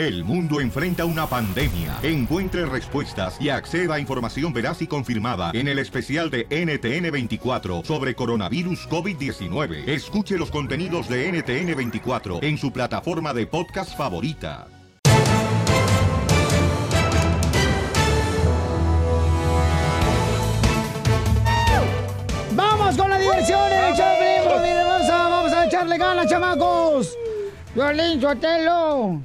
El 0.00 0.24
mundo 0.24 0.62
enfrenta 0.62 1.04
una 1.04 1.26
pandemia. 1.26 1.98
Encuentre 2.02 2.64
respuestas 2.64 3.38
y 3.38 3.50
acceda 3.50 3.96
a 3.96 4.00
información 4.00 4.50
veraz 4.50 4.80
y 4.80 4.86
confirmada 4.86 5.50
en 5.52 5.68
el 5.68 5.78
especial 5.78 6.30
de 6.30 6.48
NTN24 6.48 7.84
sobre 7.84 8.14
coronavirus 8.14 8.88
COVID-19. 8.88 9.86
Escuche 9.86 10.38
los 10.38 10.50
contenidos 10.50 11.06
de 11.06 11.30
NTN24 11.30 12.42
en 12.42 12.56
su 12.56 12.72
plataforma 12.72 13.34
de 13.34 13.46
podcast 13.46 13.94
favorita. 13.94 14.68
¡Vamos 22.54 22.96
con 22.96 23.10
la 23.10 23.18
diversión 23.18 23.70
hermosa! 23.70 25.28
¡Vamos 25.28 25.52
a 25.52 25.66
echarle 25.66 25.98
ganas, 25.98 26.26
chamacos! 26.26 27.18
Violín, 27.74 28.18
Sotelo. 28.18 29.20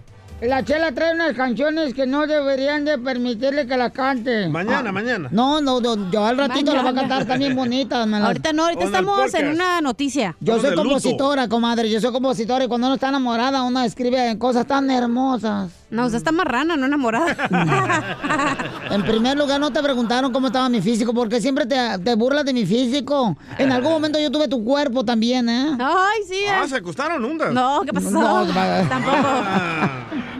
La 0.47 0.63
chela 0.63 0.91
trae 0.93 1.13
unas 1.13 1.33
canciones 1.33 1.93
que 1.93 2.05
no 2.05 2.27
deberían 2.27 2.85
de 2.85 2.97
permitirle 2.97 3.65
que 3.67 3.77
la 3.77 3.89
cante. 3.89 4.47
Mañana, 4.47 4.91
mañana. 4.91 5.29
No, 5.31 5.59
no, 5.61 5.79
no, 5.81 6.11
yo 6.11 6.25
al 6.25 6.37
ratito 6.37 6.73
la 6.73 6.81
voy 6.81 6.89
a 6.89 6.93
Mañana. 6.93 7.07
cantar 7.09 7.25
también 7.27 7.55
bonitas. 7.55 8.05
me 8.07 8.19
las- 8.19 8.27
Ahorita 8.27 8.53
no, 8.53 8.63
ahorita 8.63 8.85
estamos 8.85 9.33
en 9.33 9.47
una 9.49 9.81
noticia. 9.81 10.35
Yo 10.39 10.59
soy 10.59 10.75
compositora, 10.75 11.47
comadre, 11.47 11.89
yo 11.89 11.99
soy 11.99 12.11
compositora 12.11 12.65
y 12.65 12.67
cuando 12.67 12.87
uno 12.87 12.95
está 12.95 13.09
enamorada 13.09 13.63
uno 13.63 13.81
escribe 13.83 14.37
cosas 14.37 14.65
tan 14.67 14.89
hermosas. 14.91 15.71
No, 15.89 16.05
usted 16.05 16.17
está 16.17 16.31
marrana, 16.31 16.75
no 16.77 16.85
enamorada. 16.85 17.35
En 18.91 19.01
primer 19.03 19.35
lugar, 19.37 19.59
no 19.59 19.71
te 19.71 19.81
preguntaron 19.81 20.31
cómo 20.31 20.47
estaba 20.47 20.69
mi 20.69 20.79
físico, 20.81 21.13
porque 21.13 21.41
siempre 21.41 21.65
te, 21.65 21.75
te 22.03 22.15
burlas 22.15 22.45
de 22.45 22.53
mi 22.53 22.65
físico. 22.65 23.35
En 23.57 23.71
algún 23.71 23.91
momento 23.91 24.19
yo 24.19 24.29
tuve 24.31 24.47
tu 24.47 24.63
cuerpo 24.63 25.03
también, 25.03 25.49
¿eh? 25.49 25.75
Ay, 25.79 26.19
sí. 26.27 26.39
Ah, 26.49 26.65
se 26.67 26.75
acostaron 26.77 27.23
hundas. 27.25 27.51
No, 27.51 27.81
¿qué 27.85 27.91
pasó? 27.91 28.11
No, 28.11 28.45
va- 28.53 28.83
Tampoco. 28.89 29.17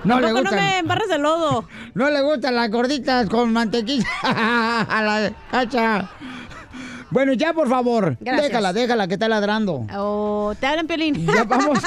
No 0.05 0.20
le 0.20 0.32
gustan. 0.32 0.44
no 0.55 0.62
me 0.62 0.77
embarres 0.80 1.09
de 1.09 1.20
lodo. 1.20 1.68
No 1.94 2.09
le 2.09 2.22
gustan 2.22 2.55
las 2.55 2.70
gorditas 2.70 3.30
con 3.30 3.52
mantequilla 3.54 4.06
a 4.23 5.02
la 5.03 5.34
cacha. 5.52 6.09
Bueno, 7.11 7.34
ya 7.34 7.53
por 7.53 7.70
favor, 7.70 8.17
Gracias. 8.20 8.48
déjala, 8.50 8.73
déjala 8.73 9.08
que 9.08 9.14
está 9.14 9.30
ladrando. 9.30 9.86
Oh, 9.95 10.53
te 10.59 10.66
hablan, 10.67 10.88
Piolín. 10.88 11.26
Ya 11.26 11.44
vamos. 11.48 11.80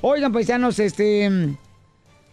Oigan, 0.00 0.32
paisanos, 0.32 0.78
este. 0.78 1.56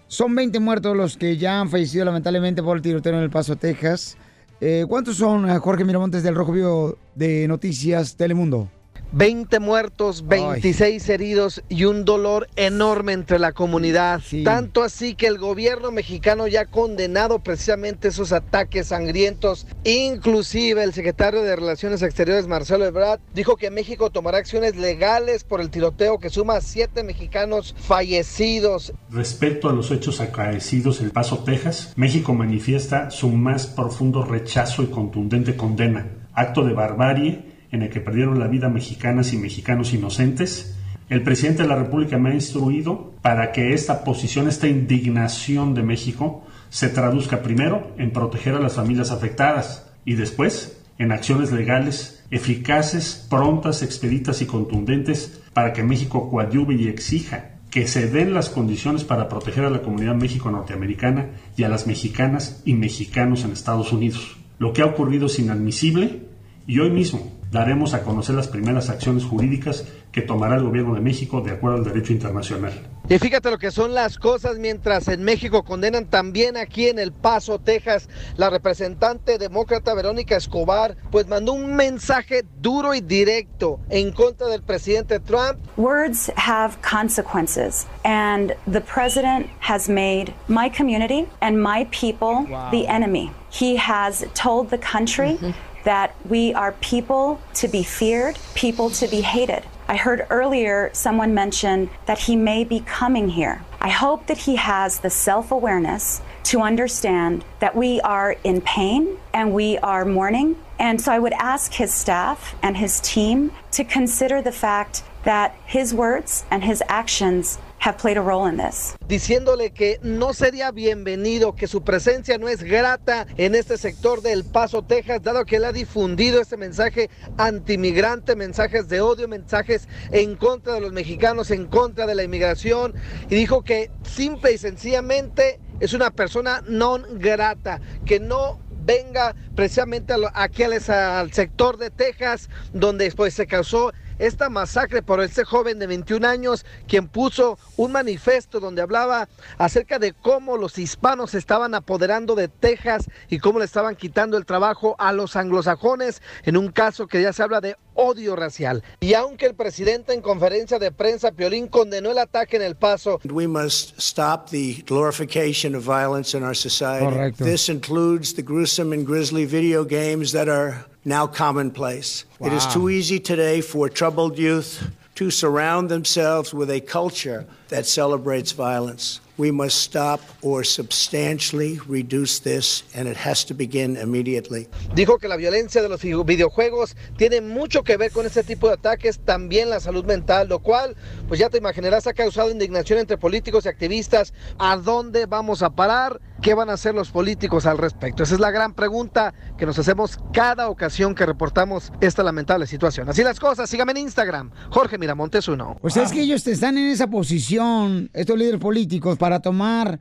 Son 0.08 0.34
20 0.36 0.60
muertos 0.60 0.96
los 0.96 1.18
que 1.18 1.38
ya 1.38 1.60
han 1.60 1.70
fallecido 1.70 2.06
lamentablemente 2.06 2.62
por 2.64 2.78
el 2.78 2.82
tiroteo 2.84 3.14
en 3.14 3.20
El 3.24 3.30
Paso, 3.30 3.56
Texas. 3.56 4.18
Eh, 4.60 4.86
¿Cuántos 4.88 5.18
son, 5.18 5.50
eh, 5.50 5.58
Jorge 5.58 5.84
Miramontes 5.84 6.22
del 6.24 6.36
Rojo 6.36 6.52
Vivo 6.52 6.98
de 7.16 7.48
Noticias 7.48 8.16
Telemundo? 8.16 8.70
20 9.12 9.60
muertos, 9.60 10.28
26 10.28 11.10
heridos 11.10 11.64
y 11.70 11.86
un 11.86 12.06
dolor 12.06 12.48
enorme 12.56 13.14
entre 13.14 13.40
la 13.40 13.52
comunidad. 13.52 14.22
Tanto 14.44 14.84
así 14.84 15.16
que 15.16 15.28
el 15.28 15.38
gobierno 15.38 15.92
mexicano 15.92 16.48
ya 16.48 16.62
ha 16.62 16.66
condenado 16.66 17.40
precisamente 17.40 18.08
esos 18.08 18.32
ataques 18.32 18.88
sangrientos. 18.88 19.68
Inclusive 19.84 20.84
el 20.84 20.94
secretario 20.94 21.42
de 21.42 21.56
Relaciones 21.56 22.02
Exteriores, 22.02 22.48
Marcelo 22.48 22.86
Ebrard, 22.86 23.20
dijo 23.34 23.58
que 23.58 23.70
México 23.70 24.10
tomará 24.10 24.38
acciones 24.38 24.76
legales 24.76 25.44
por 25.44 25.62
el 25.62 25.70
tiroteo 25.70 26.20
que 26.20 26.30
suma 26.30 26.58
a 26.58 26.62
siete 26.62 27.04
mexicanos 27.04 27.76
fallecidos. 27.78 28.94
Respecto 29.10 29.70
a 29.70 29.74
los 29.74 29.92
hechos 29.92 30.22
acaecidos 30.22 31.00
en 31.00 31.08
El 31.08 31.12
Paso, 31.12 31.40
Texas, 31.40 31.94
México 31.96 32.34
manifiesta 32.34 33.10
su 33.10 33.30
más 33.30 33.68
profundo 33.68 34.24
rechazo 34.24 34.84
y 34.84 34.88
contundente 34.88 35.56
condena. 35.56 36.08
Acto 36.34 36.64
de 36.64 36.74
barbarie 36.74 37.51
en 37.72 37.82
el 37.82 37.90
que 37.90 38.02
perdieron 38.02 38.40
la 38.40 38.48
vida 38.48 38.70
mexicanas 38.70 39.34
y 39.34 39.38
mexicanos 39.38 39.94
inocentes. 39.94 40.78
El 41.10 41.24
presidente 41.24 41.64
de 41.64 41.70
la 41.70 41.76
República 41.76 42.18
me 42.18 42.32
ha 42.32 42.34
instruido 42.34 43.14
para 43.22 43.52
que 43.52 43.74
esta 43.74 44.04
posición, 44.04 44.48
esta 44.48 44.68
indignación 44.68 45.74
de 45.74 45.84
México, 45.84 46.46
se 46.70 46.90
traduzca 46.90 47.42
primero 47.42 47.92
en 47.98 48.12
proteger 48.12 48.56
a 48.56 48.60
las 48.60 48.76
familias 48.76 49.12
afectadas 49.12 49.92
y 50.06 50.14
después 50.14 50.82
en 50.98 51.12
acciones 51.12 51.52
legales 51.52 52.24
eficaces, 52.32 53.28
prontas, 53.30 53.82
expeditas 53.84 54.42
y 54.42 54.46
contundentes 54.46 55.42
para 55.54 55.74
que 55.74 55.84
México 55.84 56.30
coadyuve 56.30 56.76
y 56.76 56.88
exija 56.88 57.52
que 57.72 57.88
se 57.88 58.08
den 58.08 58.34
las 58.34 58.50
condiciones 58.50 59.04
para 59.04 59.30
proteger 59.30 59.64
a 59.64 59.70
la 59.70 59.82
comunidad 59.82 60.16
México-Norteamericana 60.16 61.30
y 61.56 61.64
a 61.64 61.70
las 61.70 61.88
mexicanas 61.88 62.62
y 62.66 62.74
mexicanos 62.74 63.46
en 63.46 63.52
Estados 63.52 63.94
Unidos. 63.94 64.38
Lo 64.60 64.74
que 64.74 64.82
ha 64.82 64.86
ocurrido 64.86 65.26
es 65.26 65.40
inadmisible 65.40 66.28
y 66.68 66.80
hoy 66.80 66.92
mismo 66.92 67.41
daremos 67.52 67.94
a 67.94 68.04
conocer 68.04 68.36
las 68.36 68.48
primeras 68.48 68.90
acciones 68.90 69.26
jurídicas 69.26 69.86
que 70.12 70.22
tomará 70.22 70.56
el 70.56 70.64
gobierno 70.64 70.96
de 70.96 71.02
México 71.02 71.42
de 71.42 71.52
acuerdo 71.52 71.78
al 71.78 71.84
derecho 71.84 72.14
internacional. 72.14 72.74
Y 73.10 73.18
fíjate 73.18 73.52
lo 73.52 73.58
que 73.58 73.72
son 73.72 73.94
las 73.94 74.18
cosas 74.18 74.58
mientras 74.58 75.10
en 75.10 75.24
México 75.24 75.64
condenan 75.64 76.06
también 76.06 76.56
aquí 76.56 76.88
en 76.88 76.98
El 76.98 77.12
Paso, 77.12 77.60
Texas, 77.60 78.08
la 78.38 78.50
representante 78.50 79.38
demócrata 79.38 79.94
Verónica 79.94 80.38
Escobar, 80.38 80.96
pues 81.12 81.28
mandó 81.28 81.54
un 81.54 81.76
mensaje 81.76 82.46
duro 82.62 82.94
y 82.94 83.02
directo 83.02 83.80
en 83.90 84.14
contra 84.14 84.48
del 84.48 84.62
presidente 84.62 85.20
Trump. 85.20 85.60
Words 85.76 86.32
have 86.38 86.78
consequences, 86.82 87.86
and 88.06 88.54
the 88.72 88.82
president 88.82 89.48
has 89.60 89.90
made 89.90 90.34
my 90.48 90.70
community 90.70 91.28
and 91.42 91.62
my 91.62 91.86
people 91.92 92.46
the 92.72 92.88
enemy. 92.88 93.32
He 93.50 93.76
has 93.76 94.26
told 94.34 94.70
the 94.70 94.78
country 94.78 95.38
that 95.84 96.16
we 96.28 96.54
are 96.54 96.74
people 96.74 97.42
to 97.56 97.68
be 97.68 97.84
feared, 97.84 98.38
people 98.56 98.90
to 98.92 99.08
be 99.08 99.22
hated. 99.22 99.64
I 99.88 99.98
heard 99.98 100.26
earlier 100.30 100.90
someone 100.94 101.34
mention 101.34 101.90
that 102.06 102.20
he 102.20 102.36
may 102.36 102.64
be 102.64 102.80
coming 102.80 103.30
here. 103.30 103.62
I 103.82 103.90
hope 103.90 104.28
that 104.28 104.38
he 104.38 104.56
has 104.56 105.00
the 105.00 105.10
self 105.10 105.52
awareness 105.52 106.22
to 106.46 106.62
understand 106.62 107.44
that 107.60 107.76
we 107.76 108.00
are 108.02 108.36
in 108.44 108.62
pain 108.62 109.18
and 109.34 109.54
we 109.54 109.78
are 109.80 110.06
mourning. 110.06 110.56
And 110.80 111.02
so 111.02 111.12
I 111.12 111.20
would 111.20 111.34
ask 111.34 111.74
his 111.74 111.94
staff 111.94 112.56
and 112.64 112.78
his 112.78 113.00
team 113.02 113.52
to 113.72 113.84
consider 113.84 114.42
the 114.42 114.52
fact 114.52 115.04
that 115.24 115.56
his 115.66 115.94
words 115.94 116.46
and 116.50 116.64
his 116.64 116.82
actions 116.88 117.60
have 117.82 117.98
played 117.98 118.18
a 118.18 118.22
role 118.22 118.48
in 118.48 118.58
this. 118.58 118.96
diciéndole 119.08 119.72
que 119.72 120.00
no 120.04 120.34
sería 120.34 120.72
bienvenido, 120.72 121.54
que 121.56 121.68
su 121.68 121.84
presencia 121.84 122.38
no 122.38 122.48
es 122.48 122.64
grata 122.64 123.26
en 123.38 123.56
este 123.56 123.78
sector 123.78 124.22
del 124.22 124.46
Paso, 124.46 124.84
Texas, 124.84 125.22
dado 125.24 125.46
que 125.46 125.58
él 125.58 125.66
ha 125.66 125.74
difundido 125.74 126.40
este 126.40 126.58
mensaje 126.58 127.10
antimigrante, 127.38 128.36
mensajes 128.36 128.88
de 128.88 129.02
odio, 129.02 129.28
mensajes 129.28 129.90
en 130.12 130.36
contra 130.36 130.76
de 130.76 130.82
los 130.82 130.94
mexicanos, 130.94 131.52
en 131.52 131.66
contra 131.66 132.06
de 132.06 132.16
la 132.16 132.24
inmigración, 132.24 132.94
y 133.30 133.36
dijo 133.36 133.64
que 133.64 133.92
simple 134.04 134.54
y 134.54 134.58
sencillamente 134.58 135.60
es 135.80 135.94
una 135.94 136.12
persona 136.12 136.64
non 136.68 137.04
grata, 137.20 137.82
que 138.06 138.20
no 138.20 138.60
venga 138.84 139.36
precisamente 139.56 140.14
aquí 140.34 140.64
al, 140.64 141.34
sector 141.34 141.78
de 141.78 141.90
Texas, 141.90 142.50
donde 142.74 143.12
pues 143.12 143.34
se 143.34 143.48
causó 143.48 143.94
esta 144.22 144.50
masacre 144.50 145.02
por 145.02 145.20
este 145.20 145.44
joven 145.44 145.80
de 145.80 145.88
21 145.88 146.28
años, 146.28 146.64
quien 146.88 147.08
puso 147.08 147.58
un 147.76 147.92
manifiesto 147.92 148.60
donde 148.60 148.84
hablaba 148.84 149.28
acerca 149.58 149.98
de 149.98 150.14
cómo 150.14 150.58
los 150.58 150.78
hispanos 150.78 151.34
estaban 151.34 151.74
apoderando 151.74 152.36
de 152.36 152.48
Texas 152.48 153.10
y 153.30 153.40
cómo 153.40 153.58
le 153.58 153.66
estaban 153.66 153.96
quitando 153.96 154.38
el 154.38 154.46
trabajo 154.46 154.96
a 155.00 155.12
los 155.12 155.36
anglosajones 155.36 156.22
en 156.44 156.56
un 156.56 156.72
caso 156.72 157.08
que 157.08 157.24
ya 157.24 157.34
se 157.34 157.42
habla 157.42 157.62
de 157.62 157.78
odio 157.94 158.36
racial. 158.36 158.84
Y 159.00 159.14
aunque 159.14 159.46
el 159.46 159.56
presidente 159.56 160.14
en 160.14 160.22
conferencia 160.22 160.80
de 160.80 160.92
prensa, 160.92 161.32
Piolín, 161.32 161.68
condenó 161.68 162.12
el 162.12 162.18
ataque 162.18 162.58
en 162.58 162.64
El 162.64 162.76
Paso, 162.76 163.20
We 163.24 163.48
must 163.48 164.00
stop 164.00 164.50
the 164.50 164.84
glorification 164.86 165.76
of 165.76 165.84
violence 165.84 166.36
in 166.38 166.44
our 166.44 166.56
society. 166.56 167.06
Correcto. 167.06 167.46
This 167.46 167.70
includes 167.70 168.34
the 168.34 168.42
gruesome 168.42 168.94
and 168.94 169.06
grisly 169.06 169.46
video 169.46 169.84
games 169.84 170.32
that 170.32 170.50
are 170.50 170.86
now 171.06 171.28
commonplace. 171.28 172.26
It 172.40 172.54
is 172.54 172.66
too 172.68 172.90
easy 172.90 173.20
today 173.20 173.62
for 173.62 173.90
troubled 173.90 174.38
youth 174.38 174.92
to 175.16 175.30
surround 175.30 175.90
themselves 175.90 176.54
with 176.54 176.70
a 176.70 176.82
culture 176.82 177.46
that 177.70 177.86
celebrates 177.86 178.52
violence. 178.52 179.21
We 179.38 179.52
must 179.52 179.78
stop 179.82 180.20
or 180.44 180.64
substantially 180.64 181.80
reduce 181.88 182.40
this, 182.42 182.84
and 182.94 183.08
it 183.08 183.18
has 183.18 183.44
to 183.46 183.54
begin 183.56 183.96
immediately. 183.98 184.68
Dijo 184.94 185.18
que 185.18 185.28
la 185.28 185.36
violencia 185.38 185.82
de 185.82 185.90
los 185.90 186.02
vi- 186.02 186.14
videojuegos 186.24 186.96
tiene 187.18 187.42
mucho 187.42 187.84
que 187.84 187.98
ver 187.98 188.12
con 188.12 188.26
este 188.26 188.44
tipo 188.44 188.68
de 188.68 188.74
ataques, 188.74 189.20
también 189.20 189.70
la 189.70 189.80
salud 189.80 190.06
mental, 190.06 190.48
lo 190.50 190.60
cual, 190.60 190.96
pues 191.28 191.40
ya 191.40 191.50
te 191.50 191.58
imaginarás, 191.58 192.06
ha 192.08 192.14
causado 192.14 192.52
indignación 192.52 193.00
entre 193.00 193.18
políticos 193.18 193.66
y 193.66 193.70
activistas. 193.70 194.34
¿A 194.60 194.78
dónde 194.78 195.26
vamos 195.26 195.64
a 195.64 195.70
parar? 195.72 196.20
¿Qué 196.42 196.56
van 196.56 196.72
a 196.72 196.74
hacer 196.74 196.96
los 196.96 197.12
políticos 197.12 197.68
al 197.68 197.78
respecto? 197.78 198.24
Esa 198.24 198.34
es 198.34 198.40
la 198.40 198.50
gran 198.50 198.74
pregunta 198.74 199.32
que 199.60 199.68
nos 199.68 199.78
hacemos 199.78 200.18
cada 200.34 200.70
ocasión 200.70 201.14
que 201.14 201.24
reportamos 201.24 201.94
esta 202.02 202.24
lamentable 202.24 202.66
situación. 202.66 203.08
Así 203.08 203.24
las 203.24 203.40
cosas, 203.40 203.70
sígame 203.70 203.92
en 203.92 204.00
Instagram, 204.00 204.50
Jorge 204.72 204.98
Miramontes 204.98 205.48
uno. 205.48 205.78
Pues 205.82 205.98
es 205.98 206.12
que 206.12 206.22
ellos 206.22 206.46
están 206.48 206.80
en 206.80 206.88
esa 206.88 207.06
posición, 207.06 208.10
estos 208.14 208.40
líderes 208.40 208.60
políticos, 208.60 209.20
para 209.20 209.40
tomar 209.40 210.00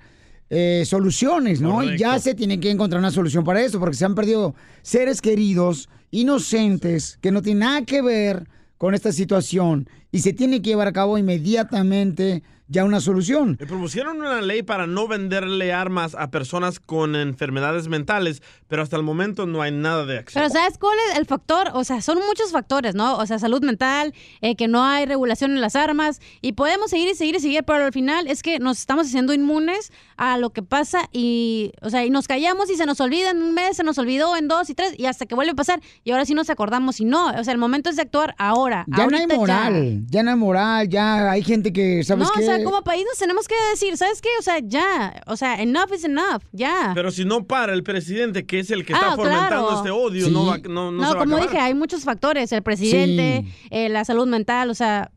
eh, 0.48 0.84
soluciones, 0.86 1.60
¿no? 1.60 1.82
Y 1.82 1.98
ya 1.98 2.18
se 2.18 2.34
tiene 2.34 2.58
que 2.58 2.70
encontrar 2.70 3.00
una 3.00 3.10
solución 3.10 3.44
para 3.44 3.60
eso, 3.60 3.78
porque 3.78 3.96
se 3.96 4.06
han 4.06 4.14
perdido 4.14 4.54
seres 4.80 5.20
queridos, 5.20 5.90
inocentes, 6.10 7.18
que 7.20 7.32
no 7.32 7.42
tienen 7.42 7.60
nada 7.60 7.82
que 7.82 8.00
ver 8.00 8.48
con 8.78 8.94
esta 8.94 9.12
situación 9.12 9.90
y 10.10 10.20
se 10.20 10.32
tiene 10.32 10.62
que 10.62 10.70
llevar 10.70 10.88
a 10.88 10.92
cabo 10.94 11.18
inmediatamente 11.18 12.42
ya 12.70 12.84
una 12.84 13.00
solución. 13.00 13.58
Y 13.60 13.66
propusieron 13.66 14.20
una 14.20 14.40
ley 14.40 14.62
para 14.62 14.86
no 14.86 15.08
venderle 15.08 15.72
armas 15.72 16.14
a 16.14 16.30
personas 16.30 16.78
con 16.78 17.16
enfermedades 17.16 17.88
mentales, 17.88 18.42
pero 18.68 18.82
hasta 18.82 18.96
el 18.96 19.02
momento 19.02 19.44
no 19.44 19.60
hay 19.60 19.72
nada 19.72 20.06
de 20.06 20.18
acción. 20.18 20.40
Pero 20.40 20.54
¿sabes 20.54 20.78
cuál 20.78 20.96
es 21.10 21.18
el 21.18 21.26
factor? 21.26 21.70
O 21.74 21.82
sea, 21.82 22.00
son 22.00 22.18
muchos 22.18 22.52
factores, 22.52 22.94
¿no? 22.94 23.18
O 23.18 23.26
sea, 23.26 23.40
salud 23.40 23.62
mental, 23.64 24.14
eh, 24.40 24.54
que 24.54 24.68
no 24.68 24.84
hay 24.84 25.04
regulación 25.04 25.50
en 25.50 25.60
las 25.60 25.74
armas, 25.74 26.20
y 26.40 26.52
podemos 26.52 26.90
seguir 26.90 27.08
y 27.08 27.14
seguir 27.16 27.34
y 27.36 27.40
seguir, 27.40 27.64
pero 27.64 27.84
al 27.84 27.92
final 27.92 28.28
es 28.28 28.42
que 28.42 28.60
nos 28.60 28.78
estamos 28.78 29.08
haciendo 29.08 29.34
inmunes 29.34 29.92
a 30.22 30.36
lo 30.36 30.50
que 30.50 30.62
pasa 30.62 31.08
y, 31.12 31.72
o 31.80 31.88
sea, 31.88 32.04
y 32.04 32.10
nos 32.10 32.28
callamos 32.28 32.68
y 32.68 32.76
se 32.76 32.84
nos 32.84 33.00
olvida 33.00 33.30
en 33.30 33.40
un 33.40 33.54
mes, 33.54 33.78
se 33.78 33.82
nos 33.82 33.96
olvidó 33.96 34.36
en 34.36 34.48
dos 34.48 34.68
y 34.68 34.74
tres, 34.74 34.92
y 34.98 35.06
hasta 35.06 35.24
que 35.24 35.34
vuelve 35.34 35.52
a 35.52 35.54
pasar, 35.54 35.80
y 36.04 36.10
ahora 36.10 36.26
sí 36.26 36.34
nos 36.34 36.50
acordamos 36.50 37.00
y 37.00 37.06
no, 37.06 37.28
o 37.28 37.42
sea, 37.42 37.54
el 37.54 37.58
momento 37.58 37.88
es 37.88 37.96
de 37.96 38.02
actuar 38.02 38.34
ahora. 38.36 38.84
Ya 38.88 39.06
no 39.06 39.16
hay 39.16 39.26
ya. 39.26 39.34
moral, 39.34 40.02
ya. 40.10 40.22
no 40.22 40.30
hay 40.30 40.36
moral, 40.36 40.88
ya 40.90 41.30
hay 41.30 41.42
gente 41.42 41.72
que, 41.72 42.04
¿sabes 42.04 42.26
No, 42.26 42.32
qué? 42.34 42.42
o 42.42 42.44
sea, 42.44 42.62
como 42.62 42.82
país 42.82 43.02
nos 43.08 43.16
tenemos 43.18 43.48
que 43.48 43.54
decir, 43.70 43.96
¿sabes 43.96 44.20
qué? 44.20 44.28
O 44.38 44.42
sea, 44.42 44.58
ya, 44.62 45.22
o 45.26 45.36
sea, 45.38 45.54
enough 45.62 45.90
is 45.94 46.04
enough, 46.04 46.42
ya. 46.52 46.92
Pero 46.94 47.10
si 47.10 47.24
no 47.24 47.44
para 47.46 47.72
el 47.72 47.82
presidente, 47.82 48.44
que 48.44 48.58
es 48.58 48.70
el 48.70 48.84
que 48.84 48.92
Ah, 48.92 48.98
está 48.98 49.16
fomentando 49.16 49.68
claro. 49.68 49.76
este 49.78 49.90
odio, 49.90 50.28
no, 50.28 50.44
va, 50.44 50.58
no, 50.58 50.92
no, 50.92 50.92
No, 50.92 51.08
se 51.08 51.14
va 51.14 51.22
a 51.22 51.24
como 51.24 51.38
dije, 51.38 51.58
hay 51.58 51.72
muchos 51.72 52.04
factores, 52.04 52.52
el 52.52 52.62
presidente, 52.62 53.46
eh, 53.70 53.88
la 53.88 54.04
salud 54.04 54.26
mental, 54.26 54.68
o 54.68 54.74
sea, 54.74 55.10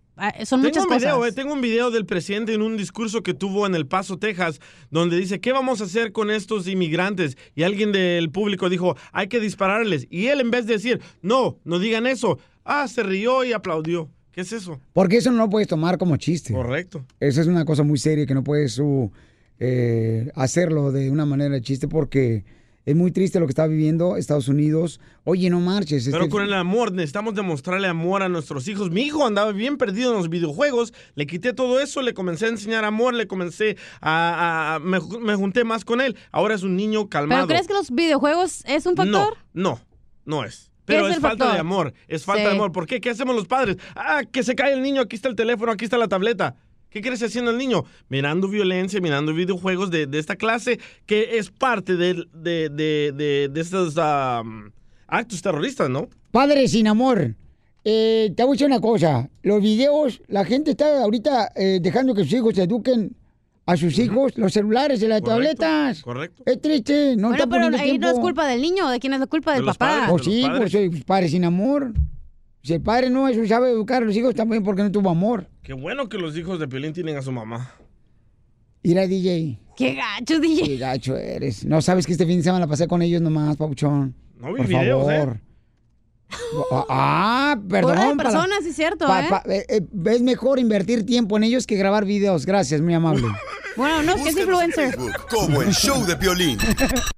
son 0.45 0.61
Tengo 0.61 0.69
muchas 0.69 0.83
un 0.85 0.97
video, 0.97 1.17
cosas. 1.17 1.31
eh, 1.31 1.35
tengo 1.35 1.53
un 1.53 1.61
video 1.61 1.91
del 1.91 2.05
presidente 2.05 2.53
en 2.53 2.61
un 2.61 2.77
discurso 2.77 3.23
que 3.23 3.33
tuvo 3.33 3.65
en 3.65 3.75
El 3.75 3.87
Paso, 3.87 4.17
Texas, 4.17 4.59
donde 4.91 5.17
dice, 5.17 5.39
¿qué 5.39 5.51
vamos 5.51 5.81
a 5.81 5.85
hacer 5.85 6.11
con 6.11 6.29
estos 6.29 6.67
inmigrantes? 6.67 7.37
Y 7.55 7.63
alguien 7.63 7.91
del 7.91 8.29
público 8.29 8.69
dijo, 8.69 8.95
hay 9.11 9.27
que 9.27 9.39
dispararles. 9.39 10.07
Y 10.09 10.27
él 10.27 10.39
en 10.41 10.51
vez 10.51 10.65
de 10.67 10.73
decir, 10.73 11.01
no, 11.21 11.57
no 11.63 11.79
digan 11.79 12.05
eso, 12.07 12.37
ah, 12.63 12.87
se 12.87 13.03
rió 13.03 13.43
y 13.43 13.53
aplaudió. 13.53 14.09
¿Qué 14.31 14.41
es 14.41 14.51
eso? 14.51 14.79
Porque 14.93 15.17
eso 15.17 15.31
no 15.31 15.37
lo 15.37 15.49
puedes 15.49 15.67
tomar 15.67 15.97
como 15.97 16.17
chiste. 16.17 16.53
Correcto. 16.53 17.05
Eso 17.19 17.41
es 17.41 17.47
una 17.47 17.65
cosa 17.65 17.83
muy 17.83 17.97
seria 17.99 18.25
que 18.25 18.33
no 18.33 18.43
puedes 18.43 18.81
eh, 19.59 20.31
hacerlo 20.35 20.91
de 20.91 21.11
una 21.11 21.25
manera 21.25 21.53
de 21.53 21.61
chiste 21.61 21.87
porque 21.87 22.43
es 22.85 22.95
muy 22.95 23.11
triste 23.11 23.39
lo 23.39 23.45
que 23.45 23.51
está 23.51 23.65
viviendo 23.67 24.17
Estados 24.17 24.47
Unidos. 24.47 24.99
Oye, 25.23 25.49
no 25.49 25.59
marches. 25.59 26.05
Pero 26.05 26.17
este- 26.19 26.29
con 26.29 26.43
el 26.43 26.53
amor, 26.53 26.91
necesitamos 26.91 27.33
demostrarle 27.35 27.87
amor 27.87 28.23
a 28.23 28.29
nuestros 28.29 28.67
hijos. 28.67 28.91
Mi 28.91 29.03
hijo 29.03 29.25
andaba 29.25 29.51
bien 29.53 29.77
perdido 29.77 30.11
en 30.11 30.17
los 30.17 30.29
videojuegos, 30.29 30.93
le 31.15 31.25
quité 31.25 31.53
todo 31.53 31.79
eso, 31.79 32.01
le 32.01 32.13
comencé 32.13 32.45
a 32.45 32.49
enseñar 32.49 32.83
amor, 32.85 33.13
le 33.13 33.27
comencé 33.27 33.77
a... 34.01 34.75
a- 34.75 34.79
me, 34.79 34.99
me 35.21 35.35
junté 35.35 35.63
más 35.63 35.85
con 35.85 36.01
él. 36.01 36.17
Ahora 36.31 36.55
es 36.55 36.63
un 36.63 36.75
niño 36.75 37.09
calmado. 37.09 37.47
¿Pero 37.47 37.55
crees 37.55 37.67
que 37.67 37.73
los 37.73 37.91
videojuegos 37.91 38.63
es 38.65 38.85
un 38.85 38.95
factor? 38.95 39.37
No, 39.53 39.71
no, 39.75 39.79
no 40.25 40.43
es. 40.43 40.71
¿Qué 40.85 40.95
Pero 40.95 41.07
es 41.07 41.13
falta 41.19 41.29
factor? 41.29 41.53
de 41.53 41.59
amor, 41.59 41.93
es 42.09 42.25
falta 42.25 42.41
Sí. 42.43 42.49
de 42.49 42.55
amor. 42.55 42.73
¿Por 42.73 42.85
qué? 42.85 42.99
¿Qué 42.99 43.09
hacemos 43.09 43.33
los 43.35 43.47
padres? 43.47 43.77
Ah, 43.95 44.23
que 44.29 44.43
se 44.43 44.53
cae 44.53 44.73
el 44.73 44.81
niño, 44.81 45.01
aquí 45.01 45.15
está 45.15 45.29
el 45.29 45.35
teléfono, 45.35 45.71
aquí 45.71 45.85
está 45.85 45.97
la 45.97 46.09
tableta. 46.09 46.57
¿Qué 46.93 47.01
crees 47.01 47.23
haciendo 47.23 47.49
el 47.51 47.57
niño? 47.57 47.83
Mirando 48.07 48.47
violencia, 48.47 49.01
mirando 49.01 49.33
videojuegos 49.33 49.89
de, 49.89 50.05
de 50.05 50.19
esta 50.19 50.35
clase 50.35 50.79
que 51.07 51.37
es 51.39 51.49
parte 51.49 51.95
de, 51.95 52.23
de, 52.33 52.69
de, 52.69 53.11
de- 53.11 53.49
de 53.51 53.61
estos 53.61 53.95
um, 53.97 54.69
actos 55.07 55.41
terroristas, 55.41 55.89
¿no? 55.89 56.07
Padre 56.31 56.67
sin 56.67 56.87
amor. 56.87 57.35
eh, 57.83 58.31
te 58.37 58.43
voy 58.43 58.51
a 58.51 58.53
decir 58.53 58.67
una 58.67 58.79
cosa. 58.79 59.29
Los 59.41 59.61
videos, 59.61 60.21
la 60.27 60.45
gente 60.45 60.71
está 60.71 61.01
ahorita 61.03 61.51
eh, 61.55 61.79
dejando 61.81 62.13
que 62.13 62.23
sus 62.23 62.33
hijos 62.33 62.57
eduquen 62.57 63.15
a 63.65 63.75
sus 63.77 63.97
hijos, 63.97 64.37
los 64.37 64.51
celulares 64.53 65.01
y 65.01 65.07
las 65.07 65.21
Correcto, 65.21 65.31
tabletas. 65.61 66.01
Correcto. 66.03 66.43
Es 66.45 66.61
triste, 66.61 67.15
no 67.17 67.29
bueno, 67.29 67.43
está 67.43 67.49
pero 67.49 67.65
ahí 67.77 67.89
tiempo. 67.91 68.07
no 68.07 68.13
es 68.13 68.19
culpa 68.19 68.45
del 68.47 68.61
niño, 68.61 68.89
¿de 68.89 68.99
quién 68.99 69.13
es 69.13 69.19
la 69.19 69.27
culpa? 69.27 69.53
Del 69.53 69.63
papá. 69.65 70.07
padres. 70.07 70.09
O 70.09 70.11
de 70.11 70.17
los 70.17 70.25
sí, 70.25 70.41
padres. 70.43 70.59
pues 70.59 70.75
eh, 70.75 71.03
padre 71.07 71.29
sin 71.29 71.45
amor. 71.45 71.93
Si 72.63 72.73
el 72.73 72.81
padre 72.81 73.09
no 73.09 73.27
eso 73.27 73.45
sabe 73.45 73.69
educar 73.71 74.03
a 74.03 74.05
los 74.05 74.15
hijos 74.15 74.33
también 74.35 74.63
porque 74.63 74.83
no 74.83 74.91
tuvo 74.91 75.09
amor. 75.09 75.49
Qué 75.63 75.73
bueno 75.73 76.07
que 76.07 76.17
los 76.17 76.37
hijos 76.37 76.59
de 76.59 76.67
Piolín 76.67 76.93
tienen 76.93 77.17
a 77.17 77.21
su 77.21 77.29
mamá. 77.31 77.73
Mira, 78.83 79.05
DJ. 79.05 79.59
Qué 79.75 79.95
gacho, 79.95 80.39
DJ. 80.39 80.63
Qué 80.63 80.77
gacho 80.77 81.17
eres. 81.17 81.65
No 81.65 81.81
sabes 81.81 82.05
que 82.05 82.13
este 82.13 82.25
fin 82.25 82.37
de 82.37 82.43
semana 82.43 82.65
la 82.65 82.69
pasé 82.69 82.87
con 82.87 83.01
ellos 83.01 83.21
nomás, 83.21 83.57
papuchón. 83.57 84.15
No 84.37 84.53
vi 84.53 84.57
Por 84.59 84.67
videos, 84.67 85.11
¿eh? 85.11 85.17
favor. 85.19 85.39
Ah, 86.89 87.59
perdón. 87.69 88.15
Para- 88.17 88.29
personas, 88.31 88.63
sí 88.63 88.71
cierto, 88.71 89.07
pa- 89.07 89.25
¿eh? 89.25 89.29
pa- 89.29 89.43
eh, 89.47 89.65
eh, 89.67 89.81
es 90.05 90.21
mejor 90.21 90.57
invertir 90.57 91.05
tiempo 91.05 91.35
en 91.35 91.43
ellos 91.43 91.67
que 91.67 91.75
grabar 91.75 92.05
videos. 92.05 92.45
Gracias, 92.45 92.79
muy 92.81 92.93
amable. 92.93 93.27
Bueno, 93.75 94.03
no, 94.03 94.13
es 94.15 94.21
que 94.21 94.29
es 94.29 94.37
influencer. 94.37 94.91
Facebook 94.93 95.13
como 95.31 95.63
el 95.63 95.73
show 95.73 96.05
de 96.05 96.15
Piolín. 96.15 96.59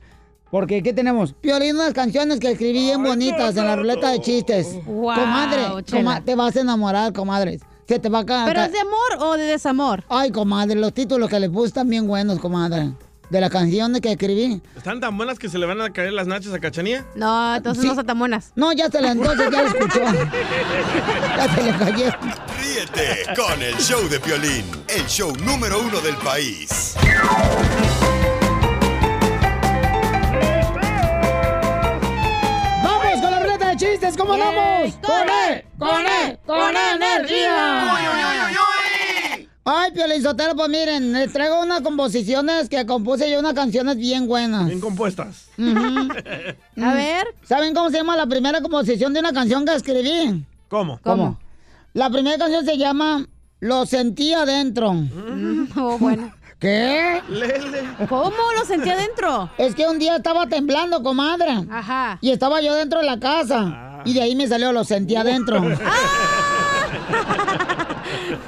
Porque, 0.50 0.82
¿qué 0.84 0.92
tenemos? 0.92 1.32
Piolín, 1.32 1.74
unas 1.74 1.92
canciones 1.94 2.38
que 2.38 2.52
escribí 2.52 2.74
bien 2.74 3.02
bonitas 3.02 3.56
en 3.56 3.66
la 3.66 3.74
ruleta 3.74 4.10
de 4.10 4.20
chistes. 4.20 4.68
Wow, 4.86 5.14
comadre, 5.16 5.62
coma- 5.90 6.20
te 6.24 6.36
vas 6.36 6.54
a 6.56 6.60
enamorar, 6.60 7.12
comadre. 7.12 7.58
Se 7.88 7.98
te 7.98 8.08
va 8.08 8.20
a 8.20 8.24
ca- 8.26 8.44
¿Pero 8.46 8.62
es 8.62 8.70
de 8.72 8.78
amor 8.78 9.28
o 9.28 9.36
de 9.36 9.42
desamor? 9.44 10.04
Ay, 10.08 10.30
comadre, 10.30 10.76
los 10.76 10.94
títulos 10.94 11.28
que 11.28 11.40
le 11.40 11.50
puse 11.50 11.66
están 11.68 11.88
bien 11.88 12.06
buenos, 12.06 12.38
comadre. 12.38 12.92
De 13.30 13.40
las 13.40 13.50
canciones 13.50 14.00
que 14.00 14.12
escribí. 14.12 14.60
¿Están 14.76 15.00
tan 15.00 15.16
buenas 15.16 15.38
que 15.38 15.48
se 15.48 15.58
le 15.58 15.66
van 15.66 15.80
a 15.80 15.90
caer 15.92 16.12
las 16.12 16.26
nachas 16.26 16.52
a 16.52 16.60
Cachanía? 16.60 17.04
No, 17.16 17.56
entonces 17.56 17.82
Sí. 17.82 17.88
no 17.88 17.94
son 17.94 18.06
tan 18.06 18.18
buenas. 18.18 18.52
No, 18.54 18.72
ya 18.72 18.88
se 18.90 19.00
la 19.00 19.12
entonces, 19.12 19.50
ya 19.50 19.62
la 19.62 19.68
escuchó. 19.68 20.00
ya 21.36 21.54
se 21.54 21.62
le 21.62 21.72
cayó. 21.78 22.10
Ríete 22.60 23.24
con 23.34 23.62
el 23.62 23.76
show 23.78 24.08
de 24.08 24.20
Piolín, 24.20 24.64
el 24.88 25.06
show 25.06 25.32
número 25.44 25.80
uno 25.80 26.00
del 26.00 26.16
país. 26.16 26.94
¡Vamos 32.82 33.20
con 33.20 33.30
la 33.30 33.40
ruleta 33.40 33.68
de 33.70 33.76
chistes! 33.76 34.16
¿Cómo 34.16 34.36
Yay, 34.36 34.44
vamos? 34.56 34.94
con 35.02 35.28
E, 35.28 35.64
¡Con 35.78 36.06
E! 36.06 36.38
¡Con 36.46 36.76
energía! 36.76 37.92
Ay, 39.66 39.92
Piolín 39.92 40.22
Sotelo, 40.22 40.54
pues 40.54 40.68
miren, 40.68 41.14
les 41.14 41.32
traigo 41.32 41.62
unas 41.62 41.80
composiciones 41.80 42.68
que 42.68 42.84
compuse 42.84 43.30
yo, 43.30 43.38
unas 43.38 43.54
canciones 43.54 43.96
bien 43.96 44.26
buenas. 44.26 44.66
Bien 44.66 44.80
compuestas. 44.80 45.46
A 45.56 46.94
ver. 46.94 47.26
¿Saben 47.44 47.74
cómo 47.74 47.88
se 47.88 47.96
llama 47.96 48.14
la 48.14 48.26
primera 48.26 48.60
composición 48.60 49.14
de 49.14 49.20
una 49.20 49.32
canción 49.32 49.64
que 49.64 49.74
escribí? 49.74 50.44
¿Cómo? 50.68 51.00
¿Cómo? 51.02 51.38
La 51.94 52.10
primera 52.10 52.36
canción 52.36 52.66
se 52.66 52.76
llama 52.76 53.26
Lo 53.60 53.86
sentí 53.86 54.34
adentro. 54.34 54.94
Oh, 55.76 55.96
bueno. 55.98 56.34
¿Qué? 56.58 57.22
Lele. 57.30 57.84
¿Cómo 58.08 58.36
lo 58.58 58.64
sentí 58.66 58.90
adentro? 58.90 59.50
Es 59.56 59.74
que 59.74 59.86
un 59.86 59.98
día 59.98 60.16
estaba 60.16 60.46
temblando, 60.46 61.02
comadre. 61.02 61.64
Ajá. 61.70 62.18
Y 62.20 62.30
estaba 62.30 62.60
yo 62.60 62.74
dentro 62.74 63.00
de 63.00 63.06
la 63.06 63.18
casa. 63.18 64.02
Y 64.04 64.12
de 64.12 64.20
ahí 64.20 64.36
me 64.36 64.46
salió, 64.46 64.72
lo 64.72 64.84
sentí 64.84 65.16
adentro. 65.16 65.62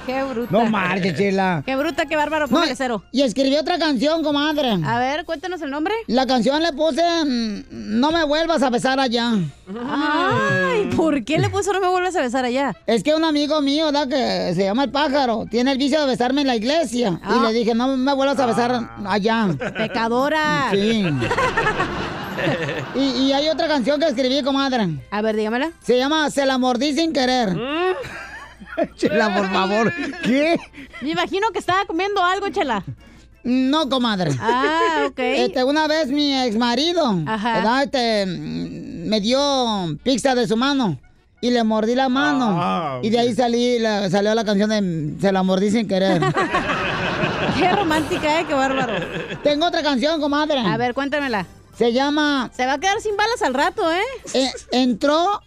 Qué 0.06 0.22
bruta. 0.24 0.48
no 0.52 0.66
marches, 0.66 1.16
chela. 1.16 1.62
Qué 1.64 1.76
bruta, 1.76 2.06
qué 2.06 2.16
bárbaro. 2.16 2.46
No, 2.46 2.52
Póngale 2.52 2.76
cero. 2.76 3.04
y 3.12 3.22
escribí 3.22 3.56
otra 3.56 3.78
canción, 3.78 4.22
comadre. 4.22 4.78
A 4.84 4.98
ver, 4.98 5.24
cuéntanos 5.24 5.60
el 5.62 5.70
nombre. 5.70 5.94
La 6.06 6.26
canción 6.26 6.62
le 6.62 6.72
puse 6.72 7.02
mm, 7.24 7.64
No 7.70 8.10
me 8.12 8.24
vuelvas 8.24 8.62
a 8.62 8.70
besar 8.70 8.98
allá. 9.00 9.32
Ay, 9.88 10.86
¿por 10.96 11.24
qué 11.24 11.38
le 11.38 11.48
puso 11.48 11.72
no 11.72 11.80
me 11.80 11.88
vuelvas 11.88 12.14
a 12.16 12.20
besar 12.22 12.44
allá? 12.44 12.74
Es 12.86 13.02
que 13.02 13.14
un 13.14 13.24
amigo 13.24 13.60
mío, 13.62 13.86
¿verdad? 13.86 14.08
Que 14.08 14.54
se 14.54 14.64
llama 14.64 14.84
el 14.84 14.90
pájaro, 14.90 15.46
tiene 15.50 15.72
el 15.72 15.78
vicio 15.78 16.00
de 16.00 16.06
besarme 16.06 16.42
en 16.42 16.46
la 16.46 16.56
iglesia. 16.56 17.20
Ah. 17.22 17.36
Y 17.38 17.46
le 17.46 17.52
dije, 17.58 17.74
no 17.74 17.96
me 17.96 18.12
vuelvas 18.14 18.38
a 18.38 18.46
besar 18.46 18.88
allá. 19.06 19.48
Pecadora. 19.76 20.68
Sí. 20.72 21.04
y, 22.94 23.00
y 23.00 23.32
hay 23.32 23.48
otra 23.48 23.66
canción 23.68 23.98
que 24.00 24.06
escribí, 24.06 24.42
comadre. 24.42 24.88
A 25.10 25.22
ver, 25.22 25.36
dígamela. 25.36 25.70
Se 25.82 25.96
llama 25.98 26.30
Se 26.30 26.46
la 26.46 26.58
mordí 26.58 26.92
sin 26.94 27.12
querer. 27.12 27.56
Chela, 28.96 29.34
por 29.36 29.50
favor. 29.50 29.92
¿Qué? 30.22 30.56
Me 31.02 31.10
imagino 31.10 31.50
que 31.52 31.58
estaba 31.58 31.84
comiendo 31.86 32.22
algo, 32.22 32.48
chela. 32.50 32.82
No, 33.42 33.88
comadre. 33.88 34.32
Ah, 34.40 35.04
ok. 35.06 35.18
Este, 35.18 35.62
una 35.64 35.86
vez 35.86 36.08
mi 36.08 36.34
ex 36.36 36.56
marido. 36.56 37.16
Este, 37.82 38.26
me 38.26 39.20
dio 39.20 39.96
pizza 40.02 40.34
de 40.34 40.48
su 40.48 40.56
mano 40.56 40.98
y 41.40 41.50
le 41.50 41.62
mordí 41.62 41.94
la 41.94 42.08
mano. 42.08 42.58
Ah, 42.60 42.98
Y 43.02 43.10
de 43.10 43.20
ahí 43.20 43.34
salí, 43.34 43.78
la- 43.78 44.10
salió 44.10 44.34
la 44.34 44.44
canción 44.44 44.70
de 44.70 45.20
Se 45.20 45.30
la 45.30 45.42
mordí 45.44 45.70
sin 45.70 45.86
querer. 45.86 46.20
Qué 47.58 47.72
romántica, 47.72 48.40
¿eh? 48.40 48.44
Qué 48.48 48.54
bárbaro. 48.54 48.94
Tengo 49.42 49.66
otra 49.66 49.82
canción, 49.82 50.20
comadre. 50.20 50.58
A 50.58 50.76
ver, 50.76 50.92
cuéntamela. 50.94 51.46
Se 51.76 51.92
llama 51.92 52.50
Se 52.56 52.66
va 52.66 52.74
a 52.74 52.78
quedar 52.80 53.00
sin 53.00 53.16
balas 53.16 53.42
al 53.42 53.54
rato, 53.54 53.82
¿eh? 53.92 54.00
eh, 54.34 54.50
Entró 54.72 55.40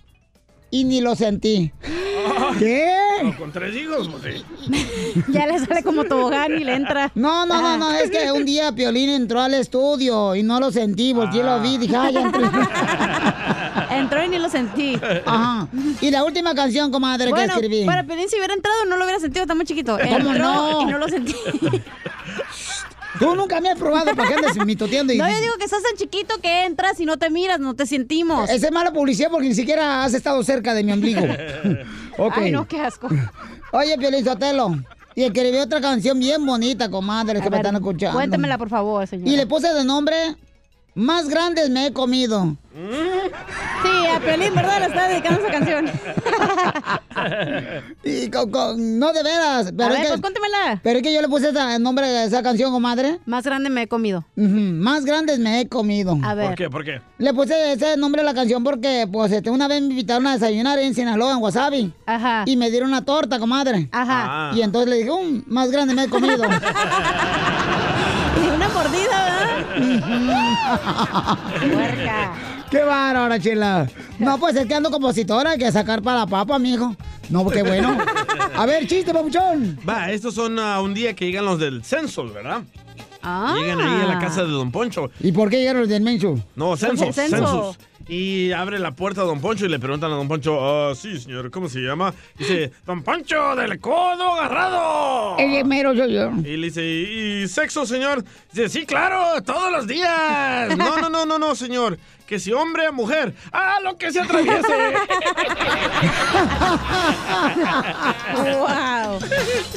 y 0.72 0.84
ni 0.84 1.02
lo 1.02 1.16
sentí. 1.16 1.72
¿Qué? 2.58 2.94
Pero 3.22 3.38
con 3.38 3.52
tres 3.52 3.76
hijos, 3.76 4.10
pues 4.10 4.24
sí. 4.24 4.84
Ya 5.32 5.46
le 5.48 5.60
sale 5.60 5.84
como 5.84 6.06
tobogán 6.06 6.54
y 6.60 6.64
le 6.64 6.74
entra. 6.76 7.12
No, 7.16 7.46
no, 7.46 7.62
no, 7.62 7.78
no, 7.78 7.92
es 7.92 8.10
que 8.12 8.32
un 8.32 8.46
día 8.46 8.72
Piolín 8.74 9.10
entró 9.10 9.42
al 9.42 9.54
estudio 9.54 10.36
y 10.36 10.44
no 10.44 10.60
lo 10.60 10.72
sentí, 10.72 11.14
volteé 11.14 11.42
y 11.42 11.44
lo 11.44 11.60
vi, 11.62 11.78
dije, 11.78 11.96
ay, 11.96 12.14
ya 12.14 12.22
entré. 12.22 12.42
Entró 13.92 14.24
y 14.24 14.28
ni 14.30 14.38
lo 14.38 14.50
sentí. 14.50 15.00
Ajá. 15.26 15.68
Y 16.00 16.12
la 16.12 16.24
última 16.24 16.54
canción, 16.54 16.92
comadre, 16.92 17.30
Bueno, 17.32 17.54
que 17.54 17.60
escribí. 17.60 17.86
para 17.86 18.04
Pelín 18.04 18.30
si 18.30 18.36
hubiera 18.38 18.54
entrado 18.54 18.86
no 18.86 18.98
lo 18.98 19.04
hubiera 19.04 19.20
sentido, 19.20 19.44
está 19.44 19.56
muy 19.56 19.66
chiquito. 19.66 19.98
¿Cómo 19.98 20.32
Entró 20.32 20.38
no? 20.38 20.82
y 20.82 20.86
no 20.86 20.98
lo 21.00 21.08
sentí. 21.08 21.36
Tú 23.18 23.36
nunca 23.36 23.60
me 23.60 23.70
has 23.70 23.80
probado 23.80 24.16
para 24.16 24.28
que 24.28 24.36
andes 24.36 24.66
mitoteando 24.66 25.12
y... 25.14 25.18
No, 25.18 25.28
yo 25.28 25.40
digo 25.42 25.56
que 25.58 25.66
estás 25.66 25.82
tan 25.82 25.96
chiquito 25.96 26.36
que 26.42 26.66
entras 26.66 27.00
y 27.00 27.06
no 27.06 27.18
te 27.18 27.30
miras, 27.30 27.60
no 27.60 27.74
te 27.76 27.88
sentimos. 27.88 28.50
Esa 28.50 28.68
es 28.68 28.72
mala 28.72 28.94
publicidad 28.94 29.30
porque 29.32 29.48
ni 29.48 29.56
siquiera 29.56 30.04
has 30.04 30.14
estado 30.14 30.44
cerca 30.44 30.74
de 30.74 30.84
mi 30.84 30.92
ombligo. 30.92 31.22
Ok. 32.22 32.34
Ay, 32.36 32.52
no, 32.52 32.68
qué 32.68 32.82
asco. 32.82 33.08
Oye, 33.72 33.98
Piolín 33.98 34.26
Sotelo. 34.26 34.76
Y 35.16 35.24
escribí 35.24 35.58
otra 35.58 35.80
canción 35.80 36.20
bien 36.20 36.46
bonita, 36.46 36.90
comadre, 36.92 37.40
que 37.40 37.50
me 37.50 37.58
están 37.58 37.76
escuchando. 37.76 38.18
Cuéntemela, 38.18 38.58
por 38.58 38.68
favor, 38.68 39.08
señora. 39.08 39.32
Y 39.32 39.38
le 39.38 39.48
puse 39.48 39.74
de 39.74 39.86
nombre 39.86 40.36
Más 41.00 41.30
grandes 41.30 41.70
me 41.70 41.86
he 41.88 41.94
comido. 41.94 42.58
Sí, 42.76 44.08
a 44.14 44.20
Piolín, 44.20 44.54
¿verdad? 44.54 44.80
Le 44.82 44.86
está 44.88 45.08
dedicando 45.08 45.40
esa 45.40 45.52
canción. 45.52 45.86
Y 48.04 48.30
no 48.78 49.14
de 49.14 49.24
veras. 49.24 49.72
Pero 49.78 49.90
a 49.90 49.94
es 49.94 49.94
ver, 49.94 50.02
que, 50.02 50.08
pues 50.10 50.22
cuéntemela. 50.22 50.80
pero 50.84 50.98
es 51.00 51.04
que 51.04 51.14
yo 51.14 51.22
le 51.22 51.30
puse 51.30 51.50
esa- 51.50 51.76
el 51.76 51.82
nombre 51.84 52.06
de 52.08 52.26
esa 52.26 52.44
canción, 52.44 52.72
comadre. 52.74 53.20
Más 53.26 53.46
grande 53.46 53.70
me 53.70 53.84
he 53.84 53.88
comido. 53.88 54.26
Más 54.36 55.06
grandes 55.06 55.40
me 55.40 55.62
he 55.62 55.70
comido. 55.70 56.18
A 56.24 56.34
ver. 56.34 56.48
¿Por 56.48 56.56
qué? 56.56 56.70
¿Por 56.70 56.84
qué? 56.84 57.02
Le 57.18 57.34
puse 57.34 57.72
ese 57.74 57.96
nombre 57.96 58.22
a 58.22 58.26
la 58.26 58.34
canción 58.34 58.62
porque, 58.64 59.08
pues, 59.12 59.32
este, 59.32 59.50
una 59.50 59.70
vez 59.70 59.82
me 59.82 59.88
invitaron 59.92 60.28
a 60.28 60.34
desayunar 60.34 60.80
en 60.80 60.94
Sinaloa, 60.94 61.32
en 61.32 61.38
Wasabi. 61.42 61.94
Ajá. 62.06 62.44
Y 62.46 62.58
me 62.58 62.70
dieron 62.70 62.90
una 62.90 63.06
torta, 63.06 63.40
comadre. 63.40 63.88
Ajá. 63.94 64.50
Ah. 64.50 64.52
Y 64.54 64.62
entonces 64.62 64.90
le 64.90 64.98
dije, 64.98 65.12
"Um, 65.12 65.44
más 65.48 65.72
grande 65.72 65.94
me 65.94 66.04
he 66.04 66.10
comido. 66.10 66.44
Y 68.42 68.48
una 68.48 68.70
mordida, 68.70 69.24
¿verdad? 69.26 69.39
Puerca. 71.74 72.34
¡Qué 72.70 72.84
bárbara, 72.84 73.40
chela! 73.40 73.88
No, 74.20 74.38
pues 74.38 74.56
es 74.56 74.68
que 74.68 74.76
ando 74.76 74.92
compositora, 74.92 75.52
hay 75.52 75.58
que 75.58 75.72
sacar 75.72 76.02
para 76.02 76.20
la 76.20 76.28
papa, 76.28 76.60
mijo. 76.60 76.96
No, 77.30 77.48
qué 77.48 77.64
bueno. 77.64 77.98
A 78.56 78.66
ver, 78.66 78.88
chiste, 78.88 79.14
papuchón. 79.14 79.80
Va, 79.88 80.12
estos 80.12 80.36
son 80.36 80.60
ah, 80.60 80.82
un 80.82 80.94
día 80.94 81.16
que 81.16 81.26
llegan 81.26 81.46
los 81.46 81.60
del 81.60 81.84
censo, 81.84 82.28
¿verdad? 82.28 82.64
Ah. 83.22 83.56
Llegan 83.60 83.82
ahí 83.82 84.02
a 84.02 84.06
la 84.06 84.20
casa 84.20 84.44
de 84.44 84.50
Don 84.50 84.72
Poncho. 84.72 85.10
¿Y 85.20 85.32
por 85.32 85.50
qué 85.50 85.58
llegaron 85.58 85.82
los 85.82 85.90
del 85.90 86.02
menso? 86.02 86.40
No, 86.56 86.78
censos, 86.78 87.14
censo. 87.16 87.38
censos. 87.38 87.78
Y 88.10 88.52
abre 88.54 88.80
la 88.80 88.90
puerta 88.92 89.22
a 89.22 89.24
Don 89.24 89.40
Poncho 89.40 89.68
y 89.68 89.70
le 89.70 89.78
preguntan 89.78 90.12
a 90.12 90.16
Don 90.16 90.28
Poncho, 90.28 90.58
ah, 90.60 90.96
sí, 90.96 91.20
señor, 91.20 91.52
¿cómo 91.52 91.70
se 91.70 91.78
llama? 91.80 92.12
Dice, 92.36 92.72
Don 92.84 93.04
Poncho 93.04 93.56
del 93.56 93.80
codo 93.80 94.34
agarrado. 94.34 95.38
El 95.38 95.64
mero 95.66 95.96
soy 95.96 96.16
yo. 96.16 96.32
Y 96.44 96.58
le 96.58 96.68
dice, 96.68 96.84
¿y 96.84 97.48
sexo, 97.48 97.86
señor? 97.86 98.24
Dice, 98.52 98.68
sí, 98.68 98.88
claro, 98.88 99.40
todos 99.44 99.72
los 99.72 99.86
días. 99.86 100.76
No, 100.76 100.98
no, 100.98 101.12
no, 101.12 101.28
no, 101.28 101.38
no, 101.38 101.54
señor. 101.54 102.00
Que 102.26 102.40
si 102.40 102.52
hombre 102.52 102.88
o 102.88 102.94
mujer. 102.94 103.36
¡Ah, 103.52 103.78
lo 103.84 103.96
que 103.96 104.12
se 104.12 104.22
atraviese! 104.22 104.58
¡Wow! 108.58 109.20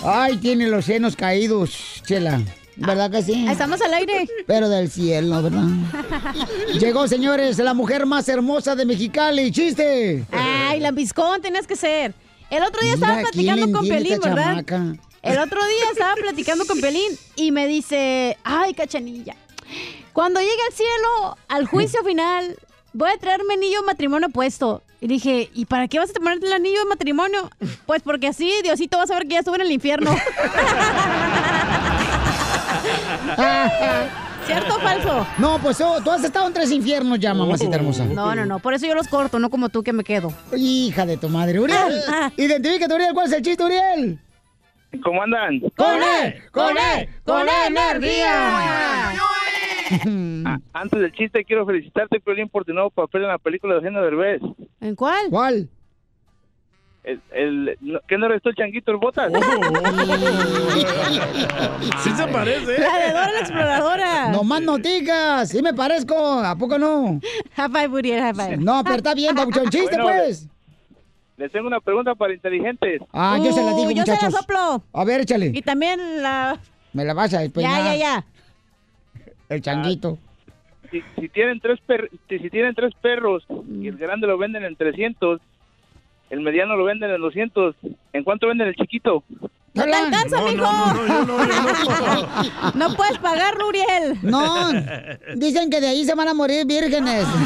Ay, 0.05 0.39
tiene 0.39 0.69
los 0.69 0.87
senos 0.87 1.17
caídos, 1.17 2.03
chela. 2.07 2.41
¿Verdad 2.77 3.11
que 3.11 3.23
sí? 3.23 3.47
Estamos 3.49 3.81
al 3.83 3.93
aire. 3.95 4.27
Pero 4.47 4.69
del 4.69 4.91
cielo, 4.91 5.43
¿verdad? 5.43 5.67
Llegó, 6.79 7.07
señores, 7.07 7.59
la 7.59 7.75
mujer 7.75 8.07
más 8.07 8.29
hermosa 8.29 8.75
de 8.75 8.85
Mexicali. 8.87 9.51
¡Chiste! 9.51 10.25
Ay, 10.33 10.81
lambiscón 10.81 11.41
tenías 11.43 11.67
que 11.67 11.77
ser. 11.77 12.15
El 12.51 12.63
otro 12.65 12.81
día 12.83 12.97
Mira, 12.97 13.07
estaba 13.07 13.31
¿quién 13.31 13.47
platicando 13.47 13.79
con 13.79 13.89
Pelín, 13.89 14.19
¿verdad? 14.21 14.45
chamaca? 14.45 14.95
El 15.23 15.39
otro 15.39 15.61
día 15.65 15.85
estaba 15.93 16.15
platicando 16.17 16.67
con 16.67 16.81
Pelín 16.81 17.13
y 17.37 17.53
me 17.53 17.67
dice, 17.69 18.37
ay, 18.43 18.75
cachanilla, 18.75 19.37
cuando 20.13 20.41
llegue 20.41 20.53
al 20.69 20.75
cielo, 20.75 21.37
al 21.49 21.67
juicio 21.67 22.03
final, 22.05 22.57
voy 22.93 23.11
a 23.11 23.17
traerme 23.19 23.55
anillo 23.55 23.81
de 23.81 23.87
matrimonio 23.87 24.29
puesto. 24.29 24.83
Y 25.01 25.07
dije, 25.09 25.51
¿y 25.55 25.65
para 25.65 25.89
qué 25.89 25.99
vas 25.99 26.11
a 26.11 26.13
ponerte 26.13 26.47
el 26.47 26.53
anillo 26.53 26.79
de 26.81 26.85
matrimonio? 26.85 27.51
Pues 27.87 28.03
porque 28.03 28.29
así 28.29 28.53
Diosito 28.63 28.99
va 28.99 29.05
a 29.05 29.07
saber 29.07 29.25
que 29.27 29.35
ya 29.35 29.39
estuve 29.41 29.57
en 29.57 29.63
el 29.63 29.73
infierno. 29.73 30.15
¿Cierto 34.47 34.75
o 34.75 34.81
falso? 34.81 35.27
No, 35.39 35.59
pues 35.61 35.81
oh, 35.81 36.01
tú 36.03 36.11
has 36.11 36.25
estado 36.25 36.49
en 36.49 36.53
tres 36.53 36.73
infiernos 36.73 37.19
ya, 37.21 37.33
mamacita 37.33 37.77
hermosa. 37.77 38.05
No, 38.07 38.35
no, 38.35 38.45
no. 38.45 38.59
Por 38.59 38.75
eso 38.75 38.87
yo 38.87 38.95
los 38.95 39.07
corto, 39.07 39.39
no 39.39 39.51
como 39.51 39.69
tú 39.69 39.83
que 39.83 39.93
me 39.93 40.03
quedo. 40.03 40.33
Hija 40.57 41.07
de 41.07 41.17
tu 41.17 41.29
madre, 41.29 41.61
Uriel. 41.61 42.01
Identifícate, 42.37 42.93
Uriel. 42.93 43.15
¿Cuál 43.15 43.27
es 43.29 43.33
el 43.35 43.43
chiste, 43.43 43.65
Uriel? 43.65 44.19
¿Cómo 45.03 45.23
andan? 45.23 45.61
¡Con 45.77 46.03
él! 46.03 46.43
¡Con 46.51 46.77
él! 46.77 47.09
¡Con 47.25 47.47
energía! 47.49 49.13
Ah, 50.47 50.59
antes 50.73 51.01
del 51.01 51.13
chiste, 51.13 51.45
quiero 51.45 51.67
felicitarte, 51.67 52.19
Piolín, 52.19 52.49
por 52.49 52.65
tu 52.65 52.73
nuevo 52.73 52.89
papel 52.89 53.23
en 53.23 53.29
la 53.29 53.37
película 53.37 53.75
de 53.75 53.81
Eugenio 53.81 54.01
Derbez. 54.01 54.41
¿En 54.81 54.95
cuál? 54.95 55.27
¿Cuál? 55.29 55.69
El, 57.05 57.21
el, 57.33 57.77
no- 57.81 57.99
¿Qué 58.07 58.17
no 58.17 58.27
eres 58.27 58.43
tú, 58.43 58.51
el 58.51 58.55
changuito, 58.55 58.93
el 58.93 58.99
botas? 58.99 59.33
sí 62.03 62.11
se 62.11 62.27
parece. 62.29 62.79
La 62.79 62.99
de 62.99 63.09
Dora 63.13 63.33
la 63.33 63.39
exploradora. 63.41 64.29
No 64.31 64.45
más 64.45 64.63
noticas. 64.63 65.49
Sí 65.51 65.63
me 65.63 65.75
parezco. 65.75 66.15
¿A 66.41 66.57
poco 66.57 66.79
no? 66.79 67.21
High 67.57 67.69
five, 67.71 67.89
Uriel, 67.89 68.21
high 68.21 68.35
five. 68.35 68.57
No, 68.59 68.83
pero 68.85 68.97
está 68.97 69.15
bien, 69.15 69.35
papuchón. 69.35 69.65
Chiste, 69.71 69.97
Bueno, 70.01 70.23
pues. 70.25 70.49
Les 71.39 71.51
tengo 71.51 71.67
una 71.67 71.81
pregunta 71.81 72.15
para 72.15 72.35
inteligentes. 72.35 73.01
Ah, 73.13 73.39
yo 73.43 73.53
se 73.53 73.63
la 73.65 73.71
digo, 73.75 73.89
Uh, 73.89 73.93
yo 73.93 74.05
se 74.05 74.11
la 74.11 74.15
muchachos. 74.17 74.35
soplo. 74.41 74.83
A 74.93 75.05
ver, 75.05 75.23
échale. 75.23 75.47
Y 75.53 75.63
también 75.63 76.23
la... 76.23 76.59
Me 76.93 77.05
la 77.05 77.15
vas 77.15 77.35
a 77.35 77.41
despeinar. 77.41 77.83
Ya, 77.85 77.95
ya, 77.95 77.99
ya. 77.99 78.25
El 79.49 79.61
changuito. 79.61 80.19
Si, 80.91 81.03
si 81.19 81.29
tienen 81.31 81.59
tres 81.59 81.81
per- 81.85 82.11
si, 82.29 82.39
si 82.39 82.51
tienen 82.51 82.75
tres 82.75 82.93
perros 83.01 83.45
y 83.69 83.89
el 83.89 83.97
grande 83.97 84.27
lo 84.27 84.37
venden 84.39 84.63
en 84.65 84.77
300, 84.77 85.41
el 86.33 86.41
mediano 86.41 86.77
lo 86.77 86.85
venden 86.85 87.11
en 87.11 87.21
200, 87.21 87.77
¿en 88.15 88.25
cuánto 88.25 88.47
venden 88.49 88.69
el 88.69 88.75
chiquito? 88.75 89.23
No 89.75 89.85
te 89.85 89.95
alcanza, 89.95 90.39
No, 90.39 90.47
mijo. 90.47 90.63
no, 90.63 90.95
no, 90.95 91.07
yo 91.07 91.25
no, 91.25 91.45
yo 91.45 92.17
no. 92.75 92.89
No 92.89 92.95
puedes 92.97 93.19
pagar, 93.19 93.55
Uriel. 93.63 94.19
No, 94.23 94.71
dicen 95.37 95.69
que 95.71 95.81
de 95.81 95.89
ahí 95.89 96.05
se 96.05 96.15
van 96.15 96.29
a 96.29 96.35
morir 96.35 96.67
vírgenes. 96.67 97.27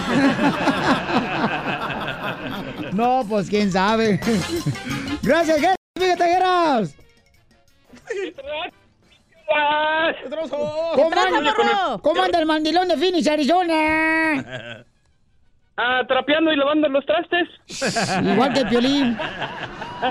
No, 2.93 3.27
pues 3.29 3.51
quién 3.51 3.71
sabe. 3.71 4.19
Gracias. 5.23 5.59
Fíjate, 5.99 6.25
Geras. 6.25 6.95
¿Cómo 12.03 12.23
anda 12.23 12.39
el 12.39 12.47
mandilón 12.47 12.89
de 12.89 12.97
Phoenix, 12.97 13.27
Arizona? 13.27 14.85
Ah, 15.79 16.03
trapeando 16.09 16.53
y 16.53 16.57
lavando 16.57 16.89
los 16.89 17.05
trastes. 17.05 17.49
Igual 18.33 18.53
que 18.55 18.61
el 18.61 18.69
Piolín. 18.69 19.19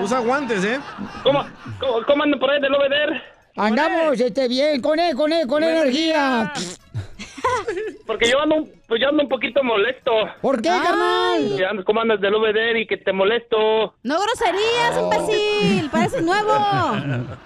Usa 0.00 0.20
guantes, 0.20 0.64
¿eh? 0.64 0.78
¿Cómo, 1.22 1.44
cómo, 1.80 2.04
cómo 2.06 2.22
andan 2.22 2.38
por 2.38 2.50
ahí 2.50 2.60
del 2.60 2.74
obeder? 2.74 3.22
Andamos 3.56 4.20
este, 4.20 4.48
bien, 4.48 4.80
con 4.80 4.98
él, 5.00 5.16
con 5.16 5.32
él, 5.32 5.46
con 5.46 5.62
energía. 5.64 6.52
Porque 8.06 8.28
yo 8.30 8.40
ando, 8.40 8.66
pues 8.86 9.00
yo 9.00 9.08
ando 9.08 9.22
un 9.24 9.28
poquito 9.28 9.62
molesto. 9.64 10.10
¿Por 10.40 10.60
qué, 10.62 10.68
carnal? 10.68 11.84
¿Cómo 11.84 12.00
andas 12.00 12.20
del 12.20 12.34
obeder 12.34 12.76
y 12.76 12.86
que 12.86 12.96
te 12.98 13.12
molesto? 13.12 13.94
No 14.02 14.16
groserías, 14.20 14.98
imbécil. 15.00 15.90
Pareces 15.90 16.22
nuevo. 16.22 16.52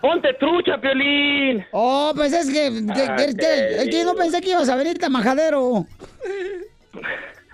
Ponte 0.00 0.34
trucha, 0.34 0.78
Piolín. 0.80 1.64
Oh, 1.72 2.12
pues 2.14 2.32
es 2.32 2.50
que, 2.50 2.70
que, 2.92 3.34
que- 3.36 3.88
que 3.90 3.96
yo 3.96 4.04
no 4.04 4.14
pensé 4.14 4.40
que 4.40 4.50
ibas 4.50 4.68
a 4.68 4.76
venir 4.76 4.98
tan 4.98 5.12
majadero. 5.12 5.86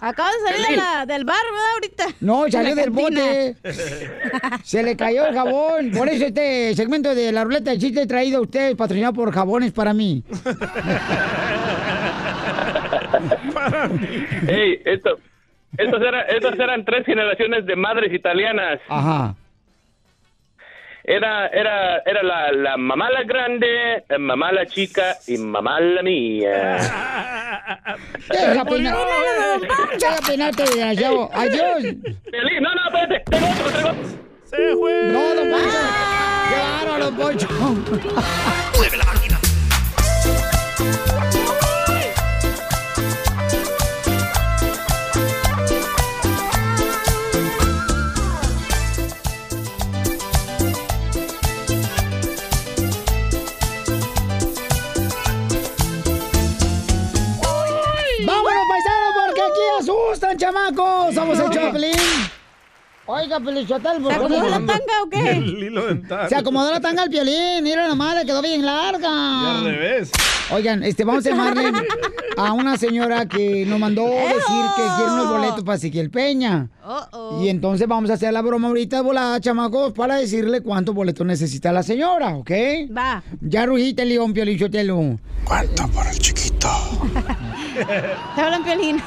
Acabas 0.00 0.33
de 0.45 0.50
salir 0.52 0.66
de 0.68 0.76
la- 0.76 1.07
del 1.07 1.25
bar, 1.25 1.37
¿verdad? 1.50 1.73
Ahorita. 1.75 2.04
No, 2.21 2.49
salió 2.49 2.75
del 2.76 2.90
bote. 2.90 3.57
Se 4.62 4.83
le 4.85 4.97
cayó 4.97 5.26
el 5.26 5.35
jabón. 5.35 5.90
Por 5.90 6.09
eso 6.09 6.26
este 6.26 6.75
segmento 6.76 7.14
de 7.16 7.33
la 7.33 7.42
ruleta 7.42 7.73
de 7.73 7.78
chiste 7.78 8.07
traído 8.07 8.38
a 8.38 8.42
ustedes, 8.42 8.76
patrocinado 8.76 9.12
por 9.14 9.33
jabones 9.35 9.73
para 9.73 9.92
mí. 9.92 10.23
Ey, 14.49 14.80
esto, 14.85 15.18
estos, 15.76 16.00
eran, 16.00 16.25
estos 16.28 16.59
eran 16.59 16.85
tres 16.85 17.04
generaciones 17.07 17.66
de 17.66 17.76
madres 17.76 18.12
italianas. 18.12 18.80
Ajá. 18.88 19.35
Era, 21.11 21.47
era, 21.49 22.03
era 22.05 22.23
la, 22.23 22.53
la 22.53 22.77
mamá 22.77 23.09
la 23.11 23.23
grande, 23.23 24.05
la 24.11 24.19
mamá 24.19 24.53
la 24.53 24.67
chica 24.67 25.17
y 25.27 25.38
mamá 25.38 25.81
la 25.81 26.03
mía. 26.03 26.77
Deja 28.29 28.65
peinar. 28.67 28.95
Deja 29.99 30.17
peinarte, 30.27 30.65
desgraciado. 30.65 31.31
Adiós. 31.33 31.83
Piolín, 32.31 32.62
no, 32.62 32.75
no, 32.75 32.85
espérate, 32.88 33.25
tengo 33.31 33.47
otro, 33.49 33.71
tengo 33.71 33.88
otro. 33.88 34.05
Se 34.45 34.75
fue. 34.75 35.05
No, 35.11 35.35
don 35.35 35.50
Poncho. 35.50 35.79
Claro, 36.50 37.05
don 37.07 37.17
Poncho. 37.17 37.49
Mueve 38.77 38.97
la 38.99 39.05
máquina. 39.05 39.38
¡Vámonos, 60.19 60.27
paisanos, 60.27 60.27
porque 60.27 60.27
aquí 60.27 60.27
asustan, 60.27 60.37
chamacos! 60.37 61.15
Somos 61.15 61.39
el 61.39 61.51
Choplin. 61.51 62.29
Oiga, 63.11 63.41
Pelichotel, 63.41 64.03
¿por 64.03 64.13
¿Se 64.13 64.19
acomodó 64.19 64.49
la 64.51 64.59
tanga 64.59 65.03
o 65.03 65.09
qué? 65.09 65.31
El 65.31 65.65
hilo 65.65 65.87
dental. 65.87 66.29
Se 66.29 66.37
acomodó 66.37 66.71
la 66.71 66.81
tanga 66.81 67.05
al 67.05 67.09
violín, 67.09 67.65
mira 67.65 67.89
nomás, 67.89 68.17
le 68.17 68.27
quedó 68.27 68.43
bien 68.43 68.67
larga. 68.67 69.09
Y 69.09 69.47
al 69.47 69.65
revés. 69.65 70.13
Oigan, 70.51 70.83
este, 70.83 71.05
vamos 71.05 71.25
a 71.25 71.31
llamarle 71.31 71.73
a 72.37 72.53
una 72.53 72.77
señora 72.77 73.25
que 73.25 73.65
nos 73.65 73.79
mandó 73.79 74.05
decir 74.11 74.65
que 74.77 74.83
quiere 74.97 75.11
unos 75.11 75.31
boletos 75.31 75.65
para 75.65 75.77
Ezequiel 75.77 76.11
Peña. 76.11 76.69
Uh-oh. 76.87 77.43
Y 77.43 77.49
entonces 77.49 77.89
vamos 77.89 78.11
a 78.11 78.15
hacer 78.15 78.31
la 78.31 78.43
broma 78.43 78.69
ahorita 78.69 78.97
de 78.97 79.03
volada, 79.03 79.41
chamacos, 79.41 79.95
para 79.95 80.17
decirle 80.17 80.61
cuántos 80.61 80.95
boletos 80.95 81.27
necesita 81.27 81.73
la 81.73 81.83
señora, 81.83 82.37
¿ok? 82.37 82.51
Va. 82.95 83.23
Ya 83.41 83.65
rugiste, 83.65 84.05
León 84.05 84.35
Piolichotelo. 84.35 85.19
¿Cuánto 85.45 85.89
por 85.89 86.07
el 86.07 86.19
chiquito? 86.19 86.69
Te 88.35 88.41
hablan 88.41 88.65
piolín. 88.65 89.01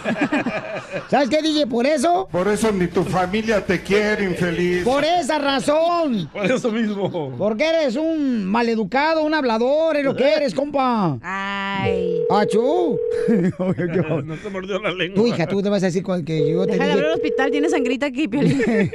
¿Sabes 1.09 1.29
qué, 1.29 1.41
DJ? 1.41 1.67
Por 1.67 1.85
eso, 1.85 2.27
Por 2.31 2.47
eso 2.47 2.71
ni 2.71 2.87
tu 2.87 3.03
familia 3.03 3.65
te 3.65 3.81
quiere, 3.81 4.23
infeliz. 4.25 4.83
por 4.83 5.03
esa 5.03 5.37
razón. 5.39 6.29
Por 6.31 6.45
eso 6.51 6.71
mismo. 6.71 7.35
Porque 7.37 7.65
eres 7.67 7.95
un 7.95 8.45
maleducado, 8.45 9.23
un 9.23 9.33
hablador, 9.33 9.97
es 9.97 10.03
lo 10.05 10.15
que 10.15 10.33
eres, 10.33 10.53
compa. 10.53 11.17
Ay. 11.21 12.21
¡Achú! 12.29 12.97
No 14.23 14.35
te 14.37 14.49
mordió 14.49 14.79
la 14.79 14.91
lengua. 14.91 15.15
tu 15.15 15.27
hija, 15.27 15.47
tú 15.47 15.61
te 15.61 15.69
vas 15.69 15.83
a 15.83 15.87
decir 15.87 16.03
con- 16.03 16.23
que 16.23 16.51
yo 16.51 16.65
te 16.65 16.73
Déjale 16.73 16.91
abrir 16.93 17.05
el 17.07 17.11
hospital, 17.13 17.51
tiene 17.51 17.69
sangrita 17.69 18.05
aquí, 18.07 18.27
piolín. 18.27 18.61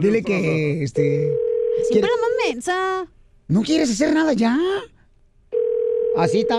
Dile 0.00 0.22
que, 0.24 0.82
este... 0.82 1.30
Siempre 1.88 2.08
¿quiere- 2.08 2.08
la 2.08 2.48
mensa. 2.54 3.06
¿No 3.48 3.62
quieres 3.62 3.90
hacer 3.90 4.12
nada 4.14 4.32
ya? 4.32 4.58
¿Así 6.16 6.40
está? 6.40 6.58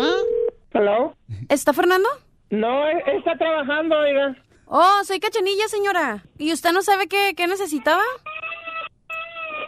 ¿Hello? 0.74 1.16
¿Está 1.50 1.74
Fernando? 1.74 2.08
No, 2.50 2.88
está 2.88 3.36
trabajando, 3.38 3.98
oiga. 3.98 4.36
Oh, 4.68 5.04
soy 5.04 5.20
Cachanilla, 5.20 5.68
señora. 5.68 6.24
¿Y 6.38 6.52
usted 6.54 6.72
no 6.72 6.82
sabe 6.82 7.08
qué, 7.08 7.34
qué 7.36 7.48
necesitaba? 7.48 8.04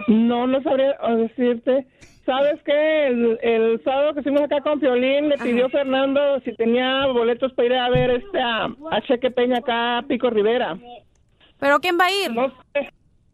No, 0.08 0.48
no 0.48 0.62
sabría 0.64 0.98
decirte. 1.18 1.88
¿Sabes 2.26 2.62
qué? 2.66 3.08
El, 3.08 3.40
el 3.42 3.84
sábado 3.84 4.14
que 4.14 4.22
fuimos 4.22 4.42
acá 4.42 4.60
con 4.62 4.80
Piolín, 4.80 5.30
le 5.30 5.38
pidió 5.38 5.70
Fernando 5.70 6.40
si 6.42 6.54
tenía 6.56 7.06
boletos 7.08 7.54
para 7.54 7.66
ir 7.68 7.74
a 7.76 7.90
ver 7.90 8.12
este 8.12 8.42
a, 8.42 8.66
a 8.66 9.02
Cheque 9.08 9.32
Peña 9.32 9.60
acá 9.60 10.00
a 10.00 10.02
Pico 10.04 10.30
Rivera. 10.30 10.78
¿Pero 11.60 11.80
quién 11.80 11.98
va 11.98 12.06
a 12.06 12.12
ir? 12.12 12.34
No 12.34 12.52
sé. 12.74 12.92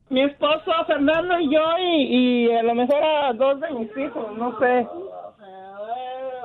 Mi 0.09 0.21
esposo, 0.23 0.71
Fernando 0.85 1.39
y 1.39 1.51
yo, 1.51 1.77
y, 1.79 2.03
y 2.45 2.51
a 2.51 2.61
lo 2.61 2.75
mejor 2.75 3.03
a 3.03 3.33
dos 3.33 3.59
de 3.61 3.71
mis 3.71 3.97
hijos, 3.97 4.37
no 4.37 4.59
sé. 4.59 4.87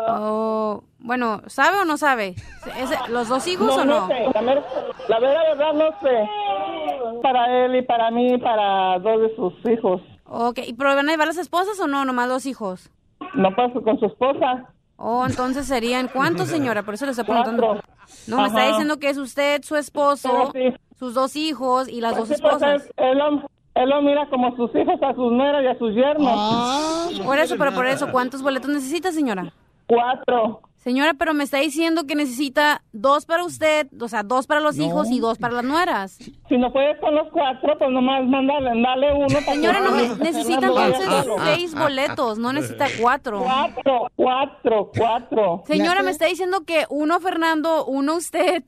Oh, 0.09 0.83
bueno, 0.99 1.43
¿sabe 1.47 1.79
o 1.79 1.85
no 1.85 1.97
sabe? 1.97 2.35
¿Es- 2.77 3.09
¿Los 3.11 3.29
dos 3.29 3.47
hijos 3.47 3.67
No, 3.67 3.83
o 3.83 3.85
no 3.85 4.01
no? 4.01 4.09
sé. 4.09 4.27
La, 4.35 4.43
mer- 4.43 4.65
la 5.09 5.19
verdad, 5.21 5.43
verdad, 5.57 5.73
no 5.75 6.01
sé. 6.01 7.21
Para 7.23 7.65
él 7.65 7.77
y 7.77 7.83
para 7.83 8.11
mí, 8.11 8.35
y 8.35 8.39
para 8.39 8.99
dos 8.99 9.21
de 9.23 9.37
sus 9.37 9.53
hijos. 9.73 10.03
Ok, 10.25 10.59
¿y 10.67 10.75
pero 10.75 10.95
van 10.95 11.09
a 11.09 11.13
llevar 11.13 11.29
las 11.29 11.39
esposas 11.39 11.79
o 11.81 11.87
no? 11.87 12.05
Nomás 12.05 12.29
dos 12.29 12.47
hijos. 12.47 12.91
No 13.35 13.55
paso 13.55 13.83
con 13.83 13.99
su 13.99 14.07
esposa. 14.07 14.67
Oh, 14.97 15.25
entonces 15.25 15.67
serían 15.67 16.09
cuántos, 16.09 16.49
señora? 16.49 16.83
Por 16.83 16.95
eso 16.95 17.05
le 17.05 17.13
estoy 17.13 17.25
preguntando. 17.27 17.67
Cuatro. 17.67 17.83
No, 18.27 18.39
me 18.43 18.49
está 18.49 18.67
diciendo 18.67 18.99
que 18.99 19.11
es 19.11 19.17
usted, 19.19 19.63
su 19.63 19.77
esposo, 19.77 20.51
Sí, 20.53 20.71
sí. 20.71 20.77
sus 20.99 21.15
dos 21.15 21.37
hijos 21.37 21.89
y 21.89 22.01
las 22.01 22.17
dos 22.17 22.29
Sí, 22.29 22.35
pues, 22.41 22.55
esposas. 22.55 22.91
él, 22.97 23.07
él 23.13 23.19
lo, 23.19 23.29
él 23.75 23.89
lo 23.91 24.03
mira 24.03 24.29
como 24.29 24.55
sus 24.57 24.75
hijos, 24.75 25.01
a 25.03 25.15
sus 25.15 25.33
nueras 25.33 25.63
y 25.63 25.67
a 25.69 25.79
sus 25.79 25.95
yernos. 25.95 26.33
Ah. 26.35 27.09
Por 27.25 27.39
eso, 27.39 27.55
pero 27.57 27.73
por 27.73 27.87
eso, 27.87 28.11
¿cuántos 28.11 28.43
boletos 28.43 28.71
necesita, 28.71 29.13
señora? 29.13 29.53
Cuatro. 29.87 30.61
Señora, 30.79 31.15
pero 31.15 31.35
me 31.35 31.43
está 31.45 31.59
diciendo 31.59 32.05
que 32.07 32.15
necesita 32.15 32.83
dos 32.93 33.27
para 33.27 33.45
usted, 33.45 33.89
o 34.01 34.09
sea, 34.09 34.23
dos 34.23 34.47
para 34.47 34.61
los 34.61 34.77
No. 34.77 34.85
hijos 34.85 35.11
y 35.11 35.19
dos 35.19 35.37
para 35.37 35.55
las 35.55 35.65
nueras. 35.65 36.19
Si 36.49 36.57
no 36.57 36.73
puedes 36.73 36.99
con 37.01 37.15
los 37.15 37.29
cuatro, 37.33 37.77
pues 37.79 37.91
nomás 37.91 38.25
mándale, 38.25 38.81
dale 38.81 39.13
uno. 39.13 39.27
para 39.29 39.53
Señora, 39.55 39.81
no 39.81 39.97
necesita 39.97 40.67
entonces 40.67 41.09
seis 41.45 41.75
boletos, 41.75 42.39
no 42.39 42.53
necesita 42.53 42.87
cuatro. 43.01 43.43
Cuatro, 43.43 44.07
cuatro, 44.15 44.91
cuatro. 44.97 45.63
Señora, 45.67 46.03
me 46.03 46.13
está 46.13 46.27
diciendo 46.27 46.63
que 46.65 46.87
uno 46.91 47.19
Fernando, 47.21 47.85
uno 47.85 48.15
usted, 48.17 48.63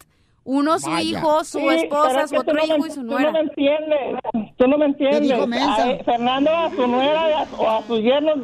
uno 0.45 0.79
su 0.79 0.91
Vaya. 0.91 1.03
hijo, 1.03 1.45
su 1.45 1.59
Sí, 1.59 1.69
esposa, 1.69 2.23
es 2.23 2.31
su 2.31 2.37
que 2.37 2.37
tú 2.37 2.41
otro 2.51 2.55
no 2.55 2.65
hijo 2.65 2.79
me- 2.79 2.89
y 2.89 2.91
su 2.91 3.01
Tú 3.01 3.07
nuera. 3.07 3.27
no 3.27 3.33
me 3.33 3.41
entiendes. 3.41 3.99
Tú 4.57 4.67
no 4.69 4.79
me 4.79 4.85
entiendes. 4.87 5.23
dijo 5.23 5.47
mensa? 5.47 5.85
A 5.85 5.91
él- 5.91 6.05
Fernando 6.05 6.51
a 6.51 6.71
su 6.71 6.87
nuera 6.87 7.31
y 7.31 7.33
a- 7.33 7.47
o 7.59 7.69
a 7.71 7.83
sus 7.87 8.01
yernos, 8.01 8.37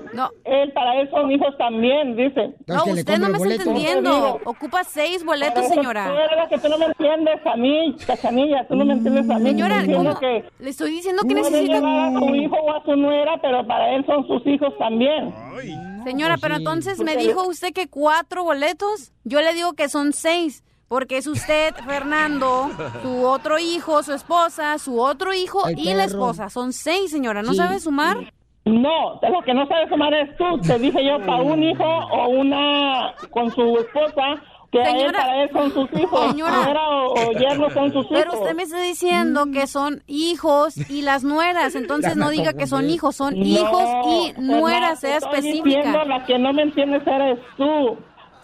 él 0.45 0.73
para 0.73 1.01
él 1.01 1.11
son 1.11 1.31
hijos 1.33 1.57
también, 1.59 2.17
dice. 2.17 2.55
No, 2.67 2.85
usted 2.85 3.19
no 3.19 3.29
me 3.31 3.39
está 3.39 3.55
entendiendo. 3.55 4.41
Ocupa 4.45 4.85
seis 4.85 5.25
boletos, 5.25 5.65
Pero 5.69 5.75
señora. 5.75 6.07
Tú 6.09 6.49
que 6.55 6.59
tú 6.59 6.69
no 6.69 6.79
me 6.79 6.87
entiendes 6.87 7.41
a 7.47 7.57
mí, 7.57 7.97
cachanilla, 8.07 8.67
tú 8.69 8.77
no 8.77 8.85
me 8.85 8.93
entiendes 8.95 9.29
a 9.31 9.39
mí. 9.39 9.51
Señora, 9.51 9.83
¿cómo? 9.93 10.19
que 10.19 10.45
Le 10.59 10.71
estoy 10.71 10.91
diciendo 10.93 11.23
que 11.27 11.35
necesita... 11.35 11.79
a 11.79 12.13
su 12.13 12.35
hijo 12.35 12.57
o 12.57 12.71
a 12.73 12.85
su 12.85 12.95
nuera, 12.97 13.39
pero 13.43 13.67
para 13.67 13.95
él 13.95 14.05
son 14.07 14.27
sus 14.27 14.47
hijos 14.47 14.73
también. 14.79 15.35
Señora, 16.05 16.37
pero 16.41 16.57
entonces 16.57 17.01
me 17.01 17.17
dijo 17.17 17.47
usted 17.49 17.73
que 17.73 17.89
cuatro 17.89 18.45
boletos. 18.45 19.13
Yo 19.25 19.41
le 19.41 19.53
digo 19.55 19.73
que 19.73 19.89
son 19.89 20.13
seis. 20.13 20.63
Porque 20.89 21.19
es 21.19 21.27
usted, 21.27 21.75
Fernando, 21.85 22.71
su 23.03 23.25
otro 23.27 23.59
hijo, 23.59 24.03
su 24.05 24.13
esposa, 24.13 24.79
su 24.79 25.01
otro 25.01 25.33
hijo 25.35 25.69
y 25.77 25.93
la 25.95 26.05
esposa. 26.05 26.49
Son 26.49 26.73
seis, 26.73 27.11
señora. 27.11 27.43
¿No 27.43 27.51
Sí. 27.53 27.57
sabe 27.59 27.81
sumar? 27.81 28.19
No, 28.65 29.21
lo 29.23 29.43
que 29.45 29.55
no 29.55 29.67
sabes 29.67 29.89
sumar 29.89 30.13
es 30.15 30.37
tú. 30.37 30.45
Te 30.61 30.79
dije 30.79 31.05
yo 31.05 31.19
para 31.25 31.43
un 31.43 31.63
hijo 31.63 31.85
o 31.85 32.29
una 32.29 33.15
con 33.31 33.51
su 33.53 33.79
esposa, 33.79 34.43
que 34.73 34.81
a 34.81 34.91
él, 34.91 34.97
Señora. 34.99 35.19
para 35.21 35.43
él 35.45 35.51
son 35.53 35.73
sus 35.73 36.01
hijos. 36.01 36.31
Señora. 36.31 36.65
Nuera 36.65 36.89
o, 36.89 37.13
o 37.15 37.33
yerno 37.33 37.71
son 37.71 37.93
sus 37.93 38.05
hijos. 38.07 38.19
Pero 38.19 38.33
usted 38.41 38.55
me 38.57 38.63
está 38.65 38.81
diciendo 38.81 39.47
que 39.53 39.67
son 39.69 40.03
hijos 40.09 40.77
y 40.91 41.03
las 41.03 41.23
nueras. 41.25 41.75
Entonces 41.77 42.17
no 42.17 42.31
diga 42.31 42.53
que 42.55 42.67
son 42.67 42.89
hijos, 42.91 43.15
son 43.17 43.39
No, 43.39 43.45
hijos 43.45 43.85
y 44.07 44.41
nueras, 44.41 44.99
sea 45.01 45.17
estoy 45.19 45.35
específica. 45.35 45.65
diciendo, 45.79 46.05
La 46.05 46.25
que 46.27 46.39
no 46.39 46.53
me 46.53 46.63
entiendes 46.63 47.03
eres 47.07 47.39
tú. 47.57 47.97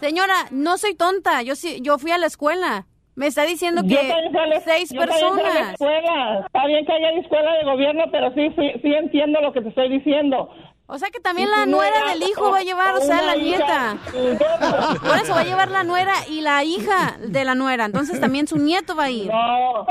Señora, 0.03 0.35
no 0.51 0.79
soy 0.79 0.95
tonta. 0.97 1.43
Yo 1.43 1.55
sí, 1.55 1.79
yo 1.81 1.97
fui 1.97 2.11
a 2.11 2.19
la 2.19 2.27
escuela. 2.27 2.87
Me 3.15 3.27
está 3.29 3.45
diciendo 3.45 3.83
que 3.87 3.95
la- 3.95 4.61
seis 4.61 4.91
yo 4.91 5.01
también 5.01 5.19
fui 5.33 5.41
a 5.43 5.45
la 5.45 5.51
personas. 5.53 5.73
escuela. 5.75 6.43
Está 6.47 6.67
bien 6.67 6.85
que 6.87 6.93
haya 6.93 7.11
escuela 7.21 7.53
de 7.53 7.65
gobierno, 7.65 8.05
pero 8.11 8.33
sí, 8.35 8.49
sí, 8.57 8.73
sí 8.83 8.95
entiendo 8.95 9.41
lo 9.41 9.53
que 9.53 9.61
te 9.61 9.69
estoy 9.69 9.91
diciendo. 9.91 10.49
O 10.87 10.99
sea 10.99 11.09
que 11.11 11.21
también 11.21 11.51
la 11.51 11.65
nuera 11.67 12.01
nuera 12.01 12.13
del 12.13 12.23
hijo 12.29 12.51
va 12.51 12.59
a 12.59 12.63
llevar, 12.63 12.95
o 12.97 13.01
sea, 13.01 13.23
la 13.23 13.37
hija, 13.37 13.95
nieta. 13.95 13.97
Por 15.07 15.17
eso 15.19 15.35
va 15.35 15.41
a 15.41 15.45
llevar 15.45 15.71
la 15.71 15.85
nuera 15.85 16.13
y 16.29 16.41
la 16.41 16.65
hija 16.65 17.17
de 17.25 17.45
la 17.45 17.55
nuera. 17.55 17.85
Entonces 17.85 18.19
también 18.21 18.47
su 18.49 18.57
nieto 18.59 18.97
va 18.97 19.05
a 19.05 19.11
ir. 19.11 19.31
No, 19.31 19.87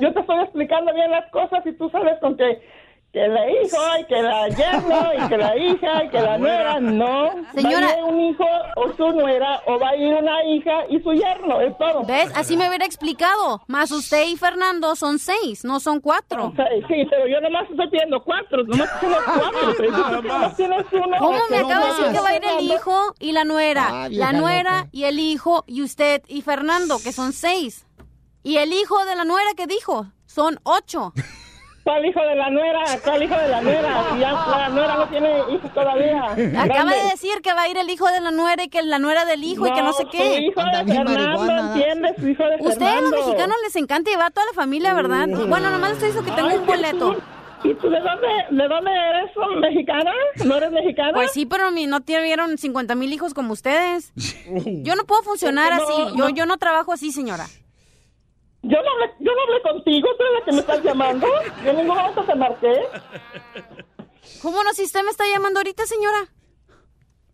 yo 0.00 0.12
te 0.12 0.20
estoy 0.20 0.40
explicando 0.42 0.92
bien 0.92 1.10
las 1.10 1.30
cosas 1.30 1.64
y 1.64 1.72
tú 1.74 1.88
sabes 1.90 2.18
con 2.20 2.36
que, 2.36 2.60
que 3.12 3.28
la 3.28 3.50
hijo 3.50 3.76
y 4.00 4.04
que 4.06 4.22
la 4.22 4.48
yerno 4.48 5.12
y 5.14 5.28
que 5.28 5.36
la 5.36 5.56
hija 5.56 6.04
y 6.04 6.08
que 6.08 6.20
la 6.20 6.38
nuera, 6.38 6.80
no. 6.80 7.30
Señora. 7.54 7.86
Va 7.86 7.92
a 7.92 7.98
ir 7.98 8.04
un 8.04 8.20
hijo 8.20 8.44
o 8.76 8.92
su 8.96 9.12
nuera 9.12 9.60
o 9.66 9.78
va 9.78 9.90
a 9.90 9.96
ir 9.96 10.14
una 10.14 10.42
hija 10.44 10.86
y 10.88 10.98
su 11.02 11.12
yerno, 11.12 11.60
es 11.60 11.76
todo. 11.76 12.04
¿Ves? 12.04 12.32
Así 12.34 12.56
me 12.56 12.66
hubiera 12.68 12.86
explicado. 12.86 13.60
Más 13.66 13.90
usted 13.90 14.26
y 14.28 14.36
Fernando 14.36 14.96
son 14.96 15.18
seis, 15.18 15.62
no 15.62 15.78
son 15.78 16.00
cuatro. 16.00 16.54
Sí, 16.88 17.06
pero 17.10 17.26
yo 17.26 17.38
nomás 17.42 17.68
estoy 17.70 17.90
pidiendo 17.90 18.22
cuatro, 18.24 18.64
nomás 18.64 18.88
tienes 18.98 19.18
cuatro. 19.24 19.74
pero 19.76 19.92
tú 19.92 20.28
nomás 20.28 20.56
tienes 20.56 20.86
uno. 20.92 21.16
¿Cómo 21.18 21.38
me 21.50 21.58
acaba 21.58 21.80
de 21.80 21.92
decir 21.92 22.12
que 22.12 22.20
va 22.20 22.28
a 22.30 22.36
ir 22.36 22.44
el 22.58 22.64
hijo 22.64 23.14
y 23.20 23.32
la 23.32 23.44
nuera? 23.44 23.88
Ah, 23.90 24.08
la 24.10 24.32
nuera 24.32 24.78
loca. 24.78 24.88
y 24.92 25.04
el 25.04 25.18
hijo 25.18 25.64
y 25.66 25.82
usted 25.82 26.22
y 26.28 26.40
Fernando, 26.40 26.96
que 26.98 27.12
son 27.12 27.34
seis. 27.34 27.86
Y 28.42 28.56
el 28.56 28.72
hijo 28.72 29.04
de 29.04 29.16
la 29.16 29.24
nuera 29.24 29.50
que 29.54 29.66
dijo, 29.66 30.06
son 30.24 30.58
ocho. 30.62 31.12
¿Cuál 31.84 32.06
hijo 32.06 32.20
de 32.20 32.36
la 32.36 32.48
nuera? 32.50 32.80
¿Cuál 33.04 33.22
hijo 33.24 33.34
de 33.34 33.48
la 33.48 33.60
nuera? 33.60 34.04
Si 34.12 34.18
ya 34.20 34.32
la 34.32 34.68
nuera 34.68 34.96
no 34.96 35.08
tiene 35.08 35.40
hijos 35.52 35.74
todavía. 35.74 36.22
Acaba 36.26 36.64
Grande. 36.66 36.96
de 36.96 37.02
decir 37.10 37.40
que 37.42 37.52
va 37.54 37.62
a 37.62 37.68
ir 37.68 37.76
el 37.76 37.90
hijo 37.90 38.06
de 38.08 38.20
la 38.20 38.30
nuera 38.30 38.62
y 38.62 38.68
que 38.68 38.82
la 38.82 39.00
nuera 39.00 39.24
del 39.24 39.42
hijo 39.42 39.66
y 39.66 39.72
que 39.72 39.82
no 39.82 39.92
sé 39.92 40.04
su 40.04 40.08
qué. 40.10 40.40
hijo 40.42 40.60
de 40.62 40.84
Fernando, 40.94 41.52
¿entiendes? 41.74 42.12
Su 42.20 42.28
hijo 42.28 42.44
de 42.44 42.54
Ustedes 42.60 42.78
Fernando. 42.78 43.10
los 43.16 43.26
mexicanos 43.26 43.56
les 43.64 43.76
encanta 43.76 44.10
llevar 44.12 44.26
a 44.26 44.30
toda 44.30 44.46
la 44.46 44.52
familia, 44.52 44.94
¿verdad? 44.94 45.26
Bueno, 45.48 45.70
nomás 45.70 45.90
les 45.90 46.02
estoy 46.02 46.08
diciendo 46.10 46.30
que 46.30 46.36
tengo 46.36 46.48
Ay, 46.50 46.58
un 46.58 46.66
boleto. 46.66 47.12
tú- 47.14 47.22
¿Y 47.64 47.74
tú 47.74 47.88
de 47.90 48.00
dónde, 48.00 48.28
de 48.62 48.68
dónde 48.68 48.90
eres? 48.90 49.30
¿Mexicana? 49.60 50.12
¿No 50.44 50.56
eres 50.56 50.72
mexicana? 50.72 51.12
Pues 51.14 51.30
sí, 51.30 51.46
pero 51.46 51.70
mi- 51.70 51.86
no 51.86 52.00
tuvieron 52.00 52.58
50 52.58 52.96
mil 52.96 53.12
hijos 53.12 53.34
como 53.34 53.52
ustedes. 53.52 54.12
Yo 54.82 54.96
no 54.96 55.04
puedo 55.04 55.22
funcionar 55.22 55.72
no, 55.76 55.82
así. 55.84 55.92
Yo, 56.16 56.24
no. 56.24 56.28
yo 56.30 56.46
no 56.46 56.56
trabajo 56.58 56.92
así, 56.92 57.12
señora. 57.12 57.46
Yo 58.62 58.78
no, 58.80 58.90
hablé, 58.92 59.14
yo 59.18 59.32
no 59.34 59.42
hablé 59.42 59.62
contigo, 59.62 60.08
tú 60.16 60.24
eres 60.24 60.38
la 60.38 60.44
que 60.44 60.52
me 60.52 60.60
estás 60.60 60.82
llamando. 60.84 61.26
Yo 61.64 61.70
en 61.70 61.76
ningún 61.78 61.96
momento 61.96 62.24
te 62.24 62.34
marqué. 62.34 62.72
¿Cómo 64.40 64.62
no? 64.62 64.72
Si 64.72 64.84
usted 64.84 65.02
me 65.02 65.10
está 65.10 65.24
llamando 65.26 65.58
ahorita, 65.60 65.84
señora. 65.86 66.28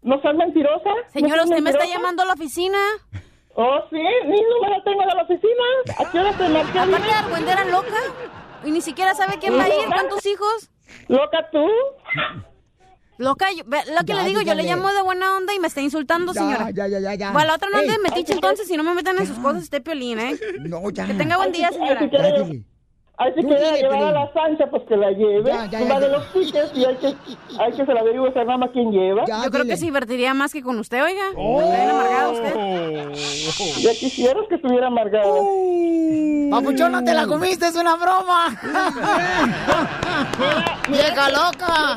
¿No 0.03 0.21
seas 0.23 0.35
mentirosa? 0.37 0.91
Señora, 1.09 1.43
¿No 1.43 1.49
seas 1.49 1.51
usted 1.51 1.63
me 1.63 1.71
está 1.71 1.87
llamando 1.87 2.23
a 2.23 2.27
la 2.27 2.33
oficina. 2.33 2.79
Oh, 3.55 3.81
sí, 3.91 3.97
mi 3.97 4.41
número 4.41 4.83
tengo 4.85 5.01
de 5.01 5.15
la 5.15 5.23
oficina. 5.23 5.65
¿A 5.99 6.11
qué 6.11 6.19
hora 6.19 6.33
te 6.33 6.49
marqué? 6.49 6.79
Aparte 6.79 7.07
de 7.07 7.13
argüendera 7.13 7.65
loca. 7.67 8.01
Y 8.65 8.71
ni 8.71 8.81
siquiera 8.81 9.15
sabe 9.15 9.39
quién 9.39 9.59
va 9.59 9.65
a 9.65 9.69
ir, 9.69 9.87
cuántos 9.87 10.25
hijos. 10.27 10.71
¿Loca 11.09 11.51
tú? 11.51 11.67
Loca, 13.19 13.47
yo- 13.53 13.65
ve, 13.67 13.79
lo 13.89 13.99
que 14.07 14.15
Ya, 14.15 14.23
le 14.23 14.29
digo, 14.29 14.41
yo 14.43 14.55
le 14.55 14.63
llamo 14.63 14.93
de 14.93 15.03
buena 15.03 15.37
onda 15.37 15.53
y 15.53 15.59
me 15.59 15.67
está 15.67 15.81
insultando, 15.81 16.33
Ya, 16.33 16.41
señora. 16.41 16.71
ya, 16.71 16.87
ya, 16.87 17.01
ya, 17.01 17.15
ya. 17.15 17.33
Bueno, 17.33 17.49
la 17.49 17.55
otra 17.57 17.69
no 17.69 17.81
de 17.81 17.99
metiche 17.99 18.33
entonces, 18.33 18.69
si 18.69 18.77
no 18.77 18.85
me 18.85 18.95
metan 18.95 19.19
en 19.19 19.27
sus 19.27 19.39
cosas, 19.39 19.65
esté 19.65 19.81
piolín, 19.81 20.21
¿eh? 20.21 20.39
No, 20.61 20.89
ya. 20.91 21.05
Que 21.05 21.15
tenga 21.15 21.37
buen 21.37 21.53
día, 21.53 21.71
señora. 21.73 22.09
Quiere 22.09 22.63
dile, 23.35 23.79
llevar 23.79 24.03
a 24.03 24.13
la 24.13 24.33
Sancha, 24.33 24.67
pues 24.71 24.85
que 24.89 24.97
la 24.97 25.11
lleve. 25.11 25.51
Ya, 25.51 25.67
ya, 25.67 25.81
ya, 25.81 25.89
la 25.89 26.01
de 26.01 26.09
los 26.09 26.33
tickets 26.33 26.71
y 26.75 26.85
hay 26.85 26.95
que, 26.97 27.15
hay 27.59 27.73
que 27.73 27.85
se 27.85 27.93
la 27.93 28.01
averigüe 28.01 28.29
esa 28.29 28.45
nada 28.45 28.59
más 28.59 28.71
quién 28.73 28.93
lleva. 28.93 29.25
Yo 29.27 29.51
creo 29.51 29.65
que 29.65 29.77
se 29.77 29.87
divertiría 29.87 30.35
más 30.35 30.53
que 30.53 30.63
con 30.63 30.79
usted, 30.79 31.03
oiga. 31.03 31.25
Oh. 31.37 31.61
Está 31.61 31.77
bien 31.77 31.91
amargado 31.91 32.33
usted. 32.33 33.83
Ya 33.83 33.91
quisieras 33.91 34.45
que 34.49 34.55
estuviera 34.55 34.87
amargada. 34.87 35.33
Papuchón, 36.51 36.93
no 36.93 37.03
te 37.03 37.13
la 37.13 37.27
comiste, 37.27 37.67
es 37.67 37.75
una 37.75 37.97
broma. 37.97 38.57
¡Vieja 40.89 41.31
loca! 41.31 41.97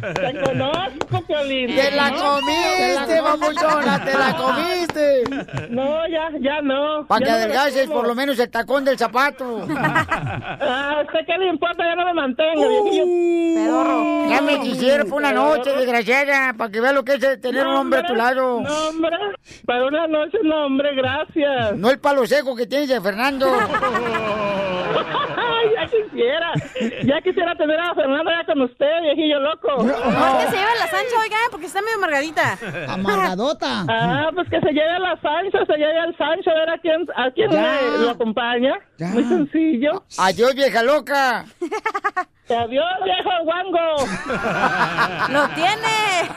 Te 0.00 0.40
conozco, 0.40 1.26
Piolín. 1.26 1.74
¡Te 1.74 1.90
la 1.92 2.10
comiste, 2.10 3.22
papuchona! 3.22 4.04
¡Te 4.04 4.18
la 4.18 4.36
comiste! 4.36 5.24
No, 5.70 6.06
ya, 6.08 6.30
ya 6.40 6.60
no. 6.62 7.06
Para 7.06 7.24
que 7.24 7.30
no 7.30 7.36
adelgaces 7.36 7.88
por 7.88 8.06
lo 8.06 8.14
menos 8.14 8.38
el 8.38 8.50
tacón 8.50 8.84
del 8.84 8.98
zapato. 8.98 9.66
Ah, 10.66 10.96
¿a 10.98 11.02
usted 11.02 11.20
qué 11.26 11.36
le 11.38 11.48
importa? 11.48 11.84
Ya 11.84 11.94
no 11.94 12.04
me 12.06 12.14
mantengo, 12.14 12.68
viejillo. 12.68 13.04
Pedorro. 13.54 14.28
Ya 14.28 14.40
me 14.40 14.60
quisiera 14.60 15.04
por 15.04 15.14
una 15.14 15.32
noche, 15.32 15.70
desgraciada, 15.70 16.54
para 16.54 16.70
que 16.70 16.80
vea 16.80 16.92
lo 16.92 17.04
que 17.04 17.14
es 17.14 17.40
tener 17.40 17.66
un 17.66 17.74
hombre 17.74 18.00
a 18.00 18.06
tu 18.06 18.14
lado. 18.14 18.60
No, 18.60 18.88
hombre. 18.88 19.16
Para 19.66 19.86
una 19.86 20.06
noche, 20.06 20.38
no, 20.42 20.66
hombre, 20.66 20.94
gracias. 20.94 21.76
No 21.76 21.90
el 21.90 21.98
palo 21.98 22.26
seco 22.26 22.54
que 22.56 22.66
tienes 22.66 22.88
de 22.88 23.00
Fernando. 23.00 23.46
Ya 25.74 25.86
quisiera. 25.86 26.52
Ya 27.04 27.20
quisiera 27.22 27.54
tener 27.56 27.80
a 27.80 27.94
Fernando 27.94 28.30
ya 28.30 28.44
con 28.46 28.62
usted, 28.62 29.00
viejillo 29.02 29.40
loco. 29.40 29.82
No, 29.84 30.40
es 30.40 30.44
que 30.46 30.50
se 30.50 30.56
lleva 30.56 30.74
la 30.78 30.86
Sancha, 30.88 31.16
oiga, 31.22 31.36
porque 31.50 31.66
está 31.66 31.80
medio 31.80 31.96
amargadita. 31.96 32.58
Amargadota. 32.88 33.84
Ah, 33.88 34.28
pues 34.34 34.48
que 34.50 34.60
se 34.60 34.72
lleve 34.72 34.90
a 34.90 34.98
la 34.98 35.20
Sancho, 35.20 35.58
se 35.66 35.76
lleve 35.78 35.98
al 35.98 36.16
Sancho, 36.16 36.50
a 36.50 36.54
ver 36.54 36.70
a 36.70 36.78
quién, 36.78 37.06
a 37.16 37.30
quién 37.30 37.50
Ya. 37.50 37.80
le- 37.80 37.98
lo 38.04 38.10
acompaña. 38.10 38.74
Muy 38.98 39.24
sencillo. 39.24 40.02
Adiós, 40.18 40.54
vieja 40.54 40.82
loca. 40.82 41.44
Adiós, 42.46 42.84
viejo 43.04 43.30
guango. 43.44 44.06
¡Lo 45.30 45.48
tiene! 45.54 46.28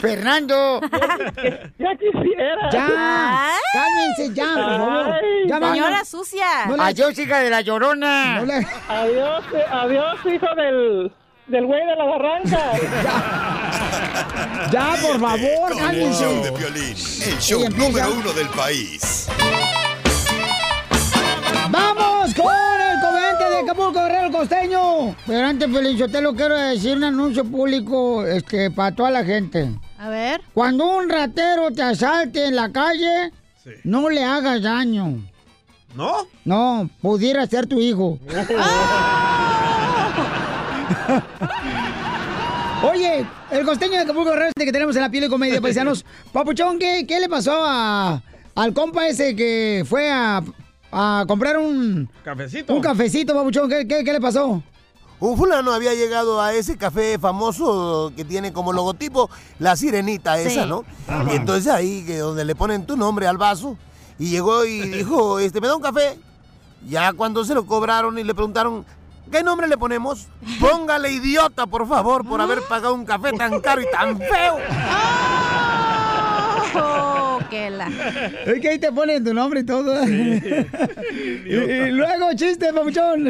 Fernando. 0.00 0.80
Ya 1.78 1.94
quisiera. 1.96 2.70
Ya. 2.70 3.50
Cálmense 3.72 4.34
ya, 4.34 4.54
por 4.54 4.76
favor. 4.76 5.12
Ay, 5.14 5.48
Ya, 5.48 5.60
mamá. 5.60 5.72
Señora 5.74 6.04
sucia. 6.04 6.46
No 6.68 6.76
le- 6.76 6.82
Adiós, 6.82 7.18
hija 7.18 7.38
de 7.40 7.50
la 7.50 7.60
llorona. 7.60 8.38
No 8.40 8.44
Adiós, 8.88 9.44
adiós, 9.70 10.18
hijo 10.26 10.54
del, 10.56 11.12
del 11.46 11.66
güey 11.66 11.86
de 11.86 11.96
la 11.96 12.04
barranca. 12.04 12.72
Ya, 14.70 14.94
por 15.00 15.20
favor, 15.20 15.72
Con 15.72 15.94
el 15.94 16.12
show 16.12 16.42
cálmense. 16.42 16.50
de 16.50 16.52
Piolín, 16.52 16.96
el 17.32 17.38
show 17.40 17.68
número 17.70 18.12
uno 18.12 18.32
del 18.32 18.48
país. 18.48 19.28
¡Vamos 21.70 22.34
con 22.34 22.52
el 22.54 23.00
comediante 23.00 23.44
de 23.44 23.58
Acapulco, 23.60 23.92
Guerrero 24.04 24.30
Costeño! 24.30 25.16
Pero 25.26 25.46
antes, 25.46 25.70
Felicitelo, 25.72 26.34
quiero 26.34 26.56
decir 26.58 26.96
un 26.96 27.04
anuncio 27.04 27.44
público 27.44 28.26
este, 28.26 28.70
para 28.70 28.94
toda 28.94 29.10
la 29.10 29.24
gente. 29.24 29.70
A 29.98 30.08
ver. 30.08 30.40
Cuando 30.52 30.84
un 30.96 31.08
ratero 31.08 31.70
te 31.70 31.82
asalte 31.82 32.46
en 32.46 32.56
la 32.56 32.70
calle, 32.70 33.30
no 33.84 34.10
le 34.10 34.22
hagas 34.24 34.62
daño. 34.62 35.22
¿No? 35.94 36.26
No, 36.44 36.88
pudiera 37.00 37.46
ser 37.46 37.66
tu 37.66 37.78
hijo. 37.80 38.18
Oye, 42.90 43.24
el 43.50 43.64
costeño 43.64 43.92
de 43.92 43.98
Acapulco 44.00 44.30
Guerrero 44.30 44.48
este 44.48 44.64
que 44.64 44.72
tenemos 44.72 44.96
en 44.96 45.02
la 45.02 45.10
piel 45.10 45.22
de 45.24 45.30
comedia, 45.30 45.60
paisanos. 45.60 46.04
Papuchón, 46.32 46.78
¿qué, 46.78 47.06
qué 47.06 47.20
le 47.20 47.28
pasó 47.28 47.52
a, 47.64 48.20
al 48.54 48.72
compa 48.74 49.06
ese 49.06 49.36
que 49.36 49.84
fue 49.88 50.10
a, 50.10 50.42
a 50.90 51.24
comprar 51.28 51.58
un, 51.58 52.08
Cafecito. 52.24 52.74
un 52.74 52.80
cafecito, 52.80 53.34
Papuchón? 53.34 53.68
¿Qué, 53.68 53.86
qué, 53.86 54.02
qué 54.02 54.12
le 54.12 54.20
pasó? 54.20 54.62
Un 55.20 55.36
fulano 55.36 55.72
había 55.72 55.94
llegado 55.94 56.40
a 56.40 56.52
ese 56.54 56.76
café 56.76 57.16
famoso 57.20 58.12
que 58.16 58.24
tiene 58.24 58.52
como 58.52 58.72
logotipo 58.72 59.30
la 59.60 59.76
sirenita 59.76 60.40
esa, 60.40 60.64
Sí. 60.64 60.68
¿no? 60.68 60.84
Ajá. 61.06 61.32
Y 61.32 61.36
entonces 61.36 61.72
ahí 61.72 62.02
que 62.04 62.18
donde 62.18 62.44
le 62.44 62.56
ponen 62.56 62.84
tu 62.84 62.96
nombre 62.96 63.28
al 63.28 63.38
vaso 63.38 63.76
y 64.18 64.30
llegó 64.30 64.64
y 64.64 64.80
dijo, 64.88 65.38
este, 65.38 65.60
¿me 65.60 65.68
da 65.68 65.76
un 65.76 65.82
café? 65.82 66.18
Ya 66.88 67.12
cuando 67.12 67.44
se 67.44 67.54
lo 67.54 67.64
cobraron 67.66 68.18
y 68.18 68.24
le 68.24 68.34
preguntaron, 68.34 68.84
¿qué 69.30 69.42
nombre 69.42 69.68
le 69.68 69.78
ponemos? 69.78 70.26
Póngale 70.60 71.12
idiota, 71.12 71.66
por 71.66 71.86
favor, 71.88 72.26
por 72.26 72.40
haber 72.40 72.60
pagado 72.68 72.94
un 72.94 73.04
café 73.04 73.32
tan 73.32 73.60
caro 73.60 73.82
y 73.82 73.86
tan 73.90 74.18
feo. 74.18 74.56
Oh, 76.74 77.38
qué 77.50 77.68
la. 77.70 77.88
Es 78.46 78.60
que 78.60 78.68
ahí 78.70 78.78
te 78.78 78.90
ponen 78.92 79.22
tu 79.22 79.34
nombre 79.34 79.60
y 79.60 79.64
todo. 79.66 80.02
y, 80.08 80.08
y 81.54 81.90
luego, 81.90 82.32
chiste, 82.34 82.72
Papuchón. 82.72 83.28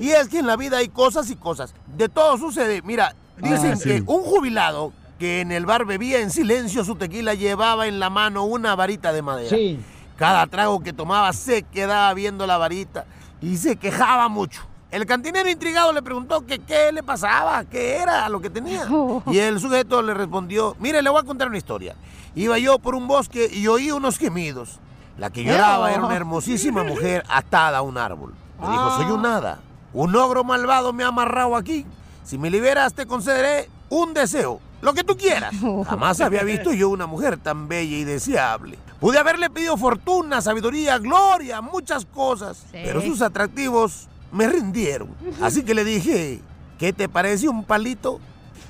Y 0.00 0.10
es 0.10 0.26
que 0.28 0.40
en 0.40 0.46
la 0.48 0.56
vida 0.56 0.78
hay 0.78 0.88
cosas 0.88 1.30
y 1.30 1.36
cosas. 1.36 1.72
De 1.96 2.08
todo 2.08 2.38
sucede. 2.38 2.82
Mira, 2.82 3.14
dicen 3.38 3.72
Ah, 3.72 3.76
sí. 3.76 3.88
que 3.88 4.02
un 4.06 4.22
jubilado 4.22 4.92
que 5.20 5.40
en 5.42 5.52
el 5.52 5.64
bar 5.64 5.84
bebía 5.84 6.18
en 6.18 6.30
silencio 6.32 6.84
su 6.84 6.96
tequila 6.96 7.34
llevaba 7.34 7.86
en 7.86 8.00
la 8.00 8.10
mano 8.10 8.44
una 8.44 8.74
varita 8.74 9.12
de 9.12 9.22
madera. 9.22 9.50
Sí. 9.50 9.78
Cada 10.16 10.46
trago 10.46 10.80
que 10.80 10.92
tomaba 10.92 11.32
se 11.32 11.62
quedaba 11.62 12.12
viendo 12.14 12.46
la 12.46 12.58
varita 12.58 13.06
y 13.40 13.56
se 13.56 13.76
quejaba 13.76 14.28
mucho. 14.28 14.62
El 14.90 15.06
cantinero 15.06 15.48
intrigado 15.48 15.92
le 15.92 16.02
preguntó 16.02 16.44
que 16.46 16.58
qué 16.58 16.92
le 16.92 17.02
pasaba, 17.02 17.64
qué 17.64 17.96
era 17.96 18.28
lo 18.28 18.40
que 18.40 18.50
tenía. 18.50 18.86
Y 19.26 19.38
el 19.38 19.58
sujeto 19.58 20.02
le 20.02 20.12
respondió, 20.12 20.76
mire, 20.78 21.00
le 21.00 21.08
voy 21.08 21.20
a 21.20 21.24
contar 21.24 21.48
una 21.48 21.56
historia. 21.56 21.94
Iba 22.34 22.58
yo 22.58 22.78
por 22.78 22.94
un 22.94 23.08
bosque 23.08 23.48
y 23.50 23.66
oí 23.66 23.90
unos 23.90 24.18
gemidos. 24.18 24.80
La 25.16 25.30
que 25.30 25.44
lloraba 25.44 25.92
era 25.92 26.04
una 26.04 26.14
hermosísima 26.16 26.84
mujer 26.84 27.24
atada 27.28 27.78
a 27.78 27.82
un 27.82 27.96
árbol. 27.96 28.34
Me 28.60 28.68
dijo, 28.68 28.96
soy 28.96 29.10
un 29.10 29.24
hada. 29.24 29.60
Un 29.94 30.14
ogro 30.14 30.44
malvado 30.44 30.92
me 30.92 31.04
ha 31.04 31.08
amarrado 31.08 31.56
aquí. 31.56 31.86
Si 32.22 32.38
me 32.38 32.50
liberas 32.50 32.94
te 32.94 33.06
concederé 33.06 33.68
un 33.88 34.14
deseo, 34.14 34.60
lo 34.82 34.92
que 34.92 35.04
tú 35.04 35.16
quieras. 35.16 35.54
Jamás 35.88 36.20
había 36.20 36.42
visto 36.42 36.74
yo 36.74 36.90
una 36.90 37.06
mujer 37.06 37.38
tan 37.38 37.68
bella 37.68 37.96
y 37.96 38.04
deseable. 38.04 38.76
Pude 39.00 39.18
haberle 39.18 39.48
pedido 39.48 39.76
fortuna, 39.78 40.42
sabiduría, 40.42 40.98
gloria, 40.98 41.62
muchas 41.62 42.04
cosas. 42.04 42.66
Pero 42.70 43.00
sus 43.00 43.22
atractivos 43.22 44.08
me 44.30 44.46
rindieron. 44.46 45.08
Así 45.40 45.62
que 45.62 45.72
le 45.74 45.84
dije, 45.84 46.40
¿qué 46.78 46.92
te 46.92 47.08
parece 47.08 47.48
un 47.48 47.64
palito? 47.64 48.20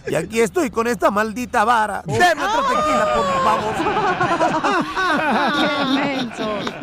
Y 0.09 0.15
aquí 0.17 0.41
estoy 0.41 0.69
con 0.71 0.89
esta 0.89 1.11
maldita 1.11 1.65
vara. 1.65 2.03
Deme 2.05 2.43
otro 2.45 2.63
tequila, 2.63 3.15
por 3.15 3.25
favor. 3.45 3.75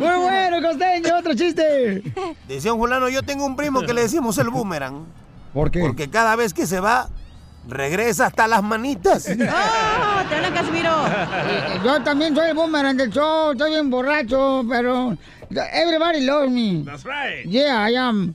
Muy 0.00 0.24
bueno, 0.24 0.66
costeño, 0.66 1.18
otro 1.18 1.34
chiste. 1.34 2.02
Decía 2.48 2.72
un 2.72 2.80
fulano, 2.80 3.10
yo 3.10 3.22
tengo 3.22 3.44
un 3.44 3.56
primo 3.56 3.82
que 3.82 3.92
le 3.92 4.02
decimos 4.02 4.38
el 4.38 4.48
boomerang. 4.48 5.04
¿Por 5.52 5.70
qué? 5.70 5.80
Porque 5.80 6.08
cada 6.08 6.34
vez 6.34 6.54
que 6.54 6.66
se 6.66 6.80
va, 6.80 7.08
regresa 7.68 8.26
hasta 8.26 8.46
las 8.48 8.62
manitas. 8.62 9.26
¡Oh! 9.28 9.34
¡Te 10.28 10.34
hablan, 10.36 10.52
Casimiro! 10.54 11.06
Eh, 11.06 11.80
Yo 11.84 12.02
también 12.02 12.34
soy 12.34 12.48
el 12.50 12.54
boomerang 12.54 12.96
del 12.96 13.10
show, 13.10 13.52
estoy 13.52 13.70
bien 13.70 13.90
borracho, 13.90 14.64
pero 14.68 15.16
everybody 15.72 16.20
loves 16.24 16.50
me. 16.50 16.82
That's 16.84 17.04
right. 17.04 17.44
Yeah, 17.46 17.90
I 17.90 17.96
am. 17.96 18.34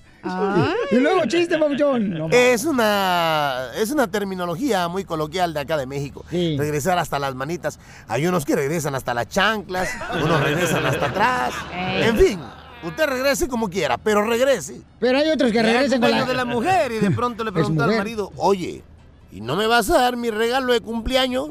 Y 0.91 0.95
luego 0.95 1.25
chiste, 1.27 1.55
papuchón. 1.59 2.09
No, 2.09 2.29
Es 2.31 2.65
una, 2.65 3.67
es 3.77 3.91
una 3.91 4.07
terminología 4.07 4.87
muy 4.87 5.03
coloquial 5.03 5.53
de 5.53 5.59
acá 5.59 5.77
de 5.77 5.85
México. 5.85 6.25
Regresar 6.31 6.97
hasta 6.97 7.19
las 7.19 7.35
manitas. 7.35 7.79
Hay 8.07 8.25
unos 8.25 8.43
que 8.43 8.55
regresan 8.55 8.95
hasta 8.95 9.13
las 9.13 9.27
chanclas, 9.27 9.87
unos 10.23 10.41
regresan 10.43 10.83
hasta 10.83 11.05
atrás. 11.05 11.53
Ey. 11.71 12.03
En 12.09 12.17
fin, 12.17 12.39
usted 12.83 13.05
regrese 13.05 13.47
como 13.47 13.69
quiera, 13.69 13.99
pero 13.99 14.23
regrese. 14.25 14.81
Pero 14.99 15.19
hay 15.19 15.29
otros 15.29 15.51
que 15.51 15.61
regresan 15.61 16.01
con 16.01 16.09
la... 16.09 16.25
de 16.25 16.33
la 16.33 16.45
mujer 16.45 16.91
y 16.93 16.97
de 16.97 17.11
pronto 17.11 17.43
le 17.43 17.49
Es 17.51 17.53
preguntó 17.53 17.83
al 17.83 17.95
marido, 17.95 18.31
oye, 18.37 18.83
¿y 19.35 19.41
no 19.41 19.55
me 19.55 19.67
vas 19.67 19.89
a 19.89 19.99
dar 19.99 20.17
mi 20.17 20.31
regalo 20.31 20.73
de 20.73 20.81
cumpleaños? 20.81 21.49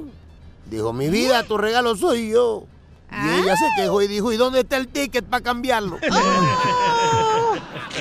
Dijo, 0.70 0.92
mi 0.92 1.09
vida, 1.09 1.42
tu 1.44 1.59
regalo 1.59 1.97
soy 1.97 2.31
yo. 2.31 2.66
Y 3.12 3.40
ella 3.40 3.57
se 3.57 3.66
quejó 3.77 4.03
y 4.03 4.09
dijo, 4.09 4.33
¿y 4.33 4.37
dónde 4.37 4.61
está 4.61 4.77
el 4.77 4.88
ticket 4.88 5.25
para 5.25 5.44
cambiarlo? 5.44 5.99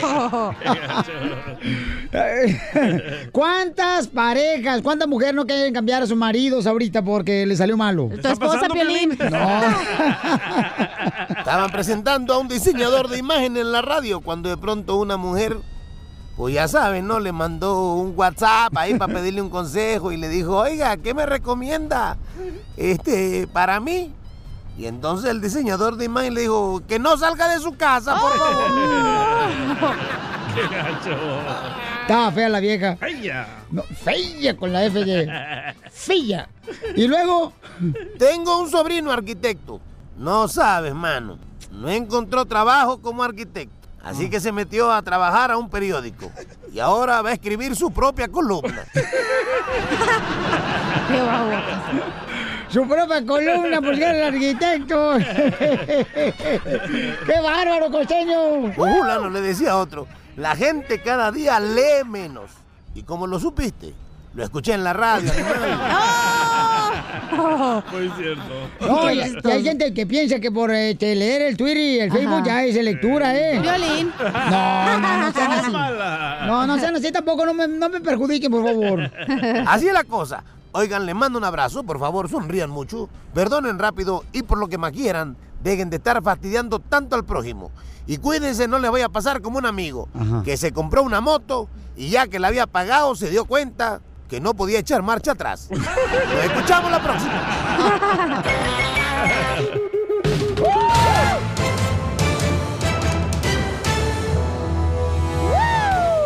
¿Cuántas 3.31 4.07
parejas, 4.07 4.81
cuántas 4.81 5.07
mujeres 5.07 5.35
no 5.35 5.45
quieren 5.45 5.73
cambiar 5.73 6.03
a 6.03 6.07
sus 6.07 6.17
maridos 6.17 6.67
ahorita 6.67 7.01
porque 7.03 7.45
le 7.45 7.55
salió 7.55 7.77
malo? 7.77 8.09
Tu 8.21 8.27
esposa, 8.27 8.67
Piolín. 8.69 9.11
Estaban 11.37 11.71
presentando 11.71 12.33
a 12.33 12.39
un 12.39 12.47
diseñador 12.47 13.09
de 13.09 13.17
imagen 13.17 13.57
en 13.57 13.71
la 13.71 13.81
radio 13.81 14.21
cuando 14.21 14.49
de 14.49 14.57
pronto 14.57 14.97
una 14.97 15.17
mujer, 15.17 15.57
pues 16.37 16.55
ya 16.55 16.67
saben, 16.67 17.07
¿no? 17.07 17.19
Le 17.19 17.31
mandó 17.31 17.93
un 17.93 18.13
WhatsApp 18.15 18.75
ahí 18.75 18.95
para 18.97 19.13
pedirle 19.13 19.41
un 19.41 19.49
consejo 19.49 20.11
y 20.11 20.17
le 20.17 20.29
dijo, 20.29 20.57
oiga, 20.57 20.97
¿qué 20.97 21.13
me 21.13 21.25
recomienda 21.25 22.17
este, 22.75 23.47
para 23.47 23.79
mí? 23.79 24.11
Y 24.77 24.87
entonces 24.87 25.29
el 25.29 25.41
diseñador 25.41 25.97
de 25.97 26.05
imagen 26.05 26.33
le 26.33 26.41
dijo, 26.41 26.81
que 26.87 26.97
no 26.97 27.17
salga 27.17 27.47
de 27.49 27.59
su 27.59 27.75
casa, 27.75 28.19
por 28.19 28.35
favor. 28.35 29.95
¡Qué 30.55 30.61
gacho! 30.61 31.17
Estaba 32.01 32.31
fea 32.31 32.49
la 32.49 32.59
vieja. 32.59 32.95
¡Feya! 32.97 33.47
No, 33.71 33.83
fea 33.83 34.57
con 34.57 34.73
la 34.73 34.85
F 34.85 35.05
de... 35.05 35.75
Fea. 35.91 36.49
Y 36.95 37.07
luego... 37.07 37.53
Tengo 38.17 38.59
un 38.59 38.69
sobrino 38.69 39.11
arquitecto. 39.11 39.79
No 40.17 40.47
sabes, 40.47 40.93
mano. 40.93 41.37
No 41.71 41.89
encontró 41.89 42.45
trabajo 42.45 43.01
como 43.01 43.23
arquitecto. 43.23 43.82
Así 44.03 44.29
que 44.29 44.39
se 44.41 44.51
metió 44.51 44.91
a 44.91 45.01
trabajar 45.01 45.49
a 45.51 45.57
un 45.57 45.69
periódico. 45.69 46.29
Y 46.73 46.79
ahora 46.79 47.21
va 47.21 47.29
a 47.29 47.33
escribir 47.33 47.75
su 47.75 47.91
propia 47.91 48.27
columna. 48.27 48.83
Su 52.69 52.87
propia 52.87 53.23
columna, 53.23 53.81
por 53.81 53.95
ser 53.95 54.15
el 54.15 54.23
arquitecto. 54.33 55.13
¡Qué 57.27 57.39
bárbaro, 57.43 57.91
costeño! 57.91 58.73
Fulano 58.73 59.29
le 59.29 59.41
decía 59.41 59.73
a 59.73 59.77
otro, 59.77 60.07
la 60.35 60.55
gente 60.55 60.99
cada 60.99 61.31
día 61.31 61.59
lee 61.59 62.03
menos. 62.03 62.49
¿Y 62.95 63.03
cómo 63.03 63.27
lo 63.27 63.39
supiste? 63.39 63.93
Lo 64.33 64.43
escuché 64.43 64.73
en 64.73 64.83
la 64.83 64.93
radio. 64.93 65.31
Muy 67.91 68.09
cierto. 68.17 68.43
No, 68.81 69.11
y, 69.11 69.17
y 69.19 69.51
hay 69.51 69.63
gente 69.63 69.93
que 69.93 70.05
piensa 70.07 70.39
que 70.39 70.51
por 70.51 70.71
este, 70.71 71.15
leer 71.15 71.41
el 71.43 71.57
Twitter 71.57 71.77
y 71.77 71.99
el 71.99 72.11
Facebook 72.11 72.43
ya 72.45 72.63
es 72.63 72.75
lectura, 72.75 73.35
¿eh? 73.35 73.59
Violín. 73.59 74.11
No, 74.23 74.99
no, 74.99 75.17
no 75.21 75.33
sean 75.33 75.51
así. 75.51 75.71
No, 76.45 76.67
no 76.67 76.79
sean 76.79 76.95
así 76.95 77.11
tampoco, 77.11 77.45
no 77.45 77.53
me, 77.53 77.67
no 77.67 77.89
me 77.89 78.01
perjudiquen, 78.01 78.51
por 78.51 78.63
favor. 78.63 78.99
Así 79.67 79.87
es 79.87 79.93
la 79.93 80.03
cosa. 80.03 80.43
Oigan, 80.71 81.05
les 81.05 81.15
mando 81.15 81.37
un 81.37 81.43
abrazo, 81.45 81.83
por 81.83 81.99
favor, 81.99 82.29
sonrían 82.29 82.69
mucho, 82.69 83.09
perdonen 83.33 83.79
rápido 83.79 84.23
y 84.33 84.43
por 84.43 84.57
lo 84.57 84.67
que 84.67 84.77
más 84.77 84.91
quieran, 84.91 85.37
dejen 85.63 85.89
de 85.89 85.97
estar 85.97 86.21
fastidiando 86.23 86.79
tanto 86.79 87.15
al 87.15 87.25
prójimo. 87.25 87.71
Y 88.07 88.17
cuídense, 88.17 88.67
no 88.67 88.79
les 88.79 88.91
vaya 88.91 89.05
a 89.05 89.09
pasar 89.09 89.41
como 89.41 89.57
un 89.59 89.65
amigo, 89.65 90.09
que 90.43 90.57
se 90.57 90.71
compró 90.71 91.03
una 91.03 91.21
moto 91.21 91.69
y 91.95 92.09
ya 92.09 92.27
que 92.27 92.39
la 92.39 92.47
había 92.49 92.67
pagado 92.67 93.15
se 93.15 93.29
dio 93.29 93.45
cuenta 93.45 94.01
que 94.33 94.41
no 94.41 94.55
podía 94.55 94.79
echar 94.79 95.03
marcha 95.03 95.33
atrás. 95.33 95.69
Escuchamos 96.43 96.89
la 96.89 97.03
próxima. 97.03 98.43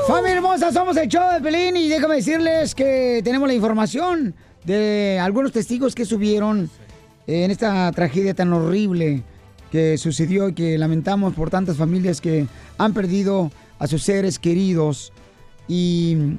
Familia 0.08 0.36
hermosa, 0.38 0.72
somos 0.72 0.96
el 0.96 1.10
show 1.10 1.34
de 1.34 1.42
Pelín 1.42 1.76
y 1.76 1.90
déjame 1.90 2.16
decirles 2.16 2.74
que 2.74 3.20
tenemos 3.26 3.46
la 3.46 3.56
información 3.56 4.34
de 4.64 5.20
algunos 5.22 5.52
testigos 5.52 5.94
que 5.94 6.06
subieron 6.06 6.70
en 7.28 7.52
esta 7.52 7.92
tragedia 7.92 8.34
tan 8.34 8.54
horrible 8.54 9.24
que 9.70 9.98
sucedió 9.98 10.48
y 10.48 10.54
que 10.54 10.78
lamentamos 10.78 11.34
por 11.34 11.50
tantas 11.50 11.76
familias 11.76 12.22
que 12.22 12.48
han 12.78 12.94
perdido 12.94 13.52
a 13.80 13.88
sus 13.88 14.02
seres 14.02 14.40
queridos. 14.40 15.12
Y 15.68 16.38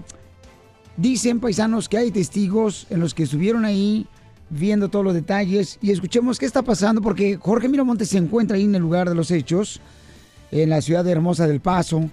dicen 0.98 1.40
paisanos 1.40 1.88
que 1.88 1.96
hay 1.96 2.10
testigos 2.10 2.86
en 2.90 3.00
los 3.00 3.14
que 3.14 3.22
estuvieron 3.22 3.64
ahí 3.64 4.06
viendo 4.50 4.88
todos 4.88 5.04
los 5.04 5.14
detalles. 5.14 5.78
Y 5.80 5.90
escuchemos 5.90 6.38
qué 6.38 6.44
está 6.44 6.62
pasando 6.62 7.00
porque 7.00 7.36
Jorge 7.36 7.68
Miramontes 7.68 8.10
se 8.10 8.18
encuentra 8.18 8.56
ahí 8.56 8.64
en 8.64 8.74
el 8.74 8.82
lugar 8.82 9.08
de 9.08 9.14
los 9.14 9.30
hechos, 9.30 9.80
en 10.50 10.68
la 10.68 10.82
ciudad 10.82 11.04
de 11.04 11.12
Hermosa 11.12 11.46
del 11.46 11.60
Paso, 11.60 12.10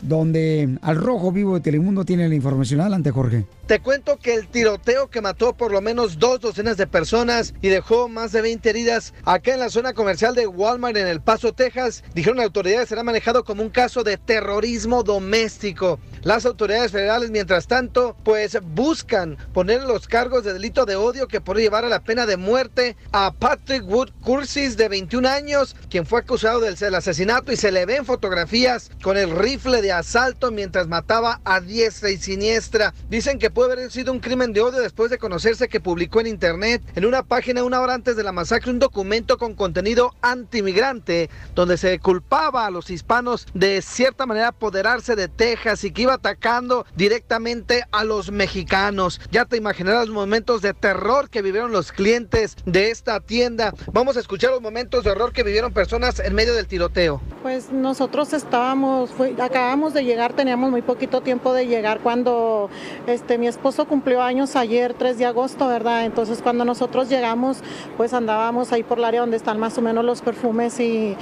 donde 0.00 0.78
al 0.82 0.96
rojo 0.96 1.32
vivo 1.32 1.54
de 1.54 1.60
Telemundo 1.60 2.04
tiene 2.04 2.28
la 2.28 2.34
información. 2.34 2.80
Adelante, 2.80 3.10
Jorge. 3.10 3.44
Te 3.66 3.80
cuento 3.80 4.18
que 4.18 4.34
el 4.34 4.46
tiroteo 4.48 5.08
que 5.08 5.22
mató 5.22 5.54
por 5.54 5.72
lo 5.72 5.80
menos 5.80 6.18
dos 6.18 6.38
docenas 6.40 6.76
de 6.76 6.86
personas 6.86 7.54
y 7.62 7.68
dejó 7.68 8.08
más 8.08 8.30
de 8.32 8.42
20 8.42 8.68
heridas 8.68 9.14
acá 9.24 9.54
en 9.54 9.60
la 9.60 9.70
zona 9.70 9.94
comercial 9.94 10.34
de 10.34 10.46
Walmart 10.46 10.98
en 10.98 11.06
El 11.06 11.22
Paso, 11.22 11.54
Texas, 11.54 12.04
dijeron 12.14 12.40
autoridades 12.40 12.90
será 12.90 13.02
manejado 13.02 13.42
como 13.42 13.62
un 13.62 13.70
caso 13.70 14.04
de 14.04 14.18
terrorismo 14.18 15.02
doméstico. 15.02 15.98
Las 16.22 16.44
autoridades 16.46 16.92
federales, 16.92 17.30
mientras 17.30 17.66
tanto, 17.66 18.16
pues 18.22 18.58
buscan 18.74 19.38
poner 19.52 19.82
los 19.82 20.08
cargos 20.08 20.44
de 20.44 20.52
delito 20.52 20.84
de 20.84 20.96
odio 20.96 21.26
que 21.26 21.40
podría 21.40 21.64
llevar 21.64 21.84
a 21.84 21.88
la 21.88 22.04
pena 22.04 22.26
de 22.26 22.36
muerte 22.36 22.96
a 23.12 23.32
Patrick 23.32 23.86
Wood 23.86 24.10
Cursis, 24.20 24.76
de 24.76 24.88
21 24.88 25.28
años, 25.28 25.76
quien 25.88 26.06
fue 26.06 26.20
acusado 26.20 26.60
del 26.60 26.94
asesinato 26.94 27.52
y 27.52 27.56
se 27.56 27.72
le 27.72 27.86
ven 27.86 28.04
fotografías 28.04 28.90
con 29.02 29.16
el 29.16 29.30
rifle 29.30 29.80
de 29.80 29.92
asalto 29.98 30.50
mientras 30.50 30.86
mataba 30.88 31.40
a 31.44 31.60
diestra 31.60 32.10
y 32.10 32.16
siniestra. 32.18 32.94
Dicen 33.08 33.38
que 33.38 33.50
puede 33.50 33.72
haber 33.72 33.90
sido 33.90 34.12
un 34.12 34.20
crimen 34.20 34.52
de 34.52 34.60
odio 34.60 34.80
después 34.80 35.10
de 35.10 35.18
conocerse 35.18 35.68
que 35.68 35.80
publicó 35.80 36.20
en 36.20 36.26
internet 36.26 36.82
en 36.94 37.04
una 37.06 37.22
página 37.22 37.64
una 37.64 37.80
hora 37.80 37.94
antes 37.94 38.16
de 38.16 38.22
la 38.22 38.32
masacre 38.32 38.70
un 38.70 38.78
documento 38.78 39.38
con 39.38 39.54
contenido 39.54 40.14
antimigrante 40.22 41.30
donde 41.54 41.76
se 41.76 41.98
culpaba 41.98 42.66
a 42.66 42.70
los 42.70 42.90
hispanos 42.90 43.46
de 43.54 43.82
cierta 43.82 44.26
manera 44.26 44.48
apoderarse 44.48 45.16
de 45.16 45.28
Texas 45.28 45.84
y 45.84 45.90
que 45.92 46.02
iba 46.02 46.14
atacando 46.14 46.86
directamente 46.96 47.84
a 47.92 48.04
los 48.04 48.30
mexicanos. 48.30 49.20
Ya 49.30 49.44
te 49.44 49.56
imaginarás 49.56 50.06
los 50.06 50.14
momentos 50.14 50.62
de 50.62 50.74
terror 50.74 51.28
que 51.30 51.42
vivieron 51.42 51.72
los 51.72 51.92
clientes 51.92 52.56
de 52.66 52.90
esta 52.90 53.20
tienda. 53.20 53.72
Vamos 53.92 54.16
a 54.16 54.20
escuchar 54.20 54.50
los 54.50 54.60
momentos 54.60 55.04
de 55.04 55.10
horror 55.10 55.32
que 55.32 55.42
vivieron 55.42 55.72
personas 55.72 56.18
en 56.20 56.34
medio 56.34 56.54
del 56.54 56.66
tiroteo. 56.66 57.20
Pues 57.42 57.70
nosotros 57.70 58.32
estábamos, 58.32 59.10
fue- 59.10 59.34
acabamos 59.74 59.92
de 59.92 60.04
llegar, 60.04 60.34
teníamos 60.34 60.70
muy 60.70 60.82
poquito 60.82 61.20
tiempo 61.20 61.52
de 61.52 61.66
llegar 61.66 61.98
cuando 61.98 62.70
este, 63.08 63.38
mi 63.38 63.48
esposo 63.48 63.86
cumplió 63.88 64.22
años 64.22 64.54
ayer, 64.54 64.94
3 64.94 65.18
de 65.18 65.26
agosto, 65.26 65.66
¿verdad? 65.66 66.04
Entonces 66.04 66.40
cuando 66.42 66.64
nosotros 66.64 67.08
llegamos, 67.08 67.58
pues 67.96 68.14
andábamos 68.14 68.72
ahí 68.72 68.84
por 68.84 68.98
el 68.98 69.04
área 69.04 69.22
donde 69.22 69.36
están 69.36 69.58
más 69.58 69.76
o 69.76 69.82
menos 69.82 70.04
los 70.04 70.22
perfumes 70.22 70.78
y 70.78 71.16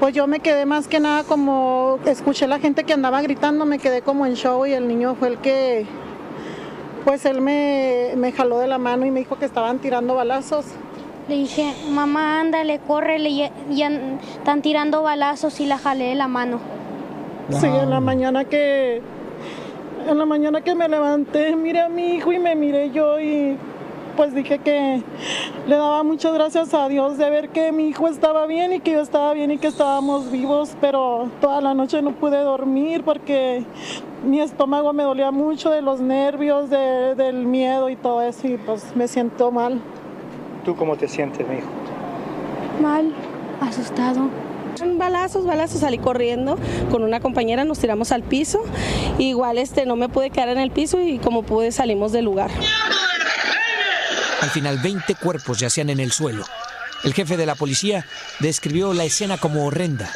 pues 0.00 0.12
yo 0.12 0.26
me 0.26 0.40
quedé 0.40 0.66
más 0.66 0.88
que 0.88 0.98
nada 0.98 1.22
como, 1.22 2.00
escuché 2.04 2.48
la 2.48 2.58
gente 2.58 2.82
que 2.82 2.94
andaba 2.94 3.22
gritando, 3.22 3.64
me 3.64 3.78
quedé 3.78 4.02
como 4.02 4.26
en 4.26 4.34
show 4.34 4.66
y 4.66 4.72
el 4.72 4.88
niño 4.88 5.14
fue 5.14 5.28
el 5.28 5.38
que, 5.38 5.86
pues 7.04 7.24
él 7.26 7.42
me, 7.42 8.14
me 8.16 8.32
jaló 8.32 8.58
de 8.58 8.66
la 8.66 8.78
mano 8.78 9.06
y 9.06 9.12
me 9.12 9.20
dijo 9.20 9.38
que 9.38 9.44
estaban 9.44 9.78
tirando 9.78 10.16
balazos. 10.16 10.64
Le 11.28 11.36
dije, 11.36 11.72
mamá, 11.90 12.40
ándale, 12.40 12.80
córrele, 12.80 13.36
ya, 13.36 13.52
ya 13.70 13.88
están 14.36 14.62
tirando 14.62 15.04
balazos 15.04 15.60
y 15.60 15.66
la 15.66 15.78
jalé 15.78 16.06
de 16.06 16.16
la 16.16 16.26
mano. 16.26 16.58
Sí, 17.50 17.66
en 17.66 17.90
la 17.90 18.00
mañana 18.00 18.44
que 18.44 19.02
en 20.08 20.18
la 20.18 20.26
mañana 20.26 20.60
que 20.60 20.74
me 20.74 20.88
levanté, 20.88 21.56
miré 21.56 21.80
a 21.80 21.88
mi 21.88 22.14
hijo 22.14 22.32
y 22.32 22.38
me 22.38 22.54
miré 22.54 22.90
yo 22.90 23.18
y 23.20 23.56
pues 24.16 24.34
dije 24.34 24.58
que 24.58 25.02
le 25.66 25.76
daba 25.76 26.02
muchas 26.04 26.32
gracias 26.34 26.72
a 26.74 26.88
Dios 26.88 27.16
de 27.18 27.28
ver 27.30 27.48
que 27.48 27.72
mi 27.72 27.88
hijo 27.88 28.06
estaba 28.06 28.46
bien 28.46 28.72
y 28.72 28.80
que 28.80 28.92
yo 28.92 29.00
estaba 29.00 29.32
bien 29.32 29.50
y 29.50 29.58
que 29.58 29.66
estábamos 29.68 30.30
vivos, 30.30 30.76
pero 30.80 31.28
toda 31.40 31.60
la 31.60 31.74
noche 31.74 32.00
no 32.02 32.12
pude 32.12 32.38
dormir 32.42 33.02
porque 33.02 33.64
mi 34.24 34.40
estómago 34.40 34.92
me 34.92 35.02
dolía 35.02 35.30
mucho 35.30 35.70
de 35.70 35.82
los 35.82 36.00
nervios, 36.00 36.70
de- 36.70 37.14
del 37.16 37.46
miedo 37.46 37.88
y 37.88 37.96
todo 37.96 38.22
eso 38.22 38.46
y 38.46 38.56
pues 38.58 38.94
me 38.94 39.08
siento 39.08 39.50
mal. 39.50 39.80
¿Tú 40.64 40.76
cómo 40.76 40.96
te 40.96 41.08
sientes, 41.08 41.46
mi 41.48 41.56
hijo? 41.56 41.66
Mal, 42.82 43.12
asustado. 43.60 44.28
Balazos, 44.96 45.46
balazos, 45.46 45.80
salí 45.80 45.98
corriendo 45.98 46.58
con 46.90 47.02
una 47.02 47.20
compañera, 47.20 47.64
nos 47.64 47.78
tiramos 47.78 48.12
al 48.12 48.22
piso. 48.22 48.60
Igual 49.18 49.58
este 49.58 49.86
no 49.86 49.96
me 49.96 50.08
pude 50.08 50.30
quedar 50.30 50.48
en 50.48 50.58
el 50.58 50.70
piso 50.70 51.00
y 51.00 51.18
como 51.18 51.42
pude 51.42 51.72
salimos 51.72 52.12
del 52.12 52.24
lugar. 52.24 52.50
Al 54.40 54.50
final, 54.50 54.78
20 54.82 55.14
cuerpos 55.14 55.58
yacían 55.60 55.90
en 55.90 56.00
el 56.00 56.12
suelo. 56.12 56.44
El 57.04 57.12
jefe 57.12 57.36
de 57.36 57.44
la 57.44 57.54
policía 57.54 58.06
describió 58.40 58.94
la 58.94 59.04
escena 59.04 59.36
como 59.36 59.66
horrenda. 59.66 60.10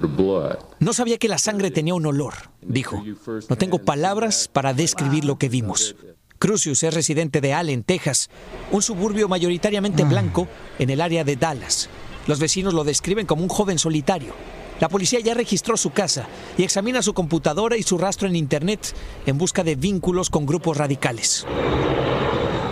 Blood. 0.00 0.58
No 0.80 0.92
sabía 0.92 1.16
que 1.18 1.28
la 1.28 1.38
sangre 1.38 1.70
tenía 1.70 1.94
un 1.94 2.06
olor, 2.06 2.34
dijo. 2.60 3.04
No 3.48 3.56
tengo 3.56 3.78
palabras 3.78 4.48
para 4.52 4.74
describir 4.74 5.24
lo 5.24 5.38
que 5.38 5.48
vimos. 5.48 5.94
Crucius 6.38 6.82
es 6.82 6.94
residente 6.94 7.40
de 7.40 7.52
Allen, 7.52 7.82
Texas, 7.82 8.30
un 8.70 8.82
suburbio 8.82 9.28
mayoritariamente 9.28 10.04
blanco 10.04 10.46
en 10.78 10.90
el 10.90 11.00
área 11.00 11.24
de 11.24 11.36
Dallas. 11.36 11.88
Los 12.28 12.38
vecinos 12.38 12.74
lo 12.74 12.84
describen 12.84 13.26
como 13.26 13.42
un 13.42 13.48
joven 13.48 13.78
solitario. 13.78 14.34
La 14.80 14.90
policía 14.90 15.18
ya 15.18 15.32
registró 15.32 15.78
su 15.78 15.90
casa 15.90 16.28
y 16.58 16.62
examina 16.62 17.02
su 17.02 17.14
computadora 17.14 17.76
y 17.78 17.82
su 17.82 17.96
rastro 17.96 18.28
en 18.28 18.36
Internet 18.36 18.94
en 19.26 19.38
busca 19.38 19.64
de 19.64 19.74
vínculos 19.74 20.28
con 20.28 20.44
grupos 20.44 20.76
radicales. 20.76 21.46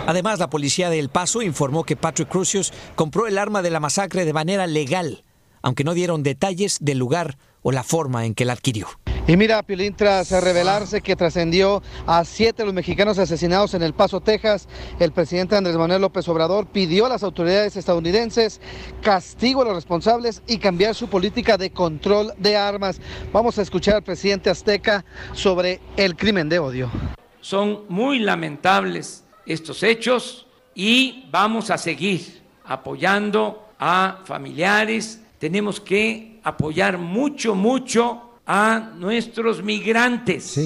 Además, 0.05 0.39
la 0.39 0.49
policía 0.49 0.89
de 0.91 0.99
El 0.99 1.09
Paso 1.09 1.41
informó 1.41 1.83
que 1.83 1.97
Patrick 1.97 2.29
Crucius 2.29 2.71
compró 2.95 3.25
el 3.25 3.39
arma 3.39 3.63
de 3.63 3.71
la 3.71 3.79
masacre 3.79 4.25
de 4.25 4.31
manera 4.31 4.67
legal, 4.67 5.23
aunque 5.63 5.83
no 5.83 5.95
dieron 5.95 6.21
detalles 6.21 6.77
del 6.79 6.99
lugar 6.99 7.37
o 7.67 7.71
la 7.73 7.83
forma 7.83 8.25
en 8.25 8.33
que 8.33 8.45
la 8.45 8.53
adquirió. 8.53 8.87
Y 9.27 9.35
mira, 9.35 9.61
Piolín, 9.61 9.93
tras 9.93 10.31
revelarse 10.31 11.01
que 11.01 11.17
trascendió 11.17 11.83
a 12.05 12.23
siete 12.23 12.61
de 12.61 12.67
los 12.67 12.73
mexicanos 12.73 13.19
asesinados 13.19 13.73
en 13.73 13.83
El 13.83 13.93
Paso, 13.93 14.21
Texas, 14.21 14.69
el 15.01 15.11
presidente 15.11 15.57
Andrés 15.57 15.75
Manuel 15.75 15.99
López 15.99 16.29
Obrador 16.29 16.67
pidió 16.67 17.05
a 17.05 17.09
las 17.09 17.23
autoridades 17.23 17.75
estadounidenses 17.75 18.61
castigo 19.01 19.63
a 19.63 19.65
los 19.65 19.75
responsables 19.75 20.43
y 20.47 20.59
cambiar 20.59 20.95
su 20.95 21.09
política 21.09 21.57
de 21.57 21.71
control 21.71 22.33
de 22.37 22.55
armas. 22.55 23.01
Vamos 23.33 23.59
a 23.59 23.63
escuchar 23.63 23.95
al 23.95 24.03
presidente 24.03 24.49
azteca 24.49 25.03
sobre 25.33 25.81
el 25.97 26.15
crimen 26.15 26.47
de 26.47 26.59
odio. 26.59 26.89
Son 27.41 27.81
muy 27.89 28.19
lamentables 28.19 29.25
estos 29.45 29.83
hechos 29.83 30.47
y 30.73 31.25
vamos 31.31 31.69
a 31.69 31.77
seguir 31.77 32.43
apoyando 32.63 33.67
a 33.77 34.19
familiares. 34.23 35.19
Tenemos 35.39 35.79
que 35.79 36.39
apoyar 36.43 36.97
mucho, 36.97 37.53
mucho 37.55 38.39
a 38.45 38.93
nuestros 38.95 39.61
migrantes. 39.61 40.59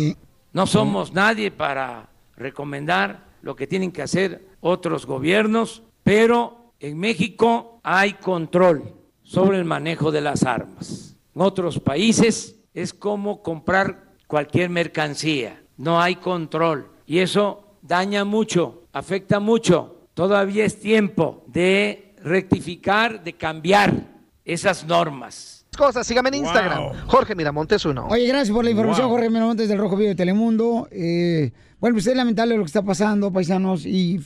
No 0.53 0.67
somos 0.67 1.13
nadie 1.13 1.51
para 1.51 2.09
recomendar 2.37 3.25
lo 3.41 3.55
que 3.55 3.67
tienen 3.67 3.91
que 3.91 4.01
hacer 4.01 4.47
otros 4.61 5.05
gobiernos, 5.05 5.83
pero 6.03 6.73
en 6.79 6.97
México 6.97 7.79
hay 7.83 8.13
control 8.13 8.93
sobre 9.23 9.57
el 9.57 9.65
manejo 9.65 10.11
de 10.11 10.21
las 10.21 10.43
armas. 10.43 11.15
otros 11.33 11.79
países 11.79 12.57
es 12.73 12.93
como 12.93 13.41
comprar 13.41 14.11
cualquier 14.27 14.69
mercancía. 14.69 15.63
No 15.77 15.99
hay 15.99 16.15
control 16.17 16.91
y 17.07 17.19
eso 17.19 17.77
daña 17.81 18.23
mucho, 18.25 18.83
afecta 18.93 19.39
mucho. 19.39 20.07
Todavía 20.13 20.65
es 20.65 20.79
tiempo 20.79 21.43
de 21.47 22.13
rectificar, 22.23 23.23
de 23.23 23.33
cambiar 23.33 24.10
esas 24.45 24.85
normas. 24.85 25.65
Cosas, 25.77 26.05
sígame 26.05 26.29
en 26.29 26.35
Instagram. 26.35 27.07
Jorge 27.07 27.33
Miramontes 27.33 27.85
uno. 27.85 28.07
Oye, 28.09 28.27
gracias 28.27 28.53
por 28.53 28.65
la 28.65 28.71
información, 28.71 29.07
Wow. 29.07 29.15
Jorge 29.15 29.29
Miramontes 29.29 29.69
del 29.69 29.77
Rojo 29.77 29.95
Vivo 29.95 30.09
de 30.09 30.15
Telemundo. 30.15 30.87
Eh, 30.91 31.51
bueno, 31.79 31.95
pues 31.95 32.07
es 32.07 32.15
lamentable 32.15 32.55
lo 32.57 32.63
que 32.63 32.67
está 32.67 32.81
pasando, 32.83 33.31
paisanos. 33.31 33.85
Y 33.85 34.19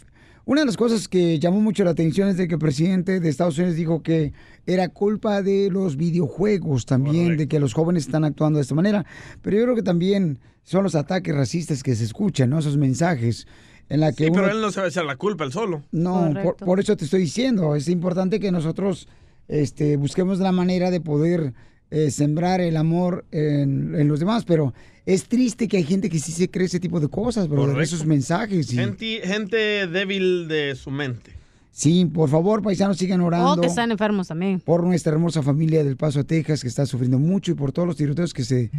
una 0.45 0.62
de 0.62 0.65
las 0.65 0.75
cosas 0.75 1.08
que 1.08 1.38
llamó 1.38 1.62
mucho 1.62 1.84
la 1.84 1.91
atención 1.91 2.30
es 2.30 2.38
de 2.38 2.47
que 2.47 2.56
el 2.56 2.60
presidente 2.60 3.19
de 3.19 3.30
Estados 3.30 3.58
Unidos 3.60 3.75
dijo 3.75 4.01
que 4.01 4.34
era 4.65 4.89
culpa 4.89 5.43
de 5.43 5.69
los 5.71 5.97
videojuegos 5.97 6.88
también, 6.88 7.38
de 7.38 7.47
que 7.47 7.60
los 7.60 7.73
jóvenes 7.73 8.06
están 8.08 8.23
actuando 8.25 8.58
de 8.58 8.63
esta 8.63 8.75
manera. 8.75 9.06
Pero 9.43 9.58
yo 9.58 9.63
creo 9.63 9.75
que 9.75 9.84
también 9.84 10.39
son 10.63 10.84
los 10.84 10.95
ataques 10.95 11.36
racistas 11.36 11.84
que 11.84 11.93
se 11.95 12.06
escuchan, 12.06 12.49
¿no? 12.49 12.58
Esos 12.58 12.75
mensajes 12.78 13.45
en 13.88 13.99
la 13.99 14.13
que 14.13 14.23
Sí, 14.25 14.30
uno... 14.32 14.41
pero 14.41 14.51
él 14.56 14.62
no 14.62 14.71
se 14.71 14.80
va 14.80 14.88
a 14.88 14.89
echar 14.89 15.06
la 15.06 15.15
culpa, 15.15 15.43
él 15.43 15.51
solo. 15.51 15.84
No, 15.91 16.34
por, 16.41 16.56
por 16.56 16.80
eso 16.80 16.97
te 16.97 17.06
estoy 17.06 17.21
diciendo, 17.21 17.75
es 17.75 17.88
importante 17.88 18.39
que 18.39 18.51
nosotros 18.51 19.08
este, 19.47 19.97
busquemos 19.97 20.39
la 20.39 20.51
manera 20.51 20.91
de 20.91 21.01
poder 21.01 21.53
eh, 21.91 22.12
sembrar 22.12 22.62
el 22.62 22.77
amor 22.77 23.25
en, 23.31 23.95
en 23.95 24.08
los 24.08 24.19
demás, 24.19 24.43
pero 24.45 24.73
es 25.05 25.25
triste 25.25 25.67
que 25.67 25.77
hay 25.77 25.84
gente 25.84 26.10
que 26.10 26.19
sí 26.19 26.31
se 26.31 26.49
cree 26.49 26.65
ese 26.65 26.79
tipo 26.79 26.99
de 26.99 27.08
cosas, 27.08 27.47
bro, 27.47 27.62
Correcto. 27.62 27.81
esos 27.81 28.05
mensajes. 28.05 28.73
y- 28.73 28.75
Gente, 28.77 29.21
gente 29.23 29.58
débil 29.88 30.47
de 30.47 30.75
su 30.75 30.89
mente. 30.91 31.31
Sí, 31.71 32.05
por 32.05 32.29
favor, 32.29 32.62
paisanos, 32.62 32.97
sigan 32.97 33.19
orando. 33.19 33.51
O 33.51 33.62
que 33.62 33.67
están 33.67 33.91
enfermos 33.91 34.29
también. 34.29 34.62
Por 34.62 34.84
nuestra 34.84 35.12
hermosa 35.12 35.43
familia 35.43 35.84
del 35.84 35.97
Paso, 35.97 36.25
Texas, 36.25 36.62
que 36.62 36.69
está 36.69 36.86
sufriendo 36.86 37.19
mucho, 37.19 37.51
y 37.51 37.55
por 37.55 37.73
todos 37.73 37.86
los 37.86 37.97
tiroteos 37.97 38.34
que 38.34 38.45
se, 38.45 38.71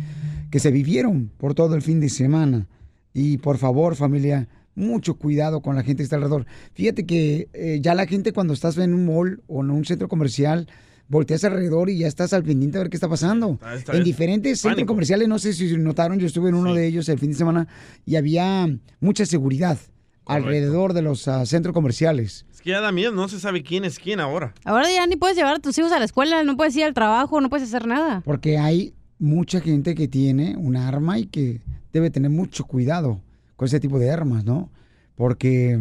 que 0.50 0.58
se 0.58 0.70
vivieron 0.70 1.30
por 1.36 1.52
todo 1.54 1.74
el 1.74 1.82
fin 1.82 2.00
de 2.00 2.08
semana. 2.08 2.66
Y 3.12 3.36
por 3.36 3.58
favor, 3.58 3.96
familia, 3.96 4.48
mucho 4.76 5.14
cuidado 5.14 5.60
con 5.62 5.74
la 5.74 5.82
gente 5.82 5.98
que 5.98 6.04
está 6.04 6.16
alrededor. 6.16 6.46
Fíjate 6.74 7.04
que 7.06 7.48
eh, 7.52 7.78
ya 7.82 7.94
la 7.94 8.06
gente 8.06 8.32
cuando 8.32 8.54
estás 8.54 8.78
en 8.78 8.94
un 8.94 9.06
mall 9.06 9.42
o 9.48 9.62
en 9.64 9.70
un 9.70 9.84
centro 9.84 10.06
comercial, 10.06 10.68
volteas 11.08 11.42
alrededor 11.44 11.90
y 11.90 11.98
ya 11.98 12.06
estás 12.06 12.32
al 12.32 12.44
pendiente 12.44 12.78
a 12.78 12.82
ver 12.82 12.90
qué 12.90 12.96
está 12.96 13.08
pasando. 13.08 13.58
está- 13.74 13.92
en 13.92 13.98
es 13.98 14.04
diferentes 14.04 14.60
centros 14.60 14.86
comerciales, 14.86 15.26
no 15.28 15.38
sé 15.38 15.52
si 15.52 15.76
notaron, 15.76 16.18
yo 16.18 16.26
estuve 16.26 16.50
en 16.50 16.54
uno 16.54 16.74
de 16.74 16.86
ellos 16.86 17.08
el 17.08 17.18
fin 17.18 17.30
de 17.30 17.36
semana 17.36 17.66
y 18.04 18.16
había 18.16 18.68
mucha 19.00 19.26
seguridad 19.26 19.78
alrededor 20.26 20.92
de 20.92 21.02
los 21.02 21.28
ah, 21.28 21.46
centros 21.46 21.72
comerciales. 21.72 22.44
Es 22.52 22.60
que 22.60 22.70
ya 22.70 22.80
da 22.80 22.92
miedo, 22.92 23.12
no 23.12 23.28
se 23.28 23.38
sabe 23.40 23.62
quién 23.62 23.84
es 23.84 23.98
quién 23.98 24.20
ahora. 24.20 24.54
Ahora 24.64 24.90
ya 24.90 25.06
ni 25.06 25.16
puedes 25.16 25.36
llevar 25.36 25.54
a 25.54 25.58
tus 25.60 25.78
hijos 25.78 25.92
a 25.92 25.98
la 25.98 26.04
escuela, 26.04 26.42
no 26.42 26.56
puedes 26.56 26.74
ir 26.76 26.84
al 26.84 26.94
trabajo, 26.94 27.40
no 27.40 27.48
puedes 27.48 27.68
hacer 27.68 27.86
nada. 27.86 28.22
Porque 28.24 28.58
hay 28.58 28.92
mucha 29.18 29.60
gente 29.60 29.94
que 29.94 30.08
tiene 30.08 30.56
un 30.56 30.76
arma 30.76 31.18
y 31.18 31.26
que 31.26 31.62
debe 31.92 32.10
tener 32.10 32.30
mucho 32.30 32.64
cuidado 32.64 33.20
con 33.56 33.66
ese 33.66 33.80
tipo 33.80 33.98
de 33.98 34.10
armas, 34.10 34.44
¿no? 34.44 34.70
Porque 35.14 35.80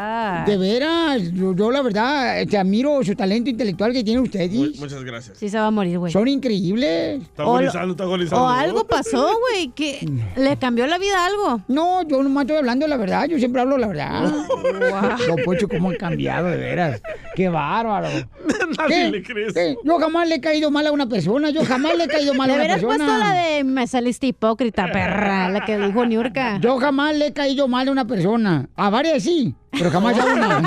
De 0.45 0.55
veras, 0.57 1.33
yo, 1.33 1.53
yo 1.53 1.69
la 1.69 1.81
verdad, 1.81 2.47
te 2.49 2.57
admiro 2.57 3.03
su 3.03 3.15
talento 3.15 3.49
intelectual 3.49 3.91
que 3.91 4.01
tienen 4.01 4.23
ustedes. 4.23 4.79
Muchas 4.79 5.03
gracias. 5.03 5.37
Sí 5.37 5.49
se 5.49 5.59
va 5.59 5.67
a 5.67 5.71
morir, 5.71 5.99
güey. 5.99 6.13
Son 6.13 6.25
increíbles. 6.25 7.21
Está 7.21 7.43
agonizando, 7.43 7.91
está 7.91 8.03
agonizando. 8.05 8.45
O 8.45 8.47
algo 8.47 8.87
pasó, 8.87 9.29
güey, 9.49 9.73
que 9.75 10.09
le 10.37 10.55
cambió 10.55 10.87
la 10.87 10.97
vida 10.97 11.25
algo. 11.25 11.61
No, 11.67 12.07
yo 12.07 12.23
nomás 12.23 12.43
estoy 12.43 12.59
hablando 12.59 12.87
la 12.87 12.95
verdad, 12.95 13.27
yo 13.27 13.37
siempre 13.39 13.61
hablo 13.61 13.77
la 13.77 13.87
verdad. 13.87 14.31
Don 15.27 15.43
Poncho, 15.43 15.67
cómo 15.67 15.89
han 15.89 15.97
cambiado, 15.97 16.47
de 16.47 16.55
veras. 16.55 17.01
Qué 17.35 17.49
bárbaro. 17.49 18.07
Nadie 18.77 19.11
le 19.11 19.21
crees. 19.21 19.53
¿Qué? 19.53 19.75
Yo 19.83 19.99
jamás 19.99 20.29
le 20.29 20.35
he 20.35 20.39
caído 20.39 20.71
mal 20.71 20.87
a 20.87 20.93
una 20.93 21.09
persona, 21.09 21.49
yo 21.49 21.65
jamás 21.65 21.97
le 21.97 22.05
he 22.05 22.07
caído 22.07 22.33
mal 22.33 22.49
a 22.51 22.53
una 22.53 22.67
persona. 22.67 23.16
La 23.17 23.33
de 23.33 23.63
me 23.63 23.87
saliste 23.87 24.27
hipócrita, 24.27 24.91
perra, 24.91 25.49
la 25.49 25.65
que 25.65 25.77
dijo 25.77 26.05
Niurka. 26.05 26.59
Yo 26.59 26.77
jamás 26.79 27.15
le 27.15 27.27
he 27.27 27.33
caído 27.33 27.67
mal 27.67 27.87
a 27.87 27.91
una 27.91 28.05
persona. 28.05 28.67
A 28.75 28.89
varias 28.89 29.23
sí, 29.23 29.55
pero 29.71 29.89
jamás 29.91 30.17
a 30.19 30.25
una. 30.25 30.61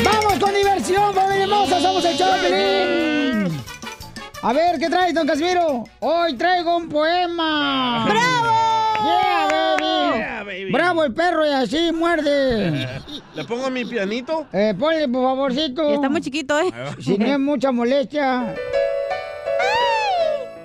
¡Vamos 0.05 0.39
con 0.39 0.55
diversión, 0.55 1.13
familia 1.15 1.45
hermosa! 1.45 1.81
¡Somos 1.81 2.05
el 2.05 2.17
Choplin! 2.17 3.49
A 4.41 4.53
ver, 4.53 4.79
¿qué 4.79 4.89
traes, 4.89 5.13
don 5.13 5.27
Casimiro? 5.27 5.83
Hoy 5.99 6.37
traigo 6.37 6.77
un 6.77 6.89
poema. 6.89 8.07
¡Bravo! 8.09 8.78
Yeah, 9.09 9.77
baby. 9.77 10.19
Yeah, 10.19 10.45
baby. 10.45 10.73
¡Bravo 10.73 11.05
el 11.05 11.15
perro 11.15 11.47
y 11.47 11.51
así 11.51 11.93
muerde! 11.93 12.89
¿Le 13.35 13.45
pongo 13.45 13.71
mi 13.71 13.85
pianito? 13.85 14.47
Eh, 14.53 14.75
ponle, 14.79 15.09
por 15.09 15.23
favorcito. 15.23 15.89
Está 15.95 16.09
muy 16.09 16.21
chiquito, 16.21 16.59
¿eh? 16.59 16.73
Si 17.01 17.17
no 17.17 17.27
es 17.27 17.39
mucha 17.39 17.73
molestia. 17.73 18.55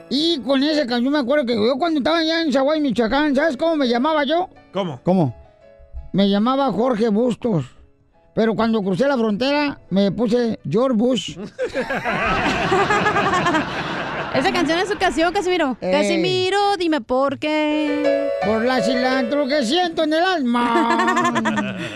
Y 0.10 0.40
con 0.42 0.62
esa 0.62 0.86
canción 0.86 1.12
me 1.12 1.20
acuerdo 1.20 1.46
que 1.46 1.56
yo 1.56 1.76
cuando 1.78 2.00
estaba 2.00 2.20
allá 2.20 2.42
en 2.42 2.54
Zaguay, 2.54 2.80
Michoacán, 2.82 3.36
¿sabes 3.36 3.58
cómo 3.58 3.76
me 3.76 3.88
llamaba 3.88 4.24
yo? 4.24 4.50
¿Cómo? 4.72 5.00
¿Cómo? 5.04 5.36
Me 6.12 6.30
llamaba 6.30 6.72
Jorge 6.72 7.10
Bustos. 7.10 7.66
Pero 8.36 8.56
cuando 8.56 8.82
crucé 8.82 9.08
la 9.08 9.18
frontera, 9.18 9.80
me 9.90 10.12
puse 10.12 10.60
George 10.68 10.96
Bush. 10.98 11.38
Esa 14.34 14.52
canción 14.52 14.80
es 14.80 14.90
su 14.90 14.98
canción, 14.98 15.32
Casimiro. 15.32 15.78
Eh. 15.80 15.92
Casimiro, 15.92 16.76
dime 16.78 17.02
por 17.02 17.38
qué. 17.38 18.30
Por 18.46 18.64
la 18.66 18.82
cilantro 18.82 19.48
que 19.48 19.64
siento 19.64 20.04
en 20.04 20.14
el 20.14 20.24
alma. 20.24 21.78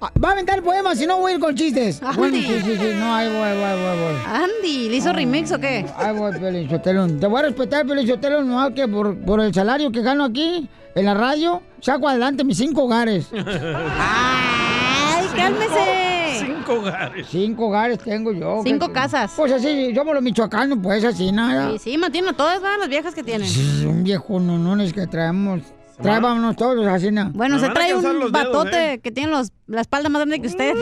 Ah, 0.00 0.10
Va 0.22 0.30
a 0.30 0.32
aventar 0.32 0.58
el 0.58 0.62
poema, 0.62 0.94
si 0.94 1.06
no 1.06 1.18
voy 1.18 1.32
a 1.32 1.34
ir 1.36 1.40
con 1.40 1.54
chistes. 1.54 1.98
Bueno, 2.16 2.36
sí, 2.36 2.60
sí, 2.62 2.76
sí. 2.76 2.92
No, 2.98 3.14
ahí 3.14 3.26
voy, 3.28 3.38
ahí 3.38 3.54
voy, 3.56 3.64
ahí 3.64 3.76
voy, 3.78 3.86
ahí 3.86 3.98
voy. 4.00 4.14
Andy, 4.26 4.88
¿le 4.90 4.96
hizo 4.96 5.12
remix 5.14 5.50
o 5.52 5.58
qué? 5.58 5.86
Ay, 5.96 6.14
voy, 6.14 6.32
Pelichotelo. 6.38 7.06
Te 7.06 7.26
voy 7.26 7.38
a 7.38 7.42
respetar, 7.44 7.86
Pelichotelo, 7.86 8.42
no 8.42 8.74
que 8.74 8.86
por, 8.86 9.16
por 9.24 9.40
el 9.40 9.54
salario 9.54 9.90
que 9.90 10.02
gano 10.02 10.24
aquí, 10.24 10.68
en 10.94 11.04
la 11.06 11.14
radio, 11.14 11.62
saco 11.80 12.06
adelante 12.06 12.44
mis 12.44 12.58
cinco 12.58 12.84
hogares. 12.84 13.28
¡Ay, 13.32 15.26
cálmese! 15.34 16.13
Cinco 16.38 16.74
hogares. 16.74 17.26
Cinco 17.30 17.66
hogares 17.68 17.98
tengo 17.98 18.32
yo. 18.32 18.60
Cinco 18.64 18.88
¿qué- 18.88 18.92
casas. 18.92 19.32
Pues 19.36 19.52
así, 19.52 19.94
somos 19.94 20.14
los 20.14 20.22
michoacanos, 20.22 20.78
pues 20.82 21.04
así 21.04 21.32
nada. 21.32 21.72
Sí, 21.72 21.78
sí, 21.92 21.98
mantienen 21.98 22.30
a 22.34 22.36
todas 22.36 22.60
¿verdad? 22.60 22.76
las 22.80 22.88
viejas 22.88 23.14
que 23.14 23.22
tienen. 23.22 23.48
Sí, 23.48 23.84
Un 23.86 24.02
viejo 24.04 24.40
no, 24.40 24.58
no 24.58 24.82
es 24.82 24.92
que 24.92 25.06
traemos. 25.06 25.60
Traábamos 26.02 26.56
todos 26.56 26.84
así, 26.88 27.10
¿no? 27.12 27.30
Bueno, 27.30 27.58
se 27.60 27.68
trae 27.70 27.94
un 27.94 28.32
batote 28.32 28.94
¿eh? 28.94 28.98
que 28.98 29.12
tiene 29.12 29.30
los, 29.30 29.52
la 29.68 29.80
espalda 29.80 30.08
más 30.08 30.20
grande 30.20 30.40
que 30.40 30.48
usted. 30.48 30.74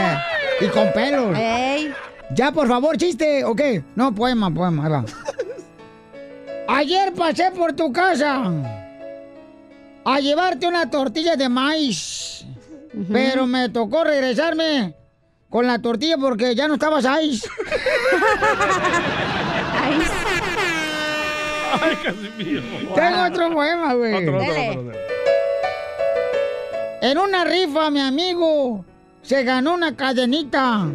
y 0.60 0.66
con 0.68 0.92
pelos. 0.92 1.36
Ey. 1.38 1.92
Ya, 2.34 2.50
por 2.52 2.66
favor, 2.66 2.96
chiste, 2.96 3.44
¿ok? 3.44 3.60
No, 3.94 4.12
poema, 4.14 4.52
poema, 4.52 4.84
ahí 4.84 4.90
va. 4.90 5.04
Ayer 6.68 7.12
pasé 7.14 7.50
por 7.52 7.72
tu 7.72 7.90
casa 7.92 8.52
a 10.04 10.20
llevarte 10.20 10.66
una 10.66 10.90
tortilla 10.90 11.36
de 11.36 11.48
maíz, 11.48 12.44
pero 13.12 13.46
me 13.46 13.68
tocó 13.68 14.04
regresarme 14.04 14.94
con 15.48 15.66
la 15.66 15.80
tortilla 15.80 16.16
porque 16.18 16.54
ya 16.54 16.68
no 16.68 16.74
estabas 16.74 17.04
ahí. 17.06 17.40
Ay, 21.80 21.96
Casimiro. 22.02 22.62
Tengo 22.94 23.24
otro 23.26 23.50
poema, 23.52 23.94
güey. 23.94 24.14
Otro, 24.14 24.36
otro, 24.36 24.50
otro, 24.50 24.80
otro. 24.80 24.98
En 27.00 27.18
una 27.18 27.44
rifa, 27.44 27.90
mi 27.90 28.00
amigo 28.00 28.84
se 29.22 29.44
ganó 29.44 29.74
una 29.74 29.94
cadenita, 29.94 30.86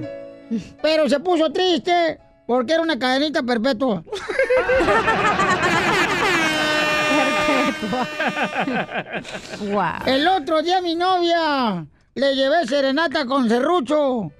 pero 0.81 1.07
se 1.07 1.19
puso 1.19 1.51
triste 1.51 2.19
porque 2.45 2.73
era 2.73 2.81
una 2.81 2.99
cadenita 2.99 3.41
perpetua. 3.43 4.03
El 10.05 10.27
otro 10.27 10.61
día 10.61 10.81
mi 10.81 10.93
novia 10.95 11.85
le 12.15 12.35
llevé 12.35 12.67
serenata 12.67 13.25
con 13.25 13.49
serrucho, 13.49 14.31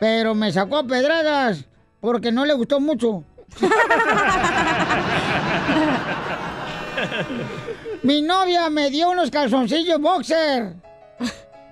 pero 0.00 0.34
me 0.34 0.52
sacó 0.52 0.78
a 0.78 0.86
pedradas 0.86 1.66
porque 2.00 2.32
no 2.32 2.44
le 2.44 2.54
gustó 2.54 2.80
mucho. 2.80 3.24
Mi 8.02 8.22
novia 8.22 8.70
me 8.70 8.90
dio 8.90 9.10
unos 9.10 9.30
calzoncillos 9.30 10.00
boxer, 10.00 10.74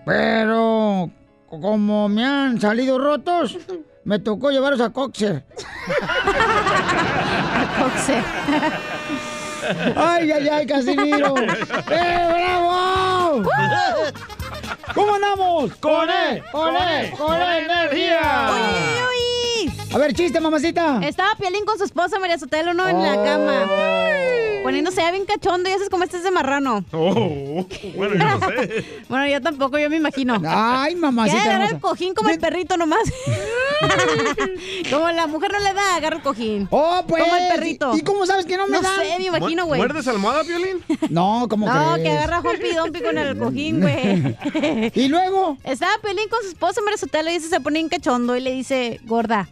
pero 0.04 1.10
como 1.48 2.08
me 2.08 2.24
han 2.24 2.60
salido 2.60 2.98
rotos, 2.98 3.56
me 4.04 4.18
tocó 4.18 4.50
llevarlos 4.50 4.80
a 4.80 4.90
Coxer. 4.90 5.44
Ay, 9.96 10.30
ay, 10.32 10.48
ay, 10.48 10.66
Casimiro. 10.66 11.34
¡Eh, 11.90 12.28
bravo! 12.30 13.42
¿Cómo 14.94 15.14
andamos? 15.14 15.74
¡Con 15.76 16.08
E! 16.10 16.42
¡Con 16.52 16.76
E! 16.76 17.10
¡Con 17.16 17.40
E 17.40 17.58
energía! 17.58 18.50
¡Uy, 18.52 18.60
uy, 18.60 19.02
uy! 19.08 19.43
A 19.94 19.98
ver, 19.98 20.12
chiste, 20.12 20.40
mamacita. 20.40 21.00
Estaba 21.06 21.30
Piolín 21.36 21.64
con 21.64 21.78
su 21.78 21.84
esposa 21.84 22.18
María 22.18 22.36
Sotelo, 22.36 22.74
¿no? 22.74 22.88
En 22.88 23.00
la 23.00 23.14
cama. 23.22 23.62
Poniéndose 24.64 24.96
ya 25.02 25.10
bien 25.12 25.24
cachondo, 25.24 25.68
ya 25.68 25.74
sabes 25.76 25.88
cómo 25.90 26.02
este 26.04 26.16
es 26.16 26.24
de 26.24 26.30
marrano. 26.32 26.84
Oh, 26.92 27.64
bueno, 27.94 28.14
yo 28.16 28.24
no 28.24 28.48
sé. 28.48 28.84
Bueno, 29.08 29.28
yo 29.28 29.40
tampoco, 29.40 29.78
yo 29.78 29.88
me 29.90 29.96
imagino. 29.96 30.40
Ay, 30.46 30.96
mamacita 30.96 31.36
Quiere 31.36 31.48
agarrar 31.50 31.68
hermosa. 31.68 31.74
el 31.76 31.80
cojín 31.98 32.14
como 32.14 32.30
el 32.30 32.40
perrito 32.40 32.76
nomás. 32.76 33.02
como 34.90 35.10
la 35.12 35.26
mujer 35.28 35.52
no 35.52 35.58
le 35.60 35.74
da, 35.74 35.96
agarra 35.96 36.16
el 36.16 36.22
cojín. 36.22 36.66
Oh, 36.70 37.04
pues. 37.06 37.22
Como 37.22 37.36
el 37.36 37.48
perrito. 37.48 37.96
¿Y 37.96 38.00
cómo 38.00 38.26
sabes 38.26 38.46
que 38.46 38.56
no 38.56 38.66
me 38.66 38.72
No 38.78 38.82
dan? 38.82 38.96
sé, 38.96 39.14
me 39.18 39.26
imagino, 39.26 39.66
güey. 39.66 39.78
¿Muerdes 39.78 40.08
almohada, 40.08 40.42
Piolín? 40.42 40.82
No, 41.10 41.46
¿cómo 41.48 41.66
No, 41.72 41.92
crees? 41.92 42.08
que 42.08 42.12
agarra 42.16 42.38
a 42.38 42.40
Juanpi 42.40 42.72
Dompi 42.74 43.00
con 43.00 43.18
el 43.18 43.38
cojín, 43.38 43.80
güey. 43.80 44.90
¿Y 44.94 45.08
luego? 45.08 45.56
Estaba 45.62 45.92
Pelín 46.02 46.28
con 46.28 46.40
su 46.42 46.48
esposa 46.48 46.80
María 46.80 46.96
Sotelo 46.98 47.30
y 47.30 47.34
dice, 47.34 47.48
se 47.48 47.60
pone 47.60 47.78
en 47.78 47.88
cachondo 47.88 48.34
y 48.36 48.40
le 48.40 48.50
dice, 48.52 48.98
gorda, 49.04 49.46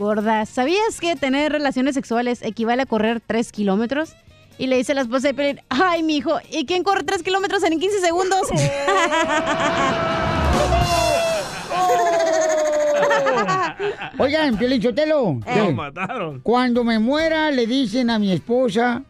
gorda, 0.00 0.44
¿sabías 0.46 0.98
que 0.98 1.14
tener 1.14 1.52
relaciones 1.52 1.94
sexuales 1.94 2.42
equivale 2.42 2.82
a 2.82 2.86
correr 2.86 3.22
3 3.24 3.52
kilómetros? 3.52 4.14
Y 4.58 4.66
le 4.66 4.76
dice 4.76 4.94
la 4.94 5.02
esposa 5.02 5.28
de 5.28 5.34
Pelín, 5.34 5.60
ay, 5.68 6.02
mijo, 6.02 6.38
¿y 6.50 6.66
quién 6.66 6.82
corre 6.82 7.04
3 7.04 7.22
kilómetros 7.22 7.62
en 7.62 7.78
15 7.78 8.00
segundos? 8.00 8.40
Oigan, 14.18 14.56
Piolichotelo. 14.56 15.40
Lo 15.56 15.72
mataron. 15.72 16.40
Cuando 16.40 16.82
me 16.82 16.98
muera, 16.98 17.50
le 17.50 17.66
dicen 17.66 18.10
a 18.10 18.18
mi 18.18 18.32
esposa 18.32 19.02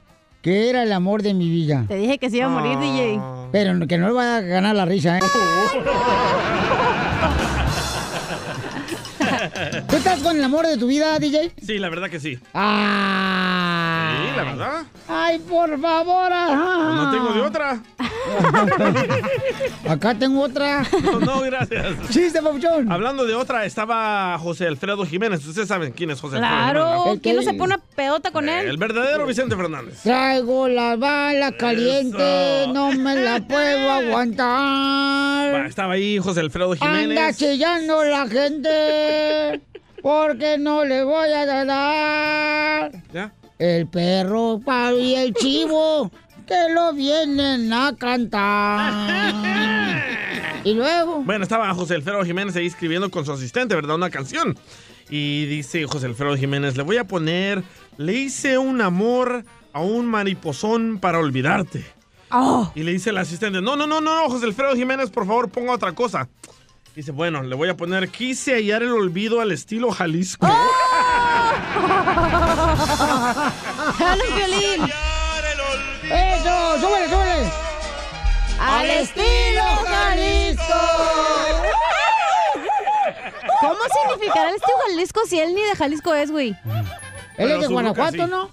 que 0.42 0.70
era 0.70 0.82
el 0.82 0.92
amor 0.92 1.22
de 1.22 1.34
mi 1.34 1.48
vida. 1.48 1.84
Te 1.86 1.94
dije 1.96 2.18
que 2.18 2.30
se 2.30 2.38
iba 2.38 2.46
a 2.46 2.50
morir, 2.50 2.78
DJ. 2.78 3.20
Pero 3.52 3.86
que 3.86 3.98
no 3.98 4.08
le 4.08 4.12
va 4.12 4.36
a 4.36 4.40
ganar 4.40 4.74
la 4.74 4.86
risa, 4.86 5.18
¿eh? 5.18 5.20
¿Tú 9.88 9.96
estás 10.20 10.32
con 10.32 10.36
el 10.38 10.44
amor 10.44 10.66
de 10.66 10.76
tu 10.76 10.86
vida, 10.86 11.18
DJ? 11.18 11.52
Sí, 11.64 11.78
la 11.78 11.88
verdad 11.88 12.10
que 12.10 12.20
sí. 12.20 12.38
¡Ah! 12.52 14.12
Sí, 14.20 14.36
la 14.36 14.44
verdad. 14.44 14.82
¡Ay, 15.08 15.38
por 15.38 15.80
favor! 15.80 16.32
ajá. 16.32 16.94
No 16.94 17.10
tengo 17.10 17.32
de 17.32 17.40
otra. 17.40 17.82
Acá 19.88 20.14
tengo 20.14 20.42
otra. 20.42 20.82
No, 21.02 21.20
no, 21.20 21.40
gracias. 21.40 21.86
Chiste, 22.10 22.42
papuchón. 22.42 22.90
Hablando 22.92 23.24
de 23.24 23.34
otra, 23.34 23.64
estaba 23.64 24.38
José 24.38 24.66
Alfredo 24.66 25.04
Jiménez. 25.06 25.44
Ustedes 25.46 25.68
saben 25.68 25.92
quién 25.92 26.10
es 26.10 26.20
José 26.20 26.36
Alfredo 26.36 26.54
Claro, 26.56 26.98
Jiménez. 27.02 27.20
¿quién 27.22 27.36
no 27.36 27.42
se 27.42 27.54
pone 27.54 27.74
una 27.74 27.78
pedota 27.96 28.30
con 28.30 28.48
él? 28.48 28.66
El 28.68 28.76
verdadero 28.76 29.26
Vicente 29.26 29.56
Fernández. 29.56 30.02
Traigo 30.02 30.68
la 30.68 30.96
bala 30.96 31.52
caliente, 31.52 32.66
no 32.72 32.92
me 32.92 33.16
la 33.16 33.40
puedo 33.40 33.90
aguantar. 33.90 35.66
Estaba 35.66 35.94
ahí 35.94 36.18
José 36.18 36.40
Alfredo 36.40 36.72
Anda 36.80 37.00
Jiménez. 37.00 37.36
chillando 37.36 38.04
la 38.04 38.26
gente 38.28 39.60
porque 40.02 40.58
no 40.58 40.84
le 40.84 41.04
voy 41.04 41.30
a 41.30 41.46
dar 41.46 42.92
¿Ya? 43.12 43.32
el 43.58 43.86
perro 43.86 44.60
y 44.98 45.14
el 45.14 45.34
chivo 45.34 46.10
que 46.46 46.74
lo 46.74 46.92
vienen 46.92 47.72
a 47.72 47.94
cantar. 47.96 48.92
y 50.64 50.74
luego, 50.74 51.22
Bueno, 51.22 51.44
estaba 51.44 51.72
José 51.74 51.94
Alfredo 51.94 52.24
Jiménez 52.24 52.56
ahí 52.56 52.66
escribiendo 52.66 53.10
con 53.10 53.24
su 53.24 53.32
asistente, 53.32 53.74
¿verdad? 53.74 53.96
Una 53.96 54.10
canción. 54.10 54.58
Y 55.08 55.46
dice 55.46 55.86
José 55.86 56.06
Alfredo 56.06 56.36
Jiménez, 56.36 56.76
le 56.76 56.82
voy 56.82 56.96
a 56.96 57.04
poner, 57.04 57.62
le 57.98 58.14
hice 58.14 58.58
un 58.58 58.80
amor 58.80 59.44
a 59.72 59.80
un 59.80 60.06
mariposón 60.06 60.98
para 61.00 61.18
olvidarte. 61.18 61.84
Oh. 62.32 62.70
Y 62.74 62.84
le 62.84 62.92
dice 62.92 63.10
el 63.10 63.18
asistente, 63.18 63.60
no, 63.60 63.76
no, 63.76 63.86
no, 63.86 64.00
no, 64.00 64.28
José 64.28 64.46
Alfredo 64.46 64.74
Jiménez, 64.74 65.10
por 65.10 65.26
favor, 65.26 65.50
ponga 65.50 65.72
otra 65.72 65.92
cosa. 65.92 66.28
Dice, 66.94 67.12
bueno, 67.12 67.42
le 67.42 67.54
voy 67.54 67.68
a 67.68 67.76
poner, 67.76 68.08
quise 68.08 68.54
hallar 68.54 68.82
el 68.82 68.90
olvido 68.90 69.40
al 69.40 69.52
estilo 69.52 69.92
Jalisco. 69.92 70.46
¡Jalo, 73.96 74.24
Piolín! 74.34 74.90
¡Eso! 76.04 76.80
¡Súbele, 76.80 77.08
súbele! 77.08 77.50
¡Al 78.58 78.90
estilo 78.90 79.62
Jalisco! 79.86 80.64
¿Cómo 83.60 83.78
significará 84.02 84.48
el 84.48 84.56
estilo 84.56 84.76
Jalisco 84.88 85.20
si 85.28 85.38
él 85.38 85.54
ni 85.54 85.62
de 85.62 85.76
Jalisco 85.76 86.12
es, 86.14 86.32
güey? 86.32 86.56
Él 87.36 87.52
es 87.52 87.60
de 87.60 87.66
Guanajuato, 87.68 88.24
sí. 88.24 88.30
¿no? 88.30 88.50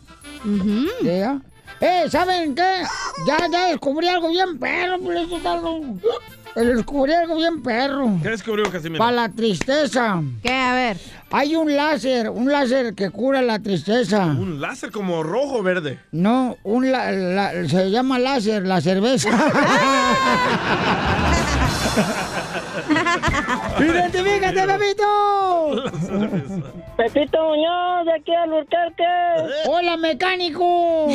Sí, 1.02 1.22
¿ah? 1.22 1.40
Eh, 1.80 2.06
¿saben 2.10 2.54
qué? 2.56 2.84
Ya, 3.26 3.48
ya 3.52 3.68
descubrí 3.68 4.08
algo 4.08 4.30
bien 4.30 4.60
perro, 4.60 5.00
por 5.00 5.16
eso 5.16 5.40
Descubrí 6.66 7.14
algo 7.14 7.36
bien 7.38 7.62
perro. 7.62 8.18
¿Qué 8.24 8.30
descubrió 8.30 8.70
Casimiro? 8.72 8.98
Para 9.00 9.12
la 9.12 9.30
tristeza. 9.30 10.22
¿Qué? 10.42 10.52
A 10.52 10.74
ver. 10.74 10.98
Hay 11.32 11.56
un 11.56 11.76
láser, 11.76 12.30
un 12.30 12.52
láser 12.52 12.94
que 12.96 13.10
cura 13.12 13.42
la 13.42 13.60
tristeza. 13.60 14.26
Un 14.26 14.60
láser 14.62 14.92
como 14.92 15.22
rojo 15.24 15.58
o 15.60 15.64
verde. 15.64 16.00
No, 16.12 16.58
un 16.64 16.92
la- 16.92 17.12
la- 17.12 17.68
se 17.68 17.92
llama 17.92 18.18
láser, 18.18 18.66
la 18.66 18.80
cerveza. 18.82 19.30
¡Identifícate, 23.80 24.68
Pepito! 24.68 25.84
Pepito 26.98 27.38
Muñoz, 27.44 28.06
de 28.06 28.14
aquí 28.14 28.34
al 28.34 28.50
Burquerque. 28.50 29.04
¡Hola, 29.68 29.98
mecánico! 29.98 31.08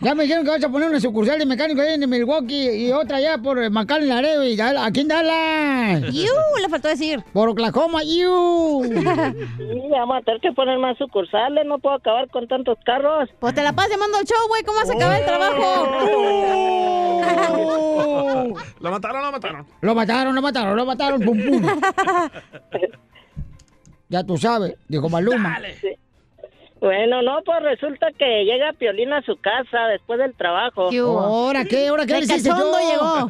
Ya 0.00 0.14
me 0.14 0.22
dijeron 0.22 0.44
que 0.44 0.50
vas 0.50 0.64
a 0.64 0.68
poner 0.70 0.88
una 0.88 1.00
sucursal 1.00 1.38
de 1.38 1.46
mecánico 1.46 1.82
ahí 1.82 1.94
en 1.94 2.08
Milwaukee 2.08 2.86
y 2.86 2.92
otra 2.92 3.18
allá 3.18 3.38
por 3.38 3.70
McAllen 3.70 4.08
Laredo 4.08 4.44
y 4.44 4.58
aquí 4.60 5.00
en 5.00 5.08
Dallas. 5.08 6.12
¡Yu! 6.12 6.32
Le 6.60 6.68
faltó 6.68 6.88
decir. 6.88 7.22
Por 7.32 7.48
Oklahoma, 7.48 8.02
¡Yu! 8.02 8.82
Sí, 8.84 9.88
vamos 9.90 10.16
a 10.16 10.22
tener 10.22 10.40
que 10.40 10.52
poner 10.52 10.78
más 10.78 10.96
sucursales, 10.98 11.66
no 11.66 11.78
puedo 11.78 11.96
acabar 11.96 12.28
con 12.30 12.48
tantos 12.48 12.78
carros. 12.84 13.28
Pues 13.38 13.54
te 13.54 13.62
la 13.62 13.72
pasas 13.72 13.92
llamando 13.92 14.18
al 14.18 14.24
show, 14.24 14.48
güey. 14.48 14.62
¿Cómo 14.62 14.78
vas 14.78 14.90
a 14.90 14.94
acabar 14.94 15.20
el 15.20 15.26
trabajo? 15.26 15.88
¿La 18.80 18.90
mataron 18.90 19.18
o 19.18 19.22
la 19.22 19.30
mataron? 19.30 19.66
Lo 19.80 19.94
mataron, 19.94 20.34
lo 20.34 20.42
mataron, 20.42 20.76
lo 20.76 20.86
mataron, 20.86 21.20
pum, 21.20 21.38
pum. 21.38 21.80
Ya 24.08 24.22
tú 24.24 24.36
sabes, 24.36 24.76
dijo 24.88 25.08
Maluma. 25.08 25.58
Bueno, 26.82 27.22
no, 27.22 27.42
pues 27.44 27.62
resulta 27.62 28.08
que 28.18 28.44
llega 28.44 28.72
Piolín 28.72 29.12
a 29.12 29.22
su 29.22 29.36
casa 29.36 29.86
después 29.86 30.18
del 30.18 30.34
trabajo. 30.34 30.90
¿Qué? 30.90 30.98
¿Ahora 30.98 31.64
qué? 31.64 31.86
¿Ahora 31.86 32.04
qué 32.04 32.26
cachondo 32.26 32.76
llegó. 32.90 33.28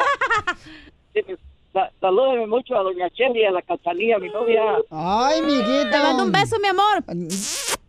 salúdame 2.02 2.48
mucho 2.48 2.76
a 2.76 2.84
doña 2.84 3.10
Chelly, 3.12 3.46
a 3.46 3.52
la 3.52 3.62
Cachanilla, 3.62 4.18
mi 4.20 4.30
novia. 4.30 4.62
Ay, 4.90 5.42
mi 5.42 5.54
hijita. 5.54 5.92
Te 5.92 6.00
mando 6.00 6.24
un 6.24 6.32
beso, 6.32 6.58
mi 6.60 6.68
amor. 6.68 7.04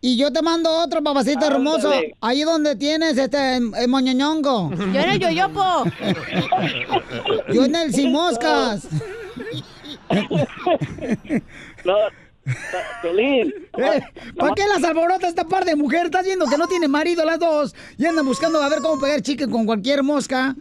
Y 0.01 0.15
yo 0.17 0.31
te 0.31 0.41
mando 0.41 0.69
otro, 0.71 1.03
papacito 1.03 1.45
Ándale. 1.45 1.55
hermoso. 1.55 1.91
Ahí 2.21 2.43
donde 2.43 2.75
tienes 2.75 3.17
este 3.17 3.57
el 3.57 3.87
moñoñongo. 3.87 4.71
Yo 4.71 4.99
en 5.01 5.09
el 5.09 5.19
yoyopo. 5.19 5.83
Yo 7.53 7.65
en 7.65 7.75
el 7.75 7.93
sin 7.93 8.11
moscas. 8.11 8.87
No, 11.85 11.95
Piolín. 13.01 13.53
Eh, 13.77 14.01
¿Para 14.35 14.55
qué 14.55 14.63
las 14.67 14.83
alborota 14.83 15.27
esta 15.27 15.45
par 15.45 15.65
de 15.65 15.75
mujer? 15.75 16.05
Estás 16.07 16.25
viendo 16.25 16.45
que 16.47 16.57
no 16.57 16.67
tiene 16.67 16.87
marido 16.87 17.23
las 17.23 17.39
dos 17.39 17.75
y 17.97 18.05
andan 18.05 18.25
buscando 18.25 18.61
a 18.61 18.67
ver 18.69 18.79
cómo 18.81 18.99
pegar 18.99 19.21
chique 19.21 19.47
con 19.47 19.65
cualquier 19.65 20.03
mosca. 20.03 20.55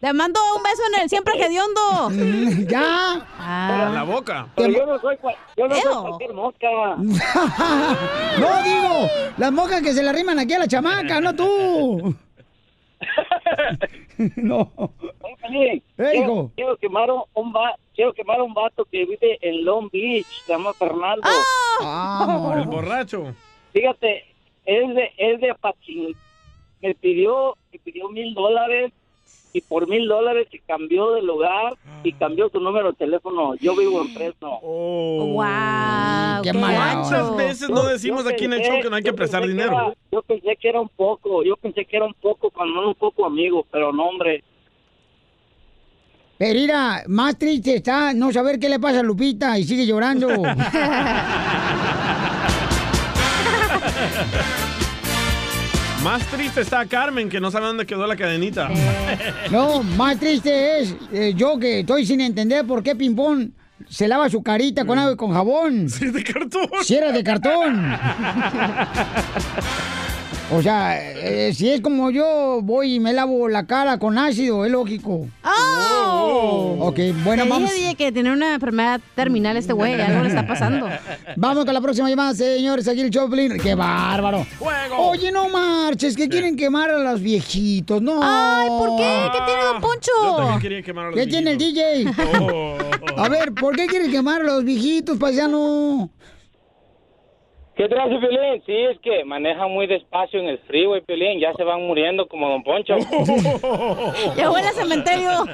Te 0.00 0.12
mando 0.12 0.38
un 0.56 0.62
beso 0.62 0.82
en 0.94 1.02
el 1.02 1.08
siempre 1.08 1.34
hediondo. 1.34 2.10
Mm, 2.10 2.66
ya. 2.68 3.86
En 3.88 3.94
la 3.94 4.02
boca. 4.04 4.46
Pero 4.54 4.72
yo 4.72 4.86
no 4.86 4.98
soy, 5.00 5.16
cual- 5.16 5.36
yo 5.56 5.66
no 5.68 5.74
soy 5.74 6.02
cualquier 6.02 6.34
mosca. 6.34 6.68
No 8.38 8.62
digo, 8.62 9.08
las 9.38 9.52
moscas 9.52 9.82
que 9.82 9.92
se 9.94 10.02
le 10.02 10.10
arriman 10.10 10.38
aquí 10.38 10.52
a 10.52 10.58
la 10.58 10.68
chamaca, 10.68 11.20
no 11.20 11.34
tú. 11.34 12.14
No. 14.36 14.70
Oye, 15.48 15.82
Eh, 15.98 16.10
quiero, 16.12 16.50
quiero 16.56 16.76
quemar 16.78 17.08
un, 17.34 17.52
va- 17.52 17.76
quiero 17.94 18.12
quemar 18.14 18.40
un 18.40 18.54
vato 18.54 18.84
que 18.90 19.04
vive 19.04 19.38
en 19.42 19.64
Long 19.64 19.88
Beach, 19.92 20.26
se 20.46 20.52
llama 20.52 20.72
Fernando. 20.72 21.20
Ah, 21.82 22.54
El 22.58 22.66
borracho. 22.66 23.34
Fíjate, 23.72 24.24
es 24.64 24.94
de, 24.94 25.10
es 25.18 25.40
de 25.40 25.50
Apachín. 25.50 26.14
Me 26.80 26.94
pidió, 26.94 27.56
me 27.72 27.78
pidió 27.78 28.08
mil 28.08 28.32
dólares 28.34 28.92
y 29.56 29.62
por 29.62 29.88
mil 29.88 30.06
dólares 30.06 30.48
se 30.50 30.58
cambió 30.58 31.12
de 31.12 31.22
lugar 31.22 31.72
y 32.04 32.12
cambió 32.12 32.50
su 32.50 32.60
número 32.60 32.90
de 32.92 32.98
teléfono. 32.98 33.54
Yo 33.54 33.74
vivo 33.74 34.02
en 34.02 34.08
Fresno. 34.12 34.60
Wow, 34.60 36.42
qué 36.42 36.52
mala 36.52 37.00
¿Cuántas 37.00 37.34
veces 37.36 37.70
no 37.70 37.84
decimos 37.84 38.26
aquí 38.26 38.44
en 38.44 38.52
el 38.52 38.60
show 38.60 38.82
que 38.82 38.90
no 38.90 38.96
hay 38.96 39.02
que 39.02 39.14
prestar 39.14 39.46
dinero? 39.46 39.72
era- 39.72 39.94
yo 40.12 40.20
pensé 40.20 40.56
que 40.60 40.68
era 40.68 40.78
un 40.82 40.90
poco, 40.90 41.42
yo 41.42 41.56
pensé 41.56 41.86
que 41.86 41.96
era 41.96 42.04
un 42.04 42.12
poco, 42.12 42.50
cuando 42.50 42.82
no 42.82 42.88
un 42.88 42.94
poco 42.96 43.24
amigo, 43.24 43.64
pero 43.70 43.94
no, 43.94 44.04
hombre. 44.04 44.44
Pero 46.36 46.60
mira, 46.60 47.02
más 47.08 47.38
triste 47.38 47.76
está 47.76 48.12
no 48.12 48.30
saber 48.30 48.58
qué 48.58 48.68
le 48.68 48.78
pasa 48.78 49.00
a 49.00 49.02
Lupita 49.02 49.58
y 49.58 49.64
sigue 49.64 49.86
llorando. 49.86 50.28
Más 56.06 56.24
triste 56.28 56.60
está 56.60 56.86
Carmen, 56.86 57.28
que 57.28 57.40
no 57.40 57.50
sabe 57.50 57.66
dónde 57.66 57.84
quedó 57.84 58.06
la 58.06 58.14
cadenita. 58.14 58.70
No, 59.50 59.82
más 59.82 60.20
triste 60.20 60.78
es 60.78 60.94
eh, 61.12 61.34
yo 61.34 61.58
que 61.58 61.80
estoy 61.80 62.06
sin 62.06 62.20
entender 62.20 62.64
por 62.64 62.84
qué 62.84 62.94
Pimpón 62.94 63.52
se 63.88 64.06
lava 64.06 64.30
su 64.30 64.40
carita 64.40 64.84
con 64.84 65.00
agua 65.00 65.14
y 65.14 65.16
con 65.16 65.32
jabón. 65.32 65.90
Sí, 65.90 66.06
de 66.06 66.22
cartón. 66.22 66.68
Si 66.84 66.94
era 66.94 67.10
de 67.10 67.24
cartón. 67.24 67.92
O 70.52 70.62
sea, 70.62 70.96
eh, 70.96 71.52
si 71.52 71.70
es 71.70 71.80
como 71.80 72.12
yo, 72.12 72.60
voy 72.62 72.94
y 72.94 73.00
me 73.00 73.12
lavo 73.12 73.48
la 73.48 73.66
cara 73.66 73.98
con 73.98 74.16
ácido, 74.16 74.64
es 74.64 74.70
lógico. 74.70 75.26
¡Oh! 76.26 76.76
Ok, 76.88 76.98
bueno, 77.24 77.44
Te 77.44 77.48
vamos. 77.48 77.70
dije, 77.70 77.82
dije, 77.82 77.94
que 77.96 78.12
tiene 78.12 78.32
una 78.32 78.54
enfermedad 78.54 79.00
terminal 79.14 79.56
este 79.56 79.72
güey, 79.72 80.00
algo 80.00 80.22
le 80.22 80.28
está 80.28 80.46
pasando. 80.46 80.88
Vamos 81.36 81.64
con 81.64 81.74
la 81.74 81.80
próxima 81.80 82.08
llamada, 82.08 82.34
señores. 82.34 82.88
Aquí 82.88 83.00
el 83.00 83.10
Choplin. 83.10 83.58
¡Qué 83.58 83.74
bárbaro! 83.74 84.46
Oye, 84.98 85.30
no 85.32 85.48
marches, 85.48 86.16
que 86.16 86.28
quieren 86.28 86.56
quemar 86.56 86.90
a 86.90 86.98
los 86.98 87.20
viejitos. 87.20 88.00
No. 88.02 88.20
Ay, 88.22 88.68
¿por 88.68 88.96
qué? 88.96 89.30
¿Qué 89.32 89.38
tiene 89.46 89.62
Don 89.64 89.80
Poncho? 89.80 90.10
Yo 90.22 90.36
también 90.36 90.60
quería 90.60 90.82
quemar 90.82 91.06
a 91.06 91.10
los 91.10 91.18
¿Qué 91.18 91.26
tiene 91.26 91.50
el 91.52 91.58
DJ? 91.58 92.06
Oh. 92.40 92.76
A 93.16 93.28
ver, 93.28 93.52
¿por 93.54 93.76
qué 93.76 93.86
quieren 93.86 94.10
quemar 94.10 94.40
a 94.42 94.44
los 94.44 94.64
viejitos, 94.64 95.16
paisano? 95.18 96.10
¿Qué 97.76 97.88
trae 97.88 98.08
Piolín? 98.08 98.62
Sí, 98.64 98.72
es 98.72 98.98
que 99.00 99.22
manejan 99.24 99.70
muy 99.70 99.86
despacio 99.86 100.40
en 100.40 100.46
el 100.46 100.58
freeway, 100.60 101.02
Piolín. 101.02 101.38
Ya 101.38 101.52
se 101.52 101.62
van 101.62 101.82
muriendo 101.82 102.26
como 102.26 102.48
Don 102.48 102.62
Poncho. 102.62 102.96
Ya 104.36 104.50
huele 104.50 104.68
a 104.68 104.72
cementerio. 104.72 105.30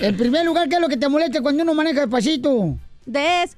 En 0.00 0.16
primer 0.16 0.46
lugar, 0.46 0.70
¿qué 0.70 0.76
es 0.76 0.80
lo 0.80 0.88
que 0.88 0.96
te 0.96 1.06
molesta 1.06 1.42
cuando 1.42 1.62
uno 1.62 1.74
maneja 1.74 2.00
despacito? 2.00 2.76
Despacito. 3.04 3.52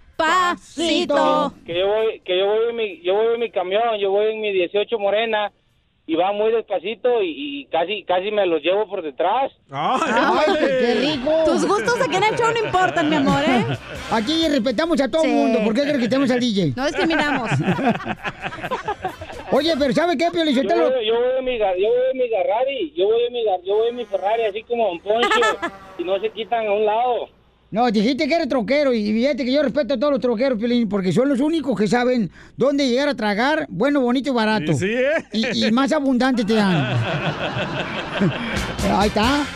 que 1.65 1.79
yo 1.79 1.87
voy, 1.87 2.21
que 2.25 2.37
yo 2.39 2.47
voy 2.47 2.71
en 2.71 2.77
mi, 2.77 3.01
yo 3.03 3.15
voy 3.15 3.35
en 3.35 3.41
mi 3.41 3.51
camión, 3.51 3.99
yo 4.01 4.11
voy 4.11 4.33
en 4.33 4.41
mi 4.41 4.51
18 4.51 4.99
morena 4.99 5.53
y 6.07 6.15
va 6.17 6.33
muy 6.33 6.51
despacito 6.53 7.23
y, 7.23 7.61
y 7.61 7.65
casi, 7.67 8.03
casi 8.05 8.31
me 8.33 8.45
los 8.47 8.61
llevo 8.63 8.89
por 8.89 9.03
detrás. 9.03 9.53
¡Ay, 9.71 10.55
qué, 10.59 10.67
qué 10.67 10.95
rico! 10.95 11.31
Tus 11.47 11.67
gustos 11.67 12.01
aquí 12.01 12.17
en 12.17 12.25
el 12.25 12.37
show 12.37 12.51
no 12.53 12.65
importan, 12.67 13.09
mi 13.09 13.17
amor, 13.17 13.41
¿eh? 13.47 13.65
Aquí 14.11 14.49
respetamos 14.49 15.01
a 15.01 15.09
todo 15.11 15.23
el 15.23 15.29
Sí. 15.31 15.35
mundo. 15.35 15.59
¿Por 15.65 15.75
qué 15.75 15.83
crees 15.83 15.99
que 15.99 16.09
tenemos 16.09 16.31
al 16.31 16.41
DJ? 16.41 16.73
No 16.77 16.87
discriminamos. 16.87 17.51
Oye, 19.53 19.75
pero 19.79 19.93
¿sabe 19.93 20.17
qué, 20.17 20.31
Pio 20.31 20.45
Yo 20.45 20.63
yo 20.63 21.15
voy 21.15 21.39
en 21.39 21.45
mi, 21.45 21.59
Ga- 21.59 21.77
yo 21.79 21.89
voy 21.89 22.11
en 22.13 22.19
mi 22.19 22.29
Ferrari, 22.29 22.93
yo 22.97 23.07
voy 23.07 23.23
en 23.27 23.33
mi, 23.33 23.45
Ga- 23.45 23.63
yo 23.65 23.75
voy 23.77 23.89
en 23.89 23.97
mi 23.97 24.05
Ferrari 24.07 24.43
así 24.45 24.63
como 24.65 24.89
Don 24.89 24.99
Poncho 25.01 25.41
y 25.99 26.05
no 26.05 26.19
se 26.21 26.31
quitan 26.31 26.67
a 26.67 26.73
un 26.73 26.85
lado. 26.87 27.29
No, 27.73 27.91
dijiste 27.91 28.29
que 28.29 28.35
eres 28.35 28.49
troquero 28.49 28.93
y 28.93 29.03
fíjate 29.13 29.47
que 29.47 29.53
yo 29.53 29.63
respeto 29.63 29.95
a 29.95 29.99
todos 29.99 30.13
los 30.13 30.21
troqueros, 30.21 30.59
Piolín, 30.59 30.91
porque 30.91 31.11
son 31.11 31.27
los 31.31 31.41
únicos 31.41 31.77
que 31.79 31.89
saben 31.89 32.31
dónde 32.55 32.87
llegar 32.87 33.09
a 33.09 33.15
tragar 33.15 33.65
bueno, 33.71 34.03
bonito 34.03 34.29
y 34.29 34.33
barato. 34.35 34.73
Y 34.73 34.75
sí, 34.75 34.91
¿eh? 34.93 35.25
y, 35.33 35.67
y 35.69 35.73
más 35.73 35.91
abundante 35.91 36.45
te 36.45 36.53
dan. 36.53 36.75
Ahí 38.91 39.09
está. 39.09 39.47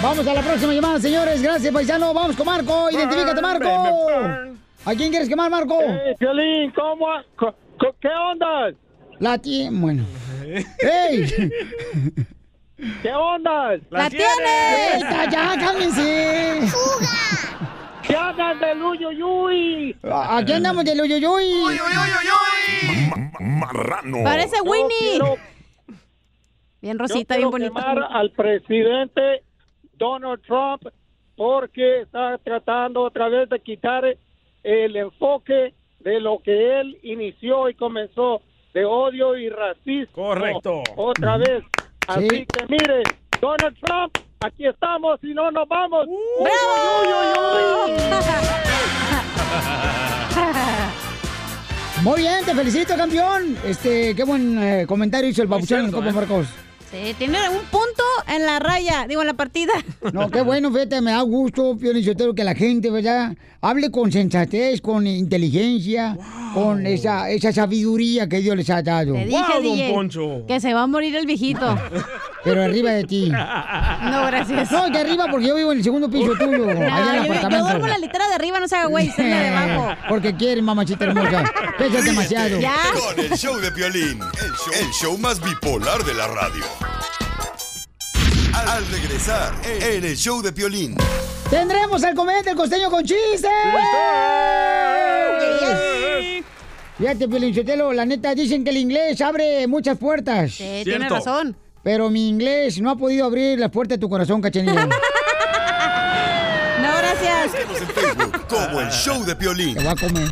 Vamos 0.00 0.24
a 0.24 0.32
la 0.34 0.42
próxima 0.42 0.72
llamada, 0.74 1.00
señores. 1.00 1.42
Gracias, 1.42 1.74
paisano. 1.74 2.14
Vamos 2.14 2.36
con 2.36 2.46
Marco. 2.46 2.88
Identifícate, 2.90 3.42
Marco. 3.42 3.68
¿A 4.84 4.94
quién 4.94 5.10
quieres 5.10 5.28
quemar, 5.28 5.50
Marco? 5.50 5.76
Piolín, 6.20 6.70
¿cómo? 6.70 7.06
co- 7.34 7.52
co- 7.78 7.96
¿Qué 8.00 8.08
onda? 8.08 8.72
La. 9.18 9.40
Bueno. 9.72 10.04
¡Ey! 10.80 11.26
¿Qué 13.02 13.12
onda? 13.12 13.76
¡La 13.90 14.10
tiene! 14.10 14.96
¡Esta, 14.96 15.30
ya, 15.30 15.56
cálmense! 15.58 16.60
¿Qué 18.06 18.14
andan 18.16 18.58
del 18.60 18.82
uyuyuy? 18.82 19.96
Aquí 20.02 20.52
andamos 20.52 20.84
de 20.84 20.94
lo 20.94 21.04
yoyoy. 21.06 21.78
Marrano. 23.40 24.18
Parece 24.22 24.56
Yo 24.58 24.70
Winnie. 24.70 24.88
quiero- 24.98 25.36
Bien 26.82 26.96
yo 26.98 27.02
rosita, 27.02 27.36
bien 27.36 27.50
quiero 27.50 27.72
bonita. 27.74 28.06
al 28.10 28.30
presidente 28.32 29.42
Donald 29.94 30.42
Trump 30.42 30.82
porque 31.34 32.02
está 32.02 32.38
tratando 32.38 33.02
otra 33.02 33.28
vez 33.28 33.48
de 33.48 33.58
quitar 33.60 34.04
el 34.62 34.96
enfoque 34.96 35.74
de 36.00 36.20
lo 36.20 36.38
que 36.40 36.80
él 36.80 36.98
inició 37.02 37.68
y 37.68 37.74
comenzó 37.74 38.42
de 38.74 38.84
odio 38.84 39.36
y 39.36 39.48
racismo. 39.48 40.12
Correcto. 40.12 40.82
Otra 40.96 41.38
vez. 41.38 41.64
Así 42.06 42.28
Sí. 42.30 42.46
que 42.46 42.66
mire, 42.68 43.02
Donald 43.40 43.76
Trump, 43.84 44.16
aquí 44.40 44.66
estamos 44.66 45.18
y 45.22 45.34
no 45.34 45.50
nos 45.50 45.68
vamos. 45.68 46.06
Uy, 46.06 46.48
uy, 46.48 47.92
uy, 47.92 47.96
Muy 52.02 52.20
bien, 52.20 52.44
te 52.44 52.54
felicito, 52.54 52.94
campeón. 52.96 53.56
Este, 53.64 54.14
qué 54.14 54.22
buen 54.24 54.62
eh, 54.62 54.86
comentario 54.86 55.28
hizo 55.30 55.42
el 55.42 55.48
papuchón, 55.48 55.80
cierto, 55.90 55.96
Copo 55.96 56.08
¿eh? 56.08 56.12
Marcos. 56.12 56.46
Sí, 56.90 57.14
tiene 57.18 57.38
un 57.50 57.64
punto 57.66 58.02
en 58.28 58.46
la 58.46 58.58
raya, 58.60 59.06
digo, 59.08 59.20
en 59.20 59.26
la 59.26 59.34
partida. 59.34 59.72
No, 60.12 60.30
qué 60.30 60.40
bueno, 60.40 60.70
fíjate, 60.70 61.00
me 61.00 61.10
da 61.10 61.20
gusto, 61.22 61.76
Pio 61.76 61.92
Lichotero, 61.92 62.34
que 62.34 62.44
la 62.44 62.54
gente, 62.54 62.90
¿verdad? 62.90 63.36
Hable 63.60 63.90
con 63.90 64.12
sensatez, 64.12 64.80
con 64.80 65.06
inteligencia, 65.06 66.16
con 66.54 66.86
esa, 66.86 67.28
esa 67.30 67.52
sabiduría 67.52 68.28
que 68.28 68.38
Dios 68.38 68.56
les 68.56 68.70
ha 68.70 68.82
dado. 68.82 69.14
Te 69.14 69.24
dije, 69.26 69.60
DJ, 69.60 70.44
que 70.46 70.60
se 70.60 70.72
va 70.72 70.82
a 70.82 70.86
morir 70.86 71.16
el 71.16 71.26
viejito. 71.26 71.76
Pero 72.44 72.62
arriba 72.62 72.92
de 72.92 73.02
ti. 73.02 73.28
No, 73.28 74.26
gracias. 74.26 74.70
No, 74.70 74.88
de 74.88 74.98
arriba 75.00 75.26
porque 75.28 75.48
yo 75.48 75.56
vivo 75.56 75.72
en 75.72 75.78
el 75.78 75.84
segundo 75.84 76.08
piso 76.08 76.32
tuyo, 76.38 76.72
No, 76.72 76.94
allá 76.94 77.26
en 77.26 77.32
el 77.32 77.50
yo, 77.50 77.58
duermo 77.58 77.86
la 77.88 77.98
litera 77.98 78.28
de 78.28 78.34
arriba, 78.34 78.60
no 78.60 78.68
se 78.68 78.76
haga 78.76 78.86
güey, 78.86 79.10
se 79.10 79.22
de 79.24 79.48
abajo. 79.48 79.96
Porque 80.08 80.36
quieres, 80.36 80.62
mamachita 80.62 81.06
hermosa. 81.06 81.52
Pesas 81.76 82.04
demasiado. 82.04 82.58
Con 82.58 83.24
el 83.24 83.32
show 83.36 83.56
de 83.56 83.72
Piolín, 83.72 84.20
el 84.20 84.52
show, 84.52 84.72
el 84.80 84.90
show 84.92 85.18
más 85.18 85.42
bipolar 85.42 86.04
de 86.04 86.14
la 86.14 86.28
radio. 86.28 86.64
Al 88.54 88.86
regresar, 88.88 89.54
en 89.64 90.04
el 90.04 90.16
show 90.16 90.42
de 90.42 90.52
Piolín. 90.52 90.96
Tendremos 91.50 92.02
el 92.02 92.14
comediante 92.14 92.50
el 92.50 92.56
costeño 92.56 92.90
con 92.90 93.04
chistes. 93.04 93.50
Fíjate, 96.98 97.28
Pelinchetelo, 97.28 97.92
la 97.92 98.04
neta, 98.04 98.34
dicen 98.34 98.64
que 98.64 98.70
el 98.70 98.78
inglés 98.78 99.20
abre 99.20 99.66
muchas 99.66 99.98
puertas. 99.98 100.52
Sí, 100.52 100.82
tiene 100.84 101.08
razón. 101.08 101.56
Pero 101.82 102.10
mi 102.10 102.28
inglés 102.28 102.80
no 102.80 102.90
ha 102.90 102.96
podido 102.96 103.26
abrir 103.26 103.58
las 103.58 103.70
puertas 103.70 103.96
de 103.96 104.00
tu 104.00 104.08
corazón, 104.08 104.40
cachanilla. 104.40 104.88
No, 106.82 106.92
gracias. 106.98 107.52
Síguenos 107.52 107.80
en 107.80 107.88
Facebook 107.88 108.46
como 108.48 108.80
el 108.80 108.90
show 108.90 109.24
de 109.24 109.34
Piolín. 109.34 109.74
Te 109.74 109.82
voy 109.82 109.92
a 109.92 109.96
comer. 109.96 110.28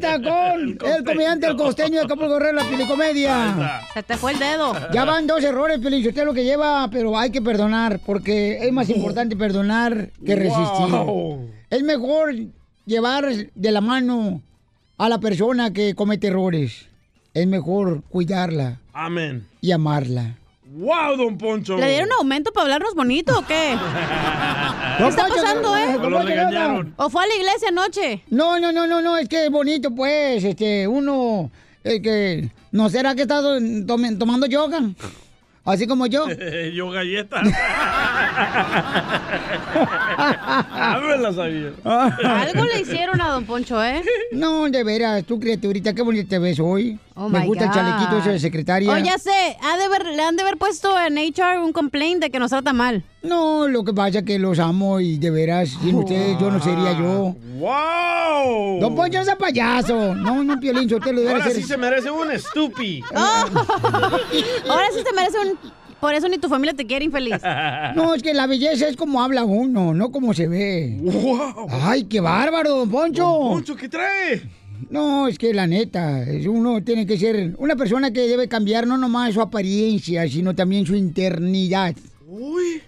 Con 0.00 0.90
el 0.90 1.04
comediante, 1.04 1.46
el 1.46 1.56
costeño 1.56 1.98
de 1.98 2.04
Acapulco 2.04 2.34
Guerrero, 2.34 2.58
la 2.58 2.68
pilicomedia. 2.68 3.82
Se 3.92 4.02
te 4.02 4.16
fue 4.16 4.32
el 4.32 4.38
dedo. 4.38 4.74
Ya 4.92 5.04
van 5.04 5.26
dos 5.26 5.42
errores, 5.42 5.78
Piolín, 5.78 6.06
usted 6.06 6.24
lo 6.24 6.34
que 6.34 6.44
lleva, 6.44 6.88
pero 6.90 7.18
hay 7.18 7.30
que 7.30 7.42
perdonar, 7.42 8.00
porque 8.04 8.58
es 8.66 8.72
más 8.72 8.88
importante 8.90 9.36
perdonar 9.36 10.10
que 10.24 10.36
resistir. 10.36 10.88
Wow. 10.90 11.50
Es 11.70 11.82
mejor 11.82 12.34
llevar 12.86 13.26
de 13.54 13.72
la 13.72 13.80
mano 13.80 14.42
a 14.96 15.08
la 15.08 15.18
persona 15.18 15.72
que 15.72 15.94
comete 15.94 16.28
errores. 16.28 16.86
Es 17.34 17.46
mejor 17.46 18.02
cuidarla 18.08 18.80
Amén. 18.92 19.46
y 19.60 19.70
amarla. 19.72 20.36
¡Wow, 20.70 21.16
don 21.16 21.38
Poncho! 21.38 21.78
¿Le 21.78 21.88
dieron 21.88 22.10
aumento 22.18 22.52
para 22.52 22.64
hablarnos 22.64 22.94
bonito 22.94 23.38
o 23.38 23.42
qué? 23.46 23.74
¿Qué 24.98 25.08
está 25.08 25.26
pasando, 25.26 25.74
eh? 25.74 25.96
¿O 26.96 27.08
fue 27.08 27.24
a 27.24 27.26
la 27.26 27.34
iglesia 27.36 27.68
anoche? 27.68 28.22
No, 28.28 28.60
no, 28.60 28.70
no, 28.70 28.86
no, 28.86 29.00
no, 29.00 29.16
es 29.16 29.30
que 29.30 29.46
es 29.46 29.50
bonito, 29.50 29.94
pues, 29.94 30.44
este, 30.44 30.86
uno, 30.86 31.50
el 31.84 32.02
que, 32.02 32.50
¿no 32.70 32.90
será 32.90 33.14
que 33.14 33.22
está 33.22 33.40
tomando 34.18 34.46
yoga? 34.46 34.80
Así 35.68 35.86
como 35.86 36.06
yo. 36.06 36.26
Yo 36.72 36.90
galleta. 36.90 37.42
La 41.20 41.32
sabía. 41.32 41.72
Algo 41.84 42.64
le 42.64 42.80
hicieron 42.80 43.20
a 43.20 43.28
don 43.30 43.44
Poncho, 43.44 43.82
¿eh? 43.84 44.02
No, 44.32 44.68
de 44.70 44.84
veras, 44.84 45.24
tú 45.24 45.38
criaturita, 45.38 45.92
qué 45.92 46.02
bonita 46.02 46.28
te 46.28 46.38
ves 46.38 46.58
hoy. 46.60 46.98
Oh, 47.14 47.28
Me 47.28 47.44
gusta 47.46 47.64
el 47.64 47.70
chalequito 47.72 48.18
ese 48.18 48.30
de 48.30 48.38
secretaria. 48.38 48.92
Oh, 48.92 48.98
ya 48.98 49.18
sé, 49.18 49.56
ha 49.60 49.76
de 49.76 49.84
haber- 49.84 50.06
le 50.06 50.22
han 50.22 50.36
de 50.36 50.42
haber 50.42 50.56
puesto 50.56 50.96
en 51.00 51.18
HR 51.18 51.58
un 51.62 51.72
complaint 51.72 52.22
de 52.22 52.30
que 52.30 52.38
nos 52.38 52.50
trata 52.50 52.72
mal. 52.72 53.02
No, 53.22 53.66
lo 53.66 53.82
que 53.84 53.92
pasa 53.92 54.20
es 54.20 54.24
que 54.24 54.38
los 54.38 54.58
amo 54.60 55.00
y 55.00 55.18
de 55.18 55.30
veras, 55.30 55.70
sin 55.82 55.96
ustedes 55.96 56.38
yo 56.38 56.50
no 56.50 56.62
sería 56.62 56.92
yo. 56.92 57.34
¡Wow! 57.58 58.80
Don 58.80 58.94
Poncho, 58.94 59.24
sea 59.24 59.36
payaso. 59.36 60.14
No, 60.14 60.44
no, 60.44 60.58
Piolín, 60.60 60.84
usted 60.92 61.12
lo 61.12 61.20
debe 61.20 61.32
Ahora 61.32 61.44
hacer. 61.44 61.56
sí 61.56 61.62
se 61.64 61.76
merece 61.76 62.10
un 62.10 62.30
estupi. 62.30 63.02
Ahora 63.12 64.86
sí 64.94 65.02
te 65.04 65.12
merece 65.14 65.38
un... 65.38 65.58
Por 66.00 66.14
eso 66.14 66.28
ni 66.28 66.38
tu 66.38 66.48
familia 66.48 66.74
te 66.74 66.86
quiere, 66.86 67.04
infeliz. 67.04 67.42
No, 67.96 68.14
es 68.14 68.22
que 68.22 68.32
la 68.34 68.46
belleza 68.46 68.86
es 68.86 68.96
como 68.96 69.20
habla 69.20 69.44
uno, 69.44 69.94
no 69.94 70.12
como 70.12 70.32
se 70.32 70.46
ve. 70.46 70.96
¡Wow! 71.00 71.66
Ay, 71.70 72.04
qué 72.04 72.20
bárbaro, 72.20 72.76
don 72.76 72.88
Poncho. 72.90 73.24
Don 73.24 73.48
Poncho, 73.54 73.74
¿qué 73.74 73.88
trae? 73.88 74.42
No, 74.90 75.26
es 75.26 75.38
que 75.38 75.52
la 75.52 75.66
neta, 75.66 76.22
es 76.22 76.46
uno 76.46 76.84
tiene 76.84 77.04
que 77.04 77.18
ser 77.18 77.56
una 77.58 77.74
persona 77.74 78.12
que 78.12 78.28
debe 78.28 78.46
cambiar 78.46 78.86
no 78.86 78.96
nomás 78.96 79.34
su 79.34 79.40
apariencia, 79.40 80.28
sino 80.28 80.54
también 80.54 80.86
su 80.86 80.94
internidad. 80.94 81.96
Uy. 82.28 82.80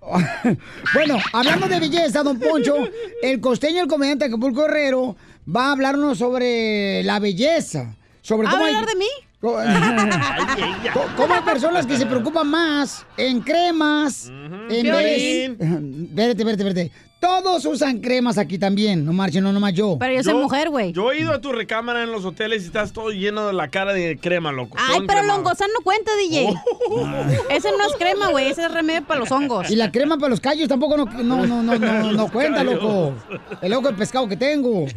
bueno, 0.94 1.18
hablando 1.32 1.68
de 1.68 1.78
belleza, 1.80 2.22
don 2.22 2.38
Poncho, 2.38 2.74
el 3.22 3.40
costeño, 3.40 3.82
el 3.82 3.88
comediante 3.88 4.24
Acapulco 4.24 4.64
Herrero, 4.64 5.16
va 5.54 5.66
a 5.66 5.72
hablarnos 5.72 6.18
sobre 6.18 7.02
la 7.04 7.18
belleza. 7.18 7.94
Sobre 8.22 8.46
¿Va 8.46 8.50
a 8.50 8.54
cómo 8.54 8.64
hay- 8.66 8.74
hablar 8.74 8.88
de 8.90 8.96
mí? 8.96 9.06
¿Cómo 11.16 11.34
hay 11.34 11.40
personas 11.42 11.86
que 11.86 11.96
se 11.96 12.04
preocupan 12.06 12.46
más 12.48 13.06
en 13.16 13.40
cremas? 13.40 14.28
En 14.68 14.82
vez... 14.86 15.50
Espérate, 15.60 16.42
espérate, 16.42 16.50
espérate. 16.68 16.92
Todos 17.20 17.66
usan 17.66 17.98
cremas 17.98 18.38
aquí 18.38 18.58
también, 18.58 19.04
no 19.04 19.12
marchen, 19.12 19.44
no 19.44 19.52
nomás 19.52 19.74
yo. 19.74 19.98
Pero 20.00 20.14
yo 20.14 20.22
soy 20.22 20.34
mujer, 20.34 20.70
güey. 20.70 20.92
Yo 20.92 21.12
he 21.12 21.20
ido 21.20 21.34
a 21.34 21.40
tu 21.42 21.52
recámara 21.52 22.02
en 22.02 22.10
los 22.10 22.24
hoteles 22.24 22.62
y 22.62 22.66
estás 22.66 22.94
todo 22.94 23.10
lleno 23.10 23.46
de 23.46 23.52
la 23.52 23.68
cara 23.68 23.92
de 23.92 24.16
crema, 24.18 24.52
loco. 24.52 24.78
Ay, 24.80 25.00
pero 25.06 25.20
encremado. 25.20 25.38
longozán 25.42 25.68
no 25.76 25.84
cuenta, 25.84 26.10
DJ. 26.16 26.48
Ese 27.50 27.68
no 27.72 27.86
es 27.86 27.92
crema, 27.98 28.28
güey. 28.28 28.48
Ese 28.48 28.64
es 28.64 28.72
remedio 28.72 29.04
para 29.04 29.20
los 29.20 29.30
hongos. 29.30 29.70
Y 29.70 29.76
la 29.76 29.92
crema 29.92 30.16
para 30.16 30.30
los 30.30 30.40
callos 30.40 30.66
tampoco 30.66 30.96
no, 30.96 31.04
no, 31.04 31.46
no, 31.46 31.62
no, 31.62 31.78
no, 31.78 32.12
no 32.12 32.32
cuenta, 32.32 32.64
loco. 32.64 33.12
El 33.60 33.70
loco 33.70 33.90
el 33.90 33.96
pescado 33.96 34.26
que 34.26 34.36
tengo. 34.36 34.86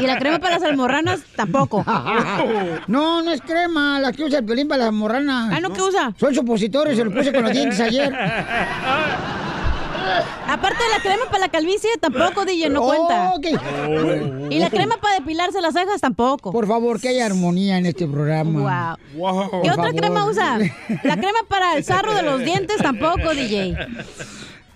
Y 0.00 0.06
la 0.06 0.18
crema 0.18 0.38
para 0.40 0.54
las 0.58 0.64
almorranas 0.64 1.20
tampoco. 1.36 1.84
No, 2.88 3.22
no 3.22 3.32
es 3.32 3.40
crema, 3.40 4.00
la 4.00 4.12
que 4.12 4.24
usa 4.24 4.40
el 4.40 4.44
pelín 4.44 4.66
para 4.66 4.84
las 4.84 4.92
morranas. 4.92 5.52
Ah, 5.52 5.60
¿no 5.60 5.72
qué 5.72 5.82
usa? 5.82 6.12
Son 6.18 6.34
supositorios, 6.34 6.96
se 6.96 7.04
los 7.04 7.14
puse 7.14 7.32
con 7.32 7.44
los 7.44 7.52
dientes 7.52 7.78
ayer. 7.80 8.12
Aparte 10.48 10.82
de 10.82 10.90
la 10.90 11.00
crema 11.02 11.24
para 11.26 11.38
la 11.38 11.48
calvicie, 11.48 11.90
tampoco, 12.00 12.44
DJ, 12.44 12.70
no 12.70 12.82
cuenta. 12.82 13.34
Y 14.50 14.58
la 14.58 14.70
crema 14.70 14.96
para 14.98 15.14
depilarse 15.16 15.60
las 15.60 15.74
cejas, 15.74 16.00
tampoco. 16.00 16.52
Por 16.52 16.66
favor, 16.66 17.00
que 17.00 17.08
haya 17.08 17.26
armonía 17.26 17.78
en 17.78 17.86
este 17.86 18.06
programa. 18.06 18.96
Wow. 19.14 19.20
Wow. 19.20 19.42
¿Qué 19.62 19.68
Por 19.68 19.70
otra 19.70 19.74
favor. 19.84 19.96
crema 19.96 20.26
usa? 20.26 20.58
La 21.02 21.16
crema 21.16 21.38
para 21.48 21.76
el 21.76 21.84
sarro 21.84 22.14
de 22.14 22.22
los 22.22 22.40
dientes, 22.44 22.76
tampoco, 22.78 23.34
DJ. 23.34 23.76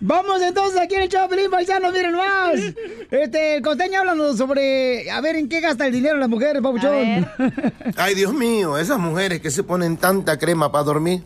Vamos 0.01 0.41
entonces 0.43 0.81
aquí 0.81 0.95
en 0.95 1.03
el 1.03 1.09
Chapelín 1.09 1.51
Paisano, 1.51 1.91
miren 1.91 2.13
más. 2.15 2.55
Este, 3.11 3.57
el 3.57 3.63
costeño 3.63 3.99
hablando 3.99 4.37
sobre, 4.37 5.11
a 5.11 5.21
ver, 5.21 5.35
¿en 5.35 5.49
qué 5.49 5.61
gasta 5.61 5.87
el 5.87 5.93
dinero 5.93 6.17
las 6.19 6.29
mujeres, 6.29 6.63
papuchón? 6.63 7.29
Ay, 7.97 8.15
Dios 8.15 8.33
mío, 8.33 8.79
esas 8.79 8.99
mujeres 8.99 9.41
que 9.41 9.51
se 9.51 9.65
ponen 9.65 9.97
tanta 9.97 10.39
crema 10.39 10.71
para 10.71 10.85
dormir. 10.85 11.23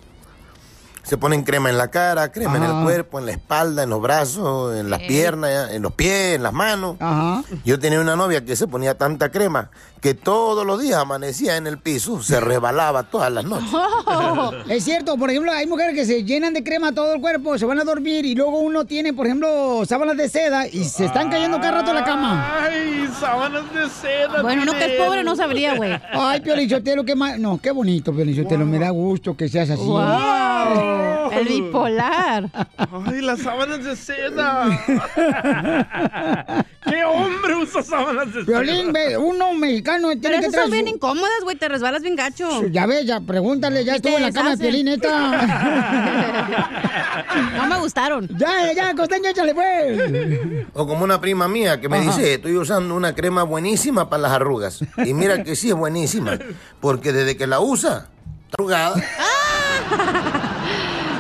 Se 1.03 1.17
ponen 1.17 1.43
crema 1.43 1.69
en 1.69 1.77
la 1.77 1.91
cara, 1.91 2.31
crema 2.31 2.57
en 2.57 2.63
el 2.63 2.85
cuerpo, 2.85 3.19
en 3.19 3.27
la 3.27 3.33
espalda, 3.33 3.83
en 3.83 3.91
los 3.91 4.01
brazos, 4.01 4.77
en 4.77 4.89
las 4.89 5.01
piernas, 5.01 5.73
en 5.73 5.83
los 5.83 5.93
pies, 5.93 6.37
en 6.37 6.43
las 6.43 6.53
manos. 6.53 6.97
Ajá. 7.01 7.43
Yo 7.65 7.79
tenía 7.79 8.01
una 8.01 8.15
novia 8.15 8.45
que 8.45 8.55
se 8.55 8.69
ponía 8.69 8.97
tanta 8.97 9.31
crema 9.31 9.71
que 10.03 10.15
todos 10.15 10.67
los 10.67 10.81
días 10.83 10.99
amanecía 10.99 11.57
en 11.57 11.69
el 11.69 11.79
piso, 11.79 12.21
se 12.23 12.41
rebalaba 12.41 13.05
todas 13.05 13.33
las 13.33 13.45
noches. 13.45 13.69
Es 14.69 14.85
cierto, 14.85 15.17
por 15.17 15.31
ejemplo, 15.31 15.53
hay 15.53 15.67
mujeres 15.67 15.95
que 15.95 16.05
se 16.05 16.25
llenan 16.25 16.53
de 16.53 16.65
crema 16.65 16.93
todo 16.93 17.15
el 17.15 17.21
cuerpo, 17.21 17.57
se 17.57 17.67
van 17.67 17.79
a 17.79 17.85
dormir 17.85 18.25
y 18.25 18.35
luego 18.35 18.59
uno 18.59 18.85
tiene, 18.85 19.13
por 19.13 19.27
ejemplo, 19.27 19.83
sábanas 19.87 20.17
de 20.17 20.29
seda 20.29 20.67
y 20.67 20.85
se 20.85 21.07
están 21.07 21.31
cayendo 21.31 21.59
cada 21.59 21.79
rato 21.79 21.93
a 21.93 21.95
la 21.95 22.05
cama. 22.05 22.59
Ay, 22.65 23.09
sábanas 23.19 23.63
de 23.73 23.89
seda. 23.89 24.43
Bueno, 24.43 24.63
uno 24.63 24.73
que 24.73 24.97
es 24.97 25.01
pobre 25.01 25.23
no 25.23 25.37
sabría, 25.37 25.77
güey. 25.77 25.93
Ay, 26.13 26.41
Piolichotelo, 26.41 27.05
qué 27.05 27.15
más. 27.15 27.39
No, 27.39 27.59
qué 27.63 27.71
bonito, 27.71 28.13
Piolichotelo, 28.13 28.65
me 28.67 28.79
da 28.79 28.91
gusto 28.91 29.37
que 29.37 29.49
seas 29.49 29.71
así. 29.71 29.85
Wow. 29.85 30.92
El 31.33 31.49
bipolar. 31.49 32.51
Ay, 32.77 33.21
las 33.23 33.41
sábanas 33.41 33.85
de 33.85 33.97
seda. 33.97 34.67
¿Qué 36.85 37.05
hombre 37.05 37.57
usa 37.57 37.83
sábanas 37.83 38.35
de 38.35 38.45
seda? 38.45 38.61
Violín, 38.61 38.93
ve, 38.93 39.17
uno 39.17 39.55
mexicano 39.55 40.09
tiene 40.11 40.21
Pero 40.23 40.35
que 40.35 40.41
esas 40.41 40.53
traer 40.53 40.65
son 40.67 40.73
bien 40.73 40.89
incómodas, 40.89 41.41
güey, 41.43 41.57
te 41.57 41.69
resbalas 41.69 42.03
bien 42.03 42.17
gacho. 42.17 42.67
Ya 42.69 42.87
ves, 42.87 43.07
ya, 43.07 43.21
pregúntale, 43.21 43.85
ya 43.85 43.97
estuvo 43.97 44.17
en 44.17 44.23
la 44.23 44.33
cama 44.33 44.57
de. 44.57 44.59
Piolín, 44.59 44.87
neta. 44.87 46.69
No 47.57 47.67
me 47.67 47.79
gustaron. 47.79 48.29
Ya, 48.37 48.73
ya, 48.75 48.95
costeño, 48.95 49.31
échale, 49.31 49.55
pues. 49.55 50.67
O 50.75 50.87
como 50.87 51.05
una 51.05 51.21
prima 51.21 51.49
mía 51.49 51.81
que 51.81 51.89
me 51.89 51.99
Ajá. 51.99 52.07
dice, 52.07 52.35
estoy 52.35 52.57
usando 52.57 52.95
una 52.95 53.15
crema 53.15 53.43
buenísima 53.43 54.11
para 54.11 54.23
las 54.23 54.33
arrugas. 54.33 54.81
Y 55.05 55.15
mira 55.15 55.43
que 55.43 55.57
sí 55.57 55.69
es 55.69 55.75
buenísima, 55.75 56.39
porque 56.81 57.13
desde 57.13 57.37
que 57.37 57.47
la 57.47 57.61
usa, 57.61 58.09
está 58.45 58.55
arrugada. 58.59 58.95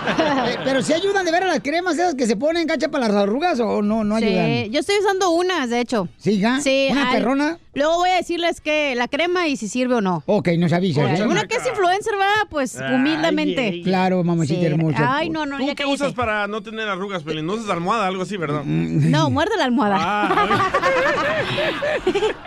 Eh, 0.48 0.58
Pero 0.64 0.82
si 0.82 0.92
ayudan 0.92 1.24
de 1.24 1.30
ver 1.32 1.44
a 1.44 1.46
las 1.46 1.60
cremas 1.60 1.94
esas 1.94 2.14
que 2.14 2.26
se 2.26 2.36
ponen, 2.36 2.66
cacha, 2.66 2.88
para 2.88 3.06
las 3.08 3.16
arrugas 3.16 3.60
o 3.60 3.80
no, 3.82 4.02
no 4.04 4.18
Sí, 4.18 4.24
ayudan. 4.24 4.72
yo 4.72 4.80
estoy 4.80 4.96
usando 4.98 5.30
unas, 5.30 5.70
de 5.70 5.80
hecho. 5.80 6.08
¿Sí, 6.18 6.38
ya? 6.38 6.60
Sí. 6.60 6.88
¿Una 6.90 7.10
al- 7.10 7.16
perrona? 7.16 7.58
Luego 7.74 7.96
voy 7.96 8.10
a 8.10 8.16
decirles 8.16 8.60
que 8.60 8.94
la 8.94 9.08
crema 9.08 9.48
y 9.48 9.56
si 9.56 9.66
sirve 9.66 9.94
o 9.94 10.00
no. 10.02 10.22
Ok, 10.26 10.48
nos 10.58 10.72
avisas. 10.74 11.18
¿eh? 11.18 11.24
Uno 11.26 11.40
que 11.48 11.56
es 11.56 11.66
influencer, 11.66 12.12
va, 12.20 12.46
pues 12.50 12.76
humildemente. 12.76 13.80
Claro, 13.82 14.22
mamacita 14.22 14.60
Sí. 14.60 14.66
hermosa. 14.66 15.16
Ay, 15.16 15.30
no, 15.30 15.46
no, 15.46 15.56
¿Tú 15.56 15.64
ya 15.66 15.74
qué 15.74 15.86
usas 15.86 16.12
para 16.12 16.46
no 16.48 16.62
tener 16.62 16.86
arrugas, 16.88 17.22
Pelín? 17.22 17.46
¿No 17.46 17.54
usas 17.54 17.70
almohada, 17.70 18.06
algo 18.06 18.24
así, 18.24 18.36
verdad? 18.36 18.62
No, 18.64 19.30
muerde 19.30 19.56
la 19.56 19.64
almohada. 19.64 19.96
Ah, 19.98 20.70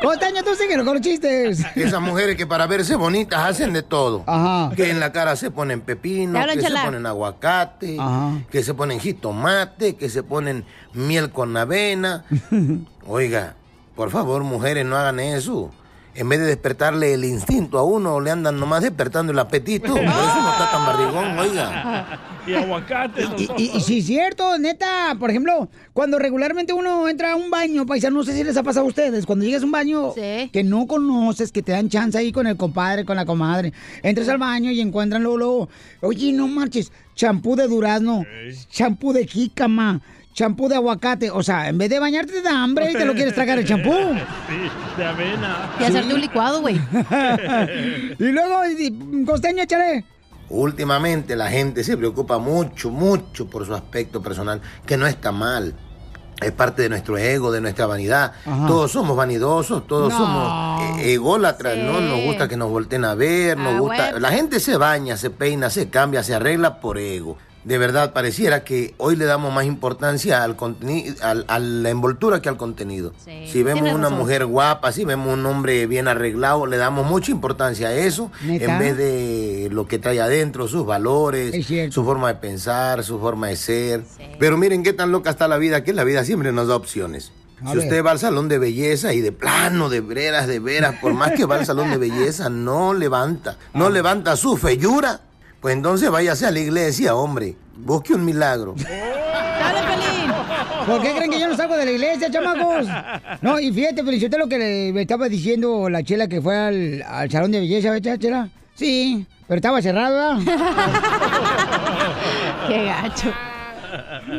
Costeño, 0.01 0.43
tú 0.43 0.53
síguelo 0.55 0.85
con 0.85 0.93
los 0.95 1.01
chistes. 1.01 1.65
Esas 1.75 2.01
mujeres 2.01 2.35
que 2.35 2.45
para 2.45 2.67
verse 2.67 2.95
bonitas 2.95 3.39
hacen 3.39 3.73
de 3.73 3.81
todo. 3.83 4.23
Ajá. 4.27 4.75
Que 4.75 4.91
en 4.91 4.99
la 4.99 5.11
cara 5.11 5.35
se 5.35 5.49
ponen 5.51 5.81
pepino, 5.81 6.39
que 6.53 6.61
se 6.61 6.69
ponen 6.71 7.05
aguacate, 7.05 7.97
Ajá. 7.99 8.31
que 8.51 8.63
se 8.63 8.73
ponen 8.73 8.99
jitomate, 8.99 9.95
que 9.95 10.09
se 10.09 10.21
ponen 10.23 10.65
miel 10.93 11.31
con 11.31 11.55
avena. 11.57 12.25
Oiga, 13.07 13.55
por 13.95 14.09
favor, 14.11 14.43
mujeres, 14.43 14.85
no 14.85 14.95
hagan 14.97 15.19
eso. 15.19 15.71
En 16.17 16.29
vez 16.29 16.39
de 16.39 16.45
despertarle 16.45 17.13
el 17.13 17.25
instinto 17.25 17.77
a 17.77 17.83
uno, 17.83 18.21
le 18.21 18.31
andan 18.31 18.57
nomás 18.57 18.81
despertando 18.81 19.33
el 19.33 19.39
apetito. 19.39 19.87
Por 19.93 20.01
eso 20.01 20.41
no 20.41 20.51
está 20.51 20.71
tan 20.71 20.85
barrigón, 20.85 21.37
oiga. 21.37 22.19
y 22.47 22.53
aguacate. 22.53 23.25
Y, 23.37 23.49
y, 23.57 23.71
y 23.75 23.81
sí, 23.81 23.97
es 23.97 24.05
cierto, 24.05 24.57
neta. 24.57 25.17
Por 25.19 25.29
ejemplo, 25.29 25.67
cuando 25.91 26.17
regularmente 26.17 26.71
uno 26.71 27.09
entra 27.09 27.33
a 27.33 27.35
un 27.35 27.49
baño, 27.51 27.85
paisano, 27.85 28.15
no 28.15 28.23
sé 28.23 28.31
si 28.31 28.45
les 28.45 28.55
ha 28.55 28.63
pasado 28.63 28.85
a 28.85 28.87
ustedes. 28.87 29.25
Cuando 29.25 29.43
llegas 29.43 29.63
a 29.63 29.65
un 29.65 29.73
baño 29.73 30.13
que 30.13 30.63
no 30.63 30.87
conoces, 30.87 31.51
que 31.51 31.61
te 31.61 31.73
dan 31.73 31.89
chance 31.89 32.17
ahí 32.17 32.31
con 32.31 32.47
el 32.47 32.55
compadre, 32.55 33.03
con 33.03 33.17
la 33.17 33.25
comadre. 33.25 33.73
Entras 34.01 34.29
al 34.29 34.37
baño 34.37 34.71
y 34.71 34.79
encuentran 34.79 35.21
luego, 35.21 35.37
luego, 35.37 35.69
oye, 35.99 36.31
no 36.31 36.47
marches, 36.47 36.93
champú 37.13 37.57
de 37.57 37.67
durazno, 37.67 38.23
champú 38.69 39.11
de 39.11 39.27
jícama, 39.27 39.99
champú 40.35 40.67
de 40.69 40.75
aguacate. 40.75 41.31
O 41.31 41.41
sea, 41.41 41.67
en 41.69 41.77
vez 41.79 41.89
de 41.89 41.97
bañarte 41.99 42.33
te 42.33 42.41
da 42.43 42.61
hambre 42.63 42.91
y 42.91 42.93
te 42.93 43.05
lo 43.05 43.13
quieres 43.15 43.33
tragar 43.33 43.57
el 43.57 43.65
champú. 43.65 43.91
Sí, 44.47 44.97
de 44.97 45.05
avena. 45.05 45.71
Y 45.79 45.83
hacerte 45.85 46.13
un 46.13 46.21
licuado, 46.21 46.61
güey. 46.61 46.75
y 48.19 48.23
luego, 48.25 48.61
y- 48.77 49.25
costeño, 49.25 49.63
échale. 49.63 50.05
Últimamente 50.49 51.35
la 51.35 51.49
gente 51.49 51.83
se 51.83 51.97
preocupa 51.97 52.37
mucho, 52.37 52.91
mucho 52.91 53.47
por 53.47 53.65
su 53.65 53.73
aspecto 53.73 54.21
personal, 54.21 54.61
que 54.85 54.95
no 54.97 55.07
está 55.07 55.31
mal. 55.31 55.73
Es 56.41 56.51
parte 56.51 56.83
de 56.83 56.89
nuestro 56.89 57.17
ego, 57.17 57.51
de 57.51 57.61
nuestra 57.61 57.85
vanidad. 57.87 58.33
Ajá. 58.45 58.67
Todos 58.67 58.91
somos 58.91 59.15
vanidosos, 59.17 59.87
todos 59.87 60.11
No. 60.13 60.17
somos 60.19 60.99
eh, 60.99 61.13
ególatras, 61.13 61.77
¿no? 61.77 61.99
Nos 62.01 62.21
gusta 62.25 62.47
que 62.47 62.57
nos 62.57 62.69
volteen 62.69 63.05
a 63.05 63.15
ver, 63.15 63.57
nos 63.57 63.75
Ah, 63.75 63.79
gusta... 63.79 64.19
La 64.19 64.29
gente 64.31 64.59
se 64.59 64.75
baña, 64.77 65.15
se 65.17 65.29
peina, 65.29 65.69
se 65.69 65.89
cambia, 65.89 66.21
se 66.23 66.35
arregla 66.35 66.79
por 66.81 66.97
ego. 66.99 67.37
De 67.65 67.79
verdad, 67.79 68.13
pareciera 68.13 68.63
que 68.63 68.93
hoy 68.97 69.15
le 69.15 69.25
damos 69.25 69.51
más 69.51 69.65
importancia 69.65 70.43
al 70.43 70.55
contenido, 70.55 71.15
al- 71.23 71.45
a 71.47 71.57
la 71.57 71.89
envoltura 71.89 72.39
que 72.39 72.47
al 72.47 72.57
contenido. 72.57 73.11
Sí, 73.25 73.47
si 73.51 73.63
vemos 73.63 73.81
tienes 73.81 73.95
una 73.95 74.03
razón. 74.09 74.19
mujer 74.19 74.45
guapa, 74.45 74.91
si 74.91 75.03
vemos 75.03 75.33
un 75.33 75.43
hombre 75.47 75.87
bien 75.87 76.07
arreglado, 76.07 76.67
le 76.67 76.77
damos 76.77 77.07
mucha 77.09 77.31
importancia 77.31 77.87
a 77.87 77.93
eso 77.95 78.31
¿Neta? 78.43 78.65
en 78.65 78.79
vez 78.79 78.97
de 78.97 79.69
lo 79.71 79.87
que 79.87 79.97
trae 79.97 80.21
adentro, 80.21 80.67
sus 80.67 80.85
valores, 80.85 81.65
su 81.91 82.03
forma 82.05 82.27
de 82.27 82.35
pensar, 82.35 83.03
su 83.03 83.19
forma 83.19 83.47
de 83.47 83.55
ser. 83.55 84.03
Pero 84.39 84.57
miren 84.57 84.83
qué 84.83 84.93
tan 84.93 85.11
loca 85.11 85.31
está 85.31 85.47
la 85.47 85.57
vida, 85.57 85.83
que 85.83 85.91
la 85.91 86.03
vida 86.03 86.23
siempre 86.23 86.51
nos 86.51 86.67
da 86.67 86.75
opciones. 86.75 87.31
A 87.63 87.71
si 87.71 87.77
ver. 87.77 87.85
usted 87.85 88.05
va 88.05 88.11
al 88.11 88.19
salón 88.19 88.47
de 88.47 88.59
belleza 88.59 89.13
y 89.13 89.21
de 89.21 89.31
plano, 89.31 89.89
de 89.89 90.01
veras, 90.01 90.45
de 90.45 90.59
veras, 90.59 90.97
por 91.01 91.13
más 91.13 91.31
que 91.31 91.45
va 91.45 91.55
al 91.55 91.65
salón 91.65 91.89
de 91.89 91.97
belleza, 91.97 92.47
no 92.49 92.93
levanta, 92.93 93.57
no 93.73 93.89
levanta 93.89 94.35
su 94.35 94.55
feyura, 94.55 95.21
pues 95.61 95.75
entonces 95.75 96.09
váyase 96.11 96.45
a 96.45 96.51
la 96.51 96.59
iglesia, 96.59 97.15
hombre. 97.15 97.55
Busque 97.77 98.13
un 98.13 98.23
milagro. 98.25 98.75
Dale, 98.77 99.81
Pelín. 99.81 100.31
¿Por 100.85 101.01
qué 101.01 101.13
creen 101.15 101.31
que 101.31 101.39
yo 101.39 101.47
no 101.47 101.55
salgo 101.57 101.75
de 101.75 101.85
la 101.85 101.91
iglesia, 101.91 102.29
chamacos? 102.31 102.85
No, 103.41 103.59
y 103.59 103.71
fíjate, 103.71 104.03
Felicité 104.03 104.37
lo 104.37 104.47
que 104.47 104.57
le 104.59 104.93
me 104.93 105.01
estaba 105.01 105.27
diciendo 105.27 105.89
la 105.89 106.03
chela 106.03 106.27
que 106.27 106.39
fue 106.41 106.55
al, 106.57 107.03
al 107.07 107.31
salón 107.31 107.51
de 107.51 107.59
belleza, 107.61 107.89
¿verdad, 107.91 108.17
chela? 108.19 108.49
Sí, 108.75 109.25
pero 109.47 109.55
estaba 109.57 109.81
cerrada. 109.81 110.37
Qué 112.67 112.85
gacho. 112.85 113.31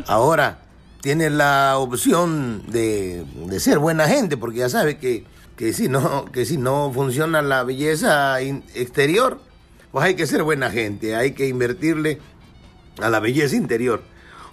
Ahora, 0.06 0.58
tiene 1.00 1.30
la 1.30 1.78
opción 1.78 2.62
de, 2.68 3.24
de 3.46 3.60
ser 3.60 3.78
buena 3.78 4.06
gente, 4.08 4.36
porque 4.36 4.58
ya 4.58 4.68
sabe 4.68 4.98
que, 4.98 5.24
que, 5.56 5.72
si 5.72 5.88
no, 5.88 6.26
que 6.26 6.44
si 6.44 6.58
no 6.58 6.90
funciona 6.92 7.42
la 7.42 7.62
belleza 7.64 8.40
in- 8.42 8.62
exterior, 8.74 9.40
pues 9.96 10.08
hay 10.08 10.14
que 10.14 10.26
ser 10.26 10.42
buena 10.42 10.70
gente, 10.70 11.16
hay 11.16 11.30
que 11.32 11.48
invertirle 11.48 12.18
a 13.00 13.08
la 13.08 13.18
belleza 13.18 13.56
interior. 13.56 14.02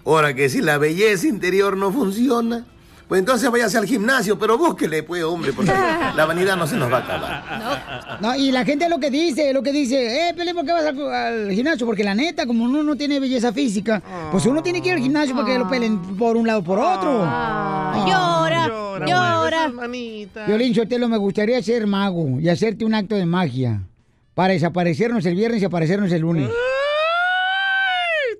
Ahora 0.05 0.33
que 0.33 0.47
si 0.47 0.61
la 0.61 0.77
belleza 0.77 1.27
interior 1.27 1.75
no 1.75 1.91
funciona, 1.91 2.65
pues 3.09 3.19
entonces 3.19 3.51
váyase 3.51 3.77
al 3.77 3.85
gimnasio, 3.85 4.39
pero 4.39 4.57
búsquele, 4.57 5.03
pues, 5.03 5.21
hombre, 5.25 5.51
porque 5.51 5.73
la 6.15 6.25
vanidad 6.25 6.55
no 6.55 6.65
se 6.65 6.77
nos 6.77 6.89
va 6.89 6.99
a 6.99 7.01
acabar. 7.01 8.19
No, 8.21 8.33
y 8.37 8.53
la 8.53 8.63
gente 8.63 8.87
lo 8.87 9.01
que 9.01 9.11
dice, 9.11 9.51
lo 9.51 9.61
que 9.61 9.73
dice, 9.73 10.29
eh, 10.29 10.33
Pelín, 10.33 10.55
¿por 10.55 10.63
qué 10.65 10.71
vas 10.71 10.85
al, 10.85 11.13
al 11.13 11.51
gimnasio? 11.51 11.85
Porque 11.85 12.05
la 12.05 12.15
neta, 12.15 12.45
como 12.45 12.63
uno 12.63 12.81
no 12.81 12.95
tiene 12.95 13.19
belleza 13.19 13.51
física, 13.51 14.01
pues 14.31 14.45
uno 14.45 14.63
tiene 14.63 14.81
que 14.81 14.87
ir 14.87 14.93
al 14.93 15.01
gimnasio 15.01 15.35
para 15.35 15.47
que 15.47 15.59
lo 15.59 15.67
pelen 15.67 15.99
por 16.15 16.37
un 16.37 16.47
lado 16.47 16.59
o 16.59 16.63
por 16.63 16.79
otro. 16.79 17.19
Ah, 17.21 18.05
llora, 18.07 18.67
Llora, 19.05 19.05
llora. 19.05 20.47
Violín 20.47 20.73
Sotelo, 20.73 21.09
me 21.09 21.17
gustaría 21.17 21.61
ser 21.61 21.85
mago 21.85 22.39
y 22.39 22.47
hacerte 22.47 22.85
un 22.85 22.93
acto 22.93 23.15
de 23.15 23.25
magia 23.25 23.81
para 24.33 24.53
desaparecernos 24.53 25.25
el 25.25 25.35
viernes 25.35 25.61
y 25.61 25.65
aparecernos 25.65 26.11
el 26.11 26.21
lunes. 26.21 26.49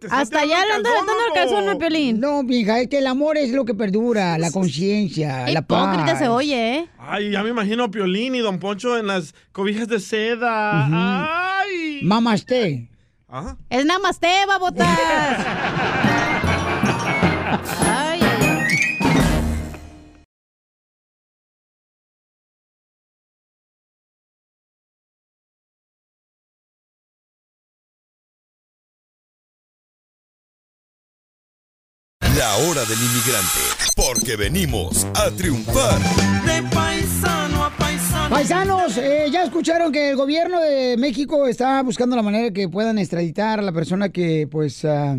Hasta 0.10 0.42
allá 0.42 0.66
le 0.66 0.74
anda 0.74 0.90
aventando 0.90 1.28
el 1.28 1.34
calzón 1.34 1.70
al 1.70 1.78
Pelín. 1.78 2.20
No, 2.20 2.44
mija, 2.44 2.82
es 2.82 2.90
que 2.90 2.98
el 2.98 3.08
amor 3.08 3.38
es 3.38 3.52
lo 3.52 3.64
que 3.64 3.74
perdura, 3.74 4.38
la 4.38 4.52
conciencia, 4.52 5.48
la 5.50 5.62
paz. 5.62 5.94
Hipócrita 5.96 6.20
se 6.20 6.28
oye, 6.28 6.76
¿eh? 6.76 6.90
Ay, 6.98 7.32
ya 7.32 7.42
me 7.44 7.50
imagino 7.50 7.86
a 7.86 7.92
Piolín 7.92 8.36
y 8.36 8.40
Don 8.40 8.60
Poncho 8.60 8.98
en 8.98 9.08
las 9.08 9.34
cobijas 9.52 9.88
de 9.88 10.00
seda. 10.00 11.60
Ay. 11.62 12.02
Mamaste. 12.04 12.90
Ajá. 13.30 13.58
Es 13.70 13.86
namaste, 13.86 14.28
babotas. 14.48 14.88
Ay. 17.88 18.13
La 32.44 32.58
hora 32.58 32.84
del 32.84 33.00
inmigrante, 33.00 33.62
porque 33.96 34.36
venimos 34.36 35.08
a 35.16 35.32
triunfar. 35.32 35.98
De 36.46 36.62
paisano 36.76 37.64
a 37.64 37.70
paisano. 37.70 38.36
Paisanos, 38.36 38.98
eh, 38.98 39.28
ya 39.32 39.46
escucharon 39.46 39.94
que 39.94 40.10
el 40.10 40.18
gobierno 40.18 40.60
de 40.60 40.98
México 40.98 41.48
está 41.48 41.82
buscando 41.84 42.18
la 42.18 42.22
manera 42.22 42.44
de 42.44 42.52
que 42.52 42.68
puedan 42.68 42.98
extraditar 42.98 43.60
a 43.60 43.62
la 43.62 43.72
persona 43.72 44.10
que, 44.10 44.50
pues, 44.52 44.84
ah, 44.84 45.18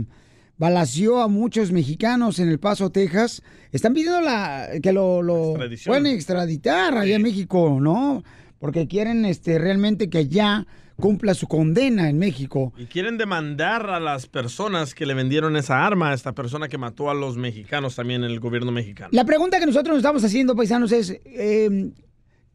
balació 0.59 1.23
a 1.23 1.29
muchos 1.29 1.73
mexicanos 1.73 2.41
en 2.41 2.51
El 2.51 2.61
Paso, 2.61 2.91
Texas. 2.91 3.41
Están 3.73 3.95
pidiendo 3.95 4.21
la, 4.21 4.69
que 4.83 4.93
lo, 4.93 5.23
lo 5.23 5.55
pueden 5.87 6.05
extraditar 6.05 6.99
allá 6.99 7.17
en 7.17 7.23
México, 7.23 7.79
¿no? 7.81 8.23
Porque 8.59 8.87
quieren 8.87 9.25
este, 9.25 9.59
realmente 9.59 10.11
que 10.11 10.29
ya 10.29 10.67
cumpla 10.97 11.35
su 11.35 11.47
condena 11.47 12.09
en 12.09 12.19
México. 12.19 12.73
Y 12.77 12.87
quieren 12.87 13.19
demandar 13.19 13.91
a 13.91 14.01
las 14.01 14.27
personas 14.27 14.95
que 14.95 15.07
le 15.07 15.15
vendieron 15.15 15.57
esa 15.57 15.85
arma 15.85 16.11
a 16.11 16.15
esta 16.15 16.33
persona 16.33 16.69
que 16.69 16.79
mató 16.79 17.11
a 17.11 17.15
los 17.15 17.37
mexicanos 17.37 17.97
también 17.97 18.25
en 18.25 18.31
el 18.31 18.41
gobierno 18.41 18.73
mexicano. 18.73 19.11
La 19.13 19.25
pregunta 19.25 19.59
que 19.59 19.67
nosotros 19.67 19.95
nos 19.95 19.99
estamos 19.99 20.25
haciendo, 20.25 20.55
paisanos, 20.55 20.93
es, 20.93 21.11
eh, 21.25 21.91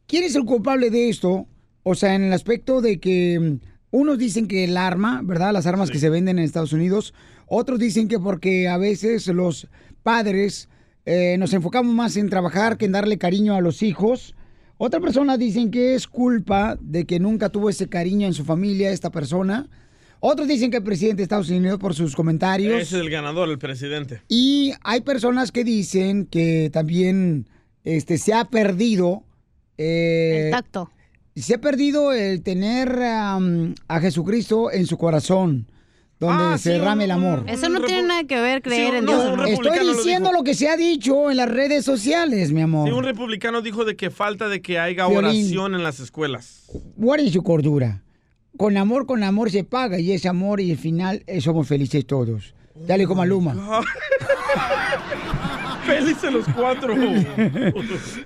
¿quién 0.06 0.24
es 0.24 0.34
el 0.34 0.44
culpable 0.44 0.90
de 0.90 1.08
esto? 1.08 1.46
O 1.82 1.94
sea, 1.94 2.14
en 2.14 2.24
el 2.24 2.32
aspecto 2.32 2.80
de 2.80 2.98
que 2.98 3.38
mm, 3.38 3.70
unos 3.90 4.18
dicen 4.18 4.46
que 4.46 4.64
el 4.64 4.76
arma, 4.76 5.20
¿verdad? 5.24 5.52
Las 5.52 5.66
armas 5.66 5.90
que 5.90 5.98
se 5.98 6.10
venden 6.10 6.38
en 6.38 6.44
Estados 6.44 6.72
Unidos. 6.72 7.14
Otros 7.46 7.78
dicen 7.78 8.08
que 8.08 8.18
porque 8.18 8.68
a 8.68 8.78
veces 8.78 9.26
los 9.26 9.68
padres 10.02 10.68
eh, 11.04 11.36
nos 11.38 11.52
enfocamos 11.52 11.94
más 11.94 12.16
en 12.16 12.28
trabajar 12.28 12.78
que 12.78 12.84
en 12.84 12.92
darle 12.92 13.18
cariño 13.18 13.54
a 13.54 13.60
los 13.60 13.82
hijos. 13.82 14.34
Otra 14.82 14.98
persona 14.98 15.36
dicen 15.36 15.70
que 15.70 15.94
es 15.94 16.06
culpa 16.08 16.78
de 16.80 17.04
que 17.04 17.20
nunca 17.20 17.50
tuvo 17.50 17.68
ese 17.68 17.86
cariño 17.86 18.26
en 18.26 18.32
su 18.32 18.46
familia 18.46 18.90
esta 18.90 19.10
persona. 19.10 19.68
Otros 20.20 20.48
dicen 20.48 20.70
que 20.70 20.78
el 20.78 20.82
presidente 20.82 21.18
de 21.18 21.24
Estados 21.24 21.50
Unidos 21.50 21.78
por 21.78 21.94
sus 21.94 22.16
comentarios. 22.16 22.72
Ese 22.80 22.96
es 22.96 23.02
el 23.02 23.10
ganador, 23.10 23.50
el 23.50 23.58
presidente. 23.58 24.22
Y 24.26 24.72
hay 24.82 25.02
personas 25.02 25.52
que 25.52 25.64
dicen 25.64 26.24
que 26.24 26.70
también 26.72 27.46
este, 27.84 28.16
se 28.16 28.32
ha 28.32 28.46
perdido. 28.46 29.22
eh, 29.76 30.44
El 30.46 30.50
tacto. 30.50 30.90
Se 31.36 31.56
ha 31.56 31.60
perdido 31.60 32.14
el 32.14 32.40
tener 32.42 32.98
a 33.02 34.00
Jesucristo 34.00 34.72
en 34.72 34.86
su 34.86 34.96
corazón, 34.96 35.66
donde 36.20 36.44
Ah, 36.44 36.58
se 36.58 36.64
sí, 36.64 36.78
derrame 36.78 37.04
el 37.04 37.10
amor. 37.12 37.44
Eso 37.48 37.68
no 37.70 37.80
tiene 37.80 38.02
nada 38.02 38.24
que 38.24 38.38
ver 38.40 38.60
creer 38.62 38.90
Sí, 38.92 38.96
en 38.98 39.06
Dios. 39.06 39.36
no. 39.36 39.44
Estoy 39.46 39.78
diciendo 39.96 40.30
lo 40.32 40.44
que 40.44 40.54
se 40.54 40.68
ha 40.68 40.76
dicho 40.76 41.30
en 41.30 41.38
las 41.38 41.48
redes 41.48 41.84
sociales, 41.84 42.52
mi 42.52 42.60
amor. 42.60 42.88
Sí, 42.88 42.94
un 42.94 43.04
republicano 43.04 43.62
dijo 43.62 43.84
de 43.86 43.96
que 43.96 44.10
falta 44.10 44.48
de 44.48 44.60
que 44.60 44.78
haya 44.78 45.06
Violín. 45.08 45.24
oración 45.44 45.74
en 45.74 45.82
las 45.82 45.98
escuelas. 45.98 46.64
Guarden 46.96 47.32
su 47.32 47.42
cordura. 47.42 48.02
Con 48.58 48.76
amor, 48.76 49.06
con 49.06 49.22
amor 49.24 49.50
se 49.50 49.64
paga 49.64 49.98
y 49.98 50.12
es 50.12 50.26
amor 50.26 50.60
y 50.60 50.70
al 50.72 50.76
final 50.76 51.22
eh, 51.26 51.40
somos 51.40 51.66
felices 51.66 52.06
todos. 52.06 52.54
Dale 52.74 53.06
como 53.06 53.22
Maluma. 53.22 53.54
Felices 55.90 56.32
los 56.32 56.46
cuatro. 56.54 56.94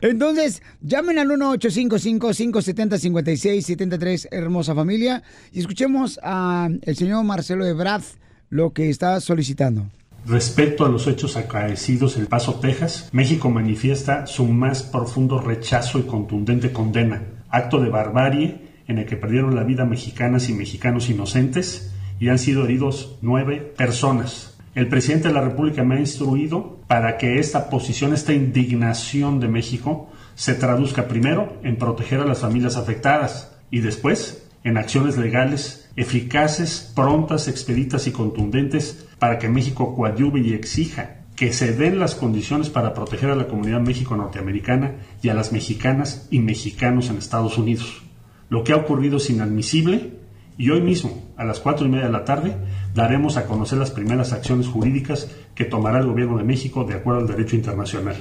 Entonces, 0.01 0.63
llamen 0.81 1.19
al 1.19 1.29
1-855-570-5673, 1.29 4.29
hermosa 4.31 4.75
familia, 4.75 5.23
y 5.53 5.61
escuchemos 5.61 6.19
al 6.23 6.81
señor 6.95 7.23
Marcelo 7.25 7.67
Ebrard 7.67 8.05
lo 8.51 8.73
que 8.73 8.91
está 8.91 9.21
solicitando. 9.21 9.87
Respecto 10.27 10.87
a 10.87 10.89
los 10.89 11.07
hechos 11.07 11.37
acaecidos 11.37 12.17
en 12.17 12.23
El 12.23 12.29
Paso, 12.29 12.55
Texas, 12.55 13.11
México 13.13 13.51
manifiesta 13.51 14.27
su 14.27 14.47
más 14.47 14.83
profundo 14.83 15.39
rechazo 15.39 15.99
y 15.99 16.05
contundente 16.05 16.73
condena. 16.73 17.23
Acto 17.51 17.79
de 17.81 17.91
barbarie 17.91 18.73
en 18.87 18.99
el 18.99 19.07
que 19.07 19.17
perdieron 19.17 19.55
la 19.55 19.65
vida 19.65 19.85
mexicanas 19.85 20.49
y 20.49 20.55
mexicanos 20.55 21.11
inocentes 21.11 21.93
y 22.19 22.29
han 22.29 22.39
sido 22.39 22.65
heridos 22.65 23.19
nueve 23.23 23.75
personas. 23.77 24.54
El 24.75 24.89
presidente 24.89 25.29
de 25.29 25.35
la 25.35 25.41
República 25.41 25.85
me 25.85 25.97
ha 25.97 26.01
instruido 26.01 26.81
para 26.89 27.17
que 27.17 27.39
esta 27.39 27.71
posición, 27.71 28.13
esta 28.13 28.33
indignación 28.33 29.39
de 29.39 29.47
México, 29.47 30.11
se 30.35 30.55
traduzca 30.55 31.07
primero 31.07 31.59
en 31.63 31.77
proteger 31.77 32.21
a 32.21 32.25
las 32.25 32.41
familias 32.41 32.77
afectadas 32.77 33.57
y 33.71 33.81
después 33.81 34.49
en 34.65 34.77
acciones 34.77 35.17
legales 35.17 35.89
eficaces, 35.95 36.93
prontas, 36.95 37.47
expeditas 37.47 38.09
y 38.09 38.11
contundentes 38.11 39.07
para 39.21 39.39
que 39.39 39.49
México 39.49 39.95
coadyuve 39.95 40.41
y 40.41 40.55
exija 40.55 41.21
que 41.37 41.53
se 41.53 41.73
den 41.73 41.99
las 41.99 42.15
condiciones 42.15 42.69
para 42.69 42.95
proteger 42.95 43.31
a 43.31 43.37
la 43.37 43.47
comunidad 43.47 43.81
México-Norteamericana 43.81 44.97
y 45.23 45.29
a 45.29 45.35
las 45.35 45.53
mexicanas 45.53 46.29
y 46.31 46.39
mexicanos 46.41 47.11
en 47.11 47.19
Estados 47.19 47.59
Unidos. 47.59 48.03
Lo 48.49 48.65
que 48.65 48.73
ha 48.73 48.77
ocurrido 48.77 49.19
es 49.19 49.31
inadmisible 49.31 50.15
y 50.57 50.71
hoy 50.71 50.81
mismo, 50.81 51.25
a 51.37 51.45
las 51.45 51.59
cuatro 51.59 51.87
y 51.87 51.91
media 51.91 52.07
de 52.07 52.13
la 52.13 52.25
tarde, 52.25 52.55
daremos 52.95 53.37
a 53.37 53.47
conocer 53.47 53.79
las 53.79 53.91
primeras 53.91 54.33
acciones 54.33 54.69
jurídicas 54.69 55.29
que 55.55 55.65
tomará 55.65 55.99
el 55.99 56.07
gobierno 56.07 56.39
de 56.39 56.45
México 56.45 56.85
de 56.85 56.95
acuerdo 56.95 57.21
al 57.21 57.27
derecho 57.27 57.57
internacional. 57.57 58.17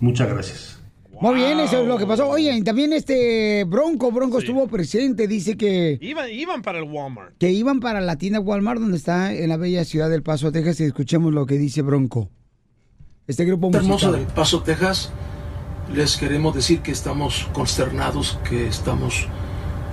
Muchas 0.00 0.28
gracias. 0.28 0.80
Muy 1.18 1.36
bien, 1.36 1.58
eso 1.60 1.80
es 1.80 1.88
lo 1.88 1.96
que 1.96 2.04
pasó. 2.06 2.28
Oye, 2.28 2.54
y 2.54 2.62
también 2.62 2.92
este 2.92 3.64
Bronco, 3.64 4.12
Bronco 4.12 4.38
estuvo 4.38 4.66
presente, 4.68 5.26
dice 5.26 5.56
que, 5.56 5.98
Iban, 6.02 6.30
iban 6.30 6.60
para 6.60 6.78
el 6.78 6.84
Walmart. 6.84 7.38
que 7.38 7.50
iban 7.50 7.80
para 7.80 8.02
la 8.02 8.16
tienda 8.16 8.38
Walmart, 8.38 8.80
donde 8.80 8.98
está 8.98 9.32
en 9.32 9.48
la 9.48 9.56
bella 9.56 9.84
ciudad 9.86 10.10
del 10.10 10.22
Paso, 10.22 10.52
Texas, 10.52 10.80
y 10.80 10.84
escuchemos 10.84 11.32
lo 11.32 11.46
que 11.46 11.56
dice 11.56 11.80
Bronco. 11.80 12.28
Este 13.26 13.46
grupo 13.46 13.68
hermoso 13.68 13.88
musical. 13.88 14.12
del 14.12 14.26
Paso, 14.26 14.62
Texas, 14.62 15.10
les 15.94 16.18
queremos 16.18 16.54
decir 16.54 16.80
que 16.80 16.92
estamos 16.92 17.48
consternados, 17.54 18.38
que 18.48 18.66
estamos 18.66 19.26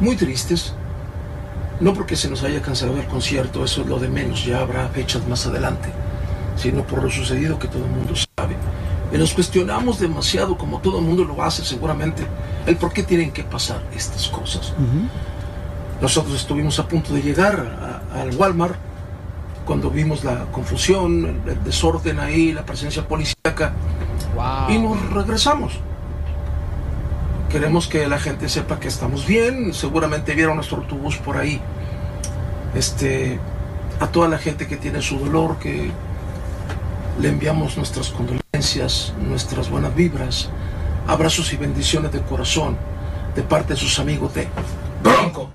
muy 0.01 0.17
tristes. 0.17 0.75
No 1.79 1.93
porque 1.93 2.15
se 2.15 2.29
nos 2.29 2.43
haya 2.43 2.61
cancelado 2.61 2.99
el 2.99 3.07
concierto, 3.07 3.63
eso 3.63 3.81
es 3.81 3.87
lo 3.87 3.99
de 3.99 4.07
menos, 4.07 4.45
ya 4.45 4.59
habrá 4.59 4.87
fechas 4.89 5.27
más 5.27 5.45
adelante, 5.47 5.89
sino 6.55 6.83
por 6.83 7.03
lo 7.03 7.09
sucedido 7.09 7.59
que 7.59 7.67
todo 7.67 7.83
el 7.83 7.91
mundo 7.91 8.13
sabe. 8.37 8.55
Y 9.11 9.17
nos 9.17 9.33
cuestionamos 9.33 9.99
demasiado, 9.99 10.57
como 10.57 10.79
todo 10.79 10.99
el 10.99 11.05
mundo 11.05 11.23
lo 11.23 11.43
hace 11.43 11.63
seguramente, 11.63 12.25
el 12.65 12.77
por 12.77 12.93
qué 12.93 13.03
tienen 13.03 13.31
que 13.31 13.43
pasar 13.43 13.81
estas 13.95 14.27
cosas. 14.27 14.73
Nosotros 16.01 16.35
estuvimos 16.35 16.79
a 16.79 16.87
punto 16.87 17.13
de 17.13 17.21
llegar 17.21 18.01
al 18.13 18.35
Walmart 18.35 18.75
cuando 19.65 19.89
vimos 19.89 20.23
la 20.23 20.45
confusión, 20.51 21.41
el, 21.45 21.51
el 21.51 21.63
desorden 21.63 22.19
ahí, 22.19 22.53
la 22.53 22.65
presencia 22.65 23.07
policíaca, 23.07 23.73
y 24.69 24.77
nos 24.77 24.99
regresamos. 25.11 25.73
Queremos 27.53 27.87
que 27.87 28.07
la 28.07 28.17
gente 28.17 28.49
sepa 28.49 28.79
que 28.79 28.87
estamos 28.87 29.27
bien, 29.27 29.75
seguramente 29.75 30.33
vieron 30.33 30.55
nuestro 30.55 30.77
autobús 30.77 31.17
por 31.17 31.37
ahí. 31.37 31.61
Este, 32.73 33.37
a 33.99 34.07
toda 34.07 34.27
la 34.27 34.39
gente 34.39 34.65
que 34.65 34.75
tiene 34.75 35.03
su 35.03 35.19
dolor, 35.19 35.59
que 35.59 35.91
le 37.21 37.29
enviamos 37.29 37.77
nuestras 37.77 38.09
condolencias, 38.09 39.13
nuestras 39.29 39.69
buenas 39.69 39.95
vibras, 39.95 40.49
abrazos 41.05 41.53
y 41.53 41.57
bendiciones 41.57 42.11
de 42.11 42.21
corazón 42.21 42.75
de 43.35 43.43
parte 43.43 43.75
de 43.75 43.79
sus 43.79 43.99
amigos 43.99 44.33
de 44.33 44.47
Bronco. 45.03 45.51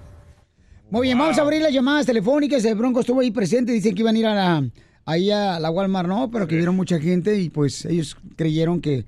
Muy 0.90 1.08
bien, 1.08 1.18
vamos 1.18 1.36
a 1.36 1.42
abrir 1.42 1.62
las 1.62 1.72
llamadas 1.72 2.06
telefónicas. 2.06 2.64
El 2.64 2.76
Bronco 2.76 3.00
estuvo 3.00 3.22
ahí 3.22 3.32
presente. 3.32 3.72
Dicen 3.72 3.96
que 3.96 4.02
iban 4.02 4.14
a 4.14 4.18
ir 4.20 4.26
a 4.26 4.34
la, 4.36 4.70
ahí 5.04 5.32
a 5.32 5.58
la 5.58 5.68
Walmart, 5.68 6.08
¿no? 6.08 6.30
Pero 6.30 6.46
que 6.46 6.54
vieron 6.54 6.76
mucha 6.76 7.00
gente 7.00 7.40
y 7.40 7.50
pues 7.50 7.84
ellos 7.86 8.16
creyeron 8.36 8.80
que, 8.80 9.04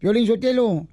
Violín 0.00 0.26
Sotelo, 0.26 0.86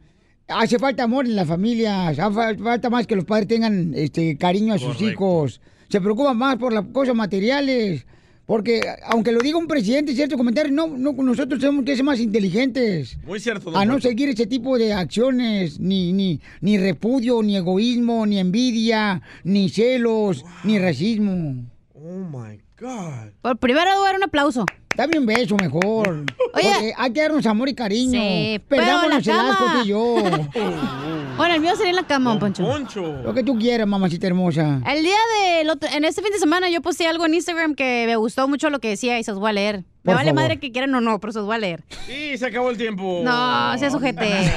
hace 0.48 0.78
falta 0.80 1.04
amor 1.04 1.26
en 1.26 1.36
la 1.36 1.46
familia. 1.46 2.08
Hace 2.10 2.22
fal- 2.22 2.62
falta 2.62 2.90
más 2.90 3.08
que 3.08 3.16
los 3.16 3.26
padres 3.26 3.48
tengan 3.48 3.94
este 3.96 4.38
cariño 4.38 4.74
a 4.74 4.78
sus 4.78 4.96
Correcto. 4.98 5.06
hijos. 5.10 5.62
Se 5.90 6.02
preocupan 6.02 6.38
más 6.38 6.58
por 6.58 6.74
las 6.74 6.86
cosas 6.88 7.16
materiales. 7.16 8.06
Porque 8.48 8.82
aunque 9.04 9.34
lo 9.34 9.42
diga 9.42 9.58
un 9.58 9.68
presidente, 9.68 10.16
cierto 10.16 10.38
comentario, 10.38 10.72
no, 10.72 10.88
no, 10.88 11.12
nosotros 11.12 11.60
tenemos 11.60 11.84
que 11.84 11.98
ser 11.98 12.06
más 12.06 12.22
inteligentes. 12.22 13.18
Muy 13.26 13.42
cierto, 13.42 13.70
don 13.70 13.80
A 13.80 13.84
no 13.84 14.00
seguir 14.00 14.30
ese 14.30 14.48
tipo 14.48 14.78
de 14.78 14.94
acciones, 14.94 15.82
ni, 15.82 16.14
ni, 16.14 16.40
ni 16.62 16.78
repudio, 16.78 17.44
ni 17.44 17.58
egoísmo, 17.58 18.26
ni 18.26 18.40
envidia, 18.40 19.22
ni 19.44 19.68
celos, 19.68 20.46
ni 20.64 20.80
racismo. 20.80 21.66
Oh 21.94 22.20
my 22.32 22.67
God. 22.80 23.32
Por 23.42 23.58
primero 23.58 23.94
lugar, 23.96 24.16
un 24.16 24.24
aplauso. 24.24 24.66
Dame 24.96 25.20
un 25.20 25.26
beso 25.26 25.56
mejor. 25.56 26.08
Oye. 26.54 26.70
Porque 26.74 26.94
hay 26.98 27.14
que 27.14 27.22
darnos 27.22 27.46
amor 27.46 27.70
y 27.70 27.76
cariño. 27.76 28.20
Sí, 28.20 28.60
Perdámonos 28.68 29.26
la 29.26 29.34
el 29.34 29.40
asco 29.52 29.66
tú 29.74 29.82
y 29.84 29.88
yo. 29.88 30.16
Bueno, 31.38 31.54
el 31.54 31.62
mío 31.62 31.76
sería 31.76 31.92
en 31.92 31.96
la 31.98 32.08
cama, 32.08 32.32
don 32.36 32.40
Poncho. 32.40 33.22
Lo 33.24 33.32
que 33.32 33.44
tú 33.44 33.60
quieras, 33.60 33.86
mamacita 33.88 34.26
hermosa. 34.26 34.82
El 34.92 35.04
día 35.04 35.18
de 35.40 35.62
en 35.96 36.04
este 36.04 36.24
fin 36.24 36.32
de 36.32 36.40
semana 36.40 36.68
yo 36.72 36.82
posté 36.82 37.06
algo 37.06 37.28
en 37.28 37.36
Instagram 37.36 37.76
que 37.76 38.06
me 38.08 38.16
gustó 38.16 38.48
mucho 38.48 38.72
lo 38.72 38.80
que 38.80 38.90
decía 38.90 39.20
y 39.20 39.24
se 39.24 39.30
los 39.30 39.40
voy 39.40 39.52
a 39.52 39.54
leer. 39.54 39.76
Por 39.84 39.86
me 40.02 40.14
vale 40.16 40.30
favor. 40.32 40.42
madre 40.42 40.60
que 40.60 40.72
quieran 40.72 40.96
o 40.96 41.00
no, 41.02 41.20
pero 41.20 41.34
se 41.34 41.38
los 41.38 41.46
voy 41.46 41.58
a 41.58 41.60
leer. 41.60 41.84
Sí, 42.08 42.36
se 42.40 42.48
acabó 42.48 42.72
el 42.72 42.78
tiempo. 42.78 43.22
No, 43.24 43.78
sea 43.78 43.92
sujete. 43.92 44.28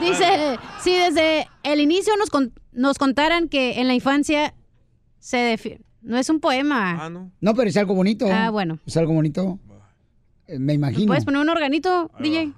Dice, 0.00 0.58
si 0.82 0.94
desde 0.94 1.48
el 1.62 1.80
inicio 1.80 2.16
nos, 2.16 2.28
con- 2.28 2.52
nos 2.72 2.98
contaran 2.98 3.48
que 3.48 3.80
en 3.80 3.86
la 3.86 3.94
infancia 3.94 4.52
se 5.20 5.36
defi- 5.56 5.78
No 6.06 6.16
es 6.16 6.30
un 6.30 6.40
poema. 6.40 7.08
no. 7.10 7.30
No, 7.40 7.54
pero 7.54 7.68
es 7.68 7.76
algo 7.76 7.94
bonito. 7.94 8.26
Ah, 8.30 8.50
bueno. 8.50 8.78
Es 8.86 8.96
algo 8.96 9.12
bonito. 9.12 9.58
Eh, 10.46 10.58
Me 10.58 10.72
imagino. 10.74 11.08
¿Puedes 11.08 11.24
poner 11.24 11.40
un 11.40 11.48
organito, 11.48 12.10
DJ? 12.20 12.52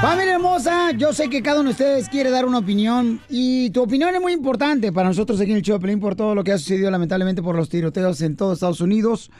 Familia 0.00 0.34
hermosa, 0.34 0.92
yo 0.92 1.12
sé 1.12 1.28
que 1.28 1.42
cada 1.42 1.60
uno 1.60 1.68
de 1.68 1.72
ustedes 1.72 2.08
quiere 2.08 2.30
dar 2.30 2.46
una 2.46 2.58
opinión 2.58 3.20
y 3.28 3.70
tu 3.70 3.82
opinión 3.82 4.14
es 4.14 4.20
muy 4.20 4.32
importante 4.32 4.92
para 4.92 5.08
nosotros 5.08 5.40
aquí 5.40 5.52
en 5.52 5.58
el 5.58 5.80
Pelín 5.80 6.00
por 6.00 6.16
todo 6.16 6.34
lo 6.34 6.42
que 6.42 6.52
ha 6.52 6.58
sucedido 6.58 6.90
lamentablemente 6.90 7.42
por 7.42 7.54
los 7.54 7.68
tiroteos 7.68 8.20
en 8.22 8.36
todo 8.36 8.54
Estados 8.54 8.80
Unidos. 8.80 9.30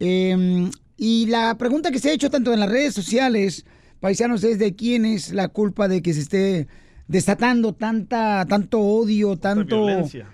Eh, 0.00 0.68
y 0.96 1.26
la 1.26 1.56
pregunta 1.56 1.90
que 1.90 2.00
se 2.00 2.10
ha 2.10 2.12
hecho 2.12 2.30
tanto 2.30 2.52
en 2.52 2.60
las 2.60 2.68
redes 2.68 2.92
sociales, 2.92 3.64
paisanos, 4.00 4.42
es 4.42 4.58
de 4.58 4.74
quién 4.74 5.04
es 5.04 5.32
la 5.32 5.48
culpa 5.48 5.86
de 5.86 6.02
que 6.02 6.12
se 6.12 6.20
esté 6.20 6.68
desatando 7.06 7.72
tanta, 7.72 8.44
tanto 8.46 8.80
odio, 8.80 9.36
tanto... 9.36 9.86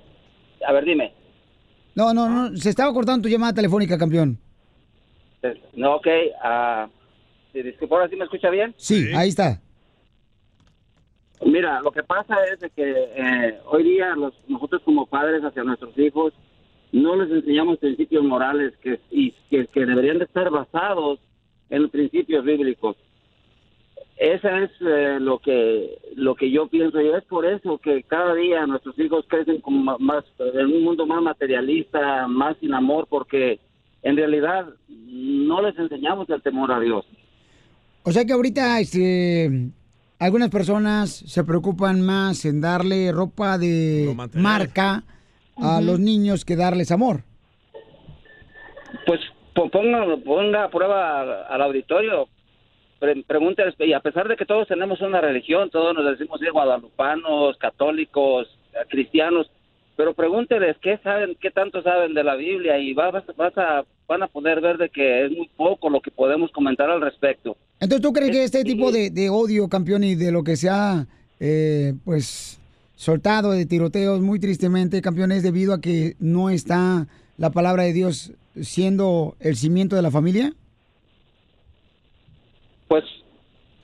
a 0.66 0.72
ver, 0.74 0.84
dime. 0.86 1.14
No, 1.96 2.14
no, 2.14 2.30
no, 2.30 2.56
se 2.58 2.70
estaba 2.70 2.94
cortando 2.94 3.24
tu 3.24 3.30
llamada 3.30 3.54
telefónica, 3.54 3.98
campeón. 3.98 4.38
No, 5.74 5.96
ok. 5.96 6.08
ah, 6.44 6.88
disculpa, 7.54 7.96
¿ahora 7.96 8.10
sí 8.10 8.16
me 8.16 8.26
escucha 8.26 8.50
bien? 8.50 8.74
Sí, 8.78 9.08
ahí 9.16 9.30
está. 9.30 9.62
Mira, 11.46 11.80
lo 11.82 11.92
que 11.92 12.04
pasa 12.04 12.36
es 12.54 12.60
de 12.60 12.70
que 12.70 12.84
eh, 13.16 13.60
hoy 13.66 13.84
día 13.84 14.14
los, 14.16 14.34
nosotros 14.48 14.82
como 14.84 15.06
padres 15.06 15.42
hacia 15.44 15.64
nuestros 15.64 15.98
hijos 15.98 16.34
no 16.92 17.16
les 17.16 17.32
enseñamos 17.32 17.78
principios 17.78 18.24
morales 18.24 18.74
que, 18.82 19.00
y, 19.10 19.32
que, 19.50 19.68
que 19.68 19.86
deberían 19.86 20.18
de 20.20 20.26
estar 20.26 20.50
basados 20.50 21.20
en 21.70 21.84
los 21.84 21.92
principios 21.92 22.44
bíblicos. 22.44 22.98
Esa 24.20 24.64
es 24.64 24.72
eh, 24.82 25.18
lo 25.22 25.40
que 25.40 25.98
lo 26.18 26.36
que 26.36 26.52
yo 26.52 26.68
pienso 26.68 27.00
y 27.00 27.08
es 27.08 27.24
por 27.24 27.46
eso 27.46 27.78
que 27.78 28.04
cada 28.04 28.34
día 28.36 28.68
nuestros 28.68 29.00
hijos 29.00 29.24
crecen 29.30 29.62
como 29.62 29.82
ma- 29.82 29.98
más 29.98 30.26
en 30.40 30.66
un 30.66 30.84
mundo 30.84 31.06
más 31.08 31.22
materialista, 31.22 32.28
más 32.28 32.58
sin 32.60 32.74
amor, 32.74 33.08
porque 33.10 33.62
en 34.04 34.18
realidad 34.18 34.68
no 34.90 35.62
les 35.62 35.78
enseñamos 35.80 36.30
el 36.30 36.42
temor 36.42 36.70
a 36.70 36.82
Dios. 36.82 37.06
O 38.04 38.12
sea 38.12 38.26
que 38.26 38.34
ahorita 38.34 38.82
este, 38.82 39.70
algunas 40.20 40.50
personas 40.50 41.10
se 41.12 41.44
preocupan 41.46 42.02
más 42.02 42.44
en 42.44 42.60
darle 42.60 43.14
ropa 43.14 43.58
de 43.58 44.14
marca 44.34 45.04
a 45.56 45.80
los 45.80 45.98
niños 45.98 46.44
que 46.44 46.58
darles 46.58 46.92
amor. 46.92 47.24
Pues 49.06 49.20
po- 49.56 49.70
ponga, 49.70 50.06
ponga 50.26 50.66
a 50.66 50.70
prueba 50.70 51.44
al 51.48 51.62
auditorio, 51.62 52.28
pre- 53.00 53.24
pregúnteles, 53.24 53.74
y 53.80 53.94
a 53.94 54.00
pesar 54.00 54.28
de 54.28 54.36
que 54.36 54.46
todos 54.46 54.68
tenemos 54.68 55.02
una 55.02 55.22
religión, 55.22 55.70
todos 55.70 55.96
nos 55.96 56.06
decimos 56.18 56.40
ser 56.40 56.52
guadalupanos, 56.52 57.58
católicos, 57.58 58.48
eh, 58.74 58.78
cristianos, 58.90 59.50
pero 59.96 60.14
pregúnteles 60.14 60.78
qué 60.82 60.98
saben, 61.04 61.36
qué 61.42 61.52
tanto 61.52 61.82
saben 61.82 62.14
de 62.14 62.24
la 62.24 62.36
Biblia 62.36 62.78
y 62.78 62.94
va- 62.94 63.12
vas, 63.12 63.24
vas 63.36 63.58
a, 63.58 63.84
van 64.08 64.24
a 64.24 64.28
poder 64.28 64.62
ver 64.62 64.78
de 64.78 64.90
que 64.90 65.26
es 65.26 65.32
muy 65.32 65.50
poco 65.56 65.90
lo 65.90 66.00
que 66.02 66.12
podemos 66.12 66.52
comentar 66.52 66.90
al 66.90 67.02
respecto. 67.02 67.58
Entonces, 67.80 68.02
¿tú 68.02 68.14
crees 68.14 68.32
que 68.32 68.44
este 68.44 68.64
tipo 68.64 68.92
de, 68.92 69.10
de 69.10 69.30
odio, 69.30 69.68
campeón, 69.68 70.04
y 70.04 70.16
de 70.16 70.32
lo 70.32 70.44
que 70.44 70.56
se 70.56 70.70
ha, 70.70 71.06
eh, 71.40 71.94
pues, 72.06 72.60
soltado 72.96 73.52
de 73.52 73.66
tiroteos, 73.66 74.20
muy 74.22 74.40
tristemente, 74.40 75.02
campeón, 75.02 75.32
es 75.32 75.44
debido 75.44 75.74
a 75.74 75.80
que 75.82 76.16
no 76.20 76.50
está 76.50 77.08
la 77.38 77.50
palabra 77.52 77.84
de 77.84 77.94
Dios 77.94 78.34
siendo 78.62 79.36
el 79.40 79.56
cimiento 79.56 79.96
de 79.96 80.02
la 80.02 80.12
familia? 80.12 80.54
Pues 82.90 83.06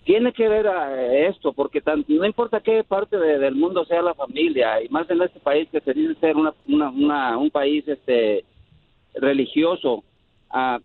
tiene 0.04 0.34
que 0.34 0.48
ver 0.50 0.68
a 0.68 1.14
esto, 1.30 1.54
porque 1.54 1.80
tan- 1.80 2.04
no 2.08 2.26
importa 2.26 2.60
qué 2.60 2.84
parte 2.84 3.18
de- 3.18 3.40
del 3.40 3.56
mundo 3.56 3.86
sea 3.86 4.02
la 4.02 4.14
familia, 4.16 4.84
y 4.84 4.90
más 4.90 5.10
en 5.10 5.22
este 5.22 5.40
país 5.40 5.70
que 5.72 5.80
se 5.80 5.94
dice 5.94 6.16
ser 6.20 6.36
una, 6.36 6.54
una- 6.68 6.90
una- 6.90 7.38
un 7.38 7.50
país 7.50 7.88
este 7.88 8.44
religioso, 9.14 10.04
ah, 10.50 10.80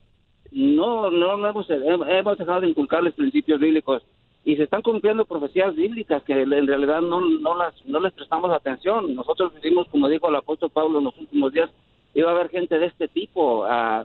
no, 0.53 1.11
no, 1.11 1.49
hemos, 1.49 1.67
hemos 1.71 2.39
dejado 2.39 2.61
de 2.61 2.69
inculcarles 2.69 3.15
principios 3.15 3.59
bíblicos 3.61 4.03
y 4.45 4.57
se 4.57 4.65
están 4.65 4.83
cumpliendo 4.83 5.25
profecías 5.25 5.75
bíblicas 5.75 6.23
que 6.25 6.33
en 6.43 6.67
realidad 6.67 7.01
no, 7.03 7.21
no, 7.21 7.57
las, 7.57 7.75
no 7.87 8.01
les 8.01 8.13
prestamos 8.13 8.51
atención. 8.53 9.15
Nosotros 9.15 9.55
vivimos, 9.55 9.87
como 9.89 10.09
dijo 10.09 10.29
el 10.29 10.37
apóstol 10.37 10.71
Pablo 10.71 10.99
en 10.99 11.05
los 11.05 11.19
últimos 11.19 11.53
días, 11.53 11.71
iba 12.15 12.31
a 12.31 12.35
haber 12.35 12.49
gente 12.51 12.79
de 12.79 12.87
este 12.87 13.09
tipo, 13.09 13.65
ah, 13.65 14.05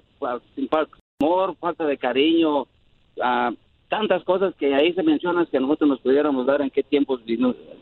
sin 0.56 0.70
amor, 1.22 1.56
falta 1.58 1.86
de 1.86 1.98
cariño, 1.98 2.68
ah, 3.22 3.52
tantas 3.98 4.24
cosas 4.26 4.54
que 4.60 4.76
ahí 4.76 4.94
se 4.94 5.04
mencionan 5.04 5.46
que 5.46 5.58
nosotros 5.58 5.90
nos 5.90 6.02
pudiéramos 6.02 6.46
dar 6.46 6.62
en 6.62 6.70
qué 6.70 6.84
tiempos 6.84 7.22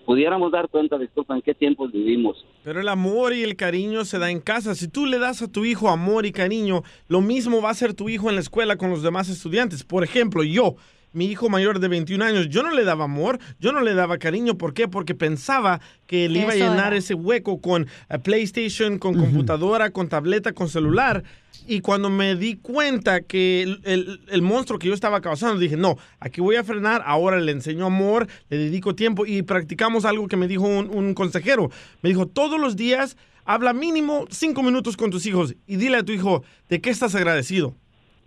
pudiéramos 0.06 0.52
dar 0.52 0.70
cuenta, 0.70 1.00
disculpa, 1.00 1.34
en 1.34 1.42
qué 1.42 1.56
tiempos 1.56 1.92
vivimos. 1.92 2.46
Pero 2.64 2.80
el 2.80 2.88
amor 2.88 3.34
y 3.34 3.42
el 3.42 3.56
cariño 3.56 4.06
se 4.06 4.20
da 4.20 4.30
en 4.30 4.40
casa. 4.40 4.76
Si 4.76 4.88
tú 4.88 5.08
le 5.08 5.18
das 5.18 5.42
a 5.42 5.52
tu 5.52 5.66
hijo 5.66 5.90
amor 5.90 6.28
y 6.28 6.32
cariño, 6.32 6.84
lo 7.08 7.22
mismo 7.22 7.64
va 7.64 7.70
a 7.70 7.72
hacer 7.72 7.96
tu 7.96 8.10
hijo 8.10 8.30
en 8.30 8.36
la 8.36 8.42
escuela 8.42 8.76
con 8.76 8.92
los 8.92 9.02
demás 9.02 9.28
estudiantes. 9.28 9.84
Por 9.84 10.04
ejemplo, 10.04 10.44
yo, 10.44 10.76
mi 11.14 11.26
hijo 11.28 11.48
mayor 11.50 11.80
de 11.80 11.88
21 11.88 12.24
años, 12.26 12.50
yo 12.50 12.64
no 12.64 12.72
le 12.72 12.84
daba 12.84 13.06
amor, 13.06 13.40
yo 13.60 13.72
no 13.72 13.82
le 13.82 13.94
daba 13.94 14.18
cariño. 14.18 14.58
¿Por 14.58 14.74
qué? 14.74 14.88
Porque 14.88 15.16
pensaba 15.16 15.80
que 16.08 16.28
le 16.28 16.40
iba 16.40 16.52
a 16.52 16.56
llenar 16.56 16.88
era. 16.88 16.98
ese 16.98 17.14
hueco 17.14 17.62
con 17.62 17.88
eh, 18.10 18.20
PlayStation, 18.20 18.98
con 19.00 19.16
computadora, 19.16 19.92
con 19.92 20.10
tableta, 20.10 20.54
con 20.54 20.68
celular. 20.70 21.24
Y 21.68 21.80
cuando 21.80 22.10
me 22.10 22.36
di 22.36 22.56
cuenta 22.58 23.22
que 23.22 23.62
el, 23.62 23.80
el- 23.86 24.20
el 24.30 24.42
monstruo 24.42 24.80
que 24.80 24.88
yo 24.90 24.94
estaba 24.94 25.22
causando, 25.22 25.60
dije, 25.60 25.78
no, 25.78 25.98
aquí 26.20 26.42
voy 26.42 26.56
a 26.58 26.64
frenar, 26.64 27.02
ahora 27.06 27.40
le 27.40 27.52
enseño 27.54 27.86
amor, 27.86 28.28
le 28.50 28.58
dedico 28.58 28.96
tiempo 28.96 29.26
y 29.26 29.44
practicamos 29.44 30.04
algo 30.04 30.28
que 30.28 30.36
me 30.36 30.48
dijo 30.48 30.64
un, 30.64 30.90
un 30.94 31.14
consejero. 31.14 31.70
Me 32.02 32.10
dijo, 32.10 32.26
todos 32.28 32.60
los 32.60 32.76
días 32.76 33.16
habla 33.46 33.72
mínimo 33.74 34.26
cinco 34.30 34.64
minutos 34.64 34.98
con 34.98 35.12
tus 35.12 35.26
hijos 35.26 35.56
y 35.68 35.76
dile 35.78 35.98
a 35.98 36.04
tu 36.04 36.12
hijo 36.12 36.44
de 36.70 36.82
qué 36.82 36.90
estás 36.90 37.14
agradecido. 37.16 37.76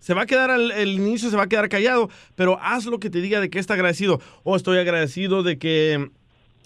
Se 0.07 0.15
va 0.15 0.23
a 0.23 0.27
quedar 0.27 0.53
al 0.53 0.71
el 0.71 0.91
inicio, 0.91 1.31
se 1.31 1.37
va 1.37 1.43
a 1.43 1.49
quedar 1.49 1.69
callado, 1.69 2.09
pero 2.37 2.61
haz 2.63 2.85
lo 2.87 3.01
que 3.01 3.11
te 3.11 3.21
diga 3.21 3.41
de 3.41 3.51
qué 3.51 3.59
está 3.59 3.75
agradecido. 3.75 4.21
O 4.45 4.55
estoy 4.55 4.79
agradecido 4.79 5.43
de 5.43 5.59
que 5.59 6.11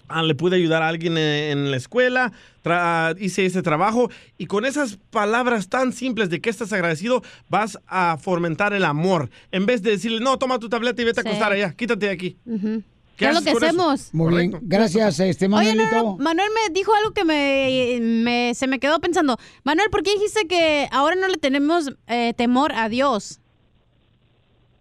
ah, 0.09 0.21
le 0.21 0.35
pude 0.35 0.57
ayudar 0.57 0.83
a 0.83 0.87
alguien 0.89 1.17
en, 1.17 1.57
en 1.57 1.71
la 1.71 1.77
escuela, 1.77 2.31
tra- 2.63 3.15
hice 3.19 3.43
ese 3.47 3.63
trabajo 3.63 4.11
y 4.37 4.45
con 4.45 4.63
esas 4.63 4.99
palabras 5.09 5.69
tan 5.69 5.91
simples 5.91 6.29
de 6.29 6.39
que 6.39 6.51
estás 6.51 6.71
agradecido 6.71 7.23
vas 7.49 7.79
a 7.87 8.17
fomentar 8.21 8.73
el 8.73 8.85
amor. 8.85 9.31
En 9.51 9.65
vez 9.65 9.81
de 9.81 9.89
decirle, 9.89 10.19
no, 10.19 10.37
toma 10.37 10.59
tu 10.59 10.69
tableta 10.69 11.01
y 11.01 11.05
vete 11.05 11.21
Sí. 11.23 11.27
a 11.27 11.31
acostar 11.31 11.51
allá, 11.51 11.73
quítate 11.73 12.05
de 12.05 12.11
aquí. 12.11 12.37
Ujú. 12.45 12.83
¿Qué 12.83 12.90
¿Qué 13.21 13.29
es 13.29 13.35
lo 13.35 13.41
que 13.41 13.65
hacemos? 13.65 14.13
Muy 14.13 14.35
bien, 14.35 14.59
gracias, 14.61 15.19
este 15.19 15.45
Oye, 15.45 15.51
no, 15.51 15.57
Manuelito. 15.83 15.95
no, 16.03 16.17
Manuel 16.17 16.49
me 16.53 16.73
dijo 16.73 16.93
algo 16.93 17.11
que 17.11 17.23
me, 17.23 17.99
me- 18.01 18.53
se 18.55 18.67
me 18.67 18.79
quedó 18.79 18.99
pensando. 18.99 19.37
Manuel, 19.63 19.89
¿por 19.89 20.03
qué 20.03 20.11
dijiste 20.13 20.47
que 20.47 20.87
ahora 20.91 21.15
no 21.15 21.27
le 21.27 21.37
tenemos 21.37 21.91
eh, 22.07 22.33
temor 22.35 22.71
a 22.73 22.89
Dios? 22.89 23.39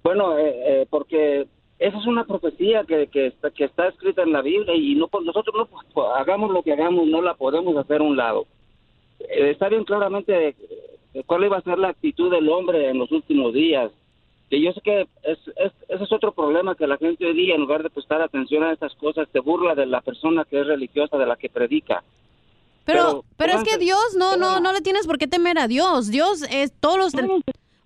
Bueno, 0.02 0.38
eh, 0.38 0.54
eh, 0.82 0.86
porque 0.88 1.46
esa 1.78 1.98
es 1.98 2.06
una 2.06 2.24
profecía 2.24 2.84
que, 2.84 3.06
que, 3.08 3.26
está, 3.28 3.50
que 3.50 3.64
está 3.64 3.88
escrita 3.88 4.22
en 4.22 4.32
la 4.32 4.42
Biblia 4.42 4.74
y 4.74 4.94
no 4.94 5.08
pues, 5.08 5.24
nosotros 5.24 5.54
no 5.56 5.66
pues, 5.66 5.86
pues, 5.92 6.06
hagamos 6.16 6.50
lo 6.50 6.62
que 6.62 6.72
hagamos, 6.72 7.06
no 7.06 7.20
la 7.22 7.34
podemos 7.34 7.76
hacer 7.76 8.00
a 8.00 8.04
un 8.04 8.16
lado. 8.16 8.46
Eh, 9.20 9.50
está 9.50 9.68
bien 9.68 9.84
claramente 9.84 10.48
eh, 10.48 11.22
cuál 11.26 11.44
iba 11.44 11.58
a 11.58 11.62
ser 11.62 11.78
la 11.78 11.88
actitud 11.88 12.30
del 12.30 12.48
hombre 12.48 12.88
en 12.90 12.98
los 12.98 13.10
últimos 13.12 13.52
días. 13.52 13.90
Que 14.50 14.60
yo 14.60 14.72
sé 14.72 14.80
que 14.82 15.02
es, 15.22 15.38
es- 15.56 15.72
ese 15.88 16.04
es 16.04 16.12
otro 16.12 16.32
problema 16.32 16.74
que 16.74 16.86
la 16.86 16.98
gente 16.98 17.24
hoy 17.24 17.34
día, 17.34 17.54
en 17.54 17.60
lugar 17.60 17.82
de 17.84 17.90
prestar 17.90 18.20
atención 18.20 18.64
a 18.64 18.72
estas 18.72 18.94
cosas, 18.96 19.28
se 19.32 19.38
burla 19.40 19.74
de 19.74 19.86
la 19.86 20.00
persona 20.00 20.44
que 20.44 20.60
es 20.60 20.66
religiosa, 20.66 21.16
de 21.16 21.26
la 21.26 21.36
que 21.36 21.48
predica. 21.48 22.02
Pero, 22.84 23.24
pero 23.36 23.52
es 23.52 23.62
que 23.62 23.78
Dios, 23.78 24.16
no, 24.18 24.36
no, 24.36 24.58
no 24.60 24.72
le 24.72 24.80
tienes 24.80 25.06
por 25.06 25.18
qué 25.18 25.28
temer 25.28 25.58
a 25.58 25.68
Dios. 25.68 26.08
Dios 26.10 26.42
es 26.50 26.72
todos 26.80 26.98
los... 26.98 27.12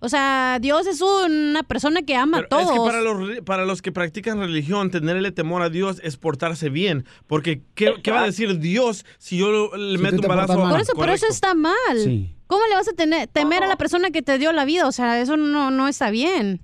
O 0.01 0.09
sea, 0.09 0.59
Dios 0.61 0.85
es 0.87 1.01
una 1.01 1.63
persona 1.63 2.01
que 2.03 2.15
ama 2.15 2.37
a 2.39 2.41
Pero 2.43 2.59
es 2.61 2.67
todos. 2.67 2.79
que 2.79 2.85
para 2.91 3.01
los, 3.01 3.39
para 3.41 3.65
los 3.65 3.81
que 3.81 3.91
practican 3.91 4.39
religión, 4.39 4.91
tenerle 4.91 5.31
temor 5.31 5.61
a 5.63 5.69
Dios 5.69 5.99
es 6.03 6.17
portarse 6.17 6.69
bien. 6.69 7.05
Porque, 7.27 7.61
¿qué, 7.75 7.93
qué 8.03 8.11
va 8.11 8.21
a 8.21 8.25
decir 8.25 8.59
Dios 8.59 9.05
si 9.17 9.37
yo 9.37 9.75
le 9.75 9.97
meto 9.97 10.17
un 10.21 10.27
balazo? 10.27 10.53
Por 10.59 10.79
eso, 10.79 10.93
por 10.93 11.09
eso 11.09 11.25
Correcto. 11.27 11.27
está 11.27 11.53
mal. 11.55 11.73
Sí. 11.97 12.34
¿Cómo 12.47 12.61
le 12.67 12.75
vas 12.75 12.87
a 12.87 12.95
tener, 12.95 13.27
temer 13.27 13.63
a 13.63 13.67
la 13.67 13.75
persona 13.75 14.11
que 14.11 14.21
te 14.21 14.37
dio 14.37 14.51
la 14.51 14.65
vida? 14.65 14.87
O 14.87 14.91
sea, 14.91 15.19
eso 15.19 15.35
no, 15.37 15.71
no 15.71 15.87
está 15.87 16.11
bien. 16.11 16.59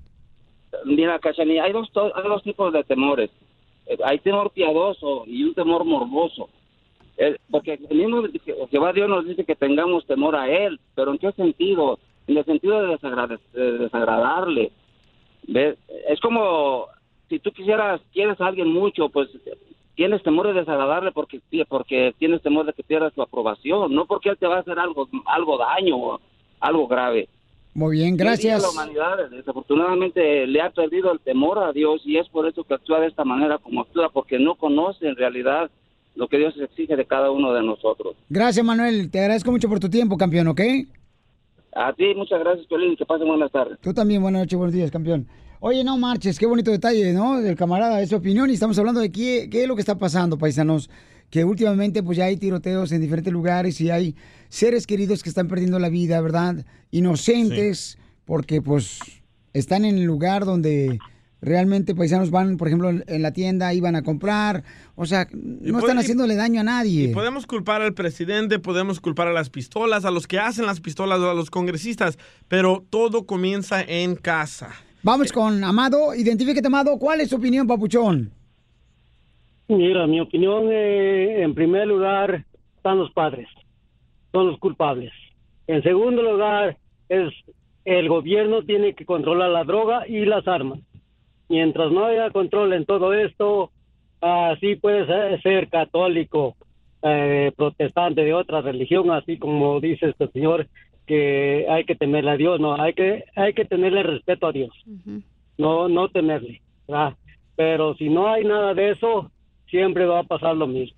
Mira, 0.86 1.20
Cachanilla, 1.20 1.64
hay 1.64 1.74
dos, 1.74 1.90
hay 1.96 2.24
dos 2.24 2.44
tipos 2.44 2.72
de 2.72 2.84
temores. 2.84 3.30
Eh, 3.88 3.98
Hay 4.06 4.20
temor 4.20 4.52
piadoso 4.52 5.24
y 5.28 5.44
un 5.44 5.54
temor 5.54 5.84
morboso. 5.84 6.50
Eh, 7.18 7.38
porque 7.50 7.80
el 7.90 7.98
mismo 7.98 8.24
Jehová 8.70 8.94
Dios 8.94 9.10
nos 9.10 9.26
dice 9.28 9.44
que 9.44 9.56
tengamos 9.56 10.06
temor 10.06 10.36
a 10.36 10.50
Él, 10.50 10.80
pero 10.96 11.12
¿en 11.12 11.18
qué 11.18 11.32
sentido? 11.34 12.00
En 12.28 12.38
el 12.38 12.46
sentido 12.46 12.82
de, 12.84 12.98
de 13.54 13.78
desagradarle. 13.80 14.72
¿Ves? 15.48 15.78
Es 16.08 16.20
como 16.20 16.86
si 17.28 17.40
tú 17.40 17.52
quisieras, 17.52 18.02
quieres 18.14 18.40
a 18.40 18.48
alguien 18.48 18.68
mucho, 18.68 19.10
pues 19.10 19.30
tienes 19.96 20.24
temor 20.24 20.48
de 20.48 20.54
desagradarle 20.54 21.12
porque, 21.12 21.42
porque 21.68 22.14
tienes 22.18 22.42
temor 22.42 22.66
de 22.66 22.74
que 22.74 22.84
pierdas 22.84 23.14
su 23.14 23.22
aprobación, 23.22 23.94
no 23.94 24.06
porque 24.06 24.30
Él 24.30 24.38
te 24.38 24.48
va 24.48 24.58
a 24.58 24.60
hacer 24.62 24.80
algo, 24.80 25.08
algo 25.26 25.58
daño 25.58 25.98
o 25.98 26.20
algo 26.60 26.88
grave. 26.88 27.28
Muy 27.74 27.98
bien, 27.98 28.18
gracias. 28.18 28.62
La 28.62 28.70
humanidad 28.70 29.30
desafortunadamente 29.30 30.46
le 30.46 30.62
ha 30.62 30.72
perdido 30.72 31.12
el 31.12 31.20
temor 31.20 31.60
a 31.60 31.72
Dios 31.72 32.02
y 32.06 32.18
es 32.18 32.28
por 32.28 32.48
eso 32.48 32.64
que 32.64 32.74
actúa 32.74 33.00
de 33.00 33.08
esta 33.08 33.24
manera 33.24 33.58
como 33.60 33.82
actúa, 33.82 34.10
porque 34.10 34.40
no 34.40 34.56
conoce 34.56 35.08
en 35.08 35.16
realidad 35.16 35.72
lo 36.16 36.28
que 36.28 36.38
Dios 36.38 36.54
exige 36.60 36.98
de 36.98 37.06
cada 37.06 37.32
uno 37.32 37.54
de 37.54 37.64
nosotros. 37.64 38.16
Gracias, 38.30 38.66
Manuel. 38.66 39.10
Te 39.10 39.20
agradezco 39.20 39.52
mucho 39.52 39.70
por 39.70 39.80
tu 39.80 39.90
tiempo, 39.90 40.18
campeón, 40.18 40.50
¿ok? 40.50 40.62
A 41.74 41.94
ti 41.94 42.14
muchas 42.16 42.42
gracias, 42.42 42.68
Piolín, 42.68 42.98
que 42.98 43.06
pasen 43.06 43.28
buenas 43.28 43.52
tardes. 43.52 43.80
Tú 43.80 43.94
también, 43.94 44.22
buenas 44.22 44.42
noches, 44.42 44.58
buenos 44.58 44.74
días, 44.74 44.92
campeón. 44.92 45.28
Oye, 45.64 45.84
no 45.84 45.96
marches, 45.96 46.40
qué 46.40 46.48
bonito 46.48 46.72
detalle, 46.72 47.14
¿no? 47.14 47.40
Del 47.40 47.56
camarada, 47.56 48.02
es 48.02 48.10
su 48.10 48.16
opinión 48.16 48.50
y 48.50 48.54
estamos 48.54 48.80
hablando 48.80 49.00
de 49.00 49.12
qué, 49.12 49.48
qué 49.52 49.62
es 49.62 49.68
lo 49.68 49.76
que 49.76 49.82
está 49.82 49.96
pasando, 49.96 50.40
paisanos. 50.40 50.90
Que 51.30 51.46
últimamente 51.46 52.02
pues 52.02 52.18
ya 52.18 52.26
hay 52.26 52.36
tiroteos 52.36 52.92
en 52.92 53.00
diferentes 53.00 53.32
lugares 53.32 53.80
y 53.80 53.92
hay 53.92 54.16
seres 54.50 54.88
queridos 54.88 55.22
que 55.22 55.30
están 55.30 55.48
perdiendo 55.48 55.78
la 55.78 55.90
vida, 55.90 56.20
¿verdad? 56.20 56.66
Inocentes, 56.90 58.00
porque 58.26 58.60
pues 58.64 59.00
están 59.54 59.86
en 59.86 60.00
el 60.00 60.04
lugar 60.06 60.46
donde 60.46 60.98
realmente 61.42 61.94
paisanos 61.94 62.32
van, 62.32 62.58
por 62.58 62.68
ejemplo, 62.68 62.90
en 62.90 63.22
la 63.22 63.32
tienda, 63.32 63.72
iban 63.76 63.96
a 63.96 64.02
comprar, 64.02 64.64
o 64.96 65.06
sea, 65.06 65.28
no 65.32 65.74
puede- 65.74 65.78
están 65.86 66.00
haciéndole 66.00 66.36
daño 66.36 66.62
a 66.62 66.64
nadie. 66.64 67.10
Podemos 67.14 67.46
culpar 67.46 67.84
al 67.84 67.94
presidente, 67.94 68.58
podemos 68.58 69.00
culpar 69.00 69.28
a 69.28 69.32
las 69.34 69.52
pistolas, 69.52 70.06
a 70.06 70.12
los 70.12 70.26
que 70.26 70.40
hacen 70.40 70.66
las 70.66 70.82
pistolas, 70.82 71.20
a 71.22 71.36
los 71.36 71.52
congresistas, 71.52 72.18
pero 72.48 72.84
todo 72.90 73.28
comienza 73.28 73.80
en 73.82 74.16
casa. 74.16 74.72
Vamos 75.04 75.32
con 75.32 75.64
Amado, 75.64 76.14
identifíquete, 76.14 76.68
Amado, 76.68 76.98
¿cuál 77.00 77.22
es 77.22 77.30
tu 77.30 77.38
opinión, 77.38 77.66
papuchón? 77.68 78.32
Mira, 79.68 80.06
mi 80.06 80.20
opinión, 80.20 80.68
eh, 80.72 81.42
en 81.42 81.56
primer 81.56 81.88
lugar, 81.88 82.46
están 82.76 83.00
los 83.00 83.12
padres, 83.12 83.48
son 84.32 84.48
los 84.48 84.60
culpables. 84.60 85.12
En 85.68 85.82
segundo 85.82 86.22
lugar, 86.22 86.78
es 87.10 87.34
el 87.86 88.10
gobierno 88.10 88.64
tiene 88.64 88.94
que 88.94 89.06
controlar 89.06 89.50
la 89.50 89.64
droga 89.64 90.08
y 90.08 90.26
las 90.26 90.48
armas. 90.48 90.80
Mientras 91.50 91.92
no 91.92 92.06
haya 92.06 92.30
control 92.30 92.74
en 92.74 92.86
todo 92.86 93.14
esto, 93.14 93.72
así 94.22 94.76
puedes 94.76 95.08
ser- 95.08 95.42
ser 95.42 95.68
católico, 95.70 96.56
eh, 97.02 97.52
protestante 97.56 98.24
de 98.24 98.34
otra 98.36 98.62
religión, 98.62 99.10
así 99.10 99.38
como 99.38 99.80
dice 99.80 100.10
este 100.10 100.28
señor 100.28 100.68
que 101.08 101.66
hay 101.70 101.84
que 101.86 101.96
temerle 101.96 102.32
a 102.32 102.38
Dios, 102.38 102.60
no, 102.60 102.80
hay 102.82 102.94
que 102.94 103.24
hay 103.36 103.54
que 103.54 103.66
tenerle 103.66 104.04
respeto 104.04 104.48
a 104.48 104.52
Dios 104.52 104.72
no 105.58 105.88
no 105.90 106.10
temerle, 106.10 106.62
¿verdad? 106.88 107.16
Pero 107.56 107.94
si 107.96 108.10
no 108.10 108.28
hay 108.32 108.44
nada 108.44 108.74
de 108.74 108.92
eso, 108.92 109.30
siempre 109.70 110.06
va 110.06 110.20
a 110.20 110.24
pasar 110.24 110.56
lo 110.56 110.66
mismo. 110.68 110.98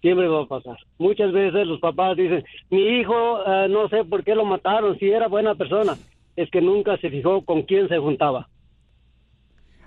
Siempre 0.00 0.28
va 0.28 0.42
a 0.42 0.46
pasar. 0.46 0.76
Muchas 0.98 1.32
veces 1.32 1.66
los 1.66 1.80
papás 1.80 2.16
dicen, 2.16 2.44
mi 2.70 2.80
hijo, 3.00 3.14
eh, 3.46 3.68
no 3.68 3.88
sé 3.88 4.04
por 4.04 4.22
qué 4.22 4.34
lo 4.34 4.44
mataron, 4.44 4.98
si 4.98 5.10
era 5.10 5.26
buena 5.28 5.54
persona. 5.54 5.98
Es 6.36 6.48
que 6.50 6.60
nunca 6.60 6.96
se 6.98 7.10
fijó 7.10 7.42
con 7.44 7.62
quién 7.62 7.88
se 7.88 7.98
juntaba. 7.98 8.48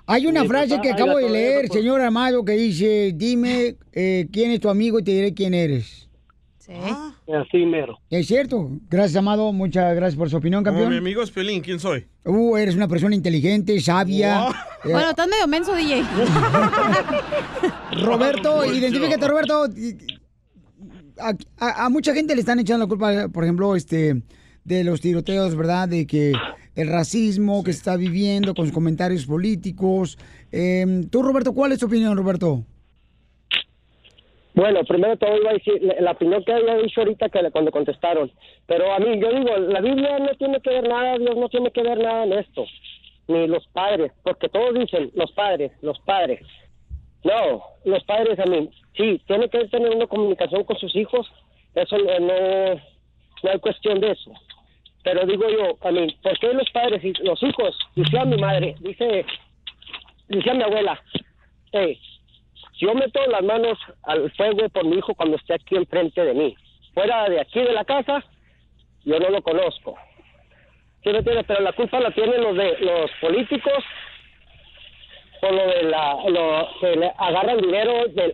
Hay 0.06 0.28
una 0.28 0.42
Mi 0.42 0.48
frase 0.50 0.72
papá 0.76 0.82
que 0.82 0.88
haya 0.90 1.04
acabo 1.04 1.18
de 1.18 1.30
leer, 1.30 1.68
por- 1.68 1.78
señor 1.78 2.02
Amado, 2.02 2.44
que 2.44 2.52
dice, 2.54 3.14
dime 3.16 3.76
eh, 3.94 4.28
quién 4.32 4.52
es 4.52 4.60
tu 4.60 4.70
amigo 4.70 5.00
y 5.00 5.04
te 5.04 5.12
diré 5.12 5.34
quién 5.34 5.54
eres. 5.54 6.10
Así 6.68 7.58
mero. 7.66 8.00
Es 8.10 8.28
cierto. 8.28 8.70
Gracias, 8.90 9.16
Amado. 9.18 9.52
Muchas 9.54 9.96
gracias 9.96 10.16
por 10.18 10.30
su 10.30 10.38
opinión, 10.38 10.64
Como 10.64 10.78
mi 10.78 10.84
campeón. 10.84 11.02
amigo 11.02 11.22
es 11.24 11.32
Piolín, 11.32 11.62
¿quién 11.62 11.80
soy? 11.80 12.06
Uh, 12.26 12.56
eres 12.58 12.76
una 12.76 12.88
persona 12.88 13.16
inteligente, 13.16 13.80
sabia. 13.82 14.44
Wow. 14.44 14.52
Eh, 14.52 14.92
Bueno, 14.94 15.10
estás 15.10 15.28
medio 15.28 15.48
menso, 15.48 15.74
DJ. 15.76 16.04
Roberto, 18.04 18.66
identifícate, 18.66 19.28
Roberto. 19.28 19.66
A, 21.20 21.34
a- 21.60 21.86
a 21.86 21.90
mucha 21.90 22.14
gente 22.14 22.34
le 22.34 22.42
están 22.42 22.60
echando 22.60 22.86
la 22.86 22.90
culpa, 22.90 23.28
por 23.30 23.44
ejemplo, 23.44 23.76
este, 23.76 24.24
de 24.64 24.84
los 24.84 25.02
tiroteos, 25.02 25.56
¿verdad? 25.56 25.88
De 25.88 26.08
que 26.08 26.34
el 26.76 26.88
racismo 26.88 27.64
que 27.64 27.72
se 27.74 27.78
está 27.80 27.96
viviendo 27.98 28.56
con 28.56 28.66
sus 28.66 28.74
comentarios 28.74 29.26
políticos. 29.26 30.18
Eh, 30.52 31.06
Tú, 31.12 31.22
Roberto, 31.24 31.54
¿cuál 31.54 31.72
es 31.72 31.80
tu 31.80 31.86
opinión, 31.86 32.18
Roberto? 32.18 32.66
Bueno, 34.56 34.84
primero 34.84 35.18
todo 35.18 35.36
iba 35.38 35.50
a 35.50 35.54
decir 35.54 35.82
la 36.00 36.12
opinión 36.12 36.44
que 36.44 36.54
había 36.54 36.78
dicho 36.78 37.02
ahorita 37.02 37.30
que 37.30 37.52
cuando 37.52 37.72
contestaron. 37.72 38.32
Pero 38.68 38.94
a 38.94 39.00
mí, 39.00 39.20
yo 39.20 39.30
digo, 39.32 39.58
la 39.58 39.82
Biblia 39.82 40.20
no 40.20 40.34
tiene 40.36 40.60
que 40.62 40.70
ver 40.70 40.88
nada, 40.88 41.18
Dios 41.18 41.36
no 41.36 41.50
tiene 41.50 41.72
que 41.72 41.82
ver 41.82 41.98
nada 41.98 42.24
en 42.26 42.34
esto. 42.34 42.66
Ni 43.28 43.48
los 43.48 43.66
padres, 43.68 44.12
porque 44.22 44.50
todos 44.50 44.76
dicen 44.76 45.12
los 45.16 45.32
padres, 45.32 45.72
los 45.82 46.00
padres. 46.02 46.42
No, 47.24 47.64
los 47.86 48.04
padres 48.04 48.38
a 48.40 48.46
mí, 48.46 48.70
sí, 48.96 49.20
tiene 49.26 49.50
que 49.50 49.66
tener 49.70 49.96
una 49.96 50.08
comunicación 50.08 50.66
con 50.66 50.78
sus 50.78 50.94
hijos, 50.96 51.26
eso 51.74 51.98
no, 51.98 52.20
no, 52.20 52.76
no 53.44 53.50
hay 53.50 53.60
cuestión 53.60 54.02
de 54.02 54.12
eso. 54.12 54.32
Pero 55.04 55.26
digo 55.26 55.50
yo, 55.50 55.78
a 55.88 55.92
mí, 55.92 56.08
¿por 56.22 56.38
qué 56.38 56.54
los 56.54 56.70
padres 56.72 57.04
y 57.04 57.14
los 57.24 57.42
hijos? 57.42 57.78
Decía 57.96 58.26
mi 58.26 58.38
madre, 58.38 58.76
dice, 58.82 59.26
decía 60.28 60.54
mi 60.54 60.64
abuela, 60.64 61.02
hey, 61.72 61.98
si 62.74 62.86
yo 62.86 62.94
meto 62.94 63.26
las 63.28 63.44
manos 63.44 63.78
al 64.04 64.32
fuego 64.32 64.68
por 64.70 64.86
mi 64.86 64.98
hijo 64.98 65.14
cuando 65.16 65.38
esté 65.38 65.54
aquí 65.54 65.76
enfrente 65.76 66.24
de 66.24 66.34
mí, 66.34 66.56
fuera 66.94 67.30
de 67.30 67.42
aquí 67.42 67.60
de 67.60 67.74
la 67.74 67.86
casa, 67.86 68.24
yo 69.04 69.20
no 69.20 69.30
lo 69.30 69.42
conozco. 69.42 69.98
Pero 71.04 71.22
la 71.60 71.74
culpa 71.74 72.00
la 72.00 72.12
tienen 72.12 72.42
los 72.42 72.56
de 72.56 72.78
los 72.80 73.12
políticos 73.20 73.84
por 75.42 75.52
lo 75.52 75.68
de 75.68 75.84
la 75.84 76.16
lo 76.30 76.70
que 76.80 77.12
agarran 77.18 77.58
dinero 77.58 78.08
del 78.08 78.34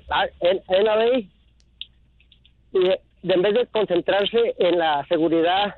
NRA 0.70 1.18
y 1.18 2.80
de, 2.80 3.00
en 3.24 3.42
vez 3.42 3.54
de 3.56 3.66
concentrarse 3.68 4.56
en 4.60 4.78
la 4.78 5.04
seguridad 5.08 5.76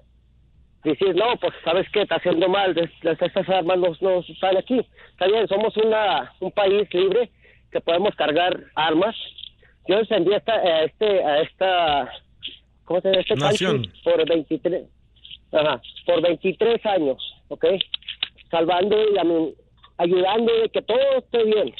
decir 0.83 1.15
no 1.15 1.37
pues 1.37 1.53
sabes 1.63 1.87
qué 1.93 2.01
está 2.01 2.15
haciendo 2.15 2.49
mal 2.49 2.77
estas 2.77 3.49
armas 3.49 3.77
no, 3.77 3.95
no 4.01 4.19
están 4.19 4.57
aquí. 4.57 4.85
Está 5.11 5.27
bien 5.27 5.47
somos 5.47 5.75
una 5.77 6.33
un 6.41 6.51
país 6.51 6.93
libre 6.93 7.29
que 7.71 7.81
podemos 7.81 8.15
cargar 8.15 8.59
armas 8.75 9.15
yo 9.87 9.97
defendí 9.97 10.33
a 10.33 10.37
esta 10.37 10.53
a 10.53 10.83
este 10.83 11.23
a 11.23 11.41
esta 11.41 12.09
cómo 12.85 13.01
se 13.01 13.09
llama 13.09 13.21
este 13.21 13.35
Nación. 13.35 13.91
por 14.03 14.27
23 14.29 14.83
ajá, 15.53 15.81
por 16.05 16.21
23 16.21 16.85
años 16.85 17.17
¿ok? 17.49 17.65
salvando 18.49 18.95
y 19.13 19.17
a 19.17 19.23
mí, 19.23 19.53
ayudando 19.97 20.51
de 20.61 20.69
que 20.69 20.81
todo 20.81 20.97
esté 21.17 21.43
bien 21.43 21.73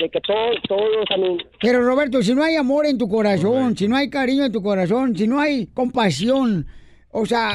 de 0.00 0.08
que 0.10 0.20
todo 0.20 0.50
todos 0.68 1.06
a 1.10 1.16
mí 1.16 1.38
Pero 1.60 1.82
Roberto, 1.84 2.22
si 2.22 2.34
no 2.34 2.42
hay 2.42 2.56
amor 2.56 2.86
en 2.86 2.98
tu 2.98 3.08
corazón, 3.08 3.76
si 3.76 3.86
no 3.88 3.96
hay 3.96 4.10
cariño 4.10 4.44
en 4.44 4.52
tu 4.52 4.62
corazón, 4.62 5.16
si 5.16 5.26
no 5.28 5.38
hay 5.40 5.66
compasión, 5.66 6.66
o 7.10 7.24
sea, 7.26 7.50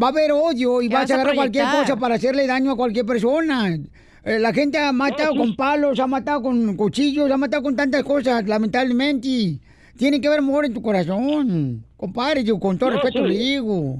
va 0.00 0.06
a 0.06 0.10
haber 0.10 0.30
odio 0.30 0.80
y 0.80 0.88
¿Qué 0.88 0.94
vas 0.94 1.02
vas 1.02 1.10
a 1.10 1.14
a 1.14 1.16
agarrar 1.16 1.34
cualquier 1.34 1.64
proyectar? 1.64 1.86
cosa 1.88 2.00
para 2.00 2.14
hacerle 2.14 2.46
daño 2.46 2.70
a 2.70 2.76
cualquier 2.76 3.04
persona. 3.04 3.76
Eh, 4.24 4.38
la 4.38 4.52
gente 4.52 4.78
ha 4.78 4.92
matado 4.92 5.34
con 5.34 5.56
palos, 5.56 5.98
ha 5.98 6.06
matado 6.06 6.42
con 6.42 6.76
cuchillos, 6.76 7.30
ha 7.30 7.36
matado 7.36 7.62
con 7.62 7.74
tantas 7.74 8.02
cosas, 8.04 8.46
lamentablemente. 8.46 9.58
Tiene 9.96 10.20
que 10.20 10.26
haber 10.28 10.38
amor 10.40 10.64
en 10.64 10.74
tu 10.74 10.80
corazón. 10.80 11.84
Compadre, 11.96 12.44
yo 12.44 12.58
con 12.58 12.78
todo 12.78 12.90
No, 12.90 12.96
respeto 13.00 13.18
sí. 13.26 13.28
le 13.32 13.38
digo. 13.38 13.98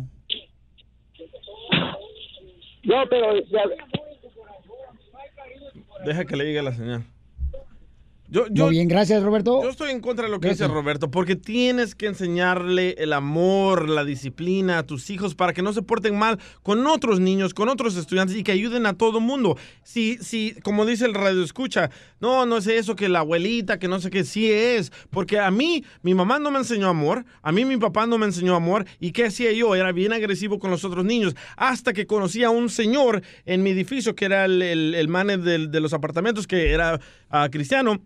no 2.84 2.96
pero 3.10 3.36
ya- 3.46 3.62
Deja 6.04 6.24
que 6.24 6.36
le 6.36 6.44
llegue 6.44 6.62
la 6.62 6.72
señal. 6.74 7.04
Yo, 8.32 8.46
yo, 8.50 8.64
Muy 8.64 8.76
bien, 8.76 8.88
gracias, 8.88 9.22
Roberto. 9.22 9.62
yo 9.62 9.68
estoy 9.68 9.90
en 9.90 10.00
contra 10.00 10.24
de 10.24 10.30
lo 10.30 10.40
que 10.40 10.48
Gracias. 10.48 10.66
dice 10.66 10.74
Roberto, 10.74 11.10
porque 11.10 11.36
tienes 11.36 11.94
que 11.94 12.06
enseñarle 12.06 12.94
el 12.96 13.12
amor, 13.12 13.90
la 13.90 14.06
disciplina 14.06 14.78
a 14.78 14.86
tus 14.86 15.10
hijos 15.10 15.34
para 15.34 15.52
que 15.52 15.60
no 15.60 15.74
se 15.74 15.82
porten 15.82 16.18
mal 16.18 16.38
con 16.62 16.86
otros 16.86 17.20
niños, 17.20 17.52
con 17.52 17.68
otros 17.68 17.94
estudiantes 17.94 18.34
y 18.34 18.42
que 18.42 18.52
ayuden 18.52 18.86
a 18.86 18.94
todo 18.94 19.20
mundo. 19.20 19.58
Si, 19.82 20.16
si, 20.16 20.54
como 20.62 20.86
dice 20.86 21.04
el 21.04 21.12
radio 21.12 21.42
escucha, 21.42 21.90
no, 22.20 22.46
no 22.46 22.56
es 22.56 22.66
eso 22.68 22.96
que 22.96 23.10
la 23.10 23.18
abuelita, 23.18 23.78
que 23.78 23.86
no 23.86 24.00
sé 24.00 24.08
qué, 24.08 24.24
sí 24.24 24.50
es, 24.50 24.92
porque 25.10 25.38
a 25.38 25.50
mí, 25.50 25.84
mi 26.00 26.14
mamá 26.14 26.38
no 26.38 26.50
me 26.50 26.58
enseñó 26.58 26.88
amor, 26.88 27.26
a 27.42 27.52
mí 27.52 27.66
mi 27.66 27.76
papá 27.76 28.06
no 28.06 28.16
me 28.16 28.24
enseñó 28.24 28.54
amor, 28.54 28.86
y 28.98 29.12
¿qué 29.12 29.26
hacía 29.26 29.52
yo? 29.52 29.74
Era 29.74 29.92
bien 29.92 30.14
agresivo 30.14 30.58
con 30.58 30.70
los 30.70 30.86
otros 30.86 31.04
niños, 31.04 31.36
hasta 31.58 31.92
que 31.92 32.06
conocí 32.06 32.42
a 32.44 32.48
un 32.48 32.70
señor 32.70 33.22
en 33.44 33.62
mi 33.62 33.72
edificio, 33.72 34.14
que 34.14 34.24
era 34.24 34.46
el, 34.46 34.62
el, 34.62 34.94
el 34.94 35.70
de 35.70 35.80
los 35.80 35.92
apartamentos, 35.92 36.46
que 36.46 36.72
era 36.72 36.98
ah, 37.28 37.50
cristiano, 37.52 38.00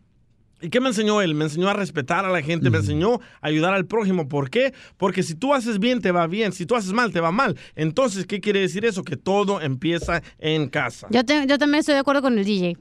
¿Y 0.61 0.71
qué 0.71 0.81
me 0.81 0.89
enseñó 0.89 1.21
él? 1.21 1.35
Me 1.35 1.45
enseñó 1.45 1.69
a 1.69 1.75
respetar 1.75 2.25
a 2.25 2.31
la 2.31 2.41
gente, 2.41 2.71
me 2.71 2.79
enseñó 2.79 3.15
a 3.43 3.47
ayudar 3.49 3.75
al 3.75 3.85
prójimo. 3.87 4.27
¿Por 4.27 4.49
qué? 4.49 4.73
Porque 4.97 5.23
si 5.23 5.35
tú 5.35 5.53
haces 5.53 5.79
bien, 5.79 6.01
te 6.01 6.13
va 6.13 6.27
bien. 6.27 6.53
Si 6.53 6.65
tú 6.65 6.75
haces 6.77 6.93
mal, 6.93 7.13
te 7.13 7.21
va 7.21 7.31
mal. 7.31 7.59
Entonces, 7.75 8.27
¿qué 8.27 8.41
quiere 8.41 8.61
decir 8.61 8.85
eso? 8.87 9.05
Que 9.05 9.17
todo 9.17 9.61
empieza 9.61 10.23
en 10.39 10.69
casa. 10.69 11.09
Yo, 11.11 11.25
te- 11.25 11.47
yo 11.47 11.59
también 11.59 11.81
estoy 11.81 11.95
de 11.95 12.01
acuerdo 12.01 12.23
con 12.23 12.39
el 12.39 12.45
DJ. 12.45 12.77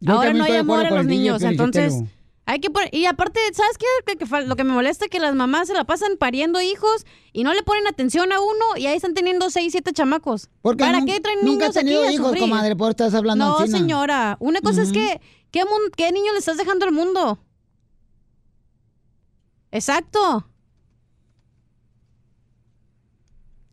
Yo 0.00 0.12
Ahora 0.12 0.32
no 0.32 0.44
hay 0.44 0.52
amor 0.56 0.86
a 0.86 0.90
los 0.90 1.06
niños, 1.06 1.42
entonces 1.42 1.92
hay 2.50 2.60
que 2.60 2.70
poner, 2.70 2.88
y 2.94 3.04
aparte, 3.04 3.38
¿sabes 3.52 3.76
qué? 3.76 3.84
Que- 4.06 4.16
que 4.16 4.24
fal- 4.26 4.46
lo 4.46 4.56
que 4.56 4.64
me 4.64 4.72
molesta 4.72 5.04
es 5.04 5.10
que 5.10 5.20
las 5.20 5.34
mamás 5.34 5.68
se 5.68 5.74
la 5.74 5.84
pasan 5.84 6.16
pariendo 6.18 6.62
hijos 6.62 7.04
y 7.34 7.44
no 7.44 7.52
le 7.52 7.62
ponen 7.62 7.86
atención 7.86 8.32
a 8.32 8.40
uno 8.40 8.64
y 8.78 8.86
ahí 8.86 8.96
están 8.96 9.12
teniendo 9.12 9.50
seis, 9.50 9.72
siete 9.72 9.92
chamacos. 9.92 10.48
Porque 10.62 10.82
¿Para 10.82 11.04
qué 11.04 11.20
traen 11.20 11.40
nunca 11.40 11.50
niños 11.66 11.68
has 11.68 11.74
tenido 11.74 12.04
aquí 12.04 12.14
hijos, 12.14 12.34
comadre, 12.38 12.74
por 12.74 12.88
estás 12.90 13.12
hablando 13.12 13.44
No, 13.60 13.66
señora. 13.66 14.38
Una 14.40 14.62
cosa 14.62 14.80
es 14.82 14.92
que 14.92 15.20
¿qué, 15.50 15.62
¿qué 15.96 16.10
niño 16.10 16.32
le 16.32 16.38
estás 16.38 16.56
dejando 16.56 16.86
al 16.86 16.92
mundo? 16.92 17.38
Exacto. 19.70 20.48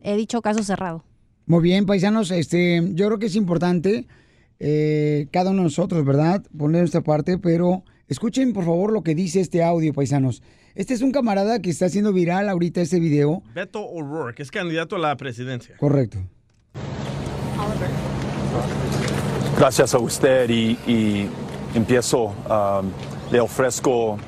He 0.00 0.16
dicho 0.16 0.42
caso 0.42 0.62
cerrado. 0.62 1.02
Muy 1.46 1.62
bien, 1.62 1.86
paisanos, 1.86 2.30
este, 2.30 2.82
yo 2.92 3.06
creo 3.06 3.18
que 3.18 3.26
es 3.26 3.36
importante 3.36 4.06
eh, 4.58 5.28
cada 5.32 5.50
uno 5.50 5.60
de 5.60 5.64
nosotros, 5.64 6.04
¿verdad? 6.04 6.44
Poner 6.56 6.82
nuestra 6.82 7.02
parte, 7.02 7.38
pero 7.38 7.84
escuchen 8.08 8.52
por 8.52 8.64
favor 8.64 8.92
lo 8.92 9.02
que 9.02 9.14
dice 9.14 9.40
este 9.40 9.62
audio, 9.62 9.92
paisanos. 9.92 10.42
Este 10.74 10.92
es 10.94 11.02
un 11.02 11.10
camarada 11.10 11.60
que 11.60 11.70
está 11.70 11.86
haciendo 11.86 12.12
viral 12.12 12.48
ahorita 12.48 12.80
este 12.82 13.00
video. 13.00 13.42
Beto 13.54 13.80
O'Rourke 13.80 14.42
es 14.42 14.50
candidato 14.50 14.96
a 14.96 14.98
la 14.98 15.16
presidencia. 15.16 15.76
Correcto. 15.78 16.18
Gracias 19.58 19.94
a 19.94 19.98
usted 19.98 20.50
y, 20.50 20.78
y 20.86 21.28
empiezo, 21.74 22.26
um, 22.26 22.90
le 23.32 23.40
ofrezco 23.40 24.12
uh, 24.14 24.18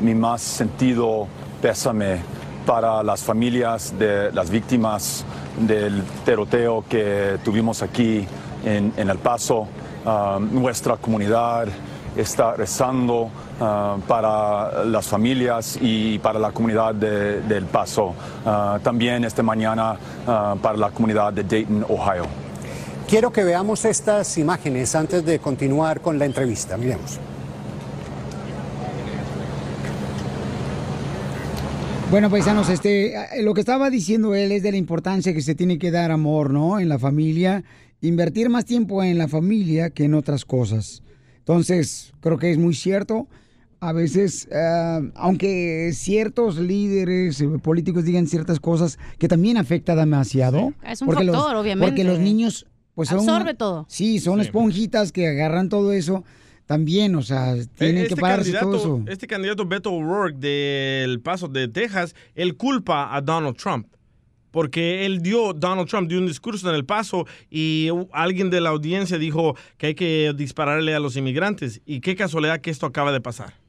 mi 0.00 0.14
más 0.14 0.42
sentido 0.42 1.26
pésame 1.60 2.18
para 2.64 3.02
las 3.02 3.22
familias 3.22 3.98
de 3.98 4.30
las 4.30 4.50
víctimas 4.50 5.24
del 5.66 6.04
tiroteo 6.24 6.84
que 6.88 7.38
tuvimos 7.44 7.82
aquí 7.82 8.26
en, 8.64 8.92
en 8.96 9.10
El 9.10 9.18
Paso. 9.18 9.66
Um, 10.06 10.62
nuestra 10.62 10.96
comunidad 10.96 11.66
está 12.16 12.54
rezando 12.54 13.22
uh, 13.22 14.00
para 14.06 14.84
las 14.84 15.06
familias 15.06 15.78
y 15.80 16.18
para 16.18 16.38
la 16.38 16.52
comunidad 16.52 16.94
de, 16.94 17.42
de 17.42 17.56
El 17.56 17.66
Paso. 17.66 18.14
Uh, 18.44 18.78
también 18.80 19.24
esta 19.24 19.42
mañana 19.42 19.92
uh, 19.92 20.58
para 20.58 20.76
la 20.76 20.90
comunidad 20.90 21.32
de 21.32 21.44
Dayton, 21.44 21.84
Ohio. 21.88 22.26
Quiero 23.08 23.32
que 23.32 23.42
veamos 23.42 23.84
estas 23.84 24.36
imágenes 24.36 24.94
antes 24.94 25.24
de 25.24 25.38
continuar 25.38 26.00
con 26.00 26.18
la 26.18 26.26
entrevista. 26.26 26.76
Miremos. 26.76 27.18
Bueno, 32.10 32.30
paisanos, 32.30 32.70
este, 32.70 33.14
eh, 33.14 33.42
lo 33.42 33.52
que 33.52 33.60
estaba 33.60 33.90
diciendo 33.90 34.34
él 34.34 34.50
es 34.52 34.62
de 34.62 34.70
la 34.70 34.78
importancia 34.78 35.34
que 35.34 35.42
se 35.42 35.54
tiene 35.54 35.78
que 35.78 35.90
dar 35.90 36.10
amor, 36.10 36.50
¿no? 36.50 36.80
En 36.80 36.88
la 36.88 36.98
familia, 36.98 37.64
invertir 38.00 38.48
más 38.48 38.64
tiempo 38.64 39.02
en 39.02 39.18
la 39.18 39.28
familia 39.28 39.90
que 39.90 40.04
en 40.04 40.14
otras 40.14 40.46
cosas. 40.46 41.02
Entonces, 41.48 42.12
creo 42.20 42.36
que 42.36 42.50
es 42.50 42.58
muy 42.58 42.74
cierto. 42.74 43.26
A 43.80 43.92
veces, 43.94 44.46
eh, 44.52 45.10
aunque 45.14 45.92
ciertos 45.94 46.58
líderes 46.58 47.40
eh, 47.40 47.48
políticos 47.62 48.04
digan 48.04 48.26
ciertas 48.26 48.60
cosas 48.60 48.98
que 49.18 49.28
también 49.28 49.56
afecta 49.56 49.96
demasiado. 49.96 50.74
Es 50.86 51.00
un 51.00 51.06
porque 51.06 51.24
los- 51.24 51.34
factor, 51.34 51.56
obviamente. 51.56 51.90
Porque 51.92 52.04
los 52.04 52.18
niños, 52.18 52.66
pues 52.94 53.08
son... 53.08 53.20
Absorbe 53.20 53.54
todo. 53.54 53.86
Sí, 53.88 54.18
son 54.18 54.40
esponjitas 54.42 55.10
que 55.10 55.26
agarran 55.26 55.70
todo 55.70 55.92
eso. 55.92 56.22
También, 56.66 57.14
o 57.14 57.22
sea, 57.22 57.54
tienen 57.78 58.02
Este 58.02 58.14
que 58.14 58.20
pararse 58.20 58.52
todo 58.52 58.76
eso. 58.76 59.02
este 59.06 59.26
candidato 59.26 59.64
Beto 59.64 59.90
O'Rourke 59.90 60.36
del 60.38 61.18
Paso 61.22 61.48
de 61.48 61.66
Texas, 61.68 62.14
él 62.34 62.58
culpa 62.58 63.16
a 63.16 63.22
Donald 63.22 63.56
Trump. 63.56 63.86
Porque 64.50 65.06
él 65.06 65.20
dio, 65.20 65.52
Donald 65.52 65.88
Trump 65.88 66.08
dio 66.08 66.18
un 66.18 66.26
discurso 66.26 66.68
en 66.68 66.74
El 66.74 66.84
Paso 66.84 67.26
y 67.50 67.88
alguien 68.12 68.50
de 68.50 68.60
la 68.60 68.70
audiencia 68.70 69.18
dijo 69.18 69.56
que 69.76 69.88
hay 69.88 69.94
que 69.94 70.32
dispararle 70.36 70.94
a 70.94 71.00
los 71.00 71.16
inmigrantes. 71.16 71.80
Y 71.86 72.00
qué 72.00 72.16
casualidad 72.16 72.60
que 72.60 72.70
esto 72.70 72.86
acaba 72.86 73.12
de 73.12 73.20
pasar. 73.20 73.67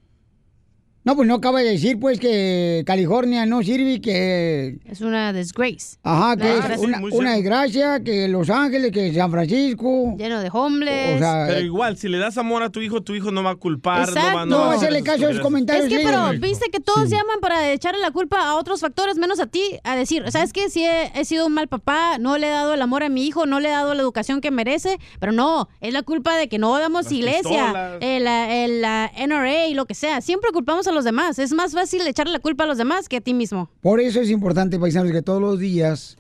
No, 1.05 1.15
pues 1.15 1.27
no 1.27 1.35
acaba 1.35 1.59
de 1.61 1.71
decir, 1.71 1.97
pues, 1.99 2.19
que 2.19 2.83
California 2.85 3.45
no 3.45 3.63
sirve, 3.63 4.01
que... 4.01 4.79
Es 4.85 4.99
una 5.01 5.31
disgrace. 5.31 5.97
Ajá, 6.03 6.35
que 6.35 6.43
Una 6.43 6.51
es 6.51 6.61
desgracia. 6.61 6.87
una, 6.87 7.15
una 7.17 7.33
desgracia, 7.35 8.03
que 8.03 8.27
Los 8.27 8.49
Ángeles, 8.49 8.91
que 8.91 9.13
San 9.13 9.31
Francisco. 9.31 10.15
Lleno 10.17 10.41
de 10.41 10.49
homeless. 10.51 11.15
O 11.15 11.19
sea, 11.19 11.45
Pero 11.47 11.59
eh, 11.59 11.63
igual, 11.63 11.97
si 11.97 12.09
le 12.09 12.17
das 12.17 12.37
amor 12.37 12.63
a 12.63 12.69
tu 12.69 12.81
hijo, 12.81 13.01
tu 13.01 13.15
hijo 13.15 13.31
no 13.31 13.41
va 13.43 13.51
a 13.51 13.55
culpar. 13.55 14.09
Exacto. 14.09 14.29
No 14.29 14.35
va, 14.37 14.45
No, 14.45 14.57
va 14.59 14.63
a 14.65 14.75
hacer 14.75 14.89
hacerle 14.89 15.03
caso 15.03 15.25
a 15.25 15.29
esos 15.31 15.37
estupideces. 15.37 15.43
comentarios. 15.43 15.85
Es 15.91 15.97
que, 15.99 16.03
pero 16.05 16.39
viste 16.39 16.69
que 16.69 16.79
todos 16.81 17.09
llaman 17.09 17.39
para 17.41 17.71
echarle 17.71 18.01
la 18.01 18.11
culpa 18.11 18.41
a 18.45 18.55
otros 18.55 18.81
factores 18.81 19.17
menos 19.17 19.39
a 19.39 19.47
ti, 19.47 19.61
a 19.85 19.95
decir, 19.95 20.29
¿sabes 20.31 20.51
qué? 20.53 20.69
Si 20.69 20.83
he, 20.83 21.11
he 21.15 21.23
sido 21.25 21.47
un 21.47 21.53
mal 21.53 21.67
papá, 21.69 22.17
no 22.19 22.37
le 22.37 22.47
he 22.47 22.51
dado 22.51 22.73
el 22.73 22.81
amor 22.81 23.03
a 23.03 23.09
mi 23.09 23.25
hijo, 23.25 23.45
no 23.45 23.59
le 23.61 23.69
he 23.69 23.71
dado 23.71 23.93
la 23.93 24.01
educación 24.01 24.41
que 24.41 24.51
merece, 24.51 24.99
pero 25.19 25.31
no, 25.31 25.69
es 25.79 25.93
la 25.93 26.03
culpa 26.03 26.35
de 26.35 26.49
que 26.49 26.57
no 26.59 26.77
damos 26.77 27.05
Las 27.05 27.13
iglesia, 27.13 27.97
el, 28.01 28.27
el, 28.27 28.81
la 28.81 29.09
NRA 29.17 29.67
y 29.67 29.73
lo 29.75 29.85
que 29.85 29.95
sea. 29.95 30.19
Siempre 30.21 30.51
culpamos 30.51 30.87
a 30.87 30.88
los 30.93 31.05
demás. 31.05 31.39
Es 31.39 31.53
más 31.53 31.73
fácil 31.73 32.05
echarle 32.07 32.33
la 32.33 32.39
culpa 32.39 32.63
a 32.63 32.67
los 32.67 32.77
demás 32.77 33.09
que 33.09 33.17
a 33.17 33.21
ti 33.21 33.33
mismo. 33.33 33.69
Por 33.81 33.99
eso 33.99 34.21
es 34.21 34.29
importante, 34.29 34.79
paisanos, 34.79 35.11
que 35.11 35.21
todos 35.21 35.41
los 35.41 35.59
días 35.59 36.17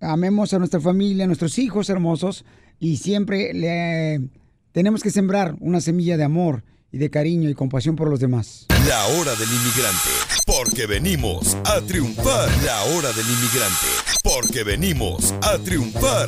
amemos 0.00 0.52
a 0.52 0.58
nuestra 0.58 0.80
familia, 0.80 1.24
a 1.24 1.26
nuestros 1.26 1.58
hijos 1.58 1.88
hermosos, 1.88 2.44
y 2.78 2.96
siempre 2.96 3.54
le, 3.54 4.28
tenemos 4.72 5.02
que 5.02 5.10
sembrar 5.10 5.54
una 5.60 5.80
semilla 5.80 6.16
de 6.16 6.24
amor 6.24 6.64
y 6.90 6.98
de 6.98 7.10
cariño 7.10 7.48
y 7.48 7.54
compasión 7.54 7.96
por 7.96 8.08
los 8.08 8.20
demás. 8.20 8.66
La 8.88 9.06
hora 9.06 9.34
del 9.36 9.48
inmigrante, 9.48 10.10
porque 10.46 10.86
venimos 10.86 11.56
a 11.64 11.80
triunfar. 11.80 12.48
La 12.64 12.82
hora 12.84 13.12
del 13.12 13.26
inmigrante, 13.26 13.86
porque 14.22 14.64
venimos 14.64 15.32
a 15.42 15.58
triunfar. 15.58 16.26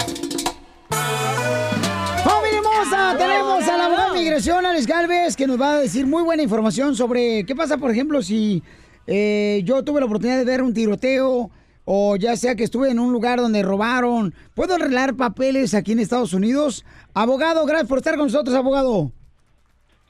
Tenemos 3.18 3.68
a 3.68 3.76
la 3.76 3.86
abogada 3.86 4.12
de 4.12 4.18
migración, 4.18 4.66
Alex 4.66 4.86
Galvez, 4.86 5.36
que 5.36 5.46
nos 5.46 5.60
va 5.60 5.74
a 5.74 5.80
decir 5.80 6.06
muy 6.06 6.22
buena 6.22 6.42
información 6.42 6.94
sobre 6.94 7.44
qué 7.44 7.54
pasa, 7.54 7.78
por 7.78 7.90
ejemplo, 7.90 8.22
si 8.22 8.62
eh, 9.06 9.62
yo 9.64 9.84
tuve 9.84 10.00
la 10.00 10.06
oportunidad 10.06 10.38
de 10.38 10.44
ver 10.44 10.62
un 10.62 10.74
tiroteo 10.74 11.50
o 11.84 12.16
ya 12.16 12.36
sea 12.36 12.54
que 12.54 12.64
estuve 12.64 12.90
en 12.90 12.98
un 12.98 13.12
lugar 13.12 13.40
donde 13.40 13.62
robaron. 13.62 14.34
¿Puedo 14.54 14.74
arreglar 14.74 15.16
papeles 15.16 15.74
aquí 15.74 15.92
en 15.92 16.00
Estados 16.00 16.32
Unidos? 16.32 16.84
Abogado, 17.12 17.64
gracias 17.66 17.88
por 17.88 17.98
estar 17.98 18.16
con 18.16 18.26
nosotros, 18.26 18.54
abogado. 18.56 19.12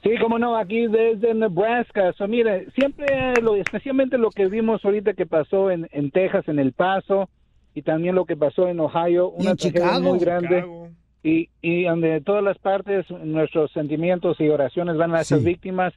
Sí, 0.03 0.11
como 0.21 0.39
no, 0.39 0.55
aquí 0.55 0.87
desde 0.87 1.33
Nebraska. 1.33 2.13
So, 2.17 2.27
mire, 2.27 2.67
siempre, 2.75 3.33
lo, 3.41 3.55
especialmente 3.55 4.17
lo 4.17 4.29
que 4.29 4.47
vimos 4.47 4.83
ahorita 4.85 5.13
que 5.13 5.25
pasó 5.25 5.71
en, 5.71 5.87
en 5.91 6.11
Texas, 6.11 6.47
en 6.47 6.59
El 6.59 6.73
Paso, 6.73 7.27
y 7.73 7.81
también 7.81 8.15
lo 8.15 8.25
que 8.25 8.37
pasó 8.37 8.67
en 8.67 8.79
Ohio, 8.79 9.29
una 9.29 9.51
en 9.51 9.57
tragedia 9.57 9.85
Chicago. 9.85 10.09
muy 10.09 10.19
grande. 10.19 10.47
Chicago. 10.61 10.89
Y, 11.25 11.49
y 11.59 11.85
donde 11.85 12.21
todas 12.21 12.43
las 12.43 12.59
partes, 12.59 13.09
nuestros 13.09 13.71
sentimientos 13.71 14.39
y 14.39 14.47
oraciones 14.47 14.95
van 14.95 15.15
a 15.15 15.21
esas 15.21 15.43
víctimas. 15.43 15.91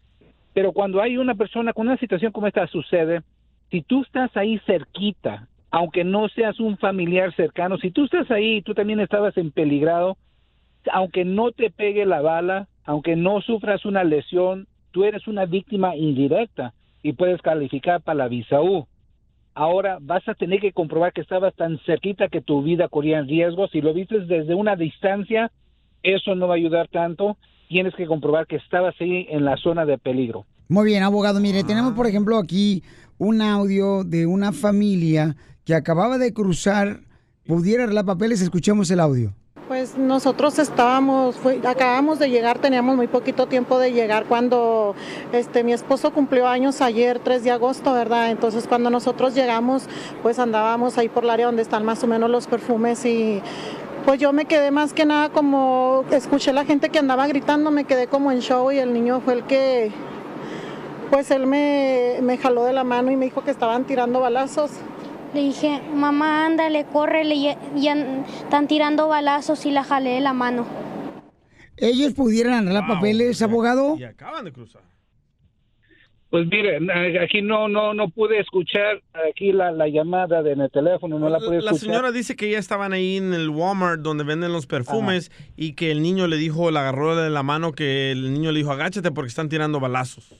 Pero 0.55 0.73
cuando 0.73 1.03
hay 1.03 1.19
una 1.19 1.35
persona 1.35 1.75
con 1.75 1.87
una 1.87 1.99
situación 1.99 2.33
como 2.33 2.47
esta 2.47 2.67
sucede, 2.67 3.21
si 3.71 3.83
tú 3.83 4.03
estás 4.05 4.35
ahí 4.39 4.59
cerquita, 4.65 5.47
aunque 5.71 6.03
no 6.03 6.31
seas 6.31 6.59
un 6.61 6.79
familiar 6.79 7.35
cercano, 7.35 7.77
si 7.77 7.91
tú 7.91 8.07
estás 8.07 8.31
ahí 8.31 8.57
y 8.57 8.63
tú 8.63 8.73
también 8.73 9.01
estabas 9.01 9.37
en 9.37 9.51
peligrado, 9.51 10.17
aunque 10.91 11.27
no 11.27 11.53
te 11.53 11.69
pegue 11.69 12.07
la 12.07 12.23
bala, 12.23 12.67
aunque 12.87 13.15
no 13.15 13.43
sufras 13.43 13.85
una 13.85 14.05
lesión, 14.05 14.67
tú 14.93 15.05
eres 15.05 15.29
una 15.29 15.45
víctima 15.45 15.95
indirecta 15.95 16.73
y 17.03 17.13
puedes 17.13 17.43
calificar 17.43 18.01
para 18.01 18.17
la 18.17 18.29
visa 18.29 18.63
U. 18.63 18.88
Ahora 19.59 19.99
vas 20.01 20.23
a 20.29 20.35
tener 20.35 20.61
que 20.61 20.73
comprobar 20.73 21.13
que 21.13 21.21
estabas 21.21 21.53
tan 21.57 21.81
cerquita 21.85 22.29
que 22.29 22.41
tu 22.41 22.63
vida 22.63 22.87
corría 22.87 23.19
en 23.19 23.27
riesgo. 23.27 23.67
Si 23.67 23.81
lo 23.81 23.93
viste 23.93 24.21
desde 24.21 24.55
una 24.55 24.77
distancia, 24.77 25.51
eso 26.05 26.37
no 26.37 26.47
va 26.47 26.55
a 26.55 26.59
ayudar 26.59 26.87
tanto. 26.87 27.37
Tienes 27.69 27.93
que 27.97 28.07
comprobar 28.07 28.47
que 28.47 28.55
estabas 28.55 28.95
ahí 29.01 29.27
en 29.29 29.45
la 29.45 29.57
zona 29.57 29.85
de 29.85 29.99
peligro. 29.99 30.47
Muy 30.69 30.87
bien, 30.87 31.03
abogado. 31.03 31.41
Mire, 31.41 31.65
tenemos, 31.65 31.95
por 31.95 32.07
ejemplo, 32.07 32.39
aquí 32.39 32.85
un 33.19 33.43
audio 33.43 34.05
de 34.05 34.27
una 34.27 34.53
familia 34.53 35.35
que 35.65 35.75
acababa 35.75 36.19
de 36.19 36.33
cruzar. 36.33 37.01
¿Pudiera 37.45 37.83
arreglar 37.83 38.05
papeles? 38.05 38.41
Escuchemos 38.41 38.89
el 38.93 39.01
audio. 39.01 39.35
Pues 39.67 39.99
nosotros 39.99 40.59
estábamos, 40.59 41.37
fue- 41.37 41.61
acabamos 41.67 42.19
de 42.19 42.31
llegar, 42.31 42.59
teníamos 42.59 42.97
muy 42.97 43.07
poquito 43.07 43.47
tiempo 43.47 43.79
de 43.79 43.93
llegar 43.93 44.25
cuando 44.25 44.95
este 45.33 45.63
mi 45.63 45.75
esposo 45.75 46.11
cumplió 46.11 46.47
años 46.49 46.81
ayer, 46.81 47.19
3 47.19 47.45
de 47.45 47.51
agosto, 47.51 47.93
¿verdad? 47.93 48.31
Entonces 48.31 48.67
cuando 48.67 48.89
nosotros 48.89 49.35
llegamos, 49.35 49.87
pues 50.23 50.39
andábamos 50.39 50.97
ahí 50.97 51.11
por 51.11 51.25
el 51.25 51.31
área 51.31 51.47
donde 51.47 51.61
están 51.61 51.85
más 51.85 52.03
o 52.03 52.07
menos 52.07 52.31
los 52.31 52.47
perfumes 52.47 53.05
y 53.05 53.43
pues 54.07 54.19
yo 54.19 54.33
me 54.33 54.47
quedé 54.47 54.71
más 54.71 54.95
que 54.95 55.05
nada 55.05 55.29
como, 55.29 56.03
escuché 56.13 56.55
la 56.55 56.65
gente 56.65 56.89
que 56.89 56.99
andaba 56.99 57.27
gritando, 57.27 57.71
me 57.71 57.85
quedé 57.85 58.07
como 58.07 58.33
en 58.33 58.41
show 58.41 58.73
y 58.73 58.79
el 58.79 58.95
niño 58.95 59.21
fue 59.21 59.35
el 59.35 59.43
que, 59.45 59.93
pues 61.11 61.31
él 61.31 61.47
me, 61.47 62.21
me 62.23 62.39
jaló 62.39 62.65
de 62.65 62.73
la 62.73 62.85
mano 62.85 63.11
y 63.11 63.17
me 63.17 63.27
dijo 63.27 63.45
que 63.45 63.51
estaban 63.51 63.85
tirando 63.85 64.21
balazos. 64.21 64.71
Le 65.35 65.41
dije, 65.43 65.81
mamá, 65.95 66.47
ándale, 66.47 66.85
córrele, 66.87 67.35
y, 67.35 67.49
y 67.77 67.89
an- 67.89 68.25
están 68.45 68.67
tirando 68.67 69.09
balazos 69.09 69.67
y 69.67 69.71
la 69.71 69.85
jalé 69.85 70.11
de 70.11 70.21
la 70.21 70.33
mano. 70.33 70.67
¿Ellos 71.77 72.15
pudieran 72.15 72.55
arreglar 72.67 72.87
papeles, 72.89 73.41
abogado? 73.43 73.97
Y 73.99 74.05
acaban 74.05 74.45
de 74.45 74.53
cruzar. 74.53 74.83
Pues 76.31 76.47
mire, 76.47 76.79
aquí 77.23 77.41
no 77.41 77.69
no 77.69 77.95
no 77.95 78.11
pude 78.11 78.39
escuchar 78.39 79.01
aquí 79.31 79.51
la, 79.53 79.73
la 79.73 79.89
llamada 79.89 80.43
de 80.43 80.53
en 80.53 80.61
el 80.61 80.71
teléfono, 80.71 81.19
no 81.19 81.31
la 81.31 81.39
pude 81.39 81.63
La 81.63 81.71
escuchar. 81.71 81.79
señora 81.79 82.13
dice 82.13 82.37
que 82.37 82.51
ya 82.51 82.59
estaban 82.59 82.93
ahí 82.93 83.17
en 83.17 83.33
el 83.33 83.49
Walmart 83.49 84.03
donde 84.03 84.25
venden 84.25 84.53
los 84.53 84.67
perfumes 84.67 85.31
y 85.57 85.73
que 85.73 85.91
el 85.91 86.03
niño 86.03 86.27
le 86.27 86.37
dijo, 86.37 86.71
le 86.71 86.79
agarró 86.81 87.17
de 87.17 87.31
la 87.31 87.43
mano, 87.43 87.73
que 87.73 88.11
el 88.13 88.35
niño 88.35 88.53
le 88.53 88.59
dijo, 88.59 88.73
agáchate 88.73 89.11
porque 89.11 89.29
están 89.29 89.49
tirando 89.49 89.81
balazos. 89.81 90.31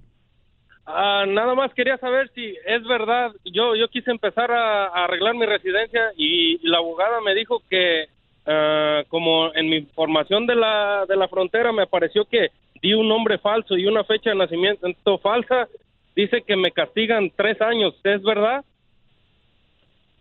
Ah, 0.87 1.25
nada 1.27 1.55
más 1.55 1.75
quería 1.75 1.99
saber 1.99 2.31
si 2.35 2.57
es 2.65 2.83
verdad. 2.85 3.33
Yo 3.45 3.75
yo 3.75 3.89
quise 3.89 4.11
empezar 4.11 4.53
a, 4.53 4.87
arreglar 4.87 5.35
mi 5.35 5.45
residencia 5.45 6.13
y 6.17 6.59
la 6.69 6.79
abogada 6.79 7.21
me 7.21 7.35
dijo 7.35 7.61
que 7.69 8.07
ah, 8.47 9.03
como 9.09 9.53
en 9.55 9.69
mi 9.69 9.83
formación 9.83 10.47
de 10.47 10.55
la 10.55 11.05
de 11.09 11.17
la 11.17 11.29
frontera 11.29 11.73
me 11.73 11.83
apareció 11.83 12.25
que 12.25 12.51
di 12.81 12.95
un 12.95 13.09
nombre 13.09 13.39
falso 13.39 13.77
y 13.77 13.87
una 13.87 14.05
fecha 14.05 14.31
de 14.31 14.37
nacimiento 14.37 15.19
falsa. 15.19 15.69
Dice 16.15 16.43
que 16.43 16.57
me 16.57 16.71
castigan 16.71 17.31
tres 17.35 17.61
años. 17.61 17.95
¿Es 18.05 18.23
verdad? 18.23 18.65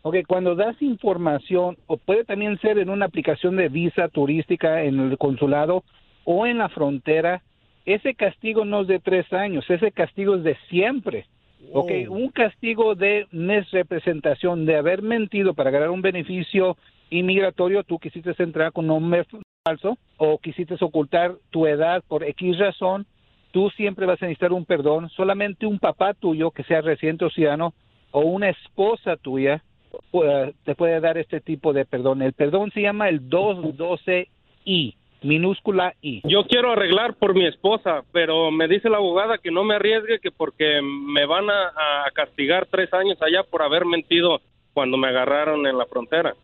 Ok, 0.01 0.17
cuando 0.27 0.53
das 0.55 0.79
información, 0.81 1.77
o 1.87 1.97
puede 1.97 2.25
también 2.25 2.59
ser 2.59 2.77
en 2.77 2.89
una 2.89 3.05
aplicación 3.05 3.55
de 3.55 3.69
visa 3.69 4.07
turística 4.07 4.83
en 4.83 4.99
el 4.99 5.17
consulado 5.17 5.83
o 6.25 6.45
en 6.45 6.59
la 6.59 6.69
frontera, 6.69 7.41
ese 7.85 8.15
castigo 8.15 8.65
no 8.65 8.81
es 8.81 8.87
de 8.87 8.99
tres 8.99 9.31
años, 9.33 9.69
ese 9.69 9.91
castigo 9.91 10.35
es 10.35 10.43
de 10.43 10.57
siempre. 10.69 11.25
Ok, 11.73 11.91
un 12.09 12.29
castigo 12.29 12.93
de 12.95 13.25
misrepresentación, 13.31 14.65
de 14.65 14.75
haber 14.75 15.01
mentido 15.01 15.53
para 15.53 15.71
ganar 15.71 15.89
un 15.89 16.01
beneficio 16.01 16.77
inmigratorio, 17.09 17.83
tú 17.83 17.97
quisiste 17.99 18.33
entrar 18.43 18.71
con 18.71 18.87
nombre 18.87 19.25
falso 19.63 19.97
o 20.17 20.37
quisiste 20.37 20.75
ocultar 20.79 21.33
tu 21.49 21.65
edad 21.65 22.03
por 22.07 22.23
X 22.23 22.57
razón, 22.59 23.05
tú 23.51 23.69
siempre 23.71 24.05
vas 24.05 24.21
a 24.21 24.25
necesitar 24.25 24.53
un 24.53 24.65
perdón. 24.65 25.09
Solamente 25.09 25.65
un 25.65 25.79
papá 25.79 26.13
tuyo, 26.13 26.51
que 26.51 26.63
sea 26.63 26.81
residente 26.81 27.25
o 27.25 27.29
ciudadano, 27.29 27.73
o 28.11 28.21
una 28.21 28.49
esposa 28.49 29.17
tuya, 29.17 29.63
pu- 30.11 30.53
te 30.65 30.75
puede 30.75 30.99
dar 30.99 31.17
este 31.17 31.41
tipo 31.41 31.73
de 31.73 31.85
perdón. 31.85 32.21
El 32.21 32.33
perdón 32.33 32.69
se 32.71 32.81
llama 32.81 33.09
el 33.09 33.27
212I, 33.29 34.95
minúscula 35.26 35.93
I. 36.02 36.22
Yo 36.23 36.45
quiero 36.45 36.72
arreglar 36.72 37.15
por 37.15 37.34
mi 37.34 37.45
esposa, 37.45 38.03
pero 38.11 38.52
me 38.52 38.68
dice 38.68 38.89
la 38.89 38.97
abogada 38.97 39.38
que 39.38 39.52
no 39.52 39.64
me 39.64 39.76
arriesgue, 39.76 40.19
que 40.19 40.31
porque 40.31 40.81
me 40.81 41.26
van 41.26 41.49
a, 41.49 42.06
a 42.06 42.11
castigar 42.14 42.68
tres 42.69 42.93
años 42.93 43.18
allá 43.22 43.43
por 43.43 43.61
haber 43.61 43.85
mentido 43.85 44.41
cuando 44.73 44.97
me 44.97 45.07
agarraron 45.07 45.65
en 45.68 45.77
la 45.77 45.85
frontera. 45.85 46.35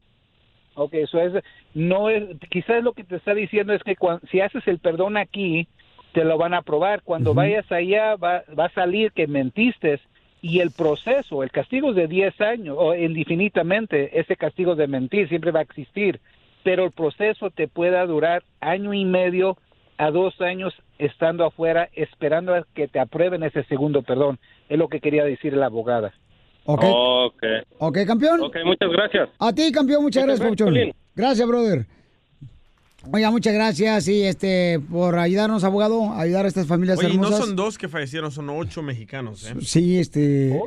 Ok, 0.76 0.94
eso 0.94 1.20
es, 1.20 1.44
no 1.74 2.10
es, 2.10 2.24
quizás 2.50 2.84
lo 2.84 2.94
que 2.94 3.04
te 3.04 3.18
está 3.18 3.34
diciendo 3.34 3.74
es 3.74 3.84
que 3.84 3.96
si 4.30 4.42
haces 4.42 4.68
el 4.68 4.80
perdón 4.80 5.18
aquí, 5.18 5.68
te 6.14 6.24
lo 6.24 6.38
van 6.38 6.54
a 6.54 6.60
aprobar. 6.60 7.02
Cuando 7.04 7.34
vayas 7.34 7.70
allá, 7.72 8.16
va, 8.16 8.44
va 8.58 8.66
a 8.66 8.74
salir 8.74 9.12
que 9.12 9.28
mentiste 9.28 10.00
y 10.42 10.60
el 10.60 10.72
proceso, 10.72 11.44
el 11.44 11.52
castigo 11.52 11.92
es 11.92 11.96
de 11.96 12.08
10 12.08 12.42
años 12.42 12.76
o 12.80 12.96
indefinidamente, 12.96 14.20
ese 14.20 14.36
castigo 14.36 14.76
de 14.76 14.88
mentir 14.88 15.30
siempre 15.30 15.52
va 15.52 15.60
a 15.60 15.64
existir, 15.64 16.20
pero 16.64 16.86
el 16.86 16.92
proceso 16.92 17.50
te 17.50 17.68
pueda 17.68 18.06
durar 18.06 18.44
año 18.60 18.94
y 18.94 19.06
medio 19.06 19.58
a 19.98 20.12
dos 20.12 20.40
años 20.42 20.74
estando 20.98 21.46
afuera 21.46 21.90
esperando 21.94 22.56
a 22.56 22.66
que 22.74 22.88
te 22.88 23.00
aprueben 23.00 23.44
ese 23.44 23.64
segundo 23.66 24.02
perdón. 24.02 24.40
Es 24.70 24.78
lo 24.78 24.88
que 24.88 25.00
quería 25.00 25.24
decir 25.24 25.54
la 25.54 25.68
abogada. 25.68 26.14
Ok. 26.66 26.84
Ok. 26.86 27.44
Ok, 27.80 27.98
campeón. 28.06 28.42
Ok, 28.42 28.58
muchas 28.66 28.90
gracias. 28.92 29.30
A 29.40 29.54
ti, 29.54 29.72
campeón, 29.72 30.04
muchas 30.04 30.24
Muchas 30.24 30.40
gracias, 30.40 30.68
gracias. 30.68 30.96
Gracias, 31.16 31.48
brother. 31.48 31.86
Oiga, 33.12 33.32
muchas 33.32 33.54
gracias 33.54 34.08
y 34.08 34.22
este 34.24 34.80
por 34.80 35.18
ayudarnos, 35.18 35.64
abogado, 35.64 36.12
a 36.12 36.22
ayudar 36.22 36.46
a 36.46 36.48
estas 36.48 36.68
familias 36.68 37.00
Oye, 37.00 37.10
y 37.10 37.18
no 37.18 37.24
hermosas. 37.26 37.46
son 37.48 37.56
dos 37.56 37.78
que 37.78 37.88
fallecieron, 37.88 38.32
son 38.32 38.50
ocho 38.50 38.84
mexicanos, 38.84 39.44
¿eh? 39.46 39.56
Sí, 39.62 39.98
este. 39.98 40.60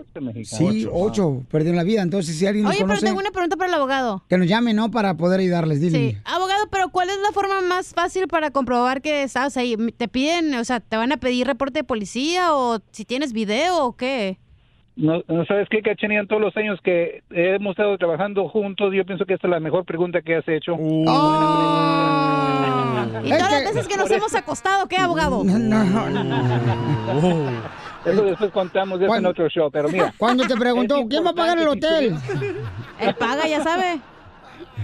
Sí, 0.44 0.86
Ocho. 0.86 0.90
ocho 0.92 1.42
perdieron 1.50 1.76
la 1.76 1.84
vida. 1.84 2.02
Entonces, 2.02 2.36
si 2.36 2.44
alguien 2.46 2.64
nos 2.64 2.74
Oye, 2.74 2.84
pero 2.84 2.98
tengo 3.00 3.20
una 3.20 3.30
pregunta 3.30 3.56
para 3.56 3.68
el 3.68 3.74
abogado. 3.74 4.24
que 4.28 4.36
nos 4.36 4.48
llame, 4.48 4.74
¿no? 4.74 4.90
Para 4.90 5.16
poder 5.16 5.40
ayudarles. 5.40 5.80
Dile. 5.80 5.98
Sí, 6.10 6.18
abogado, 6.24 6.66
pero 6.70 6.88
¿cuál 6.88 7.08
es 7.10 7.16
la 7.22 7.30
forma 7.32 7.60
más 7.62 7.94
fácil 7.94 8.26
para 8.26 8.50
comprobar 8.50 9.00
que 9.00 9.22
estabas 9.22 9.56
ahí? 9.56 9.76
¿Te 9.96 10.08
piden, 10.08 10.54
o 10.54 10.64
sea, 10.64 10.80
te 10.80 10.96
van 10.96 11.12
a 11.12 11.18
pedir 11.18 11.46
reporte 11.46 11.80
de 11.80 11.84
policía 11.84 12.54
o 12.54 12.80
si 12.90 13.04
tienes 13.04 13.32
video 13.32 13.84
o 13.84 13.96
qué? 13.96 14.38
No, 14.96 15.22
no 15.26 15.44
sabes 15.46 15.68
qué, 15.68 15.82
Cachanilla, 15.82 16.20
en 16.20 16.28
todos 16.28 16.40
los 16.40 16.56
años 16.56 16.80
que 16.82 17.24
hemos 17.30 17.72
estado 17.72 17.98
trabajando 17.98 18.48
juntos, 18.48 18.94
yo 18.94 19.04
pienso 19.04 19.26
que 19.26 19.34
esta 19.34 19.48
es 19.48 19.50
la 19.50 19.58
mejor 19.58 19.84
pregunta 19.84 20.22
que 20.22 20.36
has 20.36 20.46
hecho. 20.46 20.76
¿Y 20.78 21.04
todas 23.30 23.52
las 23.52 23.64
veces 23.74 23.88
que 23.88 23.96
nos 23.96 24.08
hemos 24.10 24.34
acostado, 24.34 24.86
qué, 24.86 24.96
abogado? 24.96 25.42
Eso 28.04 28.22
después 28.22 28.50
contamos 28.50 29.00
eso 29.00 29.16
en 29.16 29.24
otro 29.24 29.48
show, 29.48 29.70
pero 29.70 29.88
mira. 29.88 30.12
Cuando 30.18 30.44
te 30.44 30.54
preguntó, 30.56 31.06
¿quién 31.08 31.24
va 31.24 31.30
a 31.30 31.34
pagar 31.34 31.58
el 31.58 31.68
hotel? 31.68 32.14
Él 33.00 33.14
paga, 33.18 33.48
ya 33.48 33.62
sabe. 33.62 33.98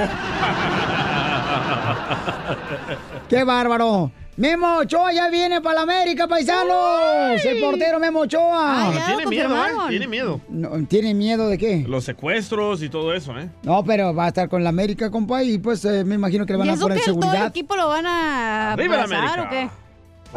¡Qué 3.30 3.44
bárbaro! 3.44 4.12
Memo 4.38 4.80
Ochoa 4.80 5.14
ya 5.14 5.30
viene 5.30 5.62
para 5.62 5.76
la 5.76 5.82
América, 5.84 6.28
paisanos. 6.28 7.44
El 7.46 7.62
portero 7.62 8.00
Memo 8.02 8.20
Ochoa. 8.22 8.92
Pero 8.94 9.30
tiene 9.30 9.48
miedo, 9.48 9.56
¿eh? 9.56 9.70
Tiene 9.90 10.08
miedo. 10.08 10.42
No, 10.50 10.86
¿Tiene 10.88 11.14
miedo 11.14 11.48
de 11.48 11.58
qué? 11.58 11.86
Los 11.88 12.04
secuestros 12.04 12.84
y 12.84 12.90
todo 12.90 13.14
eso, 13.14 13.38
¿eh? 13.40 13.50
No, 13.64 13.84
pero 13.86 14.14
va 14.14 14.26
a 14.26 14.28
estar 14.28 14.50
con 14.50 14.62
la 14.62 14.70
América, 14.70 15.10
compa, 15.10 15.42
y 15.42 15.58
pues 15.58 15.86
eh, 15.86 16.04
me 16.04 16.16
imagino 16.16 16.46
que 16.46 16.52
le 16.52 16.60
van 16.60 16.68
¿Y 16.68 16.72
a 16.72 16.76
poner 16.76 16.98
que 16.98 17.06
todo 17.06 17.16
el 17.16 17.22
seguridad. 17.22 17.48
equipo 17.48 17.76
lo 17.78 17.88
van 17.88 18.06
a 18.06 18.74
Arriba 18.74 18.98
la 18.98 19.04
abrazar 19.04 19.40
América. 19.40 19.48
o 19.48 19.50
qué? 19.50 19.70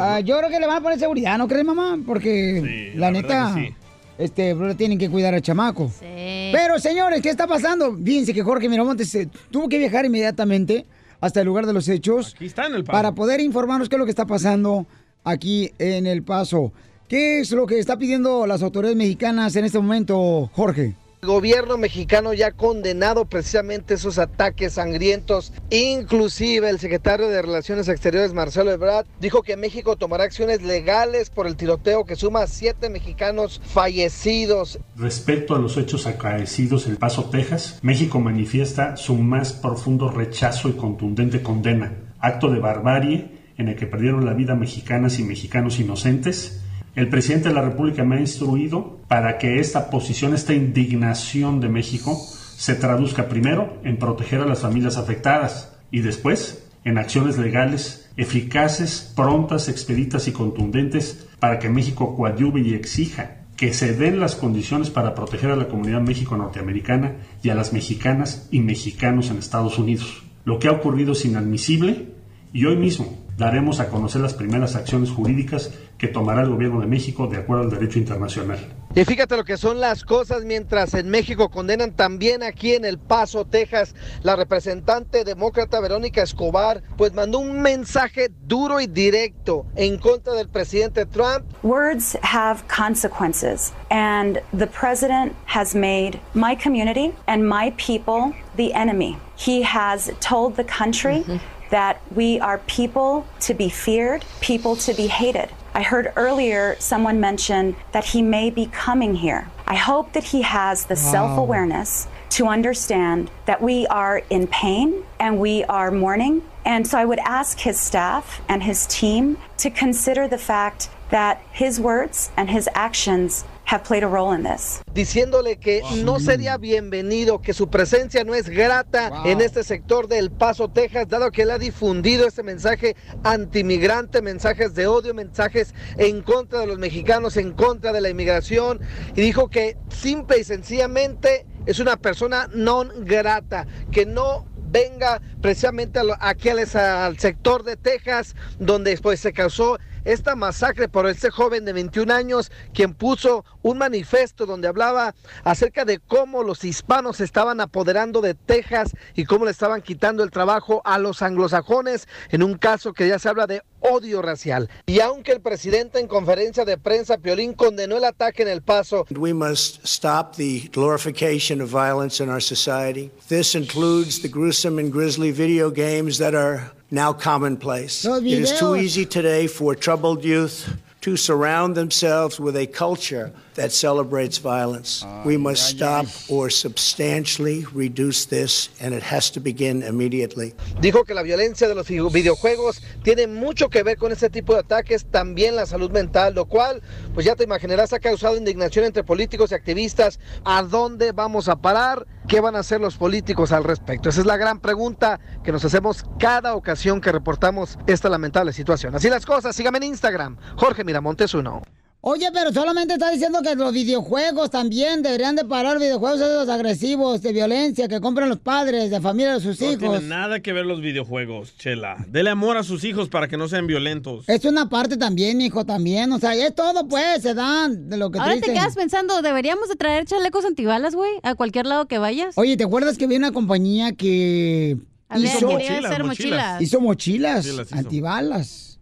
Ah, 0.01 0.21
yo 0.21 0.39
creo 0.39 0.49
que 0.51 0.61
le 0.61 0.67
van 0.69 0.77
a 0.77 0.81
poner 0.81 0.99
seguridad, 1.01 1.37
¿no 1.37 1.49
crees, 1.49 1.65
mamá? 1.65 1.99
Porque 2.07 2.93
la, 2.95 3.11
neta, 3.11 3.53
sí. 3.53 3.75
este, 4.17 4.55
tienen 4.77 4.97
que 4.97 5.11
cuidar 5.11 5.35
al 5.35 5.43
chamaco. 5.43 5.91
Pero, 6.01 6.79
señores, 6.79 7.21
¿qué 7.21 7.31
está 7.31 7.49
pasando? 7.49 7.97
Fíjense 7.97 8.33
que 8.33 8.45
Jorge 8.45 8.69
Miramontes 8.69 9.13
eh, 9.17 9.29
tuvo 9.51 9.69
que 9.69 9.77
viajar 9.79 10.05
inmediatamente 10.05 10.87
hasta 11.21 11.41
el 11.41 11.47
lugar 11.47 11.67
de 11.67 11.73
los 11.73 11.89
hechos 11.89 12.35
Aquí 12.35 12.47
está 12.47 12.67
en 12.67 12.75
el 12.75 12.85
paso. 12.85 12.93
para 12.93 13.13
poder 13.15 13.41
informarnos 13.41 13.89
qué 13.89 13.97
es 13.97 13.99
lo 13.99 14.05
que 14.05 14.11
está 14.11 14.27
pasando 14.27 14.87
aquí 15.25 15.73
en 15.79 16.07
El 16.07 16.23
Paso. 16.23 16.73
¿Qué 17.09 17.41
es 17.41 17.51
lo 17.53 17.67
que 17.67 17.79
está 17.79 17.97
pidiendo 17.99 18.47
las 18.47 18.63
autoridades 18.63 18.97
mexicanas 18.97 19.57
en 19.57 19.65
este 19.65 19.79
momento, 19.79 20.51
Jorge? 20.55 20.95
El 21.21 21.29
gobierno 21.31 21.77
mexicano 21.79 22.33
ya 22.33 22.47
ha 22.47 22.53
condenado 22.53 23.25
precisamente 23.25 23.95
esos 23.95 24.21
ataques 24.21 24.75
sangrientos. 24.75 25.53
Inclusive 25.69 26.71
el 26.71 26.79
secretario 26.79 27.29
de 27.29 27.43
Relaciones 27.43 27.89
Exteriores, 27.89 28.35
Marcelo 28.35 28.71
Ebrard, 28.71 29.05
dijo 29.19 29.43
que 29.43 29.57
México 29.57 29.97
tomará 29.97 30.23
acciones 30.23 30.63
legales 30.63 31.31
por 31.31 31.49
el 31.49 31.57
tiroteo 31.57 32.05
que 32.05 32.15
suma 32.15 32.43
a 32.43 32.47
siete 32.47 32.89
mexicanos 32.89 33.61
fallecidos. 33.65 34.79
Respecto 34.95 35.57
a 35.57 35.59
los 35.59 35.77
hechos 35.77 36.07
acaecidos 36.07 36.87
en 36.87 36.97
Paso, 36.97 37.25
Texas, 37.25 37.81
México 37.83 38.21
manifiesta 38.21 38.97
su 38.97 39.17
más 39.17 39.53
profundo 39.53 40.11
rechazo 40.11 40.69
y 40.69 40.75
contundente 40.75 41.43
condena. 41.43 42.13
Acto 42.21 42.49
de 42.49 42.61
barbarie 42.61 43.39
en 43.57 43.67
el 43.67 43.75
que 43.75 43.89
perdieron 43.89 44.25
la 44.25 44.35
vida 44.35 44.55
mexicanas 44.55 45.19
y 45.19 45.25
mexicanos 45.25 45.81
inocentes. 45.81 46.61
El 46.99 47.09
presidente 47.09 47.51
de 47.51 47.55
la 47.55 47.63
República 47.63 48.03
me 48.03 48.17
ha 48.17 48.21
instruido 48.21 48.99
para 49.07 49.39
que 49.39 49.61
esta 49.61 49.89
posición, 49.89 50.35
esta 50.35 50.53
indignación 50.53 51.61
de 51.61 51.69
México, 51.69 52.21
se 52.57 52.75
traduzca 52.75 53.29
primero 53.29 53.79
en 53.85 53.99
proteger 53.99 54.41
a 54.41 54.47
las 54.47 54.63
familias 54.63 54.97
afectadas 54.97 55.79
y 55.93 56.01
después 56.01 56.67
en 56.83 56.99
acciones 56.99 57.39
legales 57.39 58.11
eficaces, 58.17 59.13
prontas, 59.15 59.69
expeditas 59.69 60.27
y 60.27 60.33
contundentes 60.33 61.29
para 61.39 61.61
que 61.61 61.69
México 61.69 62.17
coadyuve 62.17 62.63
y 62.63 62.75
exija 62.75 63.43
que 63.57 63.73
se 63.73 63.95
den 63.95 64.19
las 64.19 64.35
condiciones 64.35 64.91
para 64.91 65.15
proteger 65.15 65.53
a 65.53 65.57
la 65.57 65.69
comunidad 65.69 66.01
México-Norteamericana 66.01 67.15
y 67.45 67.51
a 67.51 67.55
las 67.55 67.73
mexicanas 67.73 68.49
y 68.51 68.59
mexicanos 68.59 69.31
en 69.31 69.39
Estados 69.39 69.79
Unidos. 69.79 70.25
Lo 70.45 70.59
que 70.59 70.67
ha 70.67 70.73
ocurrido 70.73 71.13
es 71.13 71.25
inadmisible 71.25 72.09
y 72.53 72.65
hoy 72.65 72.77
mismo 72.77 73.28
daremos 73.39 73.79
a 73.79 73.89
conocer 73.89 74.21
las 74.21 74.35
primeras 74.35 74.75
acciones 74.75 75.11
jurídicas 75.11 75.71
que 75.97 76.09
tomará 76.09 76.43
el 76.43 76.51
gobierno 76.51 76.81
de 76.81 76.87
México 76.87 77.29
de 77.29 77.39
acuerdo 77.39 77.63
al 77.65 77.71
derecho 77.71 77.99
internacional. 77.99 78.59
Y 78.95 79.05
fíjate 79.05 79.37
lo 79.37 79.45
que 79.45 79.57
son 79.57 79.81
las 79.81 80.03
cosas 80.03 80.45
mientras 80.45 80.93
en 80.95 81.09
México 81.09 81.49
condenan 81.49 81.93
también 81.93 82.43
aquí 82.43 82.73
en 82.73 82.85
El 82.85 82.99
Paso, 82.99 83.45
Texas, 83.45 83.95
la 84.23 84.35
representante 84.35 85.23
demócrata 85.23 85.79
Verónica 85.81 86.23
Escobar, 86.23 86.83
pues 86.97 87.15
mandó 87.15 87.39
un 87.39 87.61
mensaje 87.61 88.29
duro 88.47 88.81
y 88.81 88.89
directo 88.89 89.67
en 89.77 89.99
contra 89.99 90.33
del 90.33 90.49
presidente 90.49 91.07
Trump. 91.07 91.45
Words 91.63 92.19
have 92.23 92.65
consequences, 92.67 93.73
and 93.91 94.41
the 94.57 94.67
president 94.67 95.33
has 95.47 95.77
made 95.77 96.19
my 96.35 96.57
community 96.57 97.13
and 97.29 97.49
my 97.49 97.73
people 97.77 98.35
the 98.57 98.75
enemy. 98.75 99.17
He 99.37 99.63
has 99.63 100.11
told 100.21 100.57
the 100.57 100.65
country 100.65 101.25
that 101.71 102.01
we 102.15 102.41
are 102.41 102.59
people 102.59 103.27
to 103.41 103.55
be 103.55 103.69
feared, 103.69 104.25
people 104.41 104.77
to 104.77 104.95
be 104.95 105.07
hated. 105.07 105.51
I 105.75 105.83
heard 105.83 106.13
earlier 106.17 106.77
someone 106.79 107.21
mention 107.21 107.77
that 107.93 108.07
he 108.07 108.23
may 108.23 108.51
be 108.51 108.67
coming 108.67 109.17
here. 109.17 109.49
I 109.67 109.77
hope 109.77 110.13
that 110.15 110.25
he 110.25 110.43
has 110.43 110.87
the 110.87 110.95
Wow. 110.95 111.13
self 111.13 111.39
awareness 111.39 112.09
to 112.31 112.47
understand 112.49 113.31
that 113.47 113.63
we 113.63 113.87
are 113.89 114.23
in 114.31 114.47
pain 114.47 115.05
and 115.21 115.39
we 115.39 115.65
are 115.65 115.91
mourning. 115.91 116.43
And 116.65 116.87
so 116.87 116.99
I 116.99 117.05
would 117.05 117.21
ask 117.21 117.61
his 117.61 117.79
staff 117.79 118.41
and 118.49 118.63
his 118.63 118.87
team 118.87 119.39
to 119.59 119.71
consider 119.71 120.29
the 120.29 120.39
fact 120.39 120.91
that 121.11 121.41
his 121.53 121.81
words 121.81 122.31
and 122.37 122.51
his 122.51 122.69
actions 122.75 123.45
have 123.71 123.85
played 123.85 124.03
a 124.03 124.09
role 124.09 124.33
in 124.35 124.43
this. 124.43 124.81
diciéndole 124.95 125.59
que 125.59 125.83
no 126.05 126.19
sería 126.21 126.57
bienvenido, 126.57 127.41
que 127.43 127.53
su 127.53 127.69
presencia 127.69 128.25
no 128.25 128.35
es 128.35 128.49
grata 128.49 129.23
en 129.27 129.43
este 129.43 129.63
sector 129.63 130.09
del 130.09 130.31
Paso, 130.31 130.69
Texas, 130.71 131.07
dado 131.09 131.31
que 131.31 131.43
él 131.43 131.51
ha 131.51 131.59
difundido 131.59 132.27
este 132.27 132.43
mensaje 132.43 132.97
antimigrante, 133.25 134.23
mensajes 134.23 134.75
de 134.75 134.87
odio, 134.87 135.13
mensajes 135.15 135.75
en 135.99 136.23
contra 136.23 136.61
de 136.61 136.67
los 136.67 136.79
mexicanos, 136.79 137.37
en 137.37 137.53
contra 137.53 137.93
de 137.93 138.01
la 138.01 138.09
inmigración, 138.09 138.81
y 139.15 139.21
dijo 139.21 139.49
que 139.49 139.77
simple 139.91 140.39
y 140.39 140.45
sencillamente 140.45 141.47
es 141.67 141.79
una 141.79 141.97
persona 141.99 142.49
non 142.55 142.91
grata, 143.05 143.67
que 143.93 144.07
no 144.07 144.47
venga 144.71 145.21
precisamente 145.41 145.99
a 145.99 146.05
lo- 146.05 146.17
aquí 146.21 146.51
al, 146.51 146.59
al 146.77 147.19
sector 147.19 147.65
de 147.65 147.77
Texas, 147.77 148.35
donde 148.59 148.97
pues 148.99 149.21
se 149.21 149.33
causó 149.33 149.79
esta 150.09 150.35
masacre 150.35 150.89
por 150.89 151.07
este 151.07 151.31
joven 151.31 151.67
de 151.67 151.75
21 151.75 152.13
años, 152.15 152.51
quien 152.73 152.95
puso 152.95 153.45
un 153.61 153.77
manifiesto 153.77 154.47
donde 154.47 154.67
hablaba 154.67 155.15
acerca 155.45 155.85
de 155.85 155.99
cómo 155.99 156.43
los 156.43 156.65
hispanos 156.65 157.21
estaban 157.21 157.61
apoderando 157.61 158.23
de 158.23 158.33
Texas 158.33 158.93
y 159.15 159.27
cómo 159.27 159.45
le 159.45 159.51
estaban 159.51 159.83
quitando 159.83 160.25
el 160.25 160.31
trabajo 160.31 160.81
a 160.87 160.99
los 160.99 161.21
anglosajones 161.21 162.09
en 162.31 162.43
un 162.43 162.57
caso 162.57 162.95
que 162.95 163.07
ya 163.07 163.19
se 163.19 163.29
habla 163.29 163.47
de 163.47 163.63
odio 163.81 164.23
racial. 164.23 164.71
Y 164.87 165.01
aunque 165.01 165.33
el 165.33 165.43
presidente 165.43 166.01
en 166.01 166.09
conferencia 166.09 166.65
de 166.65 166.79
prensa, 166.79 167.19
Piolín, 167.19 167.53
condenó 167.53 167.99
el 167.99 168.05
ataque 168.05 168.43
en 168.43 168.49
El 168.49 168.63
Paso, 168.63 169.07
We 169.11 169.35
must 169.35 169.85
stop 169.85 170.37
the 170.37 170.71
glorification 170.73 171.61
of 171.61 171.69
violence 171.69 172.23
in 172.23 172.31
our 172.31 172.41
society. 172.41 173.11
This 173.29 173.55
includes 173.55 174.23
the 174.23 174.29
gruesome 174.29 174.81
and 174.81 174.91
grisly 174.91 175.33
video 175.33 175.71
games 175.71 176.17
that 176.17 176.35
are 176.35 176.78
now 176.91 177.13
commonplace. 177.13 178.05
It 178.05 178.25
is 178.25 178.59
too 178.59 178.77
easy 178.77 179.05
today 179.05 179.47
for 179.47 179.75
troubled 179.75 180.25
youth 180.25 180.77
to 181.03 181.17
surround 181.17 181.77
themselves 181.77 182.41
with 182.41 182.57
a 182.57 182.67
culture 182.67 183.33
that 183.59 183.71
celebrates 183.71 184.39
violence. 184.41 185.05
we 185.25 185.37
must 185.37 185.69
stop 185.69 186.07
or 186.31 186.51
substantially 186.51 187.65
reduce 187.75 188.27
this, 188.27 188.71
and 188.81 188.95
it 188.95 189.03
has 189.03 189.31
to 189.33 189.41
begin 189.41 189.83
immediately. 189.83 190.55
dijo 190.81 191.05
que 191.05 191.13
la 191.15 191.23
violencia 191.23 191.69
de 191.69 191.75
los 191.75 191.87
vi- 191.89 192.01
videojuegos 192.13 192.81
tiene 193.03 193.27
mucho 193.27 193.69
que 193.69 193.83
ver 193.83 193.99
con 193.99 194.13
este 194.13 194.31
tipo 194.31 194.55
de 194.55 194.61
ataques, 194.61 195.05
también 195.11 195.57
la 195.57 195.67
salud 195.67 195.91
mental, 195.91 196.35
lo 196.35 196.47
cual, 196.47 196.81
pues 197.15 197.27
ya 197.27 197.37
te 197.37 197.45
imaginarás, 197.45 197.93
ha 197.93 197.99
causado 198.01 198.37
indignación 198.37 198.85
entre 198.85 199.05
políticos 199.05 199.53
y 199.53 199.55
activistas. 199.55 200.19
¿A 200.45 200.63
dónde 200.63 201.13
vamos 201.13 201.49
a 201.49 201.57
parar? 201.57 202.07
¿Qué 202.29 202.41
van 202.41 202.57
a 202.57 202.61
hacer 202.61 202.81
los 202.81 202.97
políticos 202.97 203.53
al 203.53 203.65
respecto? 203.65 204.09
Esa 204.09 204.21
es 204.21 204.27
la 204.27 204.37
gran 204.37 204.61
pregunta 204.61 205.19
que 205.43 205.53
nos 205.53 205.65
hacemos 205.65 206.05
cada 206.19 206.55
ocasión 206.55 207.01
que 207.01 207.11
reportamos 207.13 207.79
esta 207.87 208.09
lamentable 208.09 208.53
situación. 208.53 208.95
Así 208.95 209.09
las 209.11 209.27
cosas, 209.27 209.57
sígame 209.57 209.79
en 209.79 209.85
Instagram, 209.85 210.37
Jorge 210.57 210.85
Miramontes 210.85 211.35
uno. 211.35 211.63
Oye, 212.01 212.29
pero 212.33 212.53
solamente 212.53 212.95
está 212.95 213.11
diciendo 213.11 213.41
que 213.43 213.57
los 213.57 213.73
videojuegos 213.73 214.51
también 214.51 215.03
deberían 215.03 215.35
de 215.35 215.45
parar 215.45 215.81
videojuegos 215.81 216.21
esos 216.21 216.49
agresivos, 216.49 217.23
de 217.23 217.33
violencia, 217.33 217.89
que 217.89 218.01
compran 218.01 218.29
los 218.29 218.39
padres, 218.39 218.91
de 218.91 219.01
familia 219.01 219.35
de 219.35 219.41
sus 219.41 219.61
No 219.61 219.67
hijos. 219.67 219.79
tiene 219.81 220.01
nada 220.07 220.39
que 220.39 220.53
ver 220.53 220.65
los 220.65 220.81
videojuegos, 220.81 221.57
Chela. 221.59 221.97
Dele 222.09 222.31
amor 222.31 222.57
a 222.57 222.63
sus 222.63 222.85
hijos 222.85 223.09
para 223.09 223.27
que 223.27 223.37
no 223.37 223.49
sean 223.49 223.67
violentos. 223.67 224.29
Es 224.29 224.45
una 224.45 224.69
parte 224.69 224.97
también, 224.97 225.41
hijo, 225.41 225.67
también. 225.67 226.13
O 226.13 226.21
sea, 226.21 226.35
es 226.37 226.55
todo, 226.55 226.87
pues, 226.87 227.21
se 227.21 227.35
dan 227.35 227.89
de 227.91 227.97
lo 227.97 228.13
que 228.13 228.21
Ahora 228.21 228.37
te 228.37 228.53
quedas 228.53 228.77
pensando, 228.77 229.21
¿deberíamos 229.21 229.69
de 229.69 229.75
traer 229.75 230.05
chalecos 230.07 230.45
antibalas, 230.45 230.95
güey? 230.95 231.11
A 231.25 231.35
cualquier 231.35 231.67
lado 231.67 231.89
que 231.89 231.99
vayas. 231.99 232.39
Oye, 232.39 232.57
¿te 232.57 232.63
acuerdas 232.63 232.97
que 232.97 233.07
había 233.07 233.19
una 233.19 233.33
compañía 233.33 233.91
que 233.93 234.79
Había- 235.09 235.35
hizo 235.37 235.49
Mochilas, 235.51 235.85
hacer 235.87 236.05
mochilas. 236.05 236.07
mochilas. 236.07 236.63
Hizo 236.63 236.81
mochilas 236.81 237.47
hizo. 237.47 237.75
antibalas. 237.77 238.79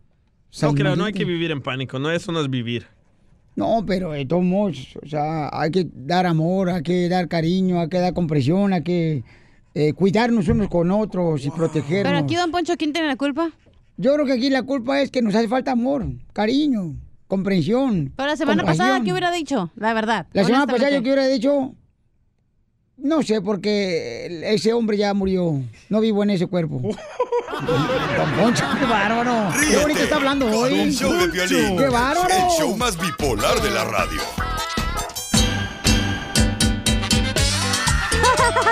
No, 0.61 0.75
creo, 0.75 0.97
no 0.97 1.07
hay 1.07 1.15
que 1.15 1.25
vivir 1.25 1.51
en 1.51 1.63
pánico. 1.63 1.99
No, 1.99 2.11
eso 2.11 2.31
no 2.31 2.41
es 2.43 2.51
vivir. 2.51 2.87
No, 3.57 3.85
pero 3.87 4.13
de 4.13 4.27
todos 4.27 4.45
modos, 4.45 4.97
o 5.03 5.09
sea, 5.09 5.49
hay 5.51 5.71
que 5.71 5.89
dar 5.93 6.27
amor, 6.27 6.69
hay 6.69 6.83
que 6.83 7.09
dar 7.09 7.27
cariño, 7.27 7.81
hay 7.81 7.89
que 7.89 7.99
dar 7.99 8.13
compresión, 8.13 8.75
hay 8.75 8.83
que 8.83 9.25
eh, 9.75 9.95
cuidarnos 9.95 10.47
unos 10.49 10.69
con 10.69 10.91
otros 10.91 11.45
y 11.47 11.51
protegernos. 11.51 12.05
Pero 12.05 12.19
aquí, 12.19 12.37
don 12.37 12.51
Poncho, 12.51 12.77
¿quién 12.77 12.93
tiene 12.93 13.09
la 13.09 13.17
culpa? 13.17 13.51
Yo 13.97 14.13
creo 14.13 14.27
que 14.27 14.33
aquí 14.33 14.51
la 14.51 14.63
culpa 14.63 15.01
es 15.01 15.11
que 15.11 15.23
nos 15.23 15.35
hace 15.35 15.49
falta 15.49 15.73
amor, 15.73 16.07
cariño, 16.35 16.97
comprensión. 17.29 18.13
Pero 18.15 18.29
la 18.29 18.37
semana 18.37 18.63
compasión. 18.63 18.87
pasada, 18.89 19.05
¿qué 19.05 19.11
hubiera 19.13 19.33
dicho? 19.33 19.71
La 19.75 19.95
verdad. 19.95 20.27
La 20.35 20.45
semana 20.45 20.67
pasada 20.67 20.91
yo 20.91 21.03
que 21.03 21.09
hubiera 21.09 21.27
dicho, 21.27 21.75
no 22.99 23.23
sé, 23.23 23.41
porque 23.41 24.41
ese 24.53 24.73
hombre 24.73 24.97
ya 24.97 25.13
murió. 25.15 25.61
No 25.89 26.01
vivo 26.01 26.23
en 26.23 26.31
ese 26.31 26.47
cuerpo. 26.47 26.81
Don 27.67 28.31
Poncho, 28.39 28.65
qué 28.79 28.85
bárbaro. 28.85 29.49
Qué 29.71 29.77
bonito 29.79 30.01
está 30.03 30.17
hablando 30.17 30.47
hoy. 30.47 30.81
un 30.81 30.93
show 30.93 31.13
de 31.13 31.27
violín. 31.29 31.77
Qué 31.77 31.89
bárbaro. 31.89 32.29
El 32.35 32.51
show 32.59 32.77
más 32.77 32.99
bipolar 32.99 33.61
de 33.63 33.71
la 33.71 33.85
radio. 33.85 34.21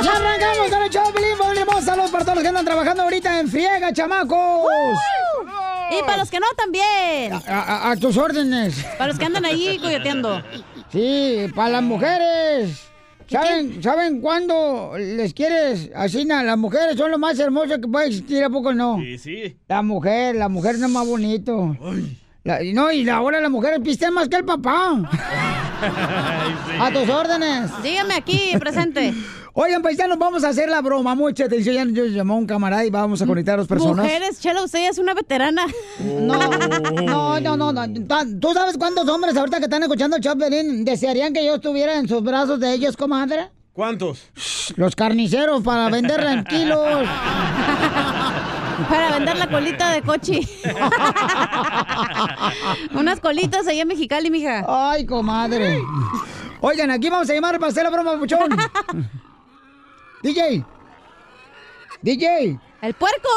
¡Ya 0.03 0.13
arrancamos 0.17 0.69
con 0.71 0.83
el 0.83 0.91
show, 0.91 1.13
Pelín! 1.15 1.37
¡Familia 1.39 1.63
hermosa! 1.63 1.83
Saludos 1.83 2.11
para 2.11 2.25
todos 2.25 2.37
los 2.37 2.43
que 2.43 2.49
andan 2.49 2.65
trabajando 2.65 3.03
ahorita 3.05 3.41
en 3.41 3.49
friega, 3.49 3.93
chamacos. 3.93 4.67
Y 5.97 6.01
para 6.03 6.19
los 6.19 6.31
que 6.31 6.41
no, 6.41 6.47
también. 6.57 7.33
A, 7.33 7.39
a- 7.47 7.91
a 7.93 7.97
tus 7.97 8.17
órdenes. 8.17 8.83
Para 8.99 9.09
los 9.09 9.19
que 9.19 9.25
andan 9.25 9.45
ahí 9.45 9.79
coyoteando. 9.79 10.43
Sí, 10.91 11.47
para 11.55 11.69
las 11.71 11.83
mujeres. 11.83 12.81
¿Saben, 13.29 13.83
¿Saben 13.83 14.21
cuándo 14.21 14.93
les 14.99 15.33
quieres 15.35 15.91
así? 15.95 16.25
na- 16.25 16.43
Las 16.43 16.59
mujeres 16.59 16.97
son 16.97 17.11
lo 17.11 17.19
más 17.19 17.39
hermoso 17.39 17.81
que 17.81 17.89
puede 17.89 18.09
existir, 18.09 18.45
¿a 18.45 18.51
poco 18.51 18.73
no? 18.75 18.99
Sí, 19.01 19.19
sí. 19.19 19.57
La 19.69 19.83
mujer, 19.83 20.35
la 20.37 20.49
mujer 20.49 20.79
no 20.79 20.87
es 20.87 20.93
más 20.93 21.07
bonito. 21.07 21.77
La- 22.45 22.61
no, 22.75 22.93
y 22.93 23.09
ahora 23.09 23.41
las 23.41 23.51
mujeres 23.51 23.81
pistean 23.83 24.13
más 24.15 24.29
que 24.29 24.37
el 24.37 24.45
papá. 24.45 25.11
A 26.81 26.91
tus 26.93 27.09
órdenes. 27.09 27.71
Dígame 27.83 28.15
aquí, 28.15 28.53
presente. 28.59 29.13
Oigan, 29.57 29.83
paisanos, 29.83 30.19
vamos 30.19 30.43
a 30.43 30.49
hacer 30.49 30.69
la 30.69 30.83
broma. 30.83 31.15
Mucha 31.15 31.45
atención. 31.45 31.77
Ya 31.77 31.85
nos 31.85 32.11
llamó 32.11 32.37
un 32.37 32.45
camarada 32.45 32.85
y 32.85 32.91
vamos 32.91 33.23
a 33.23 33.27
conectar 33.27 33.55
a 33.55 33.59
dos 33.59 33.69
personas. 33.69 34.05
Mujeres, 34.05 34.41
Chela, 34.41 34.65
usted 34.65 34.81
ya 34.81 34.89
es 34.89 34.99
una 34.99 35.15
veterana. 35.15 35.65
No, 36.01 36.39
no, 37.39 37.39
no, 37.39 37.57
no, 37.57 37.73
no. 37.73 37.87
¿Tú 38.41 38.53
sabes 38.53 38.77
cuántos 38.77 39.09
hombres 39.09 39.37
ahorita 39.37 39.59
que 39.59 39.67
están 39.67 39.85
escuchando 39.85 40.17
el 40.17 40.23
show, 40.23 40.37
Pelín, 40.37 40.85
desearían 40.85 41.33
que 41.33 41.47
yo 41.47 41.55
estuviera 41.55 41.97
en 41.97 42.09
sus 42.09 42.21
brazos 42.25 42.59
de 42.59 42.73
ellos, 42.73 42.97
comadre? 42.97 43.51
¿Cuántos? 43.73 44.27
Los 44.75 44.97
carniceros 44.97 45.63
para 45.63 45.89
venderla 45.89 46.33
en 46.33 46.45
kilos. 46.45 46.81
Para 48.89 49.13
vender 49.13 49.37
la 49.39 49.49
colita 49.49 49.91
de 49.93 50.03
cochi. 50.03 50.41
Unas 52.93 53.21
colitas 53.21 53.69
allá 53.69 53.83
en 53.83 53.89
Mexicali, 53.89 54.33
mija. 54.33 54.65
Ay, 54.67 55.07
comadre. 55.07 55.81
Oigan, 56.61 56.91
aquí 56.91 57.09
vamos 57.09 57.31
a 57.31 57.35
llamar 57.35 57.61
para 57.61 57.71
hacer 57.71 57.85
la 57.85 57.91
broma, 57.91 58.19
puchón. 58.19 58.49
DJ. 60.25 60.65
DJ. 62.03 62.59
¡El 62.83 62.95
puerco! 62.95 63.29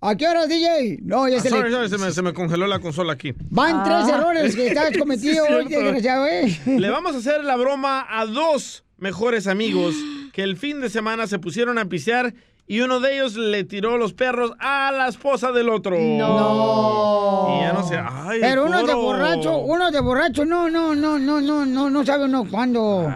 ¿A 0.00 0.14
qué 0.14 0.28
horas, 0.28 0.48
DJ? 0.48 0.98
No, 1.02 1.26
ya 1.28 1.38
Ah, 1.38 1.40
se 1.40 1.48
sorry, 1.48 1.70
le... 1.70 1.76
sorry, 1.76 1.88
se, 1.88 1.98
me, 1.98 2.12
se 2.12 2.22
me 2.22 2.32
congeló 2.32 2.66
la 2.68 2.78
consola 2.78 3.14
aquí. 3.14 3.34
Van 3.50 3.82
tres 3.82 4.04
Ah. 4.04 4.18
errores 4.18 4.54
que 4.54 4.68
estás 4.68 4.96
cometido 4.96 5.44
Sí, 5.48 5.52
hoy, 5.52 5.64
desgraciado, 5.66 6.26
¿eh? 6.26 6.56
Le 6.66 6.90
vamos 6.90 7.14
a 7.14 7.18
hacer 7.18 7.42
la 7.42 7.56
broma 7.56 8.06
a 8.08 8.24
dos 8.26 8.84
mejores 8.98 9.46
amigos 9.48 9.94
que 10.32 10.42
el 10.44 10.56
fin 10.56 10.80
de 10.80 10.88
semana 10.88 11.26
se 11.26 11.38
pusieron 11.40 11.78
a 11.78 11.86
pisear 11.86 12.32
y 12.66 12.80
uno 12.80 13.00
de 13.00 13.14
ellos 13.14 13.34
le 13.34 13.64
tiró 13.64 13.96
los 13.98 14.12
perros 14.12 14.52
a 14.60 14.92
la 14.92 15.08
esposa 15.08 15.52
del 15.52 15.68
otro. 15.70 15.96
No. 15.98 17.56
Y 17.56 17.60
ya 17.62 17.72
no 17.72 17.82
sé. 17.88 17.96
Ay, 17.98 18.38
Pero 18.40 18.66
uno 18.66 18.84
de 18.84 18.94
borracho, 18.94 19.56
uno 19.58 19.90
de 19.90 20.00
borracho, 20.00 20.44
no, 20.44 20.68
no, 20.68 20.94
no, 20.94 21.18
no, 21.18 21.40
no, 21.40 21.64
no, 21.64 21.90
no 21.90 22.04
sabe 22.04 22.26
uno 22.26 22.44
cuándo. 22.48 23.10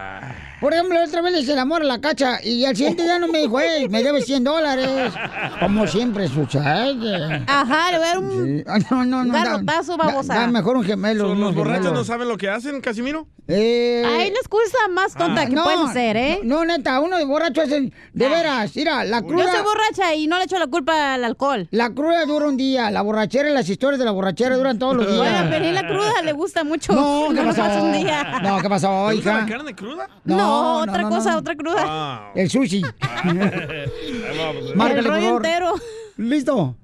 Por 0.62 0.72
ejemplo, 0.72 0.94
la 0.94 1.04
otra 1.04 1.20
vez 1.22 1.32
le 1.32 1.40
hice 1.40 1.52
el 1.52 1.58
amor 1.58 1.82
a 1.82 1.84
la 1.84 2.00
cacha 2.00 2.38
y 2.42 2.64
al 2.64 2.74
siguiente 2.76 3.02
día 3.02 3.18
no 3.18 3.26
me 3.28 3.40
dijo, 3.40 3.58
hey, 3.60 3.88
me 3.90 4.02
debes 4.02 4.24
100 4.26 4.44
dólares. 4.44 5.12
Como 5.60 5.86
siempre 5.88 6.28
sucede. 6.28 7.42
Ajá, 7.46 7.90
le 7.90 7.98
voy 7.98 8.06
a 8.06 8.08
dar 8.10 8.18
un 8.18 8.32
Sí. 8.58 8.64
Ah, 8.66 8.78
No, 8.90 9.04
no, 9.04 9.24
no. 9.24 9.32
garrotazo, 9.34 9.96
babosa. 9.96 10.34
da 10.34 10.46
mejor 10.46 10.76
un 10.76 10.84
gemelo. 10.84 11.34
¿Los 11.34 11.54
borrachos 11.54 11.92
no 11.92 12.04
saben 12.04 12.28
lo 12.28 12.36
que 12.38 12.48
hacen, 12.48 12.80
Casimiro? 12.80 13.26
Eh, 13.48 14.04
Ay, 14.06 14.30
la 14.30 14.38
excusa 14.38 14.78
más 14.92 15.14
tonta 15.14 15.46
que 15.46 15.52
no, 15.54 15.64
pueden 15.64 15.92
ser, 15.92 16.16
¿eh? 16.16 16.40
No, 16.44 16.64
no, 16.64 16.76
neta, 16.76 17.00
uno 17.00 17.18
de 17.18 17.24
borracho 17.24 17.62
es 17.62 17.72
el- 17.72 17.92
de 18.12 18.28
veras. 18.28 18.70
Mira, 18.76 19.02
la 19.04 19.20
Yo 19.20 19.26
cruda. 19.26 19.50
soy 19.52 19.62
borracha 19.62 20.14
y 20.14 20.28
no 20.28 20.38
le 20.38 20.44
echo 20.44 20.58
la 20.60 20.68
culpa 20.68 21.14
al 21.14 21.24
alcohol. 21.24 21.66
La 21.72 21.90
cruda 21.90 22.24
dura 22.24 22.46
un 22.46 22.56
día, 22.56 22.90
la 22.92 23.02
borrachera 23.02 23.50
y 23.50 23.52
las 23.52 23.68
historias 23.68 23.98
de 23.98 24.04
la 24.04 24.12
borrachera 24.12 24.56
duran 24.56 24.78
todos 24.78 24.94
los 24.96 25.06
días. 25.08 25.20
Oiga, 25.20 25.48
pero 25.50 25.66
¿y 25.66 25.72
la 25.72 25.86
cruda 25.88 26.22
le 26.24 26.32
gusta 26.32 26.62
mucho. 26.62 26.92
No, 26.92 27.28
¿qué 27.34 27.42
pasó? 27.42 27.82
un 27.82 27.92
día. 27.92 28.40
No, 28.42 28.58
¿qué 28.62 28.68
pasó, 28.68 29.06
¿Te 29.08 29.14
gusta 29.16 29.30
hija? 29.32 29.40
la 29.40 29.46
carne 29.46 29.74
cruda? 29.74 30.08
No, 30.24 30.51
otra 30.52 31.02
cosa, 31.08 31.36
otra 31.38 31.54
cruda. 31.56 31.84
Ah. 31.86 32.32
El 32.34 32.48
sushi. 32.50 32.82
Ahí 33.24 34.38
vamos. 34.38 34.76
Márcale, 34.76 35.00
El 35.00 35.04
por 35.06 35.14
rollo 35.14 35.26
favor. 35.26 35.46
entero. 35.46 35.74
Listo. 36.16 36.76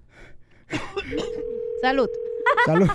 Salud. 1.83 2.09
Salud. 2.67 2.89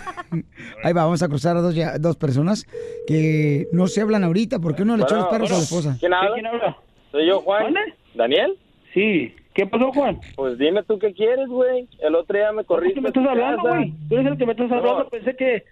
Ahí 0.83 0.93
va, 0.93 1.03
vamos 1.03 1.21
a 1.23 1.27
cruzar 1.27 1.55
a 1.57 1.61
dos, 1.61 1.75
ya- 1.75 1.97
dos 1.97 2.17
personas 2.17 2.65
que 3.07 3.67
no 3.71 3.87
se 3.87 4.01
hablan 4.01 4.23
ahorita 4.23 4.59
porque 4.59 4.81
uno 4.83 4.97
le 4.97 5.03
echó 5.03 5.15
los 5.15 5.27
perros 5.27 5.51
a 5.51 5.55
la 5.55 5.59
esposa. 5.61 5.97
¿Quién 5.99 6.13
habla? 6.13 6.77
Soy 7.11 7.27
yo, 7.27 7.39
Juan. 7.41 7.73
¿Daniel? 8.15 8.57
Sí. 8.93 9.33
¿Qué 9.53 9.67
pasó, 9.67 9.91
Juan? 9.91 10.19
Pues 10.35 10.57
dime 10.57 10.81
tú 10.83 10.97
qué 10.97 11.13
quieres, 11.13 11.47
güey. 11.47 11.87
El 11.99 12.15
otro 12.15 12.35
día 12.37 12.51
me 12.51 12.63
corriste. 12.63 12.95
¿Qué 12.95 13.01
me 13.01 13.09
estás 13.09 13.25
hablando, 13.27 13.61
güey? 13.61 13.93
Tú 14.09 14.15
eres 14.15 14.31
el 14.31 14.37
que 14.37 14.45
me 14.47 14.51
estás 14.53 14.71
hablando. 14.71 15.03
No. 15.03 15.09
Pensé 15.09 15.35
que 15.35 15.63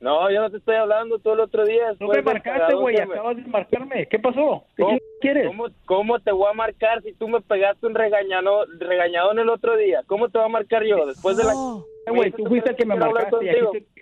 No, 0.00 0.30
yo 0.30 0.40
no 0.40 0.50
te 0.50 0.56
estoy 0.56 0.76
hablando. 0.76 1.18
Tú 1.18 1.32
el 1.32 1.40
otro 1.40 1.64
día. 1.64 1.92
no 2.00 2.08
me 2.08 2.22
marcaste, 2.22 2.74
güey. 2.74 2.96
Acabas 2.98 3.36
de 3.36 3.42
marcarme. 3.42 4.06
¿Qué 4.06 4.18
pasó? 4.18 4.64
¿Qué 4.76 4.82
¿Cómo- 4.82 4.98
quieres? 5.20 5.46
¿Cómo, 5.46 5.66
cómo 5.84 6.18
te 6.20 6.32
voy 6.32 6.48
a 6.50 6.54
marcar 6.54 7.02
si 7.02 7.12
tú 7.12 7.28
me 7.28 7.40
pegaste 7.42 7.86
un 7.86 7.94
regañado, 7.94 8.64
regañadón 8.78 9.38
el 9.38 9.48
otro 9.50 9.76
día? 9.76 10.02
¿Cómo 10.06 10.28
te 10.30 10.38
voy 10.38 10.46
a 10.46 10.50
marcar 10.50 10.84
yo? 10.84 11.06
Después 11.06 11.36
de 11.36 11.44
la... 11.44 11.52
Güey, 12.08 12.32
tú 12.32 12.46
fuiste 12.46 12.70
el 12.70 12.76
que 12.76 12.86
me 12.86 12.96
marcaste 12.96 13.36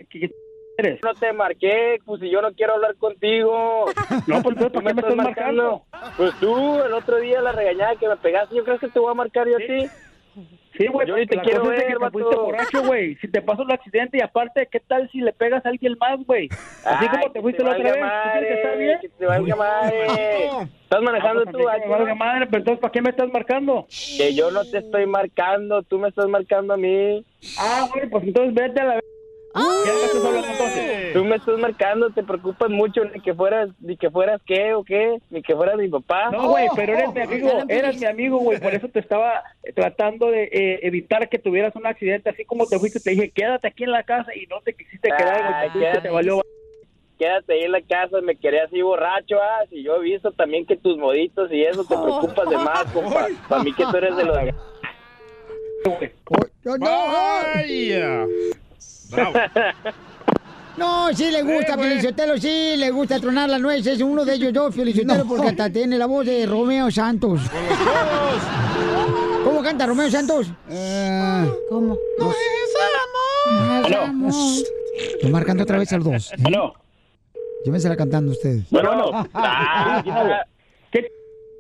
¿qué- 0.09 0.31
eres? 0.79 1.01
No 1.03 1.13
te 1.15 1.33
marqué, 1.33 1.99
pues 2.07 2.21
si 2.21 2.31
yo 2.31 2.41
no 2.41 2.53
quiero 2.53 2.75
hablar 2.75 2.95
contigo. 2.97 3.87
No, 4.29 4.43
pues 4.43 4.57
¿para 4.57 4.71
qué 4.71 4.81
me 4.95 5.01
estás 5.01 5.17
marcando? 5.17 5.83
Pues 6.17 6.33
tú, 6.39 6.81
el 6.81 6.93
otro 6.93 7.17
día 7.17 7.43
la 7.43 7.51
regañada 7.51 7.97
que 7.97 8.09
me 8.09 8.17
pegaste, 8.17 8.55
¿yo 8.55 8.63
crees 8.65 8.79
que 8.81 8.89
te 8.89 9.01
voy 9.01 9.11
a 9.11 9.15
marcar 9.15 9.49
yo 9.49 9.57
a 9.57 9.59
ti? 9.59 9.87
Sí, 10.79 10.87
güey, 10.87 11.09
Yo 11.09 11.17
ni 11.17 11.27
te 11.27 11.35
la 11.35 11.43
quiero 11.43 11.63
cosa 11.63 11.75
es 11.75 11.81
de 11.81 11.85
ver, 11.87 11.99
que 11.99 12.05
te 12.05 12.11
fuiste 12.11 12.37
borracho, 12.37 12.83
güey. 12.85 13.17
Si 13.17 13.29
te 13.29 13.43
pasó 13.43 13.63
el 13.63 13.73
accidente 13.73 14.19
y 14.19 14.21
aparte, 14.21 14.69
¿qué 14.71 14.79
tal 14.79 15.11
si 15.11 15.21
le 15.21 15.33
pegas 15.33 15.67
a 15.67 15.71
alguien 15.71 15.97
más, 15.99 16.25
güey? 16.25 16.49
Así 16.85 17.05
Ay, 17.05 17.09
como 17.09 17.33
te 17.33 17.41
fuiste 17.41 17.65
la 17.65 17.71
otra 17.71 17.83
vez. 17.83 18.01
¿Tú 18.01 18.39
crees 18.39 18.47
que 18.47 18.55
está 18.55 18.69
madre, 18.69 18.85
bien? 18.85 18.99
Que 19.01 19.09
te 19.09 19.27
valga 19.27 19.57
madre. 19.57 20.07
Estás 20.83 21.03
manejando 21.03 21.41
Ah, 21.41 21.51
pues, 21.51 21.57
tú, 21.57 21.91
valga 21.91 22.15
madre, 22.15 22.47
pero 22.47 22.59
entonces, 22.59 22.81
¿para 22.81 22.93
qué 22.93 23.03
me 23.03 23.11
estás 23.11 23.29
marcando? 23.33 23.87
Que 24.17 24.35
yo 24.35 24.53
no 24.53 24.65
te 24.65 24.79
estoy 24.79 25.07
marcando, 25.07 25.83
tú 25.83 25.99
me 25.99 26.09
estás 26.09 26.29
marcando 26.29 26.75
a 26.75 26.77
mí. 26.77 27.25
Ah, 27.59 27.89
güey, 27.93 28.09
pues 28.09 28.25
entonces 28.25 28.55
vete 28.55 28.81
a 28.81 28.85
la... 28.85 29.01
¿Qué 29.85 29.93
me 29.93 30.05
estás 30.05 30.25
hablando 30.25 30.49
entonces? 30.49 31.13
Tú 31.13 31.25
me 31.25 31.37
estás 31.37 31.59
marcando, 31.59 32.11
te 32.11 32.23
preocupas 32.23 32.71
mucho, 32.71 33.05
ni 33.05 33.21
que 33.21 33.35
fueras, 33.35 33.71
ni 33.81 33.97
que 33.97 34.11
fueras 34.11 34.41
qué 34.47 34.75
o 34.75 34.85
qué, 34.85 35.19
ni 35.31 35.43
que 35.43 35.55
fueras 35.55 35.77
mi 35.77 35.89
papá. 35.89 36.31
No, 36.31 36.49
güey, 36.49 36.69
pero 36.77 36.93
eres 36.95 37.13
mi 37.15 37.21
amigo, 37.21 37.51
eres 37.69 38.01
mi 38.01 38.07
amigo, 38.07 38.39
güey, 38.39 38.61
por 38.61 38.75
eso 38.75 38.89
te 38.89 39.01
estaba 39.01 39.43
tratando 39.75 40.31
de 40.31 40.45
eh, 40.45 40.81
evitar 40.83 41.29
que 41.29 41.39
tuvieras 41.39 41.75
un 41.77 41.87
accidente, 41.87 42.31
así 42.31 42.45
como 42.45 42.67
te 42.67 42.79
fuiste, 42.79 43.01
te 43.01 43.11
dije, 43.11 43.31
quédate 43.31 43.69
aquí 43.69 43.85
en 43.85 43.93
la 43.93 44.03
casa 44.03 44.35
y 44.35 44.47
no 44.47 44.61
te 44.61 44.75
quisiste 44.75 45.09
quedar, 45.09 45.41
güey, 45.43 45.55
Ay, 45.55 45.67
te 45.67 45.73
fuiste, 45.73 45.89
te 45.89 45.93
quédate. 45.93 46.11
valió... 46.11 46.43
Quédate 47.19 47.53
ahí 47.53 47.63
en 47.63 47.73
la 47.73 47.83
casa, 47.83 48.21
me 48.21 48.37
quería 48.37 48.63
así 48.65 48.81
borracho, 48.81 49.43
ah, 49.43 49.65
si 49.69 49.83
yo 49.83 49.97
he 49.97 50.01
visto 50.03 50.31
también 50.31 50.65
que 50.65 50.77
tus 50.77 50.97
moditos 50.99 51.51
y 51.51 51.65
eso 51.65 51.83
te 51.83 51.97
preocupas 51.97 52.49
de 52.49 52.57
más, 52.59 52.85
compa. 52.93 53.27
Para 53.49 53.65
mí 53.65 53.73
que 53.73 53.85
tú 53.85 53.97
eres 53.97 54.17
de 54.17 54.25
los... 54.25 54.37
Vaya. 54.37 54.55
Bravo. 59.11 59.33
No, 60.79 61.13
sí 61.13 61.29
le 61.33 61.43
gusta, 61.43 61.77
Felicitelo, 61.77 62.39
sí, 62.39 62.75
le 62.77 62.93
gusta 62.93 63.19
tronar 63.19 63.49
las 63.51 63.61
nueces. 63.61 64.01
Uno 64.01 64.25
de 64.25 64.35
ellos 64.35 64.53
yo, 64.53 64.71
Felicitelo, 64.71 65.25
porque 65.27 65.49
hasta 65.49 65.69
tiene 65.71 65.99
la 65.99 66.07
voz 66.07 66.25
de 66.25 66.47
Romeo 66.47 66.89
Santos. 66.89 67.41
¿Cómo 69.45 69.61
canta 69.61 69.87
Romeo 69.87 70.09
Santos? 70.09 70.47
Eh, 70.71 71.51
¿Cómo? 71.69 71.99
No 72.21 72.31
es 72.31 73.93
amor. 73.93 74.33
Estoy 75.15 75.33
marcando 75.33 75.65
otra 75.65 75.79
vez 75.79 75.93
al 75.93 76.05
dos. 76.05 76.33
¿eh? 76.33 76.37
Llévensela 77.65 77.97
cantando 77.97 78.31
ustedes. 78.33 78.71
Bueno, 78.71 78.91
bueno. 78.95 79.29
Ah, 79.35 80.01
¿Qué? 80.93 81.11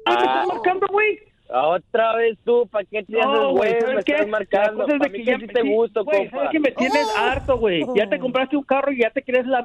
¿Me 0.06 0.12
estás 0.14 0.46
marcando, 0.46 0.86
güey? 0.92 1.18
Otra 1.50 2.14
vez 2.16 2.36
tú, 2.44 2.68
¿para 2.70 2.84
qué 2.84 3.02
te 3.04 3.12
No, 3.12 3.20
haces, 3.32 3.40
güey, 3.40 3.52
güey? 3.56 3.74
Me 3.74 3.80
¿sabes 3.80 4.04
qué? 4.04 4.12
estás 4.12 4.28
marcando. 4.28 4.86
Es 4.86 4.98
de 5.00 5.10
que 5.12 5.24
ya 5.24 5.38
que 5.38 5.46
sí 5.46 5.52
te 5.52 5.62
gusto, 5.62 6.04
güey, 6.04 6.18
compa. 6.18 6.36
¿sabes 6.36 6.50
que 6.50 6.60
me 6.60 6.70
tienes 6.72 7.06
harto, 7.16 7.58
güey? 7.58 7.84
Ya 7.96 8.08
te 8.08 8.18
compraste 8.18 8.56
un 8.56 8.64
carro 8.64 8.92
y 8.92 9.00
ya 9.00 9.10
te 9.10 9.22
quieres 9.22 9.46
la... 9.46 9.64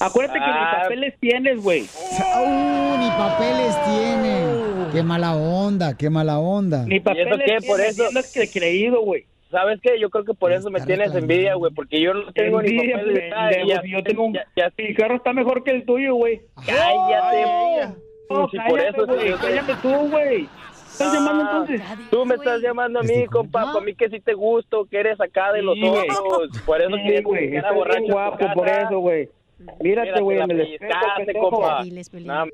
Acuérdate 0.00 0.38
que 0.38 0.44
Ah. 0.44 0.74
ni 0.76 0.82
papeles 0.82 1.14
tienes, 1.18 1.62
güey. 1.62 1.82
Uh, 1.82 2.98
ni 2.98 3.08
papeles 3.10 3.76
tiene. 3.84 4.92
Qué 4.92 5.02
mala 5.02 5.34
onda, 5.34 5.96
qué 5.96 6.10
mala 6.10 6.38
onda. 6.38 6.84
Ni 6.86 6.96
¿Y 6.96 6.98
eso 6.98 7.38
qué? 7.44 7.58
Por 7.66 7.80
eso... 7.80 8.04
que 8.34 8.48
creído, 8.48 9.00
güey. 9.02 9.24
¿Sabes 9.50 9.80
qué? 9.82 9.98
Yo 10.00 10.08
creo 10.10 10.24
que 10.24 10.34
por 10.34 10.52
eso 10.52 10.70
me 10.70 10.80
tienes 10.82 11.14
envidia, 11.14 11.54
güey, 11.54 11.72
porque 11.74 12.00
yo 12.00 12.14
no 12.14 12.32
tengo 12.32 12.60
Envidia, 12.60 12.82
ni 12.84 12.92
papeles. 12.92 13.18
pendejo, 13.20 13.36
Ah, 13.38 13.50
ya- 13.66 13.82
yo 13.84 14.02
tengo 14.02 14.24
un... 14.24 14.34
ya- 14.34 14.46
ya- 14.56 14.72
Mi 14.78 14.94
carro 14.94 15.16
está 15.16 15.32
mejor 15.32 15.62
que 15.64 15.72
el 15.72 15.84
tuyo, 15.84 16.14
güey. 16.14 16.40
Cállate. 16.64 17.94
No, 18.32 18.48
por 18.48 18.50
cállate, 18.78 18.88
eso, 18.88 19.06
güey. 19.06 19.28
yo- 19.30 19.38
Cállate 19.38 19.74
tú, 19.82 19.88
güey. 20.10 20.48
¿Estás 20.92 21.14
llamando 21.14 21.42
entonces? 21.42 21.82
Tú 22.10 22.26
me 22.26 22.34
estás 22.34 22.60
llamando 22.60 23.00
a 23.00 23.02
mí, 23.02 23.26
compa, 23.26 23.72
para 23.72 23.80
mí 23.84 23.94
que 23.94 24.10
sí 24.10 24.20
te 24.20 24.34
gusto, 24.34 24.84
que 24.90 24.98
eres 25.00 25.18
acá 25.20 25.50
de 25.52 25.62
los 25.62 25.74
Sí, 25.74 25.84
ojos. 25.86 26.48
Por 26.66 26.82
eso 26.82 26.90
Sí, 26.96 27.02
que 27.08 27.22
güey. 27.22 27.56
Estás 27.56 27.74
borracho. 27.74 28.04
guapo 28.12 28.46
por 28.54 28.68
eso, 28.68 28.98
güey. 28.98 29.28
Mírate, 29.80 30.20
güey, 30.20 30.38
en 30.40 30.50
el 30.50 30.60
espejo, 30.60 31.50
compa. 31.50 31.82
No, 32.20 32.44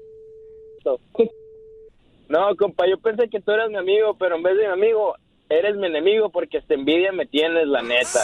No, 2.29 2.55
compa, 2.57 2.87
yo 2.87 2.99
pensé 2.99 3.29
que 3.29 3.41
tú 3.41 3.51
eras 3.53 3.71
mi 3.71 3.77
amigo, 3.77 4.15
pero 4.19 4.37
en 4.37 4.43
vez 4.43 4.57
de 4.59 4.67
mi 4.67 4.73
amigo, 4.73 5.15
eres 5.49 5.75
mi 5.77 5.87
enemigo 5.87 6.29
porque 6.29 6.59
esta 6.59 6.75
envidia 6.75 7.11
me 7.11 7.25
tienes, 7.27 7.67
la 7.67 7.81
neta. 7.83 8.21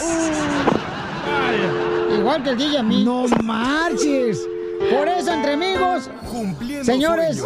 Igual 2.17 2.43
que 2.43 2.49
el 2.51 2.57
DJ 2.57 2.77
a 2.77 2.83
mí. 2.83 3.03
No 3.03 3.25
marches. 3.43 4.47
Por 4.79 5.07
eso, 5.07 5.31
entre 5.33 5.53
amigos, 5.53 6.09
señores. 6.83 7.41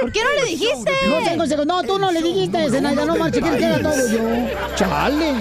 ¿Por 0.00 0.12
qué 0.12 0.20
no 0.22 0.30
le 0.32 0.50
dijiste? 0.50 0.92
No 1.08 1.24
sé, 1.24 1.36
consejo. 1.36 1.64
No, 1.64 1.82
tú 1.82 1.98
no 1.98 2.12
le 2.12 2.22
dijiste, 2.22 2.70
Zenaida, 2.70 3.04
no 3.04 3.16
marches, 3.16 3.42
¿quieres 3.42 3.58
que 3.58 3.66
haga 3.66 3.90
todo 3.90 4.08
yo? 4.08 4.20
Chale. 4.76 5.34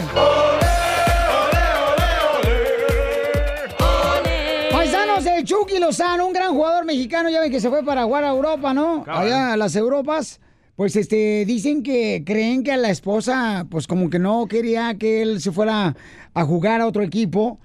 Paisanos, 4.72 5.26
el 5.26 5.44
Chucky 5.44 5.78
Lozano, 5.80 6.26
un 6.26 6.34
gran 6.34 6.54
jugador 6.54 6.86
mexicano, 6.86 7.30
ya 7.30 7.42
ven 7.42 7.52
que 7.52 7.60
se 7.60 7.70
fue 7.70 7.84
para 7.84 8.04
jugar 8.04 8.24
a 8.24 8.30
Europa, 8.30 8.74
¿no? 8.74 9.04
Allá 9.08 9.54
a 9.54 9.58
las 9.58 9.76
Europas. 9.76 10.40
Pues 10.78 10.96
este, 10.96 11.44
dicen 11.48 11.82
que 11.82 12.22
creen 12.24 12.62
que 12.62 12.72
a 12.72 12.78
la 12.78 12.92
esposa, 12.92 13.66
pues 13.68 13.88
como 13.88 14.12
que 14.12 14.20
no 14.20 14.46
quería 14.46 14.96
que 14.96 15.24
él 15.24 15.42
se 15.42 15.52
fuera 15.52 15.96
a 16.36 16.46
jugar 16.46 16.82
a 16.82 16.86
otro 16.86 17.02
equipo 17.02 17.60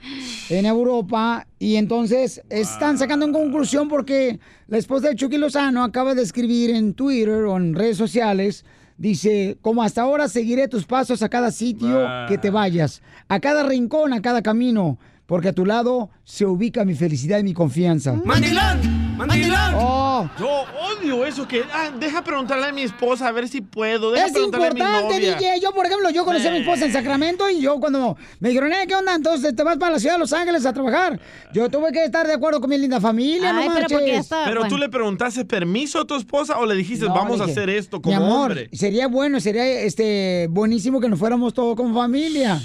en 0.48 0.64
Europa. 0.64 1.46
Y 1.58 1.76
entonces 1.76 2.40
están 2.48 2.96
sacando 2.96 3.26
en 3.26 3.34
conclusión 3.34 3.90
porque 3.90 4.40
la 4.66 4.78
esposa 4.78 5.08
de 5.08 5.16
Chucky 5.16 5.36
Lozano 5.36 5.84
acaba 5.84 6.14
de 6.14 6.22
escribir 6.22 6.70
en 6.70 6.94
Twitter 6.94 7.44
o 7.44 7.58
en 7.58 7.74
redes 7.74 7.98
sociales. 7.98 8.64
Dice, 8.96 9.58
como 9.60 9.82
hasta 9.82 10.00
ahora 10.00 10.26
seguiré 10.26 10.66
tus 10.66 10.86
pasos 10.86 11.22
a 11.22 11.28
cada 11.28 11.50
sitio 11.50 12.08
que 12.28 12.38
te 12.38 12.48
vayas, 12.48 13.02
a 13.28 13.40
cada 13.40 13.62
rincón, 13.64 14.14
a 14.14 14.22
cada 14.22 14.40
camino, 14.40 14.98
porque 15.32 15.48
a 15.48 15.54
tu 15.54 15.64
lado 15.64 16.10
se 16.24 16.44
ubica 16.44 16.84
mi 16.84 16.94
felicidad 16.94 17.38
y 17.38 17.42
mi 17.42 17.54
confianza. 17.54 18.12
¡Mandilón! 18.12 19.16
¡Mandilón! 19.16 19.74
Oh. 19.76 20.28
Yo 20.38 20.46
odio 20.46 21.24
eso 21.24 21.48
que... 21.48 21.62
Ah, 21.72 21.90
deja 21.98 22.22
preguntarle 22.22 22.66
a 22.66 22.72
mi 22.74 22.82
esposa 22.82 23.28
a 23.28 23.32
ver 23.32 23.48
si 23.48 23.62
puedo. 23.62 24.10
Deja 24.10 24.26
Es 24.26 24.36
a 24.36 24.38
mi 24.40 24.44
importante, 24.44 24.82
novia. 25.14 25.36
DJ. 25.38 25.58
Yo, 25.62 25.72
por 25.72 25.86
ejemplo, 25.86 26.10
yo 26.10 26.26
conocí 26.26 26.46
a 26.46 26.50
mi 26.50 26.58
esposa 26.58 26.84
en 26.84 26.92
Sacramento 26.92 27.48
y 27.48 27.62
yo 27.62 27.80
cuando 27.80 28.14
me 28.40 28.50
dijeron, 28.50 28.74
eh, 28.74 28.84
¿qué 28.86 28.94
onda? 28.94 29.14
Entonces 29.14 29.56
te 29.56 29.62
vas 29.62 29.78
para 29.78 29.92
la 29.92 29.98
ciudad 30.00 30.16
de 30.16 30.18
Los 30.18 30.34
Ángeles 30.34 30.66
a 30.66 30.74
trabajar. 30.74 31.18
Yo 31.54 31.70
tuve 31.70 31.92
que 31.92 32.04
estar 32.04 32.26
de 32.26 32.34
acuerdo 32.34 32.60
con 32.60 32.68
mi 32.68 32.76
linda 32.76 33.00
familia, 33.00 33.54
no 33.54 33.64
marches. 33.64 34.28
Pero 34.44 34.68
tú 34.68 34.76
le 34.76 34.90
preguntaste 34.90 35.46
permiso 35.46 36.02
a 36.02 36.06
tu 36.06 36.14
esposa 36.14 36.58
o 36.58 36.66
le 36.66 36.74
dijiste, 36.74 37.06
No, 37.06 37.14
vamos 37.14 37.38
le 37.38 37.44
a 37.44 37.46
hacer 37.46 37.70
esto 37.70 37.96
Mi 37.96 38.02
como 38.02 38.16
amor, 38.16 38.50
hombre. 38.50 38.68
sería 38.74 39.06
bueno, 39.08 39.40
sería 39.40 39.64
este 39.80 40.46
buenísimo 40.50 41.00
que 41.00 41.08
nos 41.08 41.18
fuéramos 41.18 41.54
todos 41.54 41.74
como 41.74 41.94
familia. 41.94 42.60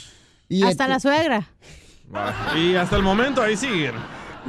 Y 0.50 0.64
Hasta 0.64 0.84
este- 0.84 0.88
la 0.90 1.00
suegra. 1.00 1.48
Y 2.56 2.76
hasta 2.76 2.96
el 2.96 3.04
momento 3.04 3.42
ahí 3.42 3.58
siguen. 3.58 3.96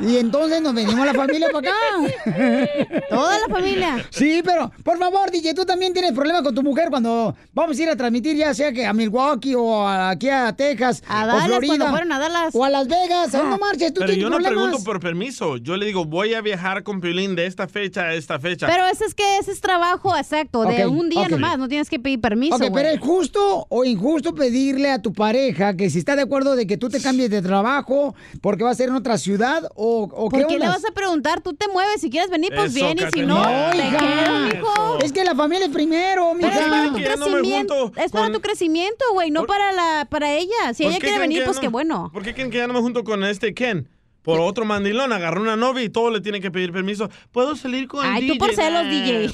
Y 0.02 0.16
entonces 0.16 0.62
nos 0.62 0.74
venimos 0.74 1.04
la 1.06 1.14
familia 1.14 1.48
para 1.52 1.68
acá. 1.70 1.76
Toda 3.10 3.38
la 3.40 3.48
familia. 3.54 4.06
Sí, 4.10 4.42
pero 4.44 4.70
por 4.84 4.98
favor, 4.98 5.30
DJ, 5.30 5.54
tú 5.54 5.64
también 5.64 5.92
tienes 5.92 6.12
problemas 6.12 6.42
con 6.42 6.54
tu 6.54 6.62
mujer 6.62 6.88
cuando 6.90 7.34
vamos 7.52 7.78
a 7.78 7.82
ir 7.82 7.88
a 7.88 7.96
transmitir, 7.96 8.36
ya 8.36 8.54
sea 8.54 8.72
que 8.72 8.86
a 8.86 8.92
Milwaukee 8.92 9.54
o 9.54 9.86
a- 9.86 10.10
aquí 10.10 10.28
a 10.28 10.52
Texas 10.54 11.02
A 11.08 11.24
o 11.24 11.26
Dallas, 11.26 11.46
Florida. 11.46 11.68
cuando 11.76 11.90
fueron 11.90 12.12
a 12.12 12.18
Dallas. 12.18 12.54
O 12.54 12.64
a 12.64 12.70
Las 12.70 12.86
Vegas. 12.88 13.34
Ah. 13.34 13.42
No 13.48 13.58
marches, 13.58 13.92
tú 13.92 14.00
Pero 14.00 14.12
tienes 14.12 14.22
yo 14.22 14.30
no 14.30 14.36
problemas. 14.36 14.62
pregunto 14.64 14.84
por 14.84 15.00
permiso. 15.00 15.56
Yo 15.56 15.76
le 15.76 15.86
digo, 15.86 16.04
voy 16.04 16.34
a 16.34 16.40
viajar 16.40 16.82
con 16.82 17.00
Piolín 17.00 17.34
de 17.34 17.46
esta 17.46 17.66
fecha 17.66 18.02
a 18.02 18.14
esta 18.14 18.38
fecha. 18.38 18.66
Pero 18.66 18.86
ese 18.86 19.04
es 19.04 19.14
que 19.14 19.38
ese 19.38 19.52
es 19.52 19.60
trabajo 19.60 20.16
exacto, 20.16 20.62
de 20.64 20.86
un 20.86 21.08
día 21.08 21.28
nomás, 21.28 21.58
no 21.58 21.68
tienes 21.68 21.88
que 21.90 21.98
pedir 21.98 22.20
permiso. 22.20 22.54
Ok, 22.56 22.64
pero 22.72 22.88
es 22.88 23.00
justo 23.00 23.66
o 23.68 23.84
injusto 23.84 24.34
pedirle 24.34 24.90
a 24.90 25.00
tu 25.02 25.12
pareja 25.12 25.74
que 25.76 25.90
si 25.90 25.98
está 25.98 26.14
de 26.16 26.22
acuerdo 26.22 26.54
de 26.56 26.66
que 26.66 26.76
tú 26.76 26.88
te 26.88 27.00
cambies 27.00 27.30
de 27.30 27.42
trabajo 27.42 28.14
porque 28.40 28.64
va 28.64 28.70
a 28.70 28.74
ser 28.74 28.88
en 28.90 28.94
otra 28.94 29.18
ciudad 29.18 29.62
o, 29.74 29.87
o 29.88 30.28
¿Por 30.28 30.46
qué 30.46 30.58
le 30.58 30.66
vas 30.68 30.84
a 30.84 30.92
preguntar? 30.92 31.40
Tú 31.40 31.54
te 31.54 31.68
mueves, 31.68 32.00
si 32.00 32.10
quieres 32.10 32.30
venir, 32.30 32.52
pues 32.54 32.74
Eso, 32.74 32.84
bien, 32.84 32.98
y 32.98 33.10
si 33.12 33.26
no, 33.26 33.36
Catrina. 33.42 33.70
te 33.72 33.78
Hija. 33.78 33.98
quedas, 33.98 34.54
mijo. 34.54 34.98
Es 35.02 35.12
que 35.12 35.24
la 35.24 35.34
familia 35.34 35.66
es 35.66 35.72
primero, 35.72 36.32
Pero 36.38 36.48
mija. 36.48 36.60
es 36.60 36.68
para 36.68 36.84
tu 36.84 36.90
no 36.90 37.04
crecimiento, 37.04 37.74
junto 37.86 38.00
es 38.00 38.12
para 38.12 38.24
con- 38.26 38.32
tu 38.34 38.40
crecimiento, 38.40 39.04
güey, 39.12 39.30
no 39.30 39.44
para 39.46 39.72
la 39.72 40.06
para 40.10 40.32
ella. 40.34 40.74
Si 40.74 40.82
¿Por 40.84 40.92
ella 40.92 41.00
quiere 41.00 41.18
venir, 41.18 41.44
pues 41.44 41.56
no- 41.56 41.60
qué 41.60 41.68
bueno. 41.68 42.10
¿Por 42.12 42.22
qué 42.22 42.34
creen 42.34 42.50
que 42.50 42.58
ya 42.58 42.66
no 42.66 42.74
me 42.74 42.80
junto 42.80 43.04
con 43.04 43.24
este 43.24 43.54
Ken? 43.54 43.88
Por 44.28 44.40
otro 44.40 44.66
mandilón, 44.66 45.10
agarró 45.10 45.40
una 45.40 45.56
novia 45.56 45.82
y 45.84 45.88
todo 45.88 46.10
le 46.10 46.20
tiene 46.20 46.38
que 46.42 46.50
pedir 46.50 46.70
permiso. 46.70 47.08
¿Puedo 47.32 47.56
salir 47.56 47.88
con 47.88 48.04
el 48.04 48.12
Ay, 48.12 48.26
tú 48.26 48.34
DJ? 48.34 48.38
por 48.38 48.54
celos, 48.54 48.84
Nah. 48.84 48.90
DJ. 48.90 49.24
Eh, 49.24 49.30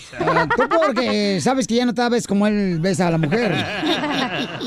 tú 0.56 0.62
porque 0.68 1.40
sabes 1.40 1.66
que 1.66 1.74
ya 1.74 1.84
no 1.84 1.92
te 1.94 2.08
ves 2.08 2.28
como 2.28 2.46
él 2.46 2.78
besa 2.78 3.08
a 3.08 3.10
la 3.10 3.18
mujer. 3.18 3.52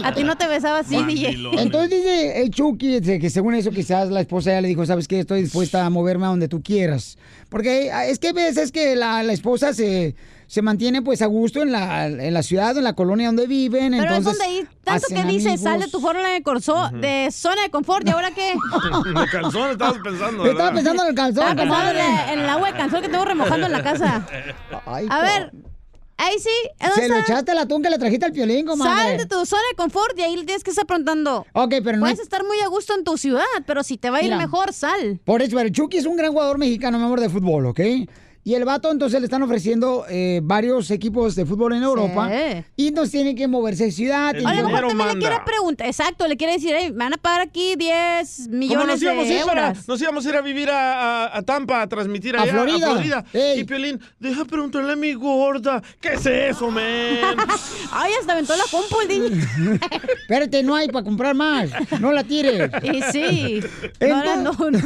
A 0.04 0.14
ti 0.14 0.26
no 0.26 0.36
te 0.36 0.46
besaba 0.48 0.80
así, 0.80 1.02
DJ. 1.02 1.38
Entonces 1.60 1.92
dice 1.92 2.42
el 2.42 2.50
Chucky 2.52 3.00
que 3.00 3.30
según 3.30 3.56
eso 3.56 3.72
quizás 3.72 4.10
la 4.10 4.20
esposa 4.20 4.52
ya 4.52 4.60
le 4.60 4.68
dijo, 4.68 4.86
sabes 4.86 5.08
que 5.08 5.22
estoy 5.22 5.44
dispuesta 5.44 5.86
a 5.86 5.90
moverme 5.90 6.26
a 6.26 6.28
donde 6.28 6.50
tú 6.50 6.62
quieras. 6.62 7.18
Porque 7.48 7.90
ah, 7.94 8.06
es 8.06 8.20
que 8.20 8.28
hay 8.28 8.34
veces 8.34 8.74
que 8.74 8.98
la, 8.98 9.24
la 9.24 9.32
esposa 9.32 9.74
se, 9.74 10.14
se 10.48 10.62
mantiene 10.62 11.02
pues 11.02 11.22
a 11.22 11.26
gusto 11.26 11.62
en 11.62 11.72
la, 11.74 12.08
en 12.08 12.34
la 12.34 12.42
ciudad, 12.42 12.78
en 12.78 12.84
la 12.86 12.94
colonia 12.94 13.28
donde 13.28 13.48
viven. 13.48 13.92
Pero 13.92 14.04
es 14.14 14.18
entonces 14.20 14.38
donde 14.40 14.44
ahí, 14.60 14.68
tanto 14.84 15.08
que 15.10 15.24
dice, 15.26 15.58
sal 15.58 15.80
de 15.82 15.88
tu 15.88 16.00
forma 16.00 16.28
de 16.30 16.42
corso, 16.42 16.90
de 16.94 17.30
zona 17.32 17.64
de 17.64 17.70
confort, 17.70 18.08
¿y 18.08 18.12
ahora 18.12 18.32
qué? 18.32 18.54
De 19.20 19.28
calzón 19.30 19.72
estabas 19.72 19.98
pensando, 20.04 20.46
Estaba 20.46 20.72
¿verdad? 20.72 20.74
pensando 20.74 21.04
en 21.04 21.10
el 21.10 21.16
calzón, 21.16 21.48
Estaba 21.50 21.62
pensando 21.64 21.90
en, 21.92 21.98
la- 21.98 22.34
en 22.34 22.40
el 22.40 22.50
agua 22.50 22.72
de 22.72 22.78
calzón 22.78 23.02
que 23.02 23.10
tengo 23.10 23.26
remojando 23.26 23.66
en 23.66 23.72
la 23.74 23.84
casa. 23.84 24.26
Ay, 24.86 25.06
A 25.10 25.22
ver, 25.22 25.52
ahí 26.18 26.36
sí. 26.40 26.50
Se 26.96 27.10
lo 27.10 27.18
echaste 27.18 27.52
al 27.52 27.58
atún 27.60 27.84
que 27.84 27.90
le 27.90 27.98
trajiste 28.00 28.26
al 28.26 28.32
piolín, 28.32 28.66
comadre. 28.66 28.94
Sal 29.10 29.18
de 29.18 29.26
tu 29.26 29.46
zona 29.46 29.62
de 29.72 29.76
confort 29.76 30.18
y 30.18 30.22
ahí 30.22 30.36
le 30.38 30.46
tienes 30.46 30.64
que 30.64 30.70
estar 30.70 30.86
preguntando. 30.86 31.46
Ok, 31.52 31.76
pero 31.84 31.98
no 31.98 32.04
Puedes 32.04 32.20
estar 32.20 32.44
muy 32.46 32.58
a 32.62 32.68
gusto 32.68 32.96
en 32.96 33.04
tu 33.04 33.18
ciudad, 33.18 33.44
pero 33.66 33.84
si 33.84 33.98
te 33.98 34.10
va 34.10 34.20
a 34.20 34.22
ir 34.22 34.28
Mira. 34.32 34.38
mejor, 34.38 34.72
sal. 34.74 35.20
Por 35.26 35.42
eso, 35.42 35.58
pero 35.58 35.68
Chucky 35.70 35.98
es 35.98 36.06
un 36.06 36.16
gran 36.16 36.32
jugador 36.32 36.58
mexicano, 36.58 36.98
mi 36.98 37.04
amor, 37.04 37.20
de 37.20 37.30
fútbol, 37.30 37.66
¿ok? 37.66 37.82
Y 38.48 38.56
el 38.56 38.64
vato 38.64 38.90
entonces 38.94 39.20
le 39.20 39.26
están 39.26 39.44
ofreciendo 39.44 40.06
eh, 40.10 40.40
varios 40.42 40.90
equipos 40.90 41.36
de 41.36 41.46
fútbol 41.46 41.74
en 41.74 41.84
Europa. 41.84 42.32
Y 42.78 42.88
entonces 42.88 43.12
tiene 43.12 43.36
que 43.36 43.46
moverse 43.46 43.84
de 43.84 43.92
ciudad. 43.92 44.34
El 44.34 44.46
A 44.48 44.52
tiene 44.52 44.62
lo 44.62 44.68
que- 44.70 44.74
mejor 44.74 44.88
también 44.88 45.10
le 45.16 45.20
quiere 45.20 45.36
preguntar, 45.46 45.88
exacto, 45.88 46.26
le 46.30 46.38
quiere 46.38 46.54
decir, 46.54 46.74
"Ey, 46.74 46.92
me 46.94 47.00
van 47.00 47.14
a 47.14 47.18
pagar 47.18 47.42
aquí 47.42 47.76
10 47.76 48.44
¿Cómo 48.46 48.58
millones 48.58 48.88
nos 48.88 49.02
íbamos, 49.02 49.26
a 49.26 49.28
de 49.28 49.34
ir 49.36 49.46
para- 49.46 49.68
euros. 49.68 49.86
nos 49.90 50.02
íbamos 50.02 50.26
a 50.26 50.30
ir 50.30 50.36
a 50.38 50.42
vivir 50.42 50.70
a, 50.70 51.26
a- 51.26 51.38
a 51.40 51.42
Tampa 51.42 51.82
a 51.82 51.88
transmitir 51.90 52.38
A 52.38 52.44
allá, 52.44 52.54
Florida. 52.54 53.26
Y 53.58 53.66
Piolín, 53.66 54.00
deja 54.18 54.46
preguntarle 54.46 54.94
a 54.94 54.96
mi 54.96 55.12
gorda. 55.12 55.84
¿Qué 56.00 56.14
es 56.14 56.26
eso, 56.26 56.72
man? 56.72 56.86
Ay, 57.92 58.14
hasta 58.18 58.32
aventó 58.32 58.56
la 58.56 58.64
compu 58.72 59.02
el 59.02 59.08
DJ. 59.10 59.78
Espérate, 60.22 60.64
no 60.64 60.74
hay 60.74 60.88
para 60.88 61.04
comprar 61.04 61.36
más. 61.36 61.70
No 62.00 62.14
la 62.14 62.24
tires. 62.24 62.72
Y 62.82 63.02
sí. 63.12 63.60
No, 64.00 64.24
no, 64.24 64.54
no, 64.54 64.72
no. 64.72 64.78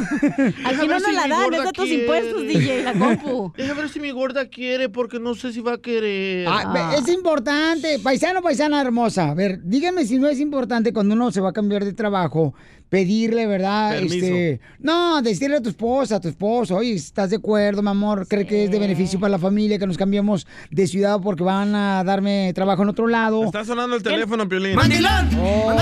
Aquí 0.64 0.88
no 0.88 0.98
nos 0.98 1.04
si 1.04 1.12
la 1.12 1.28
dan, 1.28 1.50
de 1.50 1.72
tus 1.72 1.88
impuestos, 1.88 2.42
DJ, 2.42 2.82
la 2.82 2.92
compu. 2.94 3.51
Deja 3.56 3.74
ver 3.74 3.88
si 3.88 4.00
mi 4.00 4.10
gorda 4.10 4.48
quiere, 4.48 4.88
porque 4.88 5.18
no 5.20 5.34
sé 5.34 5.52
si 5.52 5.60
va 5.60 5.74
a 5.74 5.78
querer. 5.78 6.46
Ah, 6.48 6.94
Es 6.98 7.08
importante, 7.08 7.98
paisano, 7.98 8.40
paisana 8.42 8.80
hermosa. 8.80 9.30
A 9.30 9.34
ver, 9.34 9.60
dígame 9.62 10.04
si 10.06 10.18
no 10.18 10.28
es 10.28 10.40
importante 10.40 10.92
cuando 10.92 11.14
uno 11.14 11.30
se 11.30 11.40
va 11.40 11.50
a 11.50 11.52
cambiar 11.52 11.84
de 11.84 11.92
trabajo, 11.92 12.54
pedirle, 12.92 13.46
¿verdad? 13.46 13.92
Permiso. 13.92 14.14
Este, 14.16 14.60
no, 14.78 15.22
decirle 15.22 15.56
a 15.56 15.62
tu 15.62 15.70
esposa, 15.70 16.16
a 16.16 16.20
tu 16.20 16.28
esposo, 16.28 16.76
oye, 16.76 16.92
¿estás 16.92 17.30
de 17.30 17.36
acuerdo, 17.36 17.80
mi 17.80 17.88
amor? 17.88 18.28
¿Cree 18.28 18.46
que 18.46 18.64
es 18.64 18.70
de 18.70 18.78
beneficio 18.78 19.18
para 19.18 19.30
la 19.30 19.38
familia 19.38 19.78
que 19.78 19.86
nos 19.86 19.96
cambiemos 19.96 20.46
de 20.70 20.86
ciudad 20.86 21.18
porque 21.22 21.42
van 21.42 21.74
a 21.74 22.04
darme 22.04 22.52
trabajo 22.54 22.82
en 22.82 22.90
otro 22.90 23.06
lado? 23.06 23.44
Está 23.44 23.64
sonando 23.64 23.96
el 23.96 24.02
teléfono, 24.02 24.46
Piolín. 24.46 24.76
Oh. 24.78 25.72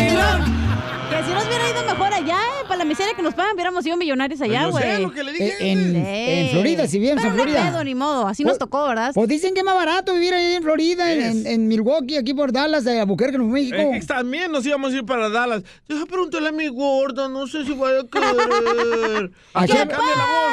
Que 1.10 1.24
si 1.24 1.32
nos 1.32 1.44
hubiera 1.44 1.68
ido 1.68 1.82
mejor 1.92 2.14
allá, 2.14 2.36
eh, 2.38 2.64
para 2.68 2.76
la 2.78 2.84
miseria 2.84 3.14
que 3.14 3.22
nos 3.22 3.34
pagan, 3.34 3.54
hubiéramos 3.56 3.82
sido 3.82 3.96
millonarios 3.96 4.40
allá, 4.42 4.68
Pues 4.70 4.84
yo 4.84 4.90
güey. 4.92 5.02
lo 5.02 5.10
que 5.12 5.24
le 5.24 5.32
dije. 5.32 5.46
Eh, 5.58 5.72
en- 5.72 5.96
en 5.96 6.48
Florida, 6.50 6.86
si 6.86 7.00
vives 7.00 7.16
en 7.24 7.30
no 7.30 7.34
Florida. 7.34 7.68
pedo, 7.68 7.82
ni 7.82 7.96
modo, 7.96 8.28
así 8.28 8.44
nos 8.44 8.58
tocó, 8.58 8.86
¿verdad? 8.86 9.10
Pues 9.12 9.28
dicen 9.28 9.52
que 9.52 9.58
es 9.60 9.66
más 9.66 9.74
barato 9.74 10.14
vivir 10.14 10.32
ahí 10.34 10.54
en 10.54 10.62
Florida, 10.62 11.12
en, 11.12 11.20
en- 11.22 11.46
en 11.48 11.66
Milwaukee, 11.66 12.16
aquí 12.16 12.32
por 12.32 12.52
Dallas, 12.52 12.84
de 12.84 13.00
Albuquerque, 13.00 13.38
Nuevo 13.38 13.52
México. 13.52 13.76
Eh, 13.76 13.96
eh, 13.96 14.06
también 14.06 14.52
nos 14.52 14.64
íbamos 14.64 14.92
a 14.92 14.96
ir 14.98 15.04
para 15.04 15.28
Dallas. 15.28 15.64
Deja 15.88 16.06
preguntarle 16.06 16.50
a 16.50 16.52
mi 16.52 16.68
gorda, 17.00 17.28
no 17.28 17.46
sé 17.46 17.64
si 17.64 17.72
vaya 17.74 18.00
a 18.00 18.06
querer. 18.06 19.30
¿A 19.54 19.66
Que 19.66 19.72
qué? 19.72 19.78
cambie 19.78 20.16
la 20.16 20.26
voz. 20.26 20.50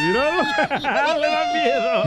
Míralo. 0.00 0.42
Le 1.20 1.26
da 1.26 1.42
miedo. 1.54 2.00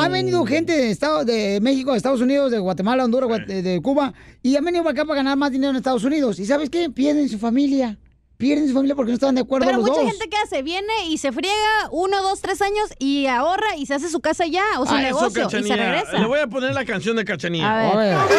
Ha 0.00 0.08
venido 0.08 0.44
gente 0.46 0.72
de, 0.72 0.90
Estado, 0.90 1.24
de 1.24 1.60
México, 1.60 1.90
de 1.92 1.96
Estados 1.96 2.20
Unidos, 2.20 2.50
de 2.50 2.58
Guatemala, 2.58 3.04
Honduras, 3.04 3.46
de, 3.46 3.62
de 3.62 3.80
Cuba, 3.82 4.12
y 4.42 4.56
han 4.56 4.64
venido 4.64 4.82
para 4.84 4.92
acá 4.92 5.04
para 5.04 5.16
ganar 5.16 5.36
más 5.36 5.50
dinero 5.50 5.70
en 5.70 5.76
Estados 5.76 6.04
Unidos. 6.04 6.38
¿Y 6.38 6.46
sabes 6.46 6.70
qué? 6.70 6.90
Pierden 6.90 7.28
su 7.28 7.38
familia. 7.38 7.98
Pierden 8.38 8.68
su 8.68 8.74
familia 8.74 8.94
porque 8.94 9.10
no 9.10 9.14
estaban 9.14 9.34
de 9.34 9.40
acuerdo 9.40 9.66
Pero 9.66 9.78
los 9.78 9.88
mucha 9.88 10.00
dos. 10.00 10.10
gente 10.10 10.28
que 10.28 10.36
hace, 10.36 10.62
viene 10.62 10.92
y 11.08 11.18
se 11.18 11.32
friega 11.32 11.88
uno, 11.90 12.22
dos, 12.22 12.40
tres 12.40 12.62
años 12.62 12.88
y 13.00 13.26
ahorra 13.26 13.74
y 13.76 13.84
se 13.86 13.94
hace 13.94 14.08
su 14.08 14.20
casa 14.20 14.46
ya 14.46 14.62
o 14.78 14.86
su 14.86 14.94
Ah, 14.94 15.02
eso, 15.08 15.28
negocio 15.28 15.46
y 15.58 15.62
se 15.64 15.76
regresa. 15.76 16.12
Le 16.18 16.26
voy 16.26 16.38
a 16.38 16.46
poner 16.46 16.72
la 16.72 16.84
canción 16.84 17.16
de 17.16 17.24
Cachanilla. 17.24 17.68
A 17.92 17.96
ver. 17.96 18.14
A 18.14 18.26
ver. 18.26 18.38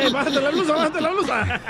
¡Eh, 0.00 0.10
bájate 0.10 0.40
la 0.40 0.50
blusa, 0.50 0.72
bájate 0.74 1.00
la 1.00 1.10
blusa! 1.10 1.60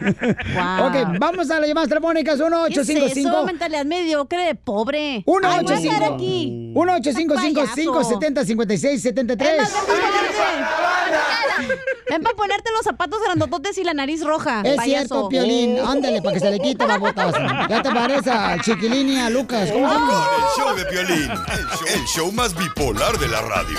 Ok, 0.80 0.94
vamos 1.18 1.50
a 1.50 1.58
las 1.60 1.68
llamadas 1.68 1.88
telefónicas. 1.88 2.38
¿Qué 2.38 2.44
es 2.80 2.88
1-855. 2.88 3.18
eso? 3.18 3.44
Mentalidad 3.44 3.84
mediocre 3.84 4.44
de 4.46 4.54
pobre. 4.54 5.22
Uno, 5.26 5.48
Ay, 5.48 5.62
voy 5.62 5.74
a 5.74 5.78
ocho, 5.78 5.82
quedar 5.82 6.02
cinco. 6.02 6.14
aquí. 6.14 6.72
1-855-570-5673. 6.74 9.68
Ven 12.08 12.22
para 12.22 12.34
ponerte 12.36 12.70
los 12.72 12.82
zapatos 12.82 13.20
grandototes 13.22 13.76
y 13.78 13.84
la 13.84 13.94
nariz 13.94 14.24
roja. 14.24 14.62
Es 14.64 14.76
payaso. 14.76 15.06
cierto, 15.06 15.28
Piolín. 15.28 15.78
Ándale, 15.78 16.20
para 16.22 16.34
que 16.34 16.40
se 16.40 16.50
le 16.50 16.58
quite 16.58 16.86
la 16.86 16.98
botas. 16.98 17.34
Ya 17.68 17.82
te 17.82 17.90
parece 17.90 18.30
al 18.30 18.60
Chiquilín 18.62 19.08
y 19.10 19.20
a 19.20 19.30
Lucas. 19.30 19.70
¿Cómo 19.70 19.88
se 19.88 19.94
Con 19.94 20.08
llama? 20.08 20.26
el 20.36 20.42
show 20.62 20.74
de 20.76 20.84
Piolín, 20.86 21.30
el 21.30 21.66
show, 21.68 21.86
el 21.94 22.04
show 22.06 22.32
más 22.32 22.54
bipolar 22.56 23.16
de 23.18 23.28
la 23.28 23.40
radio. 23.42 23.78